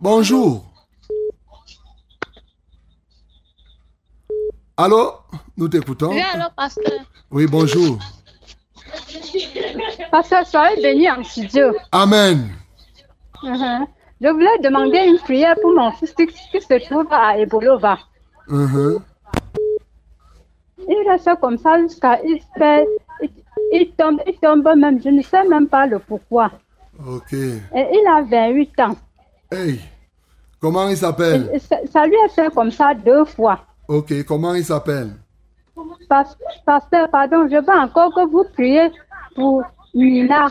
Bonjour. 0.00 0.64
Allô? 4.76 5.12
Nous 5.56 5.68
t'écoutons. 5.68 6.10
Oui, 6.10 6.22
alors, 6.32 6.52
pasteur. 6.54 7.00
Oui, 7.30 7.46
bonjour. 7.46 7.98
Pasteur, 10.10 10.46
soyez 10.46 10.82
béni 10.82 11.10
en 11.10 11.22
studio. 11.22 11.74
Amen. 11.92 12.50
Mhm. 13.42 13.86
Je 14.22 14.28
voulais 14.28 14.58
demander 14.62 14.98
une 15.06 15.18
prière 15.18 15.54
pour 15.60 15.74
mon 15.74 15.90
fils 15.92 16.12
qui, 16.12 16.26
qui 16.26 16.60
se 16.60 16.86
trouve 16.88 17.06
à 17.10 17.38
Ebolova. 17.38 17.98
Mhm. 18.48 19.00
Il 20.88 21.08
reste 21.08 21.30
comme 21.40 21.58
ça 21.58 21.78
jusqu'à. 21.78 22.20
Il, 22.24 22.40
fait- 22.58 22.86
il, 23.22 23.30
il 23.72 23.90
tombe, 23.92 24.20
il 24.26 24.34
tombe 24.38 24.66
même, 24.76 25.00
je 25.02 25.08
ne 25.10 25.22
sais 25.22 25.46
même 25.46 25.68
pas 25.68 25.86
le 25.86 25.98
pourquoi. 25.98 26.50
Ok. 27.06 27.32
Et 27.32 27.60
il 27.74 28.04
a 28.08 28.22
28 28.22 28.80
ans. 28.80 28.96
Hey. 29.52 29.80
Comment 30.60 30.88
il 30.88 30.96
s'appelle? 30.96 31.58
Ça, 31.68 31.76
ça 31.90 32.06
lui 32.06 32.16
a 32.24 32.28
fait 32.28 32.52
comme 32.54 32.70
ça 32.70 32.92
deux 32.94 33.24
fois. 33.24 33.60
Ok. 33.88 34.24
Comment 34.24 34.54
il 34.54 34.64
s'appelle? 34.64 35.12
Pas- 36.08 36.36
Pasteur, 36.66 37.08
pardon, 37.10 37.48
je 37.48 37.56
veux 37.56 37.78
encore 37.80 38.14
que 38.14 38.26
vous 38.28 38.44
priez 38.52 38.90
pour 39.34 39.62
Nina. 39.94 40.48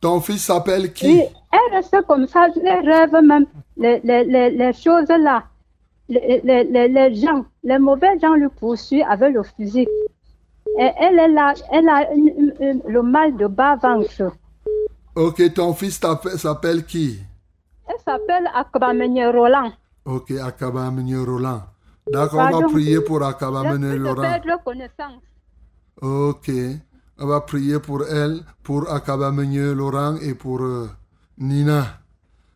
Ton 0.00 0.20
fils 0.20 0.44
s'appelle 0.44 0.92
qui? 0.92 1.06
Oui, 1.06 1.22
elle 1.52 1.76
reste 1.76 1.96
comme 2.06 2.26
ça, 2.26 2.48
les 2.48 2.80
rêves 2.80 3.14
même, 3.22 3.46
les, 3.76 4.00
les, 4.02 4.24
les, 4.24 4.50
les 4.50 4.72
choses 4.72 5.08
là. 5.08 5.44
Les, 6.08 6.40
les, 6.44 6.64
les, 6.64 6.88
les 6.88 7.14
gens, 7.14 7.44
les 7.64 7.78
mauvais 7.78 8.18
gens 8.20 8.34
le 8.34 8.48
poursuivent 8.48 9.06
avec 9.08 9.34
le 9.34 9.42
fusil. 9.42 9.88
Et 10.78 10.90
elle 11.00 11.18
est 11.18 11.28
là, 11.28 11.54
elle 11.72 11.88
a 11.88 12.06
le 12.14 13.02
mal 13.02 13.36
de 13.36 13.46
bas-ventre. 13.46 14.32
Ok. 15.14 15.54
Ton 15.54 15.72
fils 15.72 16.00
s'appelle 16.36 16.84
qui? 16.84 17.18
Elle 17.88 17.96
s'appelle 18.04 18.48
Akbamenye 18.54 19.26
Roland. 19.26 19.72
Ok. 20.04 20.30
Akabamenye 20.32 21.16
Roland. 21.16 21.62
D'accord. 22.12 22.40
On 22.40 22.60
va 22.60 22.66
prier 22.68 23.00
pour 23.00 23.22
de 23.98 24.08
Roland. 24.08 24.22
perdre 24.22 24.62
connaissance? 24.64 25.22
Ok. 26.00 26.50
On 27.18 27.26
va 27.26 27.40
prier 27.40 27.78
pour 27.80 28.06
elle, 28.06 28.42
pour 28.62 28.90
Akabamenye 28.92 29.74
Laurent 29.74 30.16
et 30.20 30.34
pour 30.34 30.60
euh, 30.62 30.88
Nina. 31.38 32.00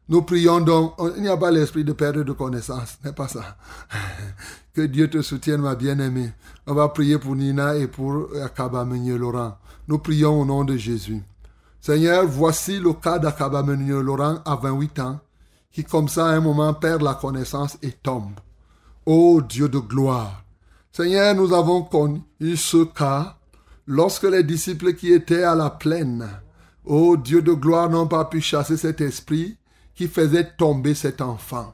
Nous 0.09 0.23
prions 0.23 0.61
donc. 0.61 0.95
on- 0.99 1.15
Il 1.17 1.23
n'y 1.23 1.29
a 1.29 1.37
pas 1.37 1.51
l'esprit 1.51 1.83
de 1.85 1.93
perdre 1.93 2.23
de 2.23 2.33
connaissance, 2.33 2.99
n'est 3.05 3.13
pas 3.13 3.29
ça? 3.29 3.57
que 4.75 4.83
Dieu 4.83 5.09
te 5.09 5.23
soutienne, 5.23 5.63
ma 5.63 5.75
bien-aimée. 5.75 6.33
On 6.67 6.75
va 6.75 6.89
prier 6.89 7.19
pour 7.19 7.35
Nina 7.37 7.75
et 7.77 7.87
pour 7.89 8.29
Akabamenye 8.45 9.17
Laurent. 9.17 9.57
Nous 9.89 9.99
prions 9.99 10.41
au 10.41 10.45
nom 10.45 10.63
de 10.65 10.77
Jésus. 10.77 11.23
Seigneur, 11.81 12.27
voici 12.27 12.79
le 12.79 12.93
cas 12.93 13.19
d'Akabamenye 13.19 14.03
Laurent 14.03 14.41
à 14.45 14.57
28 14.57 14.99
ans, 14.99 15.21
qui 15.73 15.83
comme 15.83 16.09
ça 16.09 16.27
à 16.27 16.33
un 16.33 16.41
moment 16.41 16.75
perd 16.75 17.01
la 17.01 17.15
connaissance 17.15 17.79
et 17.83 17.93
tombe. 17.93 18.39
Ô 19.07 19.41
Dieu 19.41 19.69
de 19.69 19.79
gloire, 19.79 20.45
Seigneur, 20.93 21.35
nous 21.35 21.55
avons 21.55 21.83
connu 21.83 22.23
ce 22.57 22.85
cas 22.85 23.39
lorsque 23.87 24.25
les 24.25 24.43
disciples 24.43 24.95
qui 24.95 25.13
étaient 25.13 25.43
à 25.43 25.55
la 25.55 25.71
plaine, 25.71 26.29
ô 26.85 27.17
Dieu 27.17 27.41
de 27.41 27.53
gloire, 27.53 27.89
n'ont 27.89 28.07
pas 28.07 28.27
pu 28.27 28.43
chasser 28.43 28.77
cet 28.77 29.01
esprit 29.01 29.57
qui 29.95 30.07
faisait 30.07 30.53
tomber 30.59 30.95
cet 30.95 31.23
enfant. 31.23 31.73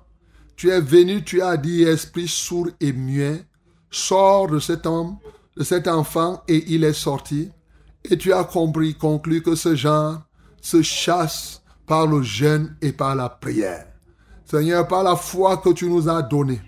Tu 0.55 0.71
es 0.71 0.81
venu, 0.81 1.25
tu 1.25 1.43
as 1.43 1.57
dit, 1.57 1.83
esprit 1.83 2.29
sourd 2.29 2.69
et 2.81 2.93
muet, 2.93 3.45
sors 3.91 4.47
de 4.47 4.59
cet 4.61 4.87
homme, 4.87 5.17
de 5.57 5.65
cet 5.65 5.89
enfant, 5.89 6.43
et 6.47 6.73
il 6.73 6.85
est 6.85 6.93
sorti. 6.93 7.51
Et 8.09 8.17
tu 8.17 8.33
as 8.33 8.45
compris, 8.45 8.95
conclu 8.95 9.43
que 9.43 9.55
ce 9.55 9.75
genre 9.75 10.21
se 10.61 10.83
chasse 10.83 11.63
par 11.87 12.07
le 12.07 12.23
jeûne 12.23 12.77
et 12.81 12.93
par 12.93 13.15
la 13.15 13.29
prière. 13.29 13.87
Seigneur, 14.45 14.87
par 14.87 15.03
la 15.03 15.17
foi 15.17 15.57
que 15.57 15.71
tu 15.71 15.89
nous 15.89 16.09
as 16.09 16.23
donnée, 16.23 16.61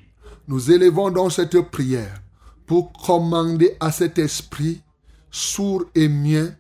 nous 0.49 0.71
élevons 0.71 1.11
donc 1.11 1.33
cette 1.33 1.61
prière 1.71 2.21
pour 2.67 2.93
commander 2.93 3.77
à 3.81 3.93
cet 3.93 4.19
esprit 4.19 4.83
sourd 5.31 5.85
et 5.95 6.09
muet, 6.09 6.53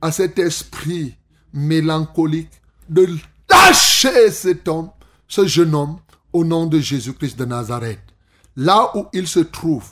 à 0.00 0.12
cet 0.12 0.38
esprit 0.38 1.16
mélancolique, 1.52 2.50
de 2.88 3.08
lâcher 3.50 4.30
cet 4.30 4.68
homme, 4.68 4.90
ce 5.26 5.46
jeune 5.46 5.74
homme, 5.74 5.98
au 6.32 6.44
nom 6.44 6.66
de 6.66 6.78
Jésus-Christ 6.78 7.38
de 7.38 7.44
Nazareth. 7.44 8.00
Là 8.56 8.90
où 8.94 9.06
il 9.12 9.26
se 9.26 9.40
trouve, 9.40 9.84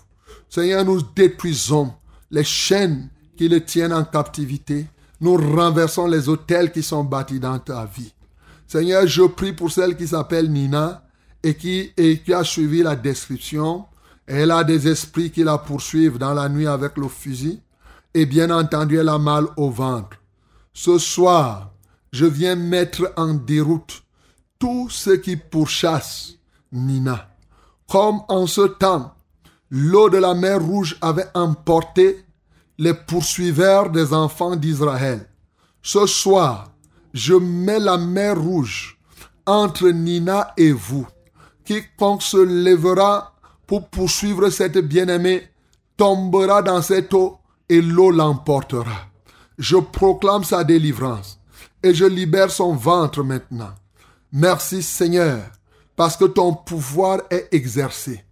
Seigneur, 0.49 0.85
nous 0.85 1.01
détruisons 1.15 1.93
les 2.31 2.45
chaînes 2.45 3.11
qui 3.37 3.49
le 3.49 3.65
tiennent 3.65 3.93
en 3.93 4.05
captivité. 4.05 4.87
Nous 5.21 5.37
renversons 5.37 6.07
les 6.07 6.29
hôtels 6.29 6.73
qui 6.73 6.83
sont 6.83 7.05
bâtis 7.05 7.41
dans 7.41 7.59
ta 7.59 7.85
vie. 7.85 8.13
Seigneur, 8.67 9.07
je 9.07 9.23
prie 9.23 9.53
pour 9.53 9.71
celle 9.71 9.97
qui 9.97 10.09
s'appelle 10.09 10.51
Nina 10.51 11.05
et 11.43 11.55
qui, 11.55 11.93
et 11.97 12.21
qui 12.21 12.35
a 12.35 12.43
suivi 12.43 12.83
la 12.83 12.97
description. 12.97 13.87
Elle 14.27 14.51
a 14.51 14.65
des 14.65 14.89
esprits 14.89 15.31
qui 15.31 15.45
la 15.45 15.59
poursuivent 15.59 16.19
dans 16.19 16.35
la 16.35 16.49
nuit 16.49 16.67
avec 16.67 16.97
le 16.97 17.09
fusil. 17.09 17.61
Et 18.13 18.27
bien 18.27 18.51
entendu, 18.51 18.99
elle 18.99 19.09
a 19.09 19.19
mal 19.19 19.47
au 19.57 19.71
ventre. 19.71 20.17
Ce 20.73 20.99
soir, 20.99 21.71
je 22.13 22.27
viens 22.27 22.57
mettre 22.57 23.13
en 23.17 23.35
déroute 23.35 24.03
tous 24.59 24.91
ceux 24.91 25.19
qui 25.19 25.37
pourchassent 25.37 26.35
Nina. 26.73 27.29
Comme 27.89 28.21
en 28.29 28.47
ce 28.47 28.63
temps, 28.63 29.15
l'eau 29.71 30.11
de 30.11 30.19
la 30.19 30.35
mer 30.35 30.61
Rouge 30.61 30.97
avait 31.01 31.29
emporté 31.35 32.26
les 32.79 32.95
poursuiveurs 32.95 33.91
des 33.91 34.13
enfants 34.13 34.57
d'Israël. 34.57 35.29
Ce 35.83 36.07
soir, 36.07 36.73
je 37.15 37.35
mets 37.35 37.79
la 37.79 37.97
mer 37.97 38.41
Rouge 38.41 38.99
entre 39.47 39.89
Nina 39.89 40.53
et 40.57 40.73
vous. 40.73 41.07
Quiconque 41.65 42.23
se 42.23 42.37
lèvera 42.37 43.35
pour 43.67 43.89
poursuivre 43.89 44.51
cette 44.51 44.79
bien-aimée 44.79 45.49
tombera 45.97 46.63
dans 46.63 46.83
cette 46.83 47.13
eau 47.15 47.39
et 47.69 47.81
l'eau 47.81 48.11
l'emportera. 48.11 49.09
Je 49.59 49.77
proclame 49.77 50.45
sa 50.45 50.65
délivrance 50.65 51.41
et 51.83 51.95
je 51.95 52.05
libère 52.05 52.51
son 52.51 52.75
ventre 52.75 53.23
maintenant. 53.23 53.73
Merci 54.33 54.83
Seigneur, 54.83 55.43
parce 55.95 56.17
que 56.17 56.27
ton 56.27 56.53
pouvoir 56.53 57.21
est 57.31 57.49
exercé. 57.53 58.25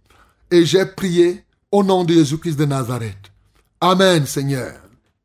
Et 0.51 0.65
j'ai 0.65 0.85
prié 0.85 1.43
au 1.71 1.83
nom 1.83 2.03
de 2.03 2.13
Jésus-Christ 2.13 2.57
de 2.57 2.65
Nazareth. 2.65 3.31
Amen 3.81 4.25
Seigneur. 4.25 4.73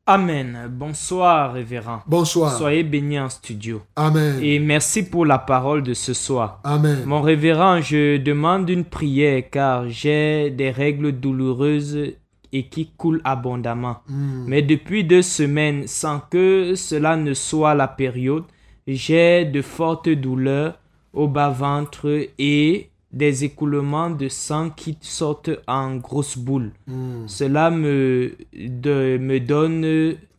Amen. 0.05 0.67
Bonsoir, 0.69 1.53
révérend. 1.53 2.01
Bonsoir. 2.05 2.57
Soyez 2.57 2.83
bénis 2.83 3.19
en 3.19 3.29
studio. 3.29 3.81
Amen. 3.95 4.39
Et 4.41 4.59
merci 4.59 5.03
pour 5.03 5.25
la 5.25 5.37
parole 5.37 5.83
de 5.83 5.93
ce 5.93 6.13
soir. 6.13 6.59
Amen. 6.63 7.03
Mon 7.05 7.21
révérend, 7.21 7.81
je 7.81 8.17
demande 8.17 8.69
une 8.69 8.83
prière 8.83 9.43
car 9.49 9.87
j'ai 9.89 10.49
des 10.49 10.69
règles 10.69 11.13
douloureuses 11.13 12.13
et 12.51 12.67
qui 12.67 12.89
coulent 12.97 13.21
abondamment. 13.23 13.97
Hmm. 14.09 14.43
Mais 14.47 14.61
depuis 14.61 15.05
deux 15.05 15.21
semaines, 15.21 15.87
sans 15.87 16.19
que 16.19 16.75
cela 16.75 17.15
ne 17.15 17.33
soit 17.33 17.73
la 17.73 17.87
période, 17.87 18.43
j'ai 18.87 19.45
de 19.45 19.61
fortes 19.61 20.09
douleurs 20.09 20.77
au 21.13 21.27
bas-ventre 21.27 22.27
et 22.37 22.90
des 23.13 23.43
écoulements 23.43 24.09
de 24.09 24.29
sang 24.29 24.69
qui 24.69 24.97
sortent 25.01 25.51
en 25.67 25.97
grosses 25.97 26.37
boules. 26.37 26.71
Hmm. 26.87 27.27
Cela 27.27 27.69
me, 27.71 28.35
de- 28.53 29.17
me 29.19 29.39
donne, 29.39 29.81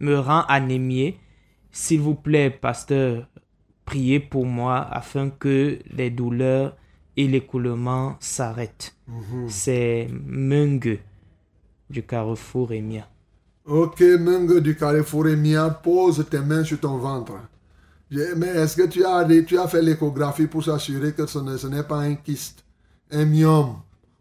me 0.00 0.18
rend 0.18 0.42
anémié. 0.48 1.18
S'il 1.70 2.00
vous 2.00 2.14
plaît, 2.14 2.50
pasteur, 2.50 3.26
priez 3.84 4.20
pour 4.20 4.46
moi 4.46 4.78
afin 4.90 5.30
que 5.30 5.78
les 5.94 6.10
douleurs 6.10 6.76
et 7.16 7.28
l'écoulement 7.28 8.16
s'arrêtent. 8.20 8.94
Mhm. 9.06 9.48
C'est 9.48 10.08
Mung 10.26 10.98
du 11.90 12.02
carrefour 12.02 12.72
Emia. 12.72 13.06
Ok, 13.64 14.00
Mung 14.00 14.58
du 14.60 14.74
Carrefour 14.76 15.26
Mia, 15.36 15.70
pose 15.70 16.26
tes 16.28 16.40
mains 16.40 16.64
sur 16.64 16.80
ton 16.80 16.96
ventre. 16.98 17.34
Mais 18.10 18.48
est-ce 18.48 18.76
que 18.76 18.86
tu 18.88 19.04
as, 19.04 19.26
tu 19.46 19.58
as 19.58 19.68
fait 19.68 19.80
l'échographie 19.80 20.46
pour 20.46 20.64
s'assurer 20.64 21.12
que 21.12 21.26
ce 21.26 21.66
n'est 21.68 21.82
pas 21.84 22.00
un 22.00 22.14
kyste, 22.16 22.61
un 23.12 23.24
myome 23.24 23.76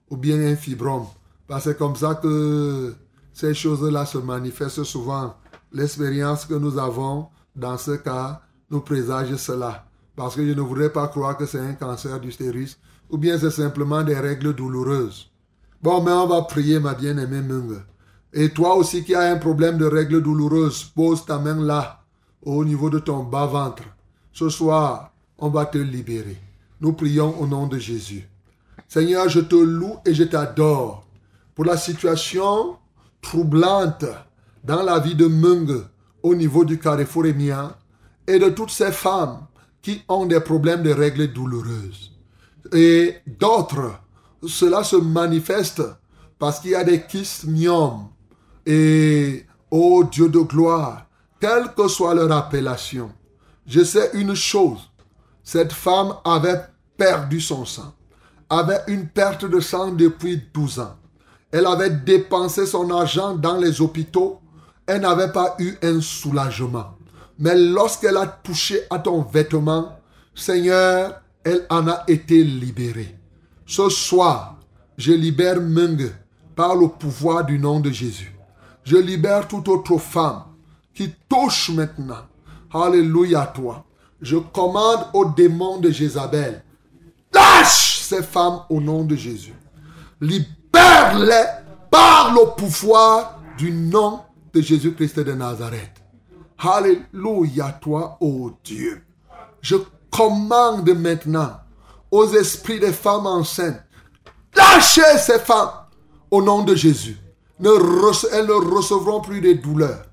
ou 0.10 0.18
bien 0.18 0.40
un 0.40 0.56
fibrome 0.56 1.08
Parce 1.48 1.64
que 1.64 1.72
c'est 1.72 1.78
comme 1.78 1.96
ça 1.96 2.16
que 2.16 2.94
ces 3.34 3.54
choses-là 3.54 4.06
se 4.06 4.18
manifestent 4.18 4.84
souvent. 4.84 5.36
L'expérience 5.72 6.46
que 6.46 6.54
nous 6.54 6.78
avons 6.78 7.28
dans 7.56 7.78
ce 7.78 7.92
cas 7.92 8.42
nous 8.70 8.82
présage 8.82 9.36
cela. 9.36 9.86
Parce 10.16 10.36
que 10.36 10.46
je 10.46 10.54
ne 10.54 10.62
voudrais 10.62 10.92
pas 10.92 11.08
croire 11.08 11.38
que 11.38 11.46
c'est 11.46 11.60
un 11.60 11.74
cancer 11.74 12.20
du 12.20 12.32
stérus 12.32 12.78
ou 13.10 13.18
bien 13.18 13.38
c'est 13.38 13.52
simplement 13.52 14.04
des 14.04 14.18
règles 14.18 14.54
douloureuses. 14.54 15.32
Bon, 15.82 16.02
mais 16.04 16.12
on 16.12 16.28
va 16.28 16.44
prier, 16.44 16.80
ma 16.80 16.94
bien-aimée 16.94 17.42
Mung. 17.42 17.82
Et 18.34 18.50
toi 18.50 18.76
aussi 18.76 19.04
qui 19.04 19.16
as 19.16 19.32
un 19.32 19.38
problème 19.38 19.78
de 19.78 19.86
règles 19.86 20.22
douloureuses, 20.22 20.84
pose 20.84 21.26
ta 21.26 21.38
main 21.38 21.56
là, 21.56 22.04
au 22.42 22.64
niveau 22.64 22.90
de 22.90 23.00
ton 23.00 23.24
bas-ventre. 23.24 23.84
Ce 24.32 24.50
soir, 24.50 25.12
on 25.38 25.50
va 25.50 25.66
te 25.66 25.78
libérer. 25.78 26.38
Nous 26.80 26.94
prions 26.94 27.40
au 27.42 27.48
nom 27.48 27.68
de 27.68 27.78
Jésus. 27.78 28.31
Seigneur, 28.94 29.30
je 29.30 29.40
te 29.40 29.56
loue 29.56 30.00
et 30.06 30.14
je 30.14 30.26
t'adore 30.26 31.06
pour 31.56 31.64
la 31.64 31.78
situation 31.78 32.76
troublante 33.22 34.04
dans 34.66 34.84
la 34.84 35.00
vie 35.00 35.16
de 35.16 35.28
Mung 35.28 35.86
au 36.22 36.36
niveau 36.36 36.66
du 36.66 36.78
carrefour 36.78 37.26
Emia 37.26 37.80
et 38.28 38.38
de 38.38 38.50
toutes 38.50 38.70
ces 38.70 38.92
femmes 38.92 39.48
qui 39.82 40.02
ont 40.10 40.26
des 40.26 40.42
problèmes 40.42 40.84
de 40.84 40.92
règles 40.92 41.32
douloureuses. 41.32 42.12
Et 42.74 43.16
d'autres, 43.26 43.94
cela 44.46 44.84
se 44.84 44.98
manifeste 44.98 45.84
parce 46.38 46.60
qu'il 46.60 46.72
y 46.72 46.76
a 46.76 46.84
des 46.84 47.04
kystes. 47.04 47.46
Et, 48.66 49.46
ô 49.72 50.04
Dieu 50.04 50.28
de 50.28 50.40
gloire, 50.40 51.06
quelle 51.40 51.74
que 51.78 51.88
soit 51.88 52.14
leur 52.14 52.30
appellation, 52.34 53.10
je 53.66 53.86
sais 53.86 54.12
une 54.16 54.36
chose, 54.36 54.92
cette 55.46 55.72
femme 55.72 56.16
avait 56.26 56.60
perdu 56.98 57.40
son 57.40 57.64
sang, 57.64 57.94
avait 58.52 58.82
une 58.88 59.08
perte 59.08 59.46
de 59.46 59.62
sang 59.62 59.92
depuis 59.92 60.44
12 60.54 60.80
ans. 60.82 60.98
Elle 61.52 61.66
avait 61.66 61.90
dépensé 61.90 62.66
son 62.66 62.92
argent 62.92 63.34
dans 63.36 63.58
les 63.58 63.82
hôpitaux, 63.82 64.42
elle 64.86 65.02
n'avait 65.02 65.32
pas 65.32 65.56
eu 65.60 65.74
un 65.82 66.02
soulagement. 66.02 66.98
Mais 67.40 67.56
lorsqu'elle 67.56 68.18
a 68.18 68.28
touché 68.28 68.82
à 68.90 69.00
ton 69.00 69.22
vêtement, 69.22 69.98
Seigneur, 70.36 71.22
elle 71.44 71.66
en 71.70 71.88
a 71.88 72.04
été 72.08 72.44
libérée. 72.44 73.18
Ce 73.66 73.90
soir, 73.90 74.58
je 74.98 75.14
libère 75.14 75.62
Mung 75.62 76.12
par 76.56 76.76
le 76.76 76.90
pouvoir 76.90 77.46
du 77.46 77.58
nom 77.58 77.80
de 77.80 77.90
Jésus. 77.90 78.36
Je 78.84 78.98
libère 78.98 79.48
toute 79.48 79.70
autre 79.70 79.98
femme 79.98 80.44
qui 80.94 81.14
touche 81.30 81.70
maintenant. 81.70 82.26
Alléluia 82.74 83.44
à 83.44 83.48
toi. 83.48 83.86
Je 84.22 84.36
commande 84.38 85.08
au 85.14 85.26
démon 85.26 85.80
de 85.80 85.90
Jézabel. 85.90 86.64
Lâche 87.34 87.91
femmes 88.16 88.62
au 88.70 88.80
nom 88.80 89.04
de 89.04 89.16
Jésus. 89.16 89.54
Libère-les 90.20 91.46
par 91.90 92.34
le 92.34 92.56
pouvoir 92.56 93.40
du 93.58 93.72
nom 93.72 94.22
de 94.54 94.62
Jésus-Christ 94.62 95.20
de 95.20 95.34
Nazareth. 95.34 96.02
Alléluia 96.60 97.78
toi, 97.82 98.18
ô 98.22 98.52
Dieu. 98.64 99.04
Je 99.62 99.76
commande 100.12 100.90
maintenant 100.90 101.58
aux 102.12 102.28
esprits 102.34 102.80
des 102.80 102.92
femmes 102.92 103.26
enceintes. 103.26 103.82
Lâchez 104.56 105.18
ces 105.18 105.40
femmes 105.40 105.72
au 106.30 106.42
nom 106.42 106.64
de 106.64 106.76
Jésus. 106.76 107.18
Ne 107.60 107.70
elles 108.34 108.48
ne 108.48 108.76
recevront 108.76 109.22
plus 109.22 109.40
de 109.40 109.54
douleurs. 109.54 110.04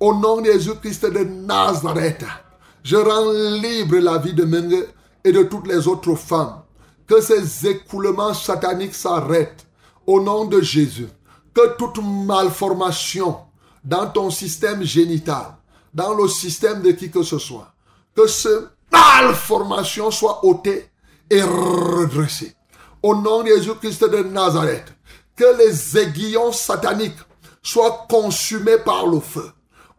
Au 0.00 0.14
nom 0.14 0.40
de 0.40 0.50
Jésus-Christ 0.50 1.06
de 1.06 1.24
Nazareth, 1.24 2.24
je 2.82 2.96
rends 2.96 3.30
libre 3.60 3.98
la 3.98 4.18
vie 4.18 4.34
de 4.34 4.44
Menge 4.44 4.84
et 5.24 5.32
de 5.32 5.42
toutes 5.44 5.66
les 5.68 5.86
autres 5.86 6.14
femmes. 6.14 6.62
Que 7.06 7.20
ces 7.20 7.66
écoulements 7.66 8.34
sataniques 8.34 8.94
s'arrêtent. 8.94 9.66
Au 10.06 10.20
nom 10.20 10.44
de 10.44 10.60
Jésus. 10.60 11.08
Que 11.54 11.76
toute 11.76 11.98
malformation 12.02 13.38
dans 13.84 14.06
ton 14.08 14.30
système 14.30 14.82
génital, 14.82 15.56
dans 15.92 16.14
le 16.14 16.28
système 16.28 16.82
de 16.82 16.92
qui 16.92 17.10
que 17.10 17.22
ce 17.22 17.38
soit, 17.38 17.74
que 18.14 18.26
ce 18.26 18.68
malformation 18.90 20.10
soit 20.10 20.44
ôtée 20.44 20.90
et 21.28 21.42
redressée. 21.42 22.54
Au 23.02 23.14
nom 23.14 23.42
de 23.42 23.48
Jésus-Christ 23.48 24.04
de 24.04 24.22
Nazareth, 24.22 24.94
que 25.34 25.58
les 25.58 25.98
aiguillons 25.98 26.52
sataniques 26.52 27.18
soient 27.62 28.06
consumés 28.08 28.78
par 28.78 29.06
le 29.06 29.18
feu. 29.20 29.50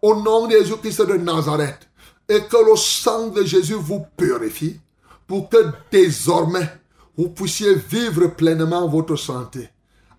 Au 0.02 0.16
nom 0.16 0.48
de 0.48 0.52
Jésus-Christ 0.52 1.02
de 1.02 1.16
Nazareth, 1.16 1.90
et 2.30 2.44
que 2.44 2.70
le 2.70 2.76
sang 2.78 3.28
de 3.28 3.44
Jésus 3.44 3.74
vous 3.74 4.06
purifie 4.16 4.80
pour 5.28 5.50
que 5.50 5.58
désormais 5.92 6.70
vous 7.18 7.30
puissiez 7.30 7.76
vivre 7.76 8.27
pleinement 8.27 8.88
votre 8.88 9.15
santé. 9.15 9.69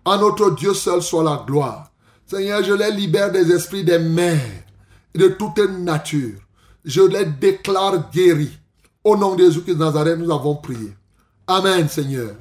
À 0.05 0.17
notre 0.17 0.51
Dieu 0.51 0.73
seul 0.73 1.01
soit 1.01 1.23
la 1.23 1.43
gloire. 1.45 1.91
Seigneur, 2.25 2.63
je 2.63 2.73
les 2.73 2.91
libère 2.91 3.31
des 3.31 3.51
esprits 3.51 3.83
des 3.83 3.99
mers 3.99 4.39
et 5.13 5.17
de 5.17 5.27
toute 5.29 5.57
nature. 5.57 6.39
Je 6.83 7.01
les 7.01 7.25
déclare 7.25 8.09
guéris. 8.11 8.57
Au 9.03 9.15
nom 9.15 9.35
de 9.35 9.43
Jésus-Christ 9.43 9.75
de 9.75 9.79
Nazareth, 9.79 10.17
nous 10.19 10.31
avons 10.31 10.55
prié. 10.55 10.93
Amen, 11.47 11.87
Seigneur. 11.87 12.35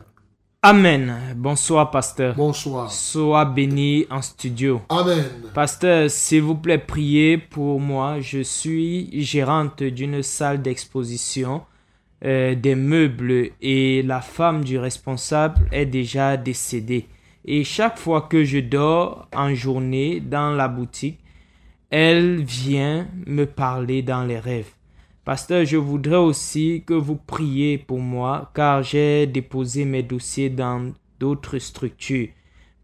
Amen. 0.62 1.34
Bonsoir, 1.36 1.90
pasteur. 1.90 2.34
Bonsoir. 2.34 2.90
Sois 2.90 3.44
béni 3.44 4.06
en 4.10 4.22
studio. 4.22 4.80
Amen. 4.88 5.24
Pasteur, 5.52 6.10
s'il 6.10 6.40
vous 6.40 6.54
plaît, 6.54 6.78
priez 6.78 7.36
pour 7.36 7.80
moi. 7.80 8.20
Je 8.20 8.42
suis 8.42 9.10
gérante 9.22 9.82
d'une 9.82 10.22
salle 10.22 10.62
d'exposition 10.62 11.60
euh, 12.24 12.54
des 12.54 12.74
meubles 12.74 13.50
et 13.60 14.02
la 14.02 14.20
femme 14.20 14.64
du 14.64 14.78
responsable 14.78 15.68
est 15.72 15.86
déjà 15.86 16.36
décédée. 16.36 17.06
Et 17.44 17.64
chaque 17.64 17.98
fois 17.98 18.22
que 18.22 18.44
je 18.44 18.58
dors 18.58 19.28
en 19.34 19.54
journée 19.54 20.20
dans 20.20 20.50
la 20.50 20.68
boutique, 20.68 21.18
elle 21.90 22.42
vient 22.42 23.06
me 23.26 23.44
parler 23.44 24.02
dans 24.02 24.24
les 24.24 24.38
rêves. 24.38 24.72
Pasteur, 25.24 25.64
je 25.64 25.76
voudrais 25.76 26.16
aussi 26.16 26.82
que 26.86 26.94
vous 26.94 27.16
priez 27.16 27.78
pour 27.78 27.98
moi 27.98 28.50
car 28.54 28.82
j'ai 28.82 29.26
déposé 29.26 29.84
mes 29.84 30.02
dossiers 30.02 30.50
dans 30.50 30.92
d'autres 31.20 31.58
structures. 31.58 32.28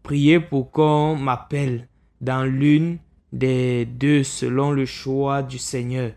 Priez 0.03 0.39
pour 0.39 0.71
qu'on 0.71 1.15
m'appelle 1.15 1.87
dans 2.19 2.43
l'une 2.43 2.97
des 3.33 3.85
deux 3.85 4.23
selon 4.23 4.71
le 4.71 4.85
choix 4.85 5.43
du 5.43 5.57
Seigneur. 5.57 6.11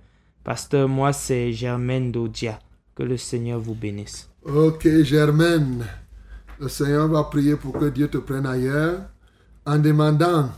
Pasteur, 0.44 0.88
moi 0.88 1.12
c'est 1.12 1.52
Germaine 1.52 2.12
Dodia. 2.12 2.58
Que 2.94 3.02
le 3.02 3.16
Seigneur 3.16 3.60
vous 3.60 3.74
bénisse. 3.74 4.28
Ok, 4.44 4.86
Germaine. 5.02 5.84
Le 6.60 6.68
Seigneur 6.68 7.08
va 7.08 7.24
prier 7.24 7.56
pour 7.56 7.72
que 7.72 7.86
Dieu 7.86 8.08
te 8.08 8.18
prenne 8.18 8.46
ailleurs. 8.46 9.00
En 9.66 9.78
demandant 9.78 10.50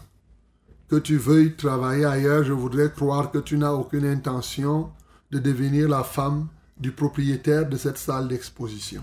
que 0.89 0.97
tu 0.97 1.17
veuilles 1.17 1.57
travailler 1.57 2.05
ailleurs, 2.05 2.45
je 2.45 2.53
voudrais 2.53 2.91
croire 2.91 3.31
que 3.31 3.39
tu 3.39 3.57
n'as 3.57 3.73
aucune 3.73 4.05
intention 4.05 4.91
de 5.31 5.39
devenir 5.39 5.89
la 5.89 6.05
femme 6.05 6.49
du 6.79 6.93
propriétaire 6.93 7.69
de 7.69 7.77
cette 7.77 7.99
salle 7.99 8.29
d'exposition. 8.29 9.03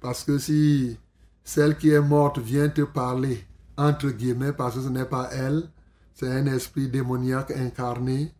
Parce 0.00 0.24
que 0.24 0.38
si 0.38 0.98
celle 1.42 1.76
qui 1.76 1.90
est 1.90 2.00
morte 2.00 2.38
vient 2.38 2.68
te 2.68 2.82
parler, 2.82 3.44
entre 3.76 4.10
guillemets, 4.10 4.52
parce 4.52 4.76
que 4.76 4.82
ce 4.82 4.88
n'est 4.88 5.04
pas 5.04 5.30
elle, 5.32 5.62
c'est 6.14 6.30
un 6.30 6.46
esprit 6.46 6.88
démoniaque 6.88 7.50
incarné, 7.52 8.32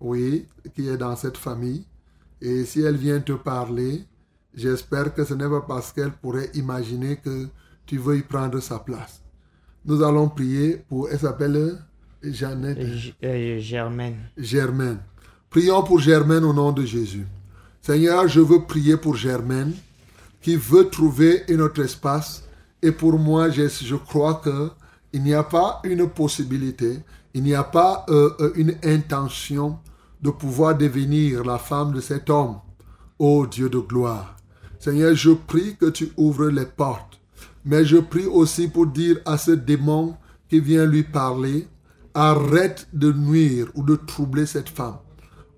oui, 0.00 0.46
qui 0.74 0.88
est 0.88 0.96
dans 0.96 1.16
cette 1.16 1.36
famille. 1.36 1.84
Et 2.40 2.64
si 2.64 2.80
elle 2.80 2.96
vient 2.96 3.20
te 3.20 3.32
parler, 3.32 4.04
j'espère 4.54 5.14
que 5.14 5.24
ce 5.24 5.34
n'est 5.34 5.48
pas 5.48 5.64
parce 5.66 5.92
qu'elle 5.92 6.12
pourrait 6.12 6.50
imaginer 6.54 7.16
que 7.16 7.48
tu 7.86 7.98
veux 7.98 8.16
y 8.16 8.22
prendre 8.22 8.60
sa 8.60 8.78
place. 8.78 9.22
Nous 9.84 10.02
allons 10.02 10.28
prier 10.28 10.82
pour, 10.88 11.08
elle 11.10 11.18
s'appelle 11.18 11.78
Jeannette. 12.22 12.78
Euh, 13.24 13.58
Germaine. 13.58 14.16
Germaine. 14.36 14.98
Prions 15.48 15.82
pour 15.82 15.98
Germaine 15.98 16.44
au 16.44 16.52
nom 16.52 16.72
de 16.72 16.84
Jésus. 16.84 17.26
Seigneur, 17.82 18.28
je 18.28 18.40
veux 18.40 18.62
prier 18.64 18.96
pour 18.96 19.16
Germaine 19.16 19.72
qui 20.42 20.56
veut 20.56 20.88
trouver 20.88 21.42
un 21.48 21.60
autre 21.60 21.82
espace. 21.82 22.44
Et 22.82 22.92
pour 22.92 23.18
moi, 23.18 23.50
je, 23.50 23.68
je 23.68 23.96
crois 23.96 24.34
que 24.34 24.70
il 25.12 25.22
n'y 25.22 25.34
a 25.34 25.42
pas 25.42 25.80
une 25.84 26.08
possibilité, 26.08 27.00
il 27.34 27.42
n'y 27.42 27.54
a 27.54 27.64
pas 27.64 28.04
euh, 28.08 28.30
euh, 28.40 28.52
une 28.54 28.76
intention 28.84 29.78
de 30.22 30.30
pouvoir 30.30 30.76
devenir 30.76 31.44
la 31.44 31.58
femme 31.58 31.92
de 31.92 32.00
cet 32.00 32.30
homme. 32.30 32.56
Ô 33.18 33.46
Dieu 33.46 33.68
de 33.68 33.78
gloire. 33.78 34.36
Seigneur, 34.78 35.14
je 35.14 35.30
prie 35.30 35.76
que 35.76 35.86
tu 35.86 36.12
ouvres 36.16 36.48
les 36.48 36.66
portes. 36.66 37.20
Mais 37.64 37.84
je 37.84 37.98
prie 37.98 38.26
aussi 38.26 38.68
pour 38.68 38.86
dire 38.86 39.18
à 39.26 39.36
ce 39.36 39.50
démon 39.50 40.16
qui 40.48 40.60
vient 40.60 40.86
lui 40.86 41.02
parler, 41.02 41.68
arrête 42.14 42.88
de 42.92 43.12
nuire 43.12 43.66
ou 43.74 43.82
de 43.82 43.96
troubler 43.96 44.46
cette 44.46 44.70
femme. 44.70 44.96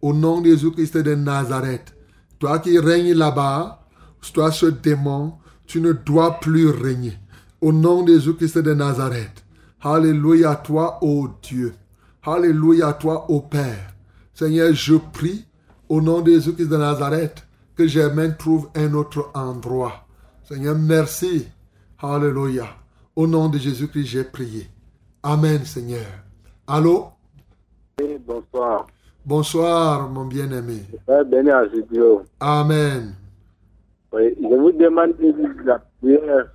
Au 0.00 0.12
nom 0.12 0.40
de 0.40 0.50
Jésus-Christ 0.50 0.96
de 0.98 1.14
Nazareth, 1.14 1.94
toi 2.38 2.58
qui 2.58 2.78
règnes 2.78 3.14
là-bas, 3.14 3.86
toi 4.32 4.50
ce 4.50 4.66
démon, 4.66 5.34
tu 5.66 5.80
ne 5.80 5.92
dois 5.92 6.40
plus 6.40 6.68
régner. 6.68 7.16
Au 7.60 7.72
nom 7.72 8.02
de 8.02 8.14
Jésus-Christ 8.14 8.58
de 8.58 8.74
Nazareth. 8.74 9.44
Alléluia 9.80 10.50
à 10.50 10.56
toi, 10.56 10.98
ô 11.02 11.28
Dieu. 11.42 11.74
Alléluia 12.24 12.88
à 12.88 12.92
toi, 12.92 13.30
ô 13.30 13.40
Père. 13.40 13.91
Seigneur, 14.42 14.72
je 14.74 14.96
prie 14.96 15.46
au 15.88 16.00
nom 16.00 16.20
de 16.20 16.32
Jésus-Christ 16.32 16.68
de 16.68 16.76
Nazareth 16.76 17.46
que 17.76 17.86
Germaine 17.86 18.34
trouve 18.36 18.70
un 18.74 18.92
autre 18.92 19.30
endroit. 19.34 20.04
Seigneur, 20.42 20.74
merci. 20.76 21.46
Alléluia. 22.00 22.64
Au 23.14 23.28
nom 23.28 23.48
de 23.48 23.58
Jésus-Christ, 23.58 24.04
j'ai 24.06 24.24
prié. 24.24 24.66
Amen, 25.22 25.60
Seigneur. 25.64 26.08
Allô? 26.66 27.10
Oui, 28.00 28.18
bonsoir. 28.26 28.88
Bonsoir, 29.24 30.08
mon 30.08 30.24
bien-aimé. 30.24 30.86
Béni 31.30 31.50
à 31.50 31.64
studio. 31.68 32.24
Amen. 32.40 33.14
Oui, 34.12 34.34
je 34.40 34.56
vous 34.56 34.72
demande 34.72 35.12
de 35.18 35.64
la 35.64 35.78
prière. 36.00 36.48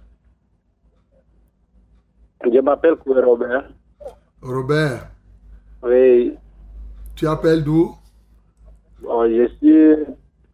Je 2.43 2.59
m'appelle 2.59 2.95
Robert. 3.05 3.69
Robert, 4.41 5.09
Oui, 5.81 6.37
tu 7.17 7.27
appelles 7.27 7.63
d'où? 7.63 7.95
bon, 9.01 9.23
je 9.27 9.47
suis 9.57 10.05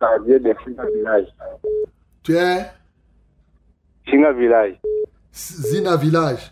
gardien 0.02 0.40
de 0.40 0.54
Chinga 0.64 0.86
Village. 0.96 1.28
Tu 2.24 2.36
es? 2.38 2.66
Chinga 4.08 4.32
Village. 4.32 4.80
Zina 5.34 5.96
Village. 5.98 6.52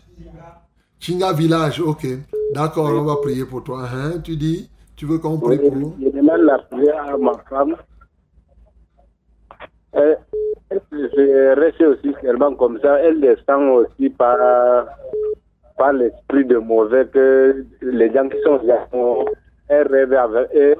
Chinga 1.00 1.32
Village, 1.32 1.80
ok. 1.80 2.06
D'accord, 2.54 2.90
on 2.92 3.02
va 3.04 3.16
prier 3.16 3.44
pour 3.46 3.64
toi. 3.64 3.84
Hein? 3.92 4.20
Tu 4.22 4.36
dis, 4.36 4.70
tu 4.96 5.06
veux 5.06 5.18
qu'on 5.18 5.38
prie 5.38 5.58
Oui, 5.58 5.70
pour 5.70 5.94
je 6.00 6.08
demande 6.10 6.42
la 6.42 6.58
prière 6.58 7.14
à 7.14 7.16
ma 7.16 7.32
femme. 7.48 7.76
Elle, 9.92 10.18
elle 10.70 10.80
se 10.90 11.54
reste 11.60 11.80
aussi 11.82 12.14
seulement 12.22 12.54
comme 12.54 12.78
ça. 12.80 12.98
Elle 13.00 13.20
descend 13.20 13.62
aussi 13.78 14.10
par, 14.10 14.38
par 15.78 15.92
l'esprit 15.92 16.44
de 16.44 16.58
mauvais 16.58 17.06
que 17.08 17.64
les 17.82 18.12
gens 18.12 18.28
qui 18.28 18.40
sont 18.42 18.60
là, 18.64 18.86
ont- 18.92 19.24
elle 19.68 19.86
rêve 19.88 20.12
avec 20.12 20.48
eux. 20.54 20.76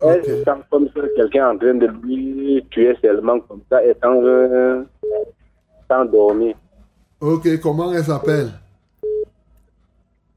Elle 0.00 0.24
se 0.24 0.42
sent 0.42 0.60
comme 0.70 0.88
ça, 0.94 1.00
quelqu'un 1.14 1.50
en 1.50 1.58
train 1.58 1.74
de 1.74 1.86
lui 1.86 2.66
tuer 2.70 2.96
seulement 3.00 3.38
comme 3.40 3.60
ça, 3.70 3.84
et 3.84 3.96
sans, 4.02 4.20
euh, 4.24 4.82
sans 5.88 6.04
dormir. 6.06 6.56
Ok, 7.20 7.60
comment 7.60 7.92
elle 7.92 8.02
s'appelle? 8.04 8.50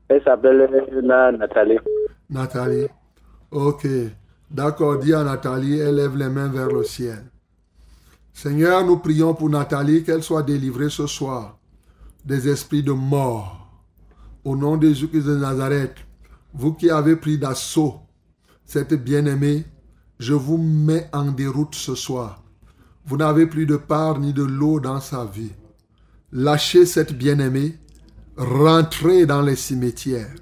Elle 0.08 0.24
s'appelle 0.24 0.70
Na- 1.04 1.32
Nathalie. 1.32 1.80
Nathalie. 2.30 2.88
Ok. 3.50 3.88
D'accord, 4.52 5.00
dis 5.00 5.14
à 5.16 5.24
Nathalie, 5.24 5.80
elle 5.80 5.96
lève 5.96 6.16
les 6.16 6.30
mains 6.30 6.48
vers 6.50 6.68
le 6.68 6.84
ciel. 6.84 7.24
Seigneur, 8.32 8.86
nous 8.86 8.98
prions 8.98 9.34
pour 9.34 9.50
Nathalie, 9.50 10.04
qu'elle 10.04 10.22
soit 10.22 10.44
délivrée 10.44 10.90
ce 10.90 11.08
soir 11.08 11.58
des 12.24 12.48
esprits 12.50 12.84
de 12.84 12.92
mort. 12.92 13.68
Au 14.44 14.56
nom 14.56 14.78
de 14.78 14.88
Jésus-Christ 14.90 15.26
de 15.26 15.38
Nazareth, 15.38 15.96
vous 16.58 16.74
qui 16.74 16.90
avez 16.90 17.16
pris 17.18 17.38
d'assaut 17.38 18.00
cette 18.66 18.94
bien-aimée, 18.94 19.66
je 20.20 20.34
vous 20.34 20.58
mets 20.58 21.10
en 21.14 21.32
déroute 21.32 21.76
ce 21.76 21.96
soir. 21.96 22.42
Vous 23.06 23.18
n'avez 23.18 23.46
plus 23.46 23.66
de 23.66 23.76
part 23.76 24.20
ni 24.20 24.34
de 24.34 24.44
l'eau 24.44 24.80
dans 24.80 25.02
sa 25.02 25.26
vie. 25.26 25.52
Lâchez 26.32 26.86
cette 26.86 27.14
bien-aimée, 27.14 27.78
rentrez 28.38 29.26
dans 29.26 29.42
les 29.42 29.56
cimetières. 29.56 30.34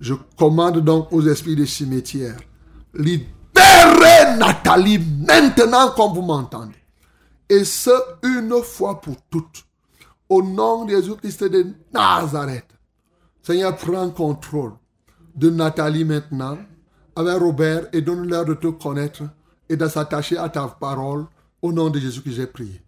Je 0.00 0.14
commande 0.36 0.78
donc 0.78 1.12
aux 1.12 1.26
esprits 1.26 1.56
des 1.56 1.66
cimetières, 1.66 2.38
libérez 2.94 4.36
Nathalie 4.38 5.00
maintenant 5.26 5.90
comme 5.90 6.14
vous 6.14 6.22
m'entendez. 6.22 6.74
Et 7.48 7.64
ce, 7.64 7.90
une 8.22 8.62
fois 8.62 9.00
pour 9.00 9.16
toutes. 9.28 9.64
Au 10.28 10.42
nom 10.42 10.84
de 10.84 10.90
Jésus-Christ 10.90 11.44
de 11.44 11.66
Nazareth. 11.92 12.68
Seigneur, 13.42 13.76
prends 13.76 14.10
contrôle 14.10 14.74
de 15.38 15.50
Nathalie 15.50 16.04
maintenant, 16.04 16.58
avec 17.14 17.38
Robert, 17.40 17.88
et 17.92 18.00
donne-leur 18.02 18.44
de 18.44 18.54
te 18.54 18.66
connaître 18.66 19.22
et 19.68 19.76
de 19.76 19.86
s'attacher 19.86 20.36
à 20.36 20.48
ta 20.48 20.66
parole. 20.66 21.26
Au 21.62 21.72
nom 21.72 21.90
de 21.90 21.98
Jésus 21.98 22.22
que 22.22 22.30
j'ai 22.30 22.46
prié. 22.46 22.80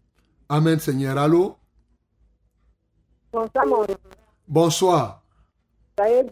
Amen, 0.48 0.78
Seigneur. 0.78 1.16
Allô? 1.18 1.56
Bonsoir, 3.32 3.66
mon 3.66 3.86
Bonsoir. 4.46 5.22
soyez. 5.98 6.22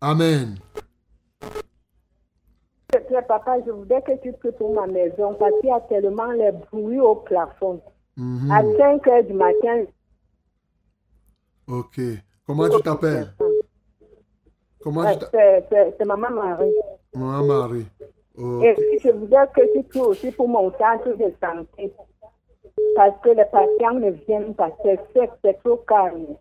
Amen. 0.00 0.58
S'il 2.90 3.00
te 3.02 3.06
plaît, 3.08 3.22
papa, 3.26 3.56
je 3.66 3.70
voudrais 3.70 4.02
que 4.02 4.12
tu 4.22 4.32
pries 4.32 4.52
pour 4.52 4.74
ma 4.74 4.86
maison 4.86 5.34
parce 5.34 5.52
qu'il 5.60 5.68
y 5.68 5.72
a 5.72 5.80
tellement 5.80 6.30
les 6.32 6.52
bruits 6.52 7.00
au 7.00 7.16
plafond. 7.16 7.82
Mhm. 8.16 8.50
À 8.50 8.62
5 8.78 9.06
heures 9.08 9.24
du 9.24 9.32
matin, 9.34 9.84
Ok. 11.66 12.00
Comment 12.46 12.68
tu 12.70 12.80
t'appelles? 12.82 13.34
Comment 14.88 15.02
ouais, 15.02 15.18
c'est- 15.30 15.66
c'est 15.70 15.94
c'est 15.98 16.04
maman 16.06 16.30
Marie. 16.30 16.72
Maman 17.14 17.44
Marie. 17.44 17.86
Et 18.64 18.74
puis, 18.74 18.98
je 19.04 19.10
voudrais 19.10 19.46
que 19.54 19.60
tu 19.76 19.82
pries 19.82 20.00
aussi 20.00 20.30
pour 20.30 20.48
mon 20.48 20.70
centre 20.78 21.10
de 21.14 21.30
santé. 21.42 21.92
Parce 22.96 23.20
que 23.22 23.28
les 23.30 23.44
patients 23.52 23.98
ne 24.00 24.10
viennent 24.12 24.54
pas. 24.54 24.70
C'est 24.82 24.98
c'est 25.42 25.62
trop 25.62 25.76
calme. 25.86 26.36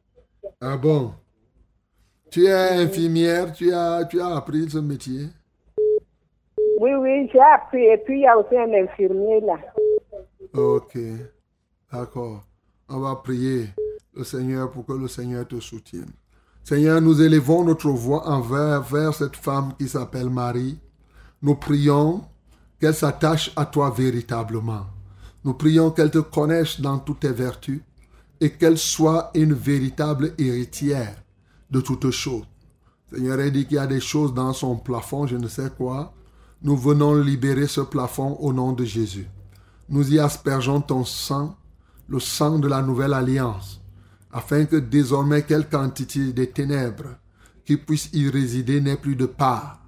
Ah 0.61 0.77
bon? 0.77 1.11
Tu 2.31 2.45
es 2.45 2.53
infirmière, 2.83 3.51
tu 3.51 3.73
as, 3.73 4.05
tu 4.05 4.21
as 4.21 4.37
appris 4.37 4.69
ce 4.69 4.77
métier? 4.77 5.25
Oui, 6.79 6.93
oui, 6.93 7.29
j'ai 7.33 7.39
appris. 7.41 7.83
Et 7.83 7.97
puis, 7.97 8.19
il 8.19 8.23
y 8.23 8.27
a 8.27 8.37
aussi 8.37 8.55
un 8.57 8.71
infirmier 8.73 9.41
là. 9.41 9.57
Ok. 10.53 10.97
D'accord. 11.91 12.43
On 12.89 12.99
va 13.01 13.15
prier 13.17 13.65
le 14.15 14.23
Seigneur 14.23 14.71
pour 14.71 14.85
que 14.85 14.93
le 14.93 15.09
Seigneur 15.09 15.45
te 15.45 15.59
soutienne. 15.59 16.11
Seigneur, 16.67 16.99
nous 16.99 17.21
élevons 17.21 17.63
notre 17.63 17.87
voix 17.91 18.27
envers 18.27 18.81
vers 18.81 19.13
cette 19.13 19.37
femme 19.37 19.71
qui 19.79 19.87
s'appelle 19.87 20.29
Marie. 20.29 20.77
Nous 21.41 21.55
prions 21.55 22.25
qu'elle 22.77 22.93
s'attache 22.93 23.53
à 23.55 23.65
toi 23.65 23.89
véritablement. 23.89 24.85
Nous 25.45 25.53
prions 25.53 25.91
qu'elle 25.91 26.11
te 26.11 26.17
connaisse 26.17 26.81
dans 26.81 26.99
toutes 26.99 27.21
tes 27.21 27.31
vertus 27.31 27.79
et 28.41 28.49
qu'elle 28.49 28.77
soit 28.77 29.31
une 29.33 29.53
véritable 29.53 30.33
héritière 30.37 31.15
de 31.71 31.79
toutes 31.79 32.11
choses. 32.11 32.43
Seigneur, 33.13 33.39
elle 33.39 33.53
dit 33.53 33.65
qu'il 33.65 33.77
y 33.77 33.79
a 33.79 33.87
des 33.87 34.01
choses 34.01 34.33
dans 34.33 34.51
son 34.51 34.75
plafond, 34.75 35.25
je 35.25 35.37
ne 35.37 35.47
sais 35.47 35.69
quoi. 35.77 36.11
Nous 36.61 36.75
venons 36.75 37.15
libérer 37.15 37.67
ce 37.67 37.79
plafond 37.79 38.35
au 38.41 38.51
nom 38.51 38.73
de 38.73 38.83
Jésus. 38.83 39.29
Nous 39.87 40.13
y 40.13 40.19
aspergeons 40.19 40.81
ton 40.81 41.05
sang, 41.05 41.55
le 42.09 42.19
sang 42.19 42.59
de 42.59 42.67
la 42.67 42.81
nouvelle 42.81 43.13
alliance, 43.13 43.79
afin 44.37 44.65
que 44.65 44.75
désormais 44.75 45.41
quelle 45.41 45.67
quantité 45.67 46.31
de 46.31 46.45
ténèbres 46.45 47.15
qui 47.65 47.75
puisse 47.75 48.11
y 48.13 48.29
résider 48.29 48.79
n'ait 48.81 48.95
plus 48.95 49.15
de 49.15 49.25
part. 49.25 49.81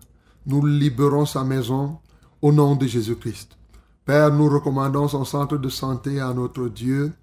Nous 0.47 0.65
libérons 0.65 1.27
sa 1.27 1.43
maison 1.43 1.99
au 2.41 2.51
nom 2.51 2.75
de 2.75 2.87
Jésus-Christ. 2.87 3.55
Père, 4.05 4.33
nous 4.33 4.49
recommandons 4.49 5.07
son 5.07 5.23
centre 5.23 5.55
de 5.57 5.69
santé 5.69 6.19
à 6.19 6.33
notre 6.33 6.67
Dieu. 6.67 7.13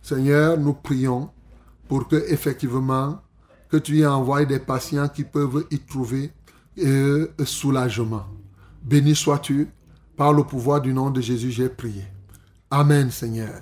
Seigneur, 0.00 0.56
nous 0.58 0.72
prions 0.72 1.28
pour 1.86 2.08
que 2.08 2.16
effectivement 2.16 3.20
que 3.68 3.76
tu 3.76 3.98
y 3.98 4.06
envoies 4.06 4.46
des 4.46 4.58
patients 4.58 5.08
qui 5.08 5.24
peuvent 5.24 5.66
y 5.70 5.80
trouver 5.80 6.32
euh, 6.78 7.28
soulagement. 7.44 8.24
Béni 8.82 9.14
sois-tu, 9.14 9.68
par 10.16 10.32
le 10.32 10.44
pouvoir 10.44 10.80
du 10.80 10.94
nom 10.94 11.10
de 11.10 11.20
Jésus, 11.20 11.50
j'ai 11.50 11.68
prié. 11.68 12.04
Amen, 12.70 13.10
Seigneur. 13.10 13.60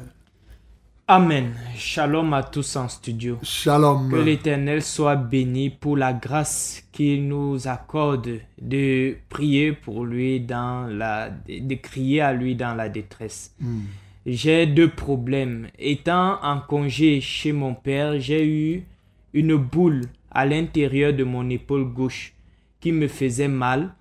Amen. 1.10 1.55
Shalom 1.74 2.35
à 2.35 2.43
tous 2.43 2.76
en 2.76 2.86
studio. 2.86 3.39
Shalom. 3.43 4.10
Que 4.10 4.16
l'Éternel 4.16 4.82
soit 4.82 5.16
béni 5.16 5.70
pour 5.70 5.97
la 5.97 6.12
grâce 6.12 6.85
qu'il 6.93 7.26
nous 7.26 7.66
accorde 7.66 8.40
de 8.60 9.16
prier 9.30 9.72
pour 9.72 10.05
lui 10.05 10.39
dans 10.39 10.86
la, 10.86 11.30
de, 11.30 11.74
crier 11.76 12.20
à 12.20 12.35
lui 12.35 12.55
dans 12.56 12.74
la 12.74 12.90
détresse. 12.90 13.55
Mm. 13.59 13.80
J'ai 14.26 14.66
deux 14.66 14.90
problèmes. 14.90 15.68
Étant 15.78 16.43
en 16.43 16.60
congé 16.60 17.22
chez 17.22 17.52
mon 17.52 17.72
père, 17.72 18.20
j'ai 18.20 18.47
eu 18.47 18.85
une 19.32 19.56
boule 19.56 20.02
à 20.30 20.44
l'intérieur 20.44 21.14
de 21.14 21.24
mon 21.24 21.48
épaule 21.48 21.86
gauche 21.86 22.35
qui 22.80 22.93
me 22.93 23.09
faisait 23.09 23.48
mal 23.48 23.94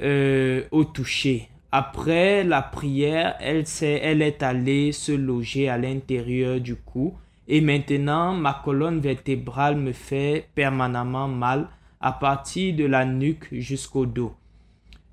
euh, 0.00 0.62
au 0.70 0.84
toucher. 0.84 1.49
Après 1.72 2.42
la 2.42 2.62
prière, 2.62 3.36
elle, 3.40 3.66
s'est- 3.66 4.00
elle 4.02 4.22
est 4.22 4.42
allée 4.42 4.90
se 4.92 5.12
loger 5.12 5.68
à 5.68 5.78
l'intérieur 5.78 6.60
du 6.60 6.74
cou 6.74 7.14
et 7.46 7.60
maintenant 7.60 8.34
ma 8.34 8.60
colonne 8.64 8.98
vertébrale 9.00 9.76
me 9.76 9.92
fait 9.92 10.48
permanemment 10.54 11.28
mal 11.28 11.68
à 12.00 12.12
partir 12.12 12.74
de 12.74 12.84
la 12.86 13.04
nuque 13.04 13.48
jusqu'au 13.52 14.04
dos. 14.06 14.34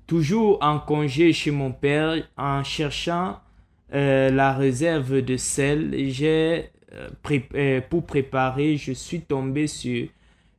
Toujours 0.06 0.58
en 0.62 0.78
congé 0.80 1.32
chez 1.32 1.50
mon 1.50 1.70
père, 1.70 2.16
en 2.36 2.64
cherchant 2.64 3.38
euh, 3.94 4.30
la 4.30 4.52
réserve 4.52 5.20
de 5.20 5.36
sel, 5.36 5.94
j'ai 6.08 6.70
euh, 6.94 7.08
euh, 7.54 7.80
pour 7.88 8.04
préparer, 8.06 8.76
je 8.76 8.92
suis 8.92 9.20
tombé 9.20 9.66
sur 9.66 10.08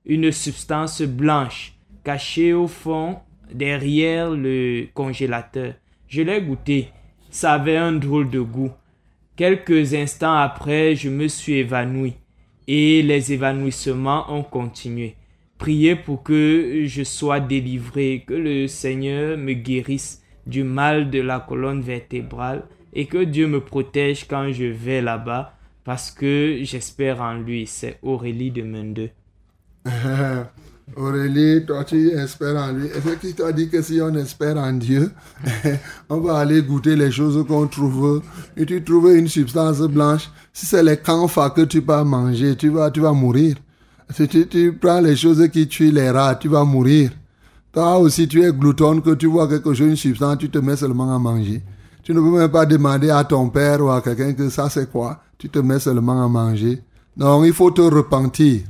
une 0.05 0.31
substance 0.31 1.01
blanche 1.01 1.73
cachée 2.03 2.53
au 2.53 2.67
fond 2.67 3.19
derrière 3.53 4.29
le 4.31 4.85
congélateur. 4.93 5.73
Je 6.09 6.23
l'ai 6.23 6.41
goûté. 6.41 6.89
Ça 7.29 7.53
avait 7.53 7.77
un 7.77 7.91
drôle 7.91 8.29
de 8.31 8.39
goût. 8.39 8.71
Quelques 9.35 9.93
instants 9.93 10.33
après, 10.33 10.95
je 10.95 11.07
me 11.07 11.27
suis 11.27 11.53
évanoui 11.53 12.15
et 12.67 13.03
les 13.03 13.31
évanouissements 13.31 14.25
ont 14.33 14.43
continué. 14.43 15.15
Priez 15.59 15.95
pour 15.95 16.23
que 16.23 16.83
je 16.85 17.03
sois 17.03 17.39
délivré, 17.39 18.23
que 18.25 18.33
le 18.33 18.67
Seigneur 18.67 19.37
me 19.37 19.53
guérisse 19.53 20.23
du 20.47 20.63
mal 20.63 21.11
de 21.11 21.21
la 21.21 21.39
colonne 21.39 21.81
vertébrale 21.81 22.63
et 22.93 23.05
que 23.05 23.23
Dieu 23.23 23.47
me 23.47 23.61
protège 23.61 24.27
quand 24.27 24.51
je 24.51 24.65
vais 24.65 25.01
là-bas 25.01 25.53
parce 25.83 26.09
que 26.11 26.59
j'espère 26.63 27.21
en 27.21 27.33
lui. 27.33 27.67
C'est 27.67 27.99
Aurélie 28.01 28.51
de 28.51 28.63
Mende. 28.63 29.09
Aurélie, 30.95 31.65
toi 31.65 31.83
tu 31.83 32.09
espères 32.09 32.55
en 32.55 32.71
lui. 32.71 32.89
C'est 33.03 33.19
qui 33.19 33.33
t'a 33.33 33.51
dit 33.51 33.69
que 33.69 33.81
si 33.81 34.01
on 34.01 34.13
espère 34.15 34.57
en 34.57 34.73
Dieu, 34.73 35.11
on 36.09 36.19
va 36.19 36.39
aller 36.39 36.61
goûter 36.61 36.95
les 36.95 37.11
choses 37.11 37.45
qu'on 37.47 37.67
trouve. 37.67 38.21
Et 38.57 38.65
tu 38.65 38.83
trouves 38.83 39.13
une 39.15 39.27
substance 39.27 39.79
blanche. 39.81 40.29
Si 40.51 40.65
c'est 40.65 40.83
les 40.83 40.97
canfas 40.97 41.51
que 41.51 41.61
tu 41.61 41.79
vas 41.79 42.03
manger, 42.03 42.55
tu 42.55 42.69
vas, 42.69 42.91
tu 42.91 43.01
vas 43.01 43.13
mourir. 43.13 43.55
Si 44.11 44.27
tu, 44.27 44.47
tu 44.47 44.73
prends 44.73 45.01
les 45.01 45.15
choses 45.15 45.47
qui 45.49 45.67
tuent 45.67 45.91
les 45.91 46.09
rats, 46.09 46.35
tu 46.35 46.47
vas 46.47 46.63
mourir. 46.63 47.11
Toi 47.71 47.99
aussi, 47.99 48.27
tu 48.27 48.43
es 48.43 48.51
glouton, 48.51 48.99
que 48.99 49.11
tu 49.11 49.27
vois 49.27 49.47
quelque 49.47 49.73
chose, 49.73 49.87
une 49.87 49.95
substance, 49.95 50.39
tu 50.39 50.49
te 50.49 50.57
mets 50.57 50.75
seulement 50.75 51.15
à 51.15 51.19
manger. 51.19 51.61
Tu 52.01 52.13
ne 52.13 52.19
peux 52.19 52.39
même 52.39 52.49
pas 52.49 52.65
demander 52.65 53.11
à 53.11 53.23
ton 53.23 53.49
père 53.49 53.85
ou 53.85 53.89
à 53.91 54.01
quelqu'un 54.01 54.33
que 54.33 54.49
ça 54.49 54.69
c'est 54.69 54.91
quoi. 54.91 55.21
Tu 55.37 55.49
te 55.49 55.59
mets 55.59 55.79
seulement 55.79 56.25
à 56.25 56.27
manger. 56.27 56.81
Donc, 57.15 57.45
il 57.45 57.53
faut 57.53 57.69
te 57.69 57.81
repentir 57.81 58.61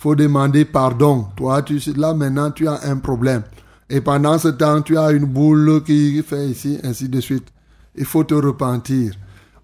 faut 0.00 0.14
demander 0.14 0.64
pardon. 0.64 1.26
Toi, 1.36 1.60
tu 1.60 1.78
là 1.94 2.14
maintenant, 2.14 2.50
tu 2.50 2.66
as 2.66 2.80
un 2.84 2.96
problème. 2.96 3.42
Et 3.90 4.00
pendant 4.00 4.38
ce 4.38 4.48
temps, 4.48 4.80
tu 4.80 4.96
as 4.96 5.10
une 5.10 5.26
boule 5.26 5.82
qui 5.84 6.22
fait 6.22 6.48
ici, 6.48 6.78
ainsi 6.82 7.06
de 7.10 7.20
suite. 7.20 7.48
Il 7.94 8.06
faut 8.06 8.24
te 8.24 8.32
repentir. 8.32 9.12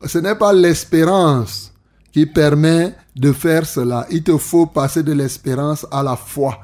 Ce 0.05 0.19
n'est 0.19 0.35
pas 0.35 0.53
l'espérance 0.53 1.73
qui 2.13 2.27
permet 2.27 2.95
de 3.17 3.33
faire 3.33 3.65
cela. 3.65 4.07
Il 4.11 4.25
te 4.25 4.37
faut 4.37 4.67
passer 4.67 5.03
de 5.03 5.13
l'espérance 5.13 5.87
à 5.91 6.03
la 6.03 6.17
foi. 6.17 6.59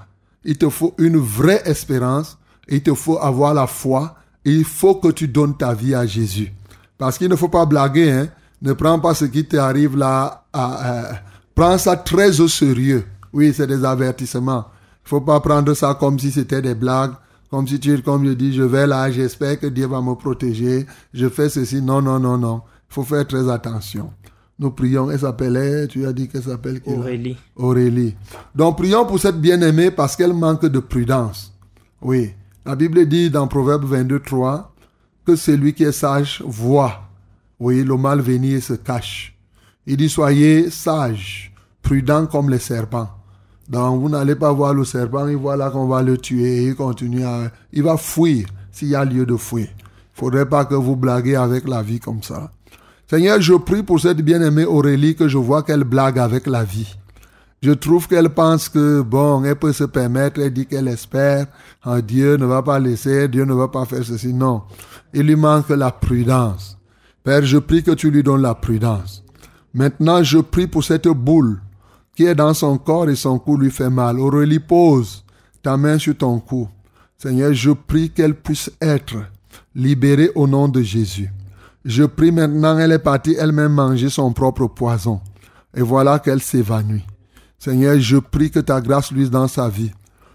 Il 0.45 0.59
te 0.59 0.69
faut 0.69 0.95
une 0.99 1.17
vraie 1.17 1.63
espérance. 1.65 2.37
Il 2.69 2.83
te 2.83 2.93
faut 2.93 3.19
avoir 3.21 3.55
la 3.55 3.67
foi. 3.67 4.17
Il 4.45 4.67
faut 4.67 4.97
que 4.97 5.09
tu 5.09 5.29
donnes 5.29 5.57
ta 5.57 5.73
vie 5.73 5.95
à 5.95 6.05
Jésus. 6.05 6.53
Parce 6.99 7.17
qu'il 7.17 7.31
ne 7.31 7.37
faut 7.37 7.49
pas 7.49 7.65
blaguer. 7.65 8.11
Hein. 8.11 8.29
Ne 8.61 8.75
prends 8.75 9.01
pas 9.01 9.15
ce 9.15 9.25
qui 9.25 9.47
t'arrive 9.47 9.97
là. 9.97 10.45
Prends 11.55 11.79
ça 11.79 11.97
très 11.97 12.39
au 12.39 12.49
sérieux. 12.49 13.07
Oui, 13.33 13.53
c'est 13.55 13.67
des 13.67 13.85
avertissements. 13.85 14.67
Il 15.05 15.09
faut 15.09 15.21
pas 15.21 15.41
prendre 15.41 15.75
ça 15.75 15.97
comme 15.99 16.19
si 16.19 16.31
c'était 16.31 16.63
des 16.63 16.75
blagues. 16.75 17.13
Comme 17.51 17.69
si 17.69 17.79
tu, 17.79 18.01
comme 18.03 18.25
je 18.25 18.33
dis, 18.33 18.55
je 18.55 18.63
vais 18.63 18.87
là, 18.87 19.11
j'espère 19.11 19.61
que 19.61 19.67
Dieu 19.67 19.87
va 19.87 20.01
me 20.01 20.15
protéger. 20.15 20.87
Je 21.13 21.29
fais 21.29 21.51
ceci. 21.51 21.83
Non, 21.83 22.01
non, 22.01 22.19
non, 22.19 22.39
non. 22.39 22.63
Il 22.91 22.95
faut 22.95 23.03
faire 23.03 23.27
très 23.27 23.51
attention. 23.51 24.11
Nous 24.59 24.71
prions. 24.71 25.11
Elle 25.11 25.19
s'appelait, 25.19 25.87
tu 25.87 26.07
as 26.07 26.13
dit 26.13 26.29
qu'elle 26.29 26.45
s'appelle 26.45 26.81
Aurélie. 26.87 27.37
Aurélie. 27.57 28.15
Donc 28.55 28.79
prions 28.79 29.05
pour 29.05 29.19
cette 29.19 29.41
bien-aimée 29.41 29.91
parce 29.91 30.17
qu'elle 30.17 30.33
manque 30.33 30.65
de 30.65 30.79
prudence. 30.79 31.53
Oui. 32.01 32.33
La 32.65 32.77
Bible 32.77 33.07
dit 33.07 33.29
dans 33.29 33.49
Proverbe 33.49 33.85
22, 33.85 34.21
3 34.21 34.73
que 35.27 35.37
celui 35.37 35.75
qui 35.75 35.85
est 35.85 35.93
sage 35.93 36.43
voit. 36.47 37.03
Oui, 37.59 37.83
le 37.83 37.97
mal 37.97 38.21
venir 38.21 38.57
et 38.57 38.61
se 38.61 38.75
cache. 38.75 39.37
Il 39.87 39.97
dit 39.97 40.09
soyez 40.09 40.71
sages, 40.71 41.53
prudents 41.83 42.27
comme 42.27 42.51
les 42.51 42.59
serpents. 42.59 43.11
Donc 43.69 44.01
vous 44.01 44.09
n'allez 44.09 44.35
pas 44.35 44.53
voir 44.53 44.75
le 44.75 44.85
serpent, 44.85 45.29
il 45.29 45.37
voit 45.37 45.57
là 45.57 45.71
qu'on 45.71 45.87
va 45.87 46.03
le 46.03 46.19
tuer 46.19 46.65
il 46.65 46.75
continue 46.75 47.25
à... 47.25 47.51
Il 47.73 47.83
va 47.83 47.97
fuir 47.97 48.47
s'il 48.71 48.89
y 48.89 48.95
a 48.95 49.05
lieu 49.05 49.25
de 49.25 49.37
fuir. 49.37 49.69
Il 49.79 50.19
faudrait 50.21 50.49
pas 50.49 50.65
que 50.65 50.75
vous 50.75 50.97
blaguez 50.97 51.37
avec 51.37 51.69
la 51.69 51.83
vie 51.83 52.01
comme 52.01 52.23
ça. 52.23 52.51
Seigneur, 53.09 53.41
je 53.41 53.55
prie 53.55 53.83
pour 53.83 54.01
cette 54.01 54.23
bien-aimée 54.23 54.65
Aurélie 54.65 55.15
que 55.15 55.29
je 55.29 55.39
vois 55.39 55.63
qu'elle 55.63 55.85
blague 55.85 56.19
avec 56.19 56.47
la 56.47 56.65
vie. 56.65 56.97
Je 57.63 57.71
trouve 57.71 58.09
qu'elle 58.09 58.31
pense 58.31 58.69
que, 58.69 59.03
bon, 59.03 59.45
elle 59.45 59.55
peut 59.55 59.73
se 59.73 59.85
permettre, 59.85 60.41
elle 60.41 60.53
dit 60.53 60.67
qu'elle 60.67 60.89
espère, 60.89 61.47
ah, 61.85 62.03
Dieu 62.03 62.37
ne 62.37 62.45
va 62.45 62.63
pas 62.63 62.81
laisser, 62.81 63.29
Dieu 63.29 63.45
ne 63.45 63.55
va 63.55 63.69
pas 63.69 63.85
faire 63.85 64.05
ceci. 64.05 64.35
Non. 64.35 64.63
Il 65.15 65.27
lui 65.27 65.37
manque 65.37 65.69
la 65.69 65.93
prudence. 65.93 66.77
Père, 67.23 67.45
je 67.45 67.59
prie 67.59 67.85
que 67.85 67.93
tu 67.93 68.11
lui 68.11 68.25
donnes 68.25 68.43
la 68.43 68.57
prudence. 68.57 69.23
Maintenant, 69.75 70.25
je 70.25 70.39
prie 70.39 70.67
pour 70.67 70.83
cette 70.83 71.07
boule 71.07 71.61
qui 72.15 72.25
est 72.25 72.35
dans 72.35 72.55
son 72.55 72.79
corps 72.79 73.09
et 73.09 73.17
son 73.17 73.39
cou 73.39 73.57
lui 73.57 73.71
fait 73.71 73.91
mal. 73.91 74.19
Aurélie, 74.21 74.61
pose 74.61 75.25
ta 75.63 75.77
main 75.77 75.99
sur 75.99 76.17
ton 76.17 76.39
cou. 76.41 76.69
Seigneur, 77.17 77.53
je 77.53 77.71
prie 77.71 78.11
qu'elle 78.11 78.35
puisse 78.35 78.71
être 78.81 79.17
libérée 79.75 80.31
au 80.35 80.47
nom 80.47 80.69
de 80.69 80.83
Jésus. 80.83 81.31
Je 81.85 82.05
prie 82.05 82.33
maintenant, 82.33 82.79
elle 82.79 82.93
est 82.93 82.99
partie 82.99 83.35
elle-même 83.39 83.73
manger 83.73 84.09
son 84.09 84.33
propre 84.33 84.67
poison. 84.67 85.21
Et 85.75 85.83
voilà 85.83 86.19
qu'elle 86.19 86.41
s'évanouit. 86.41 87.05
Seigneur, 87.59 87.99
je 87.99 88.17
prie 88.19 88.51
que 88.51 88.61
ta 88.61 88.81
grâce 88.81 89.13
luise 89.13 89.31
dans 89.31 89.49
sa 89.49 89.69
vie 89.69 89.93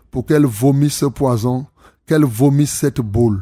pour 0.09 0.25
qu'elle 0.25 0.45
vomisse 0.45 0.95
ce 0.95 1.05
poison, 1.05 1.65
qu'elle 2.05 2.25
vomisse 2.25 2.71
cette 2.71 3.01
boule. 3.01 3.41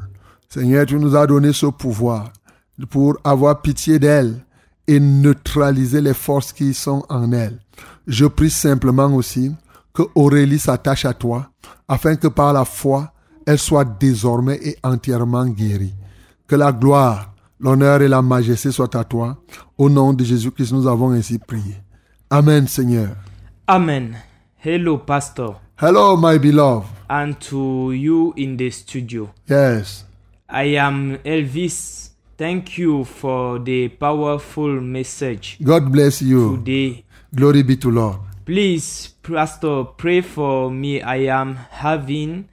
Seigneur, 0.49 0.85
tu 0.85 0.95
nous 0.95 1.15
as 1.15 1.27
donné 1.27 1.53
ce 1.53 1.67
pouvoir 1.67 2.31
pour 2.89 3.17
avoir 3.23 3.61
pitié 3.61 3.99
d'elle 3.99 4.43
et 4.87 4.99
neutraliser 4.99 6.01
les 6.01 6.13
forces 6.13 6.51
qui 6.53 6.73
sont 6.73 7.03
en 7.09 7.31
elle. 7.31 7.59
Je 8.07 8.25
prie 8.25 8.49
simplement 8.49 9.13
aussi 9.13 9.51
que 9.93 10.03
Aurélie 10.13 10.59
s'attache 10.59 11.05
à 11.05 11.13
toi 11.13 11.49
afin 11.87 12.15
que 12.15 12.27
par 12.27 12.53
la 12.53 12.65
foi, 12.65 13.11
elle 13.45 13.59
soit 13.59 13.85
désormais 13.85 14.59
et 14.61 14.77
entièrement 14.83 15.45
guérie. 15.45 15.93
Que 16.47 16.55
la 16.55 16.71
gloire, 16.71 17.33
l'honneur 17.59 18.01
et 18.01 18.07
la 18.07 18.21
majesté 18.21 18.71
soient 18.71 18.95
à 18.95 19.03
toi. 19.03 19.37
Au 19.77 19.89
nom 19.89 20.13
de 20.13 20.23
Jésus-Christ, 20.23 20.73
nous 20.73 20.87
avons 20.87 21.11
ainsi 21.11 21.39
prié. 21.39 21.75
Amen, 22.29 22.67
Seigneur. 22.67 23.15
Amen. 23.67 24.15
Hello, 24.63 24.97
Pastor. 24.97 25.59
Hello, 25.81 26.17
my 26.17 26.37
beloved. 26.39 26.87
And 27.09 27.33
to 27.49 27.91
you 27.91 28.33
in 28.37 28.57
the 28.57 28.69
studio. 28.71 29.29
Yes. 29.49 30.05
I 30.49 30.77
am 30.77 31.17
Elvis. 31.25 32.09
Thank 32.37 32.77
you 32.77 33.05
for 33.05 33.59
the 33.59 33.87
powerful 33.87 34.81
message 34.81 35.57
God 35.63 35.89
bless 35.89 36.21
you. 36.21 36.57
today. 36.57 37.04
Glory 37.35 37.63
be 37.63 37.75
to 37.77 37.91
Lord. 37.91 38.17
Please, 38.45 39.09
Pastor, 39.21 39.83
pray 39.97 40.21
for 40.21 40.71
me. 40.71 41.01
I 41.01 41.27
am 41.27 41.55
having 41.55 42.47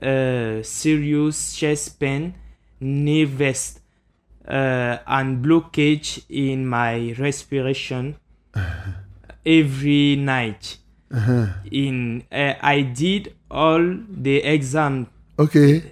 a 0.00 0.62
serious 0.62 1.54
chest 1.54 2.00
pain, 2.00 2.34
nervous, 2.80 3.80
uh, 4.48 4.98
and 5.06 5.44
blockage 5.44 6.24
in 6.30 6.66
my 6.66 7.14
respiration 7.18 8.16
every 9.46 10.16
night. 10.16 10.78
Uh-huh. 11.12 11.46
In 11.70 12.24
uh, 12.32 12.54
I 12.60 12.80
did 12.80 13.34
all 13.50 13.98
the 14.08 14.38
exam 14.38 15.08
Okay. 15.38 15.82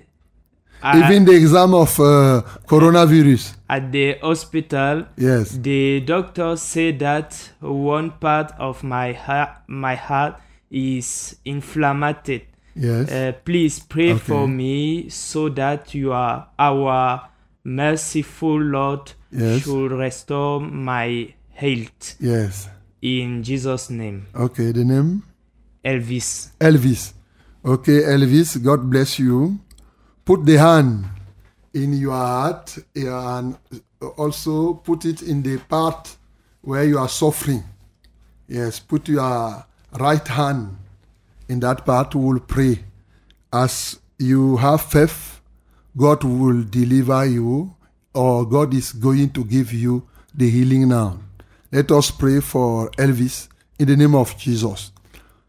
I- 0.83 0.99
Even 1.07 1.25
the 1.25 1.33
exam 1.33 1.75
of 1.75 1.99
uh, 2.01 2.43
coronavirus. 2.67 3.55
at 3.69 3.93
the 3.93 4.19
hospital. 4.21 5.07
Yes. 5.17 5.51
The 5.53 6.01
doctor 6.01 6.57
said 6.57 6.99
that 6.99 7.51
one 7.61 8.11
part 8.21 8.53
of 8.59 8.83
my 8.83 9.13
heart, 9.13 9.51
my 9.69 9.95
heart 9.95 10.35
is 10.71 11.37
inflamed. 11.45 12.43
Yes. 12.75 13.11
Uh, 13.13 13.33
please 13.45 13.79
pray 13.81 14.15
for 14.17 14.49
me 14.49 15.09
so 15.11 15.49
that 15.51 15.95
you 15.95 16.13
are 16.13 16.49
our 16.59 17.29
merciful 17.65 18.59
Lord 18.61 19.13
Yes. 19.31 19.63
should 19.65 19.93
restore 19.93 20.61
my 20.61 21.33
health. 21.55 22.17
Yes. 22.21 22.69
In 23.03 23.43
Jesus' 23.43 23.91
name, 23.91 24.27
Okay. 24.35 24.73
The 24.73 24.85
name? 24.85 25.23
Elvis. 25.85 26.51
Elvis. 26.61 27.13
Okay, 27.65 28.03
Elvis, 28.03 28.57
God 28.63 28.89
bless 28.91 29.19
you. 29.19 29.59
Put 30.25 30.45
the 30.47 30.59
hand 30.59 31.05
in 31.75 31.93
your 31.95 32.13
heart 32.13 32.79
and 32.95 33.57
also 34.17 34.75
put 34.75 35.05
it 35.05 35.23
in 35.23 35.43
the 35.43 35.59
part 35.59 36.17
where 36.61 36.85
you 36.85 36.99
are 36.99 37.09
suffering. 37.09 37.65
Yes, 38.49 38.79
put 38.79 39.09
your 39.09 39.65
right 39.99 40.29
hand 40.29 40.77
In 41.53 41.61
that 41.61 41.85
part, 41.85 42.15
we 42.15 42.25
will 42.25 42.41
pray. 42.41 42.83
As 43.53 44.01
you 44.19 44.57
have 44.57 44.81
faith, 44.81 45.43
God 45.95 46.25
will 46.25 46.63
deliver 46.65 47.27
you, 47.27 47.75
or 48.15 48.49
God 48.49 48.73
is 48.73 48.93
going 48.93 49.31
to 49.33 49.45
give 49.45 49.71
you 49.71 50.09
the 50.35 50.49
healing 50.49 50.89
now. 50.89 51.19
Let 51.71 51.91
us 51.91 52.11
pray 52.11 52.41
for 52.41 52.91
Elvis 52.93 53.49
in 53.79 53.87
the 53.89 53.97
name 53.97 54.15
of 54.15 54.35
Jesus. 54.39 54.93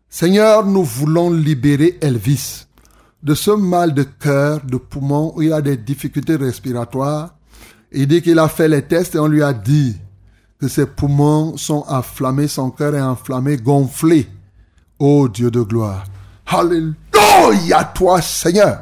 Seigneur, 0.10 0.66
nous 0.66 0.84
voulons 0.84 1.30
libérer 1.30 1.98
Elvis 2.02 2.66
de 3.24 3.34
ce 3.34 3.52
mal 3.52 3.94
de 3.94 4.04
cœur, 4.04 4.60
de 4.66 4.78
poumon, 4.78 5.34
où 5.36 5.42
il 5.42 5.54
a 5.54 5.62
des 5.62 5.78
difficultés 5.78 6.36
respiratoires. 6.36 7.36
Il 7.92 8.08
dit 8.08 8.22
qu'il 8.22 8.38
a 8.38 8.50
fait 8.50 8.68
les 8.68 8.82
tests 8.82 9.16
et 9.16 9.20
on 9.20 9.28
lui 9.28 9.42
a 9.42 9.54
dit 9.54 9.96
que 10.60 10.68
ses 10.68 10.86
poumons 10.86 11.56
sont 11.56 11.86
enflammés, 11.88 12.48
son 12.48 12.70
cœur 12.70 12.96
est 12.96 13.02
enflammé, 13.02 13.58
gonflé. 13.58 14.28
Ô 15.00 15.28
Dieu 15.30 15.50
de 15.50 15.62
gloire. 15.62 16.04
Alléluia, 16.46 17.84
toi 17.96 18.22
Seigneur. 18.22 18.82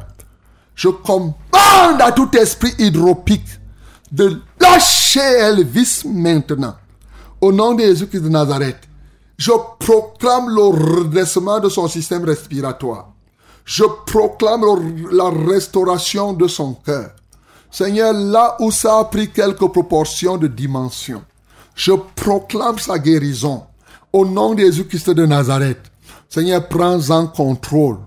Je 0.75 0.89
commande 0.89 1.35
à 1.53 2.11
tout 2.11 2.29
esprit 2.35 2.73
hydropique 2.79 3.59
de 4.11 4.41
lâcher 4.59 5.19
Elvis 5.19 6.03
maintenant. 6.05 6.75
Au 7.39 7.51
nom 7.51 7.73
de 7.73 7.81
Jésus-Christ 7.81 8.21
de 8.21 8.29
Nazareth, 8.29 8.87
je 9.37 9.51
proclame 9.79 10.49
le 10.49 10.63
redressement 10.99 11.59
de 11.59 11.69
son 11.69 11.87
système 11.87 12.23
respiratoire. 12.23 13.10
Je 13.73 13.85
proclame 14.05 14.65
la 15.13 15.29
restauration 15.29 16.33
de 16.33 16.45
son 16.49 16.73
cœur. 16.73 17.11
Seigneur, 17.71 18.11
là 18.11 18.57
où 18.59 18.69
ça 18.69 18.99
a 18.99 19.05
pris 19.05 19.29
quelques 19.31 19.65
proportions 19.65 20.37
de 20.37 20.47
dimension, 20.47 21.23
je 21.73 21.93
proclame 22.17 22.79
sa 22.79 22.99
guérison. 22.99 23.63
Au 24.11 24.25
nom 24.25 24.55
de 24.55 24.59
Jésus-Christ 24.59 25.11
de 25.11 25.25
Nazareth, 25.25 25.89
Seigneur, 26.27 26.67
prends 26.67 27.11
en 27.11 27.27
contrôle. 27.27 27.99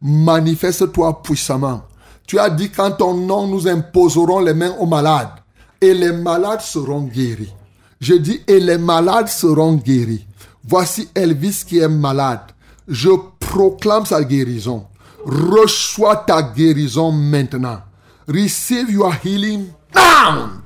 Manifeste-toi 0.00 1.22
puissamment. 1.22 1.82
Tu 2.26 2.40
as 2.40 2.50
dit 2.50 2.70
qu'en 2.70 2.90
ton 2.90 3.14
nom, 3.14 3.46
nous 3.46 3.68
imposerons 3.68 4.40
les 4.40 4.54
mains 4.54 4.74
aux 4.80 4.86
malades 4.86 5.38
et 5.80 5.94
les 5.94 6.10
malades 6.10 6.62
seront 6.62 7.02
guéris. 7.02 7.54
Je 8.00 8.14
dis, 8.14 8.40
et 8.48 8.58
les 8.58 8.78
malades 8.78 9.28
seront 9.28 9.74
guéris. 9.74 10.26
Voici 10.64 11.08
Elvis 11.14 11.62
qui 11.64 11.78
est 11.78 11.86
malade. 11.86 12.40
Je 12.88 13.10
proclame 13.38 14.04
sa 14.04 14.24
guérison. 14.24 14.86
Reçois 15.24 16.16
ta 16.26 16.42
guérison 16.42 17.12
maintenant. 17.12 17.82
Receive 18.26 18.90
your 18.90 19.12
healing 19.22 19.72
now. 19.94 20.62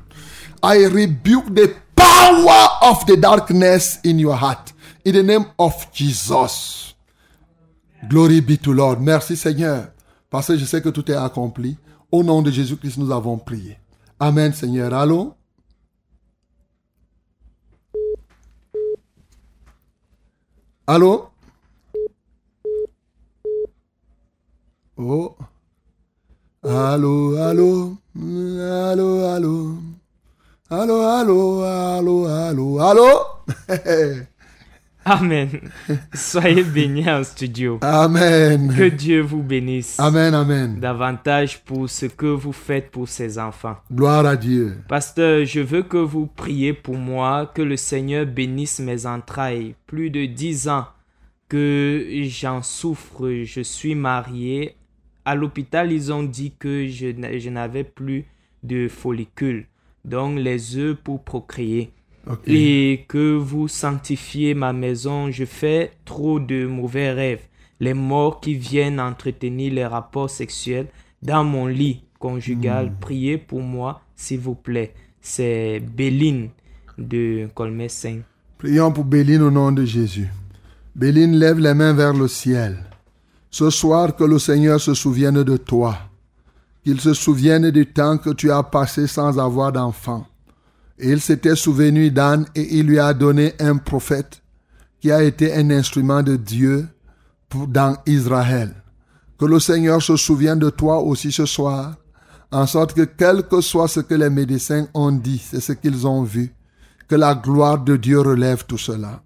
I 0.63 0.87
rebuke 0.87 1.55
the 1.55 1.75
power 1.95 2.69
of 2.83 3.05
the 3.07 3.17
darkness 3.17 3.99
in 4.05 4.19
your 4.19 4.37
heart. 4.37 4.73
In 5.05 5.13
the 5.13 5.23
name 5.23 5.47
of 5.59 5.93
Jesus. 5.93 6.95
Glory 8.09 8.41
be 8.41 8.57
to 8.59 8.73
Lord. 8.73 9.01
Merci 9.01 9.37
Seigneur. 9.37 9.93
Parce 10.31 10.49
que 10.49 10.57
je 10.57 10.65
sais 10.65 10.83
que 10.83 10.89
tout 10.89 11.11
est 11.11 11.17
accompli. 11.17 11.77
Au 12.11 12.23
nom 12.23 12.43
de 12.43 12.51
Jésus-Christ, 12.51 12.99
nous 12.99 13.11
avons 13.11 13.39
prié. 13.39 13.79
Amen 14.19 14.53
Seigneur. 14.53 14.93
Allô? 14.95 15.35
Allô? 20.87 21.31
Oh. 24.99 25.37
Allô, 26.65 27.37
allô, 27.37 27.99
allô, 28.15 29.27
allô. 29.27 29.77
Allô, 30.71 31.03
allô, 31.03 31.63
allô, 31.63 32.27
allô, 32.27 32.79
allô. 32.81 33.27
Amen. 35.05 35.51
Soyez 36.15 36.65
bénis 36.65 37.07
en 37.07 37.23
studio. 37.25 37.79
Amen. 37.83 38.75
Que 38.75 38.89
Dieu 38.89 39.21
vous 39.21 39.43
bénisse 39.43 40.01
Amen, 40.01 40.35
amen. 40.35 40.81
davantage 40.81 41.63
pour 41.63 41.91
ce 41.91 42.07
que 42.07 42.27
vous 42.27 42.53
faites 42.53 42.91
pour 42.91 43.07
ses 43.07 43.39
enfants. 43.39 43.77
Gloire 43.93 44.25
à 44.25 44.35
Dieu. 44.35 44.79
Pasteur, 44.89 45.45
je 45.45 45.61
veux 45.61 45.83
que 45.83 45.99
vous 45.99 46.27
priez 46.27 46.73
pour 46.73 46.97
moi, 46.97 47.53
que 47.55 47.61
le 47.63 47.77
Seigneur 47.77 48.25
bénisse 48.25 48.81
mes 48.81 49.05
entrailles. 49.05 49.75
Plus 49.87 50.09
de 50.09 50.25
dix 50.25 50.69
ans 50.69 50.87
que 51.49 52.05
j'en 52.25 52.63
souffre, 52.63 53.31
je 53.45 53.61
suis 53.61 53.95
marié. 53.95 54.75
À 55.27 55.35
l'hôpital, 55.35 55.93
ils 55.93 56.11
ont 56.13 56.23
dit 56.23 56.53
que 56.59 56.87
je, 56.87 57.09
n'a- 57.09 57.37
je 57.39 57.51
n'avais 57.51 57.85
plus 57.85 58.25
de 58.63 58.89
follicules, 58.89 59.67
donc 60.05 60.39
les 60.39 60.77
œufs 60.79 60.97
pour 60.97 61.23
procréer. 61.23 61.91
Et 62.47 63.05
que 63.07 63.37
vous 63.37 63.69
sanctifiez 63.69 64.55
ma 64.55 64.73
maison, 64.73 65.31
je 65.31 65.45
fais 65.45 65.93
trop 66.05 66.41
de 66.41 66.67
mauvais 66.67 67.13
rêves. 67.13 67.43
Les 67.79 67.95
morts 67.95 68.41
qui 68.41 68.55
viennent 68.55 68.99
entretenir 68.99 69.73
les 69.73 69.87
rapports 69.87 70.31
sexuels 70.31 70.87
dans 71.23 71.45
mon 71.45 71.67
lit 71.67 72.03
conjugal. 72.19 72.93
Priez 73.01 73.37
pour 73.39 73.61
moi, 73.63 74.01
s'il 74.17 74.41
vous 74.41 74.55
plaît. 74.57 74.93
C'est 75.21 75.79
Béline 75.81 76.49
de 76.99 77.49
Colmessin. 77.55 78.21
Prions 78.59 78.91
pour 78.91 79.05
Béline 79.05 79.43
au 79.43 79.51
nom 79.51 79.71
de 79.71 79.85
Jésus. 79.85 80.27
Béline, 80.97 81.37
lève 81.37 81.59
les 81.61 81.75
mains 81.75 81.93
vers 81.93 82.15
le 82.15 82.27
ciel. 82.27 82.79
Ce 83.59 83.71
soir, 83.71 84.15
que 84.15 84.25
le 84.25 84.39
Seigneur 84.39 84.79
se 84.79 84.93
souvienne 84.93 85.43
de 85.43 85.57
toi. 85.57 85.97
Qu'il 86.85 87.01
se 87.01 87.15
souvienne 87.15 87.71
du 87.71 87.87
temps 87.87 88.19
que 88.19 88.29
tu 88.35 88.51
as 88.53 88.63
passé 88.63 89.07
sans 89.07 89.39
avoir 89.39 89.73
d'enfant. 89.73 90.27
Et 90.99 91.09
il 91.09 91.23
s'était 91.23 91.57
souvenu 91.57 92.11
d'Anne 92.11 92.45
et 92.55 92.77
il 92.77 92.87
lui 92.87 92.99
a 92.99 93.15
donné 93.15 93.55
un 93.59 93.79
prophète 93.79 94.43
qui 95.01 95.11
a 95.11 95.23
été 95.23 95.55
un 95.55 95.71
instrument 95.71 96.23
de 96.23 96.37
Dieu 96.37 96.87
pour- 97.49 97.67
dans 97.67 97.97
Israël. 98.05 98.75
Que 99.39 99.47
le 99.47 99.59
Seigneur 99.59 100.03
se 100.03 100.17
souvienne 100.19 100.59
de 100.59 100.69
toi 100.69 100.99
aussi 100.99 101.33
ce 101.33 101.47
soir, 101.47 101.95
en 102.53 102.67
sorte 102.67 102.93
que 102.93 103.05
quel 103.05 103.43
que 103.45 103.63
soit 103.63 103.89
ce 103.89 104.01
que 104.01 104.17
les 104.17 104.29
médecins 104.29 104.87
ont 104.93 105.13
dit, 105.13 105.43
c'est 105.43 105.63
ce 105.63 105.73
qu'ils 105.73 106.07
ont 106.07 106.25
vu, 106.25 106.53
que 107.09 107.15
la 107.15 107.35
gloire 107.35 107.79
de 107.83 107.97
Dieu 107.97 108.21
relève 108.21 108.67
tout 108.67 108.77
cela. 108.77 109.23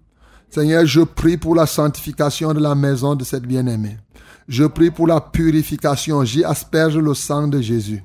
Seigneur, 0.51 0.85
je 0.85 0.99
prie 0.99 1.37
pour 1.37 1.55
la 1.55 1.65
sanctification 1.65 2.53
de 2.53 2.59
la 2.59 2.75
maison 2.75 3.15
de 3.15 3.23
cette 3.23 3.45
bien-aimée. 3.45 3.97
Je 4.49 4.65
prie 4.65 4.91
pour 4.91 5.07
la 5.07 5.21
purification. 5.21 6.25
J'y 6.25 6.43
asperge 6.43 6.97
le 6.97 7.13
sang 7.13 7.47
de 7.47 7.61
Jésus. 7.61 8.03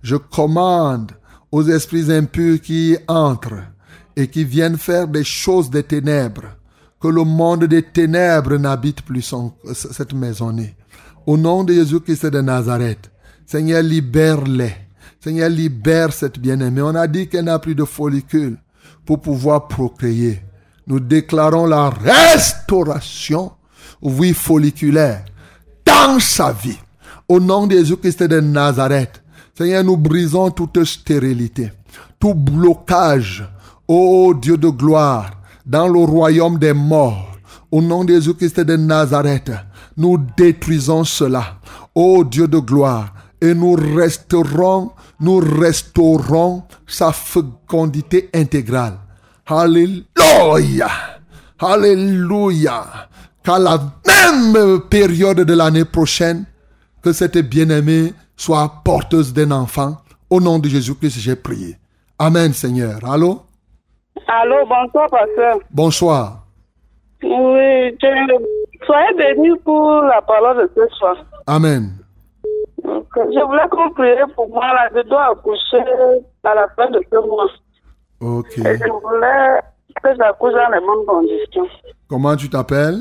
Je 0.00 0.14
commande 0.14 1.10
aux 1.50 1.64
esprits 1.64 2.12
impurs 2.12 2.60
qui 2.60 2.96
entrent 3.08 3.64
et 4.14 4.28
qui 4.28 4.44
viennent 4.44 4.78
faire 4.78 5.08
des 5.08 5.24
choses 5.24 5.68
des 5.68 5.82
ténèbres, 5.82 6.44
que 7.00 7.08
le 7.08 7.24
monde 7.24 7.64
des 7.64 7.82
ténèbres 7.82 8.56
n'habite 8.56 9.02
plus 9.02 9.34
cette 9.74 10.12
maisonnée. 10.14 10.76
Au 11.26 11.36
nom 11.36 11.64
de 11.64 11.72
Jésus-Christ 11.72 12.26
de 12.26 12.40
Nazareth, 12.40 13.10
Seigneur, 13.46 13.82
libère-les. 13.82 14.74
Seigneur, 15.18 15.50
libère 15.50 16.12
cette 16.12 16.38
bien-aimée. 16.38 16.82
On 16.82 16.94
a 16.94 17.08
dit 17.08 17.28
qu'elle 17.28 17.46
n'a 17.46 17.58
plus 17.58 17.74
de 17.74 17.84
follicule 17.84 18.58
pour 19.04 19.20
pouvoir 19.20 19.66
procréer. 19.66 20.40
Nous 20.90 20.98
déclarons 20.98 21.66
la 21.66 21.88
restauration, 21.88 23.52
oui, 24.02 24.34
folliculaire, 24.34 25.24
dans 25.86 26.18
sa 26.18 26.50
vie. 26.50 26.80
Au 27.28 27.38
nom 27.38 27.68
de 27.68 27.76
Jésus-Christ 27.76 28.24
de 28.24 28.40
Nazareth, 28.40 29.22
Seigneur, 29.56 29.84
nous 29.84 29.96
brisons 29.96 30.50
toute 30.50 30.82
stérilité, 30.82 31.70
tout 32.18 32.34
blocage, 32.34 33.48
ô 33.86 34.34
Dieu 34.34 34.56
de 34.56 34.68
gloire, 34.68 35.30
dans 35.64 35.86
le 35.86 36.00
royaume 36.00 36.58
des 36.58 36.72
morts. 36.72 37.36
Au 37.70 37.80
nom 37.80 38.02
de 38.02 38.14
Jésus-Christ 38.14 38.58
de 38.58 38.74
Nazareth, 38.74 39.52
nous 39.96 40.18
détruisons 40.36 41.04
cela, 41.04 41.60
ô 41.94 42.24
Dieu 42.24 42.48
de 42.48 42.58
gloire, 42.58 43.14
et 43.40 43.54
nous 43.54 43.74
resterons, 43.74 44.90
nous 45.20 45.38
restaurons 45.38 46.64
sa 46.84 47.12
fécondité 47.12 48.28
intégrale. 48.34 48.98
Alléluia. 49.50 50.86
Alléluia. 51.58 52.84
Qu'à 53.42 53.58
la 53.58 53.78
même 54.06 54.80
période 54.88 55.38
de 55.40 55.54
l'année 55.54 55.84
prochaine, 55.84 56.44
que 57.02 57.12
cette 57.12 57.38
bien-aimée 57.38 58.12
soit 58.36 58.70
porteuse 58.84 59.32
d'un 59.32 59.50
enfant. 59.50 59.96
Au 60.28 60.40
nom 60.40 60.58
de 60.58 60.68
Jésus-Christ, 60.68 61.18
j'ai 61.18 61.34
prié. 61.36 61.76
Amen, 62.18 62.52
Seigneur. 62.52 62.98
Allô? 63.04 63.42
Allô, 64.28 64.56
bonsoir, 64.68 65.08
pasteur. 65.10 65.58
Bonsoir. 65.70 66.44
Oui, 67.22 67.96
je- 68.00 68.86
soyez 68.86 69.14
bénis 69.16 69.58
pour 69.64 70.02
la 70.02 70.22
parole 70.22 70.58
de 70.62 70.70
ce 70.76 70.94
soir. 70.96 71.16
Amen. 71.46 71.90
Je 72.84 73.44
voulais 73.46 73.68
qu'on 73.70 73.90
prie 73.90 74.14
pour 74.36 74.48
moi, 74.48 74.66
là, 74.74 74.88
je 74.94 75.02
dois 75.08 75.30
accoucher 75.32 75.82
à 76.44 76.54
la 76.54 76.68
fin 76.76 76.88
de 76.90 77.00
ce 77.10 77.26
mois. 77.26 77.46
Ok. 78.20 78.58
Et 78.58 78.78
je 78.78 78.90
voulais 78.90 79.60
que 80.02 80.08
j'accouche 80.16 80.52
dans 80.52 80.70
les 80.72 80.80
bonnes 80.80 81.06
conditions. 81.06 81.66
Comment 82.08 82.36
tu 82.36 82.48
t'appelles? 82.50 83.00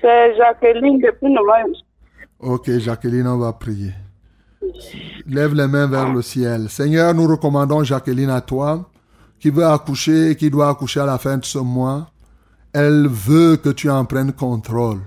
C'est 0.00 0.36
Jacqueline 0.36 0.98
depuis 0.98 1.32
Noël. 1.32 1.72
Ok, 2.38 2.70
Jacqueline, 2.78 3.26
on 3.26 3.38
va 3.38 3.52
prier. 3.52 3.94
Lève 5.26 5.54
les 5.54 5.66
mains 5.66 5.86
vers 5.86 6.12
le 6.12 6.22
ciel. 6.22 6.68
Seigneur, 6.68 7.14
nous 7.14 7.26
recommandons 7.26 7.82
Jacqueline 7.82 8.30
à 8.30 8.40
toi, 8.40 8.90
qui 9.38 9.50
veut 9.50 9.64
accoucher 9.64 10.30
et 10.30 10.36
qui 10.36 10.50
doit 10.50 10.68
accoucher 10.68 11.00
à 11.00 11.06
la 11.06 11.18
fin 11.18 11.38
de 11.38 11.44
ce 11.44 11.58
mois. 11.58 12.08
Elle 12.72 13.06
veut 13.08 13.56
que 13.56 13.70
tu 13.70 13.88
en 13.88 14.04
prennes 14.04 14.32
contrôle. 14.32 14.98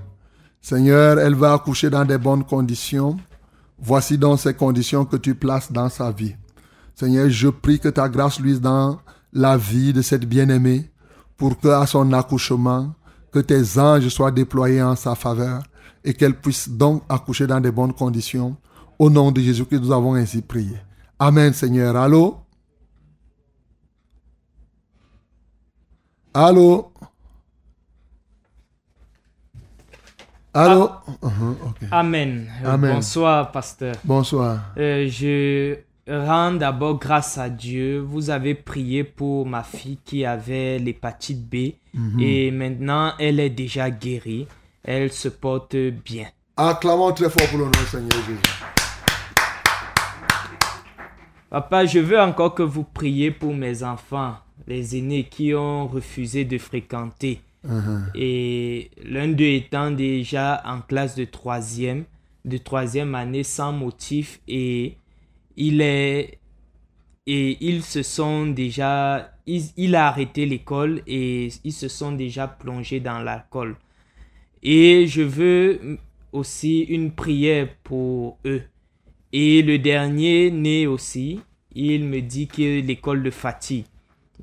Seigneur, 0.61 1.19
elle 1.19 1.35
va 1.35 1.53
accoucher 1.53 1.89
dans 1.89 2.06
des 2.06 2.18
bonnes 2.18 2.43
conditions. 2.43 3.18
Voici 3.77 4.18
donc 4.18 4.39
ces 4.39 4.53
conditions 4.53 5.06
que 5.06 5.18
tu 5.18 5.35
places 5.35 5.72
dans 5.72 5.89
sa 5.89 6.11
vie. 6.11 6.35
Seigneur, 6.95 7.30
je 7.30 7.47
prie 7.47 7.80
que 7.80 7.89
ta 7.89 8.10
grâce 8.10 8.39
luise 8.39 8.60
dans 8.60 8.97
la 9.34 9.57
vie 9.57 9.93
de 9.93 10.01
cette 10.01 10.26
bien-aimée 10.26 10.89
pour 11.38 11.60
que 11.60 11.68
à 11.69 11.85
son 11.85 12.11
accouchement, 12.14 12.93
que 13.31 13.39
tes 13.39 13.80
anges 13.80 14.07
soient 14.10 14.31
déployés 14.31 14.81
en 14.81 14.95
sa 14.95 15.15
faveur 15.15 15.64
et 16.03 16.14
qu'elle 16.14 16.35
puisse 16.35 16.69
donc 16.69 17.03
accoucher 17.10 17.47
dans 17.47 17.61
de 17.61 17.69
bonnes 17.69 17.93
conditions. 17.93 18.57
Au 18.97 19.10
nom 19.10 19.31
de 19.31 19.39
Jésus 19.39 19.65
que 19.65 19.76
nous 19.77 19.91
avons 19.91 20.15
ainsi 20.15 20.41
prié. 20.41 20.77
Amen, 21.18 21.53
Seigneur. 21.53 21.95
Allô? 21.95 22.38
Allô? 26.34 26.91
Allô? 30.53 30.89
Uh-huh. 31.22 31.56
Amen. 31.91 32.49
Euh, 32.64 32.73
Amen. 32.73 32.95
Bonsoir, 32.95 33.51
pasteur. 33.51 33.95
Bonsoir. 34.03 34.73
Euh, 34.77 35.07
je 35.07 35.77
rends 36.10 36.53
d'abord 36.53 36.99
grâce 36.99 37.38
à 37.38 37.49
Dieu. 37.49 37.99
Vous 37.99 38.30
avez 38.30 38.56
prié 38.56 39.03
pour 39.03 39.45
ma 39.45 39.64
fille 39.64 39.98
qui 40.03 40.26
avait 40.26 40.80
l'hépatite 40.80 41.48
B 41.49 41.73
Mhm. 41.94 42.19
et 42.19 42.52
maintenant 42.52 43.14
elle 43.19 43.40
est 43.40 43.49
déjà 43.49 43.90
guérie. 43.90 44.48
Elle 44.84 45.11
se 45.11 45.27
porte 45.30 45.76
bien. 45.76 46.27
Acclamons 46.57 47.11
très 47.14 47.30
fort 47.30 47.48
pour 47.49 47.57
le 47.60 47.65
nom 47.65 47.72
du 47.72 47.80
Seigneur 47.86 48.11
Jésus. 48.11 48.40
Papa, 51.49 51.86
je 51.86 51.99
veux 51.99 52.19
encore 52.19 52.53
que 52.53 52.61
vous 52.64 52.84
priez 52.84 53.31
pour 53.31 53.53
mes 53.56 53.81
enfants, 53.84 54.36
les 54.68 54.98
aînés 54.98 55.23
qui 55.23 55.53
ont 55.56 55.88
refusé 55.88 56.45
de 56.45 56.57
fréquenter. 56.60 57.41
Mhm. 57.64 58.11
Et 58.15 58.91
l'un 59.03 59.27
d'eux 59.30 59.45
étant 59.45 59.90
déjà 59.91 60.61
en 60.65 60.80
classe 60.81 61.15
de 61.15 61.26
troisième, 61.26 62.03
de 62.45 62.57
troisième 62.57 63.15
année 63.15 63.44
sans 63.44 63.73
motif 63.73 64.40
et 64.48 64.95
il 65.55 65.81
est 65.81 66.39
et 67.27 67.57
ils 67.61 67.84
se 67.84 68.01
sont 68.01 68.47
déjà 68.47 69.34
il, 69.45 69.63
il 69.77 69.95
a 69.95 70.07
arrêté 70.07 70.45
l'école 70.45 71.01
et 71.05 71.49
ils 71.63 71.73
se 71.73 71.88
sont 71.88 72.11
déjà 72.11 72.47
plongés 72.47 72.99
dans 72.99 73.19
l'alcool. 73.19 73.76
Et 74.63 75.07
je 75.07 75.21
veux 75.21 75.97
aussi 76.31 76.81
une 76.81 77.11
prière 77.11 77.69
pour 77.84 78.38
eux. 78.45 78.61
Et 79.31 79.61
le 79.61 79.77
dernier 79.77 80.51
né 80.51 80.88
aussi, 80.88 81.39
il 81.73 82.05
me 82.05 82.21
dit 82.21 82.47
que 82.47 82.81
l'école 82.81 83.19
le 83.19 83.31
fatigue. 83.31 83.85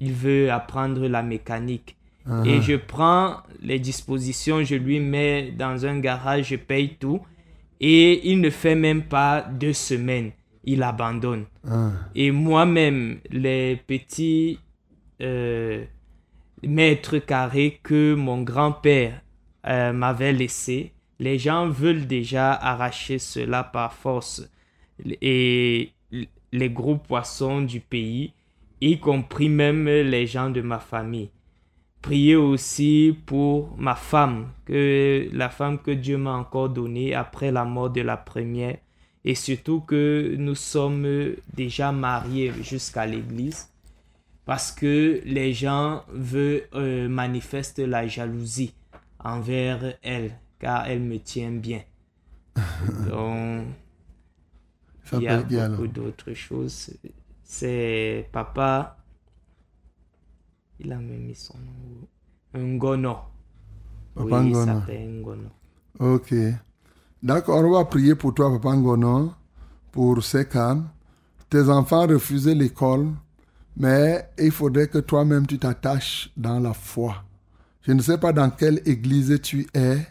Il 0.00 0.12
veut 0.12 0.50
apprendre 0.50 1.06
la 1.08 1.22
mécanique. 1.22 1.96
Ah. 2.28 2.42
Et 2.44 2.60
je 2.60 2.74
prends 2.74 3.38
les 3.62 3.78
dispositions, 3.78 4.62
je 4.62 4.74
lui 4.74 5.00
mets 5.00 5.52
dans 5.52 5.86
un 5.86 5.98
garage, 5.98 6.48
je 6.48 6.56
paye 6.56 6.96
tout. 6.98 7.20
Et 7.80 8.30
il 8.30 8.40
ne 8.40 8.50
fait 8.50 8.74
même 8.74 9.02
pas 9.02 9.42
deux 9.42 9.72
semaines. 9.72 10.32
Il 10.66 10.82
abandonne. 10.82 11.44
Ah. 11.66 11.90
Et 12.14 12.30
moi-même, 12.30 13.20
les 13.30 13.76
petits 13.76 14.58
euh, 15.22 15.84
mètres 16.62 17.18
carrés 17.18 17.80
que 17.82 18.14
mon 18.14 18.42
grand-père 18.42 19.22
euh, 19.66 19.92
m'avait 19.92 20.32
laissés, 20.32 20.92
les 21.18 21.38
gens 21.38 21.68
veulent 21.68 22.06
déjà 22.06 22.52
arracher 22.52 23.18
cela 23.18 23.64
par 23.64 23.92
force. 23.92 24.48
Et 25.22 25.92
les 26.52 26.70
gros 26.70 26.96
poissons 26.96 27.62
du 27.62 27.80
pays, 27.80 28.32
y 28.80 28.98
compris 28.98 29.48
même 29.48 29.86
les 29.86 30.26
gens 30.26 30.50
de 30.50 30.60
ma 30.60 30.78
famille. 30.78 31.30
Priez 32.02 32.36
aussi 32.36 33.16
pour 33.26 33.74
ma 33.78 33.94
femme, 33.94 34.50
que 34.64 35.28
la 35.32 35.48
femme 35.48 35.78
que 35.78 35.90
Dieu 35.90 36.18
m'a 36.18 36.34
encore 36.34 36.68
donnée 36.68 37.14
après 37.14 37.50
la 37.50 37.64
mort 37.64 37.90
de 37.90 38.00
la 38.02 38.16
première, 38.16 38.76
et 39.26 39.36
surtout 39.36 39.82
que 39.82 40.36
nous 40.38 40.56
sommes 40.56 41.36
déjà 41.54 41.92
mariés 41.92 42.54
jusqu'à 42.62 43.06
l'église, 43.06 43.70
parce 44.46 44.72
que 44.72 45.22
les 45.24 45.54
gens 45.54 46.04
veulent 46.10 46.68
euh, 46.74 47.08
manifestent 47.08 47.80
la 47.80 48.06
jalousie 48.08 48.74
envers 49.20 49.96
elle, 50.02 50.38
car 50.60 50.86
elle 50.88 51.00
me 51.02 51.18
tient 51.20 51.52
bien. 51.52 51.82
Donc, 53.10 53.66
il 55.12 55.22
y 55.22 55.28
a 55.28 55.42
beaucoup 55.42 55.88
d'autres 55.88 56.34
choses. 56.34 56.96
C'est 57.44 58.28
papa. 58.32 58.98
Il 60.78 60.90
a 60.92 60.98
même 60.98 61.24
mis 61.26 61.34
son 61.34 61.58
nom. 61.58 62.08
Ngono. 62.54 63.18
Papa 64.14 64.42
oui, 64.42 64.50
il 64.50 64.54
Ngono. 64.54 64.56
s'appelle 64.56 65.08
Ngono. 65.20 65.50
Ok. 65.98 66.32
D'accord, 67.26 67.64
on 67.64 67.72
va 67.72 67.84
prier 67.84 68.14
pour 68.14 68.32
toi, 68.34 68.52
Papa 68.52 68.76
Ngono, 68.76 69.32
pour 69.90 70.22
Sekan. 70.22 70.84
Tes 71.50 71.68
enfants 71.68 72.06
refusaient 72.06 72.54
l'école, 72.54 73.08
mais 73.76 74.30
il 74.38 74.52
faudrait 74.52 74.86
que 74.86 74.98
toi-même 74.98 75.44
tu 75.44 75.58
t'attaches 75.58 76.30
dans 76.36 76.60
la 76.60 76.72
foi. 76.72 77.24
Je 77.82 77.90
ne 77.90 78.00
sais 78.00 78.18
pas 78.18 78.32
dans 78.32 78.48
quelle 78.50 78.80
église 78.86 79.40
tu 79.42 79.66
es 79.74 80.06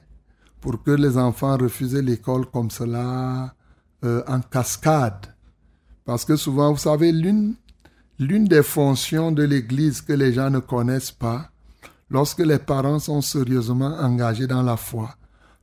pour 0.60 0.84
que 0.84 0.92
les 0.92 1.18
enfants 1.18 1.56
refusent 1.56 1.96
l'école 1.96 2.48
comme 2.48 2.70
cela 2.70 3.56
euh, 4.04 4.22
en 4.28 4.42
cascade. 4.42 5.34
Parce 6.04 6.26
que 6.26 6.36
souvent, 6.36 6.74
vous 6.74 6.80
savez, 6.80 7.14
l'une, 7.14 7.56
l'une 8.20 8.44
des 8.44 8.62
fonctions 8.62 9.32
de 9.32 9.44
l'église 9.44 10.02
que 10.02 10.12
les 10.12 10.34
gens 10.34 10.50
ne 10.50 10.60
connaissent 10.60 11.12
pas, 11.12 11.50
lorsque 12.10 12.40
les 12.40 12.60
parents 12.60 13.00
sont 13.00 13.22
sérieusement 13.22 13.96
engagés 14.02 14.48
dans 14.48 14.64
la 14.64 14.76
foi, 14.76 15.16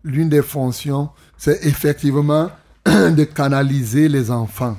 l'une 0.04 0.28
des 0.28 0.42
fonctions, 0.42 1.10
c'est 1.36 1.64
effectivement 1.64 2.50
de 2.86 3.24
canaliser 3.24 4.08
les 4.08 4.30
enfants. 4.30 4.76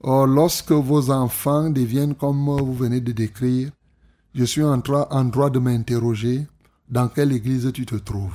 Or, 0.00 0.26
lorsque 0.26 0.72
vos 0.72 1.10
enfants 1.10 1.70
deviennent 1.70 2.14
comme 2.14 2.44
vous 2.44 2.74
venez 2.74 3.00
de 3.00 3.12
décrire, 3.12 3.70
je 4.34 4.44
suis 4.44 4.62
en 4.62 4.76
droit, 4.78 5.50
de 5.50 5.58
m'interroger 5.58 6.46
dans 6.88 7.08
quelle 7.08 7.32
église 7.32 7.70
tu 7.72 7.86
te 7.86 7.94
trouves. 7.94 8.34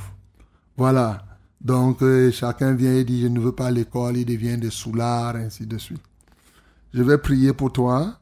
Voilà. 0.78 1.26
Donc, 1.62 2.02
euh, 2.02 2.32
chacun 2.32 2.74
vient 2.74 2.94
et 2.94 3.04
dit, 3.04 3.22
je 3.22 3.28
ne 3.28 3.40
veux 3.40 3.52
pas 3.52 3.70
l'école, 3.70 4.18
il 4.18 4.26
devient 4.26 4.58
des 4.58 4.70
soulards, 4.70 5.36
ainsi 5.36 5.68
de 5.68 5.78
suite. 5.78 6.02
Je 6.94 7.04
vais 7.04 7.18
prier 7.18 7.54
pour 7.54 7.72
toi. 7.72 8.16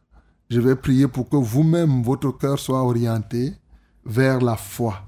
Je 0.49 0.59
vais 0.59 0.75
prier 0.75 1.07
pour 1.07 1.29
que 1.29 1.35
vous-même, 1.35 2.01
votre 2.03 2.31
cœur 2.31 2.57
soit 2.57 2.81
orienté 2.81 3.53
vers 4.05 4.39
la 4.41 4.55
foi. 4.55 5.03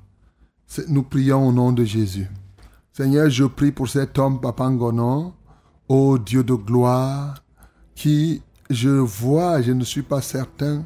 Nous 0.88 1.04
prions 1.04 1.48
au 1.48 1.52
nom 1.52 1.72
de 1.72 1.84
Jésus. 1.84 2.28
Seigneur, 3.00 3.30
je 3.30 3.46
prie 3.46 3.72
pour 3.72 3.88
cet 3.88 4.20
homme, 4.20 4.42
Papa 4.42 4.70
Ngono, 4.70 5.32
ô 5.88 6.18
Dieu 6.18 6.44
de 6.44 6.54
gloire, 6.54 7.42
qui, 7.96 8.42
je 8.70 8.90
vois, 8.90 9.62
je 9.62 9.72
ne 9.72 9.86
suis 9.86 10.02
pas 10.02 10.22
certain 10.22 10.84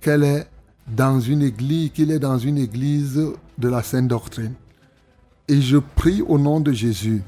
qu'elle 0.00 0.24
est 0.24 0.48
dans 0.88 1.20
une 1.20 1.40
église, 1.40 1.92
qu'il 1.92 2.10
est 2.10 2.18
dans 2.18 2.36
une 2.36 2.58
église 2.58 3.14
de 3.58 3.68
la 3.68 3.84
Sainte 3.84 4.08
Doctrine. 4.08 4.54
Et 5.46 5.60
je 5.60 5.76
prie 5.76 6.20
au 6.26 6.36
nom 6.36 6.58
de 6.58 6.72
Jésus 6.72 7.22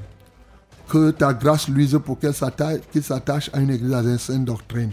que 0.89 1.11
ta 1.11 1.33
grâce 1.33 1.69
luise 1.69 1.97
pour 2.03 2.19
qu'elle 2.19 2.33
s'attache- 2.33 2.81
qu'il 2.91 3.03
s'attache 3.03 3.49
à 3.53 3.61
une 3.61 3.69
église 3.69 3.93
à 3.93 4.01
la 4.01 4.17
Sainte 4.17 4.43
Doctrine. 4.43 4.91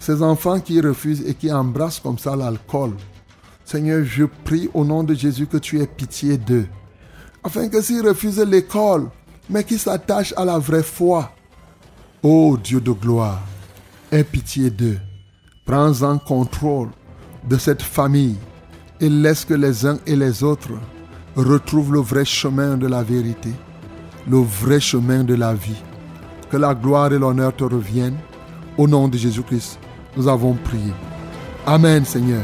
Ces 0.00 0.20
enfants 0.24 0.58
qui 0.58 0.80
refusent 0.80 1.22
et 1.24 1.34
qui 1.34 1.52
embrassent 1.52 2.00
comme 2.00 2.18
ça 2.18 2.34
l'alcool, 2.34 2.94
Seigneur, 3.64 4.04
je 4.04 4.24
prie 4.24 4.68
au 4.74 4.84
nom 4.84 5.04
de 5.04 5.14
Jésus 5.14 5.46
que 5.46 5.58
tu 5.58 5.78
aies 5.80 5.86
pitié 5.86 6.36
d'eux. 6.36 6.66
Afin 7.46 7.68
que 7.68 7.80
s'ils 7.80 8.04
refusent 8.04 8.40
l'école, 8.40 9.08
mais 9.48 9.62
qu'ils 9.62 9.78
s'attachent 9.78 10.34
à 10.36 10.44
la 10.44 10.58
vraie 10.58 10.82
foi. 10.82 11.30
Ô 12.20 12.56
Dieu 12.56 12.80
de 12.80 12.90
gloire, 12.90 13.40
aie 14.10 14.24
pitié 14.24 14.68
d'eux. 14.68 14.98
Prends 15.64 16.02
en 16.02 16.18
contrôle 16.18 16.88
de 17.48 17.56
cette 17.56 17.82
famille 17.82 18.34
et 19.00 19.08
laisse 19.08 19.44
que 19.44 19.54
les 19.54 19.86
uns 19.86 20.00
et 20.08 20.16
les 20.16 20.42
autres 20.42 20.72
retrouvent 21.36 21.92
le 21.92 22.00
vrai 22.00 22.24
chemin 22.24 22.76
de 22.76 22.88
la 22.88 23.04
vérité, 23.04 23.52
le 24.28 24.38
vrai 24.38 24.80
chemin 24.80 25.22
de 25.22 25.34
la 25.34 25.54
vie. 25.54 25.80
Que 26.50 26.56
la 26.56 26.74
gloire 26.74 27.12
et 27.12 27.18
l'honneur 27.18 27.54
te 27.54 27.62
reviennent. 27.62 28.18
Au 28.76 28.88
nom 28.88 29.06
de 29.06 29.16
Jésus-Christ, 29.16 29.78
nous 30.16 30.26
avons 30.26 30.54
prié. 30.54 30.92
Amen, 31.64 32.04
Seigneur. 32.04 32.42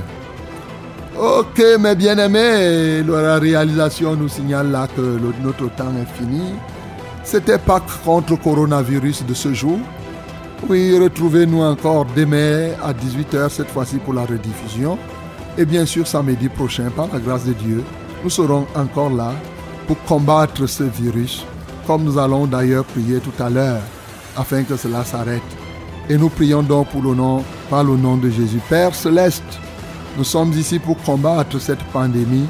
Ok, 1.19 1.63
mes 1.79 1.95
bien-aimés, 1.95 3.03
la 3.03 3.39
réalisation 3.39 4.17
nous 4.17 4.29
signale 4.29 4.71
là 4.71 4.87
que 4.95 5.01
le- 5.03 5.35
notre 5.43 5.69
temps 5.75 5.93
est 6.01 6.19
fini. 6.19 6.43
C'était 7.23 7.59
Pâques 7.59 8.03
contre 8.05 8.37
coronavirus 8.41 9.25
de 9.27 9.35
ce 9.35 9.53
jour. 9.53 9.79
Oui, 10.69 10.97
retrouvez-nous 10.99 11.63
encore 11.63 12.07
demain 12.17 12.71
à 12.83 12.93
18h, 12.95 13.51
cette 13.51 13.69
fois-ci 13.69 13.97
pour 13.97 14.15
la 14.15 14.23
rediffusion. 14.25 14.99
Et 15.59 15.65
bien 15.67 15.85
sûr, 15.85 16.07
samedi 16.07 16.49
prochain, 16.49 16.89
par 16.97 17.09
la 17.13 17.19
grâce 17.19 17.45
de 17.45 17.53
Dieu, 17.53 17.85
nous 18.25 18.31
serons 18.31 18.67
encore 18.75 19.11
là 19.11 19.33
pour 19.87 20.03
combattre 20.05 20.67
ce 20.67 20.85
virus, 20.85 21.45
comme 21.87 22.05
nous 22.05 22.19
allons 22.19 22.47
d'ailleurs 22.47 22.85
prier 22.85 23.19
tout 23.19 23.43
à 23.43 23.51
l'heure, 23.51 23.81
afin 24.37 24.63
que 24.63 24.77
cela 24.77 25.05
s'arrête. 25.05 25.43
Et 26.09 26.17
nous 26.17 26.31
prions 26.31 26.63
donc 26.63 26.89
pour 26.89 27.03
le 27.03 27.15
nom, 27.15 27.45
par 27.69 27.85
le 27.85 27.97
nom 27.97 28.17
de 28.17 28.31
Jésus. 28.31 28.61
Père 28.69 28.95
céleste, 28.95 29.45
nous 30.17 30.25
sommes 30.25 30.53
ici 30.53 30.79
pour 30.79 30.97
combattre 31.03 31.59
cette 31.59 31.83
pandémie. 31.85 32.47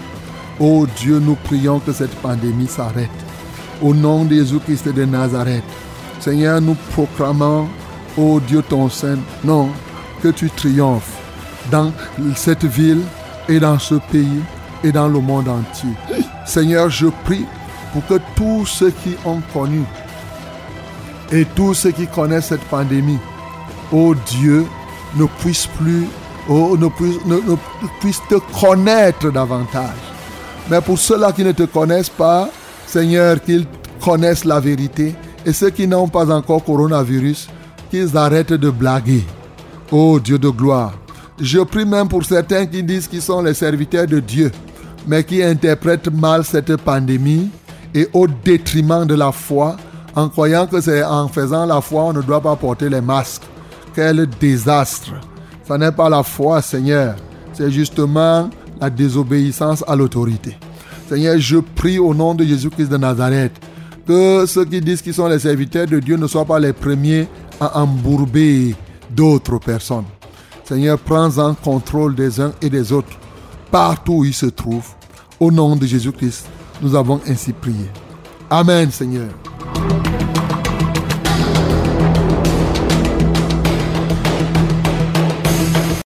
Oh 0.59 0.87
Dieu, 0.97 1.19
nous 1.19 1.37
prions 1.37 1.79
que 1.79 1.93
cette 1.93 2.15
pandémie 2.17 2.67
s'arrête. 2.67 3.11
Au 3.81 3.95
nom 3.95 4.25
de 4.25 4.35
Jésus-Christ 4.35 4.89
de 4.89 5.05
Nazareth. 5.05 5.65
Seigneur, 6.21 6.61
nous 6.61 6.77
proclamons, 6.93 7.69
ô 8.17 8.41
Dieu 8.41 8.63
ton 8.63 8.89
Saint, 8.89 9.19
non, 9.45 9.71
que 10.23 10.29
tu 10.29 10.51
triomphes 10.51 11.19
dans 11.71 11.93
cette 12.37 12.65
ville 12.65 13.03
et 13.49 13.59
dans 13.59 13.79
ce 13.79 13.97
pays 14.11 14.43
et 14.85 14.93
dans 14.93 15.09
le 15.09 15.21
monde 15.21 15.49
entier. 15.49 15.91
Seigneur, 16.47 16.91
je 16.91 17.07
prie 17.25 17.45
pour 17.93 18.07
que 18.07 18.21
tous 18.37 18.67
ceux 18.67 18.91
qui 18.91 19.17
ont 19.25 19.41
connu 19.53 19.83
et 21.31 21.45
tous 21.45 21.75
ceux 21.75 21.93
qui 21.93 22.07
connaissent 22.07 22.49
cette 22.49 22.65
pandémie, 22.65 23.19
ô 23.91 24.15
Dieu, 24.15 24.67
ne 25.17 25.25
puissent 25.25 25.69
plus, 25.79 26.07
oh, 26.49 26.77
ne, 26.79 26.89
puissent, 26.89 27.25
ne- 27.25 27.37
ne 27.37 27.57
puissent 28.01 28.23
te 28.29 28.37
connaître 28.61 29.31
davantage. 29.31 29.97
Mais 30.71 30.81
pour 30.81 30.99
ceux-là 30.99 31.33
qui 31.33 31.45
ne 31.45 31.53
te 31.53 31.65
connaissent 31.65 32.09
pas, 32.09 32.49
Seigneur, 32.87 33.43
qu'ils 33.43 33.67
connaissent 34.03 34.45
la 34.45 34.61
vérité. 34.61 35.15
Et 35.45 35.53
ceux 35.53 35.71
qui 35.71 35.87
n'ont 35.87 36.09
pas 36.09 36.31
encore 36.31 36.65
coronavirus, 36.65 37.49
qu'ils 37.91 38.17
arrêtent 38.17 38.53
de 38.53 38.71
blaguer. 38.71 39.25
Oh 39.91 40.19
Dieu 40.21 40.39
de 40.39 40.49
gloire. 40.49 40.95
Je 41.41 41.59
prie 41.61 41.85
même 41.85 42.09
pour 42.09 42.25
certains 42.25 42.67
qui 42.67 42.83
disent 42.83 43.09
qu'ils 43.09 43.23
sont 43.23 43.43
les 43.43 43.55
serviteurs 43.55 44.07
de 44.07 44.21
Dieu, 44.21 44.53
mais 45.07 45.25
qui 45.25 45.43
interprètent 45.43 46.13
mal 46.13 46.45
cette 46.45 46.77
pandémie 46.77 47.51
et 47.95 48.09
au 48.13 48.27
détriment 48.27 49.05
de 49.05 49.15
la 49.15 49.33
foi, 49.33 49.77
en 50.15 50.29
croyant 50.29 50.67
que 50.67 50.81
c'est 50.81 51.03
en 51.03 51.29
faisant 51.29 51.67
la 51.67 51.81
foi, 51.81 52.05
on 52.05 52.13
ne 52.13 52.23
doit 52.23 52.41
pas 52.41 52.57
porter 52.57 52.89
les 52.89 53.01
masques. 53.01 53.43
Quel 53.95 54.27
désastre. 54.41 55.13
Ce 55.67 55.73
n'est 55.75 55.93
pas 55.93 56.09
la 56.09 56.23
foi, 56.23 56.61
Seigneur. 56.63 57.17
C'est 57.53 57.71
justement 57.71 58.51
la 58.81 58.91
désobéissance 58.91 59.85
à 59.87 59.95
l'autorité. 59.95 60.57
Seigneur, 61.09 61.39
je 61.39 61.59
prie 61.59 61.99
au 61.99 62.15
nom 62.15 62.35
de 62.35 62.45
Jésus-Christ 62.45 62.89
de 62.89 62.97
Nazareth 62.97 63.53
que 64.07 64.45
ceux 64.47 64.65
qui 64.65 64.81
disent 64.81 65.03
qu'ils 65.03 65.15
sont 65.15 65.29
les 65.29 65.39
serviteurs 65.39 65.87
de 65.87 66.01
Dieu 66.01 66.17
ne 66.17 66.27
soient 66.27 66.45
pas 66.45 66.59
les 66.59 66.73
premiers 66.73 67.29
à 67.61 67.81
embourber 67.81 68.75
d'autres 69.11 69.59
personnes. 69.59 70.07
Seigneur, 70.65 70.99
prends 70.99 71.39
en 71.39 71.55
contrôle 71.55 72.15
des 72.15 72.41
uns 72.41 72.53
et 72.61 72.71
des 72.71 72.93
autres, 72.93 73.19
partout 73.71 74.15
où 74.15 74.25
ils 74.25 74.35
se 74.35 74.47
trouvent. 74.47 74.95
Au 75.39 75.51
nom 75.51 75.77
de 75.77 75.87
Jésus-Christ, 75.87 76.47
nous 76.81 76.95
avons 76.95 77.21
ainsi 77.29 77.53
prié. 77.53 77.91
Amen, 78.51 78.91
Seigneur. 78.91 79.29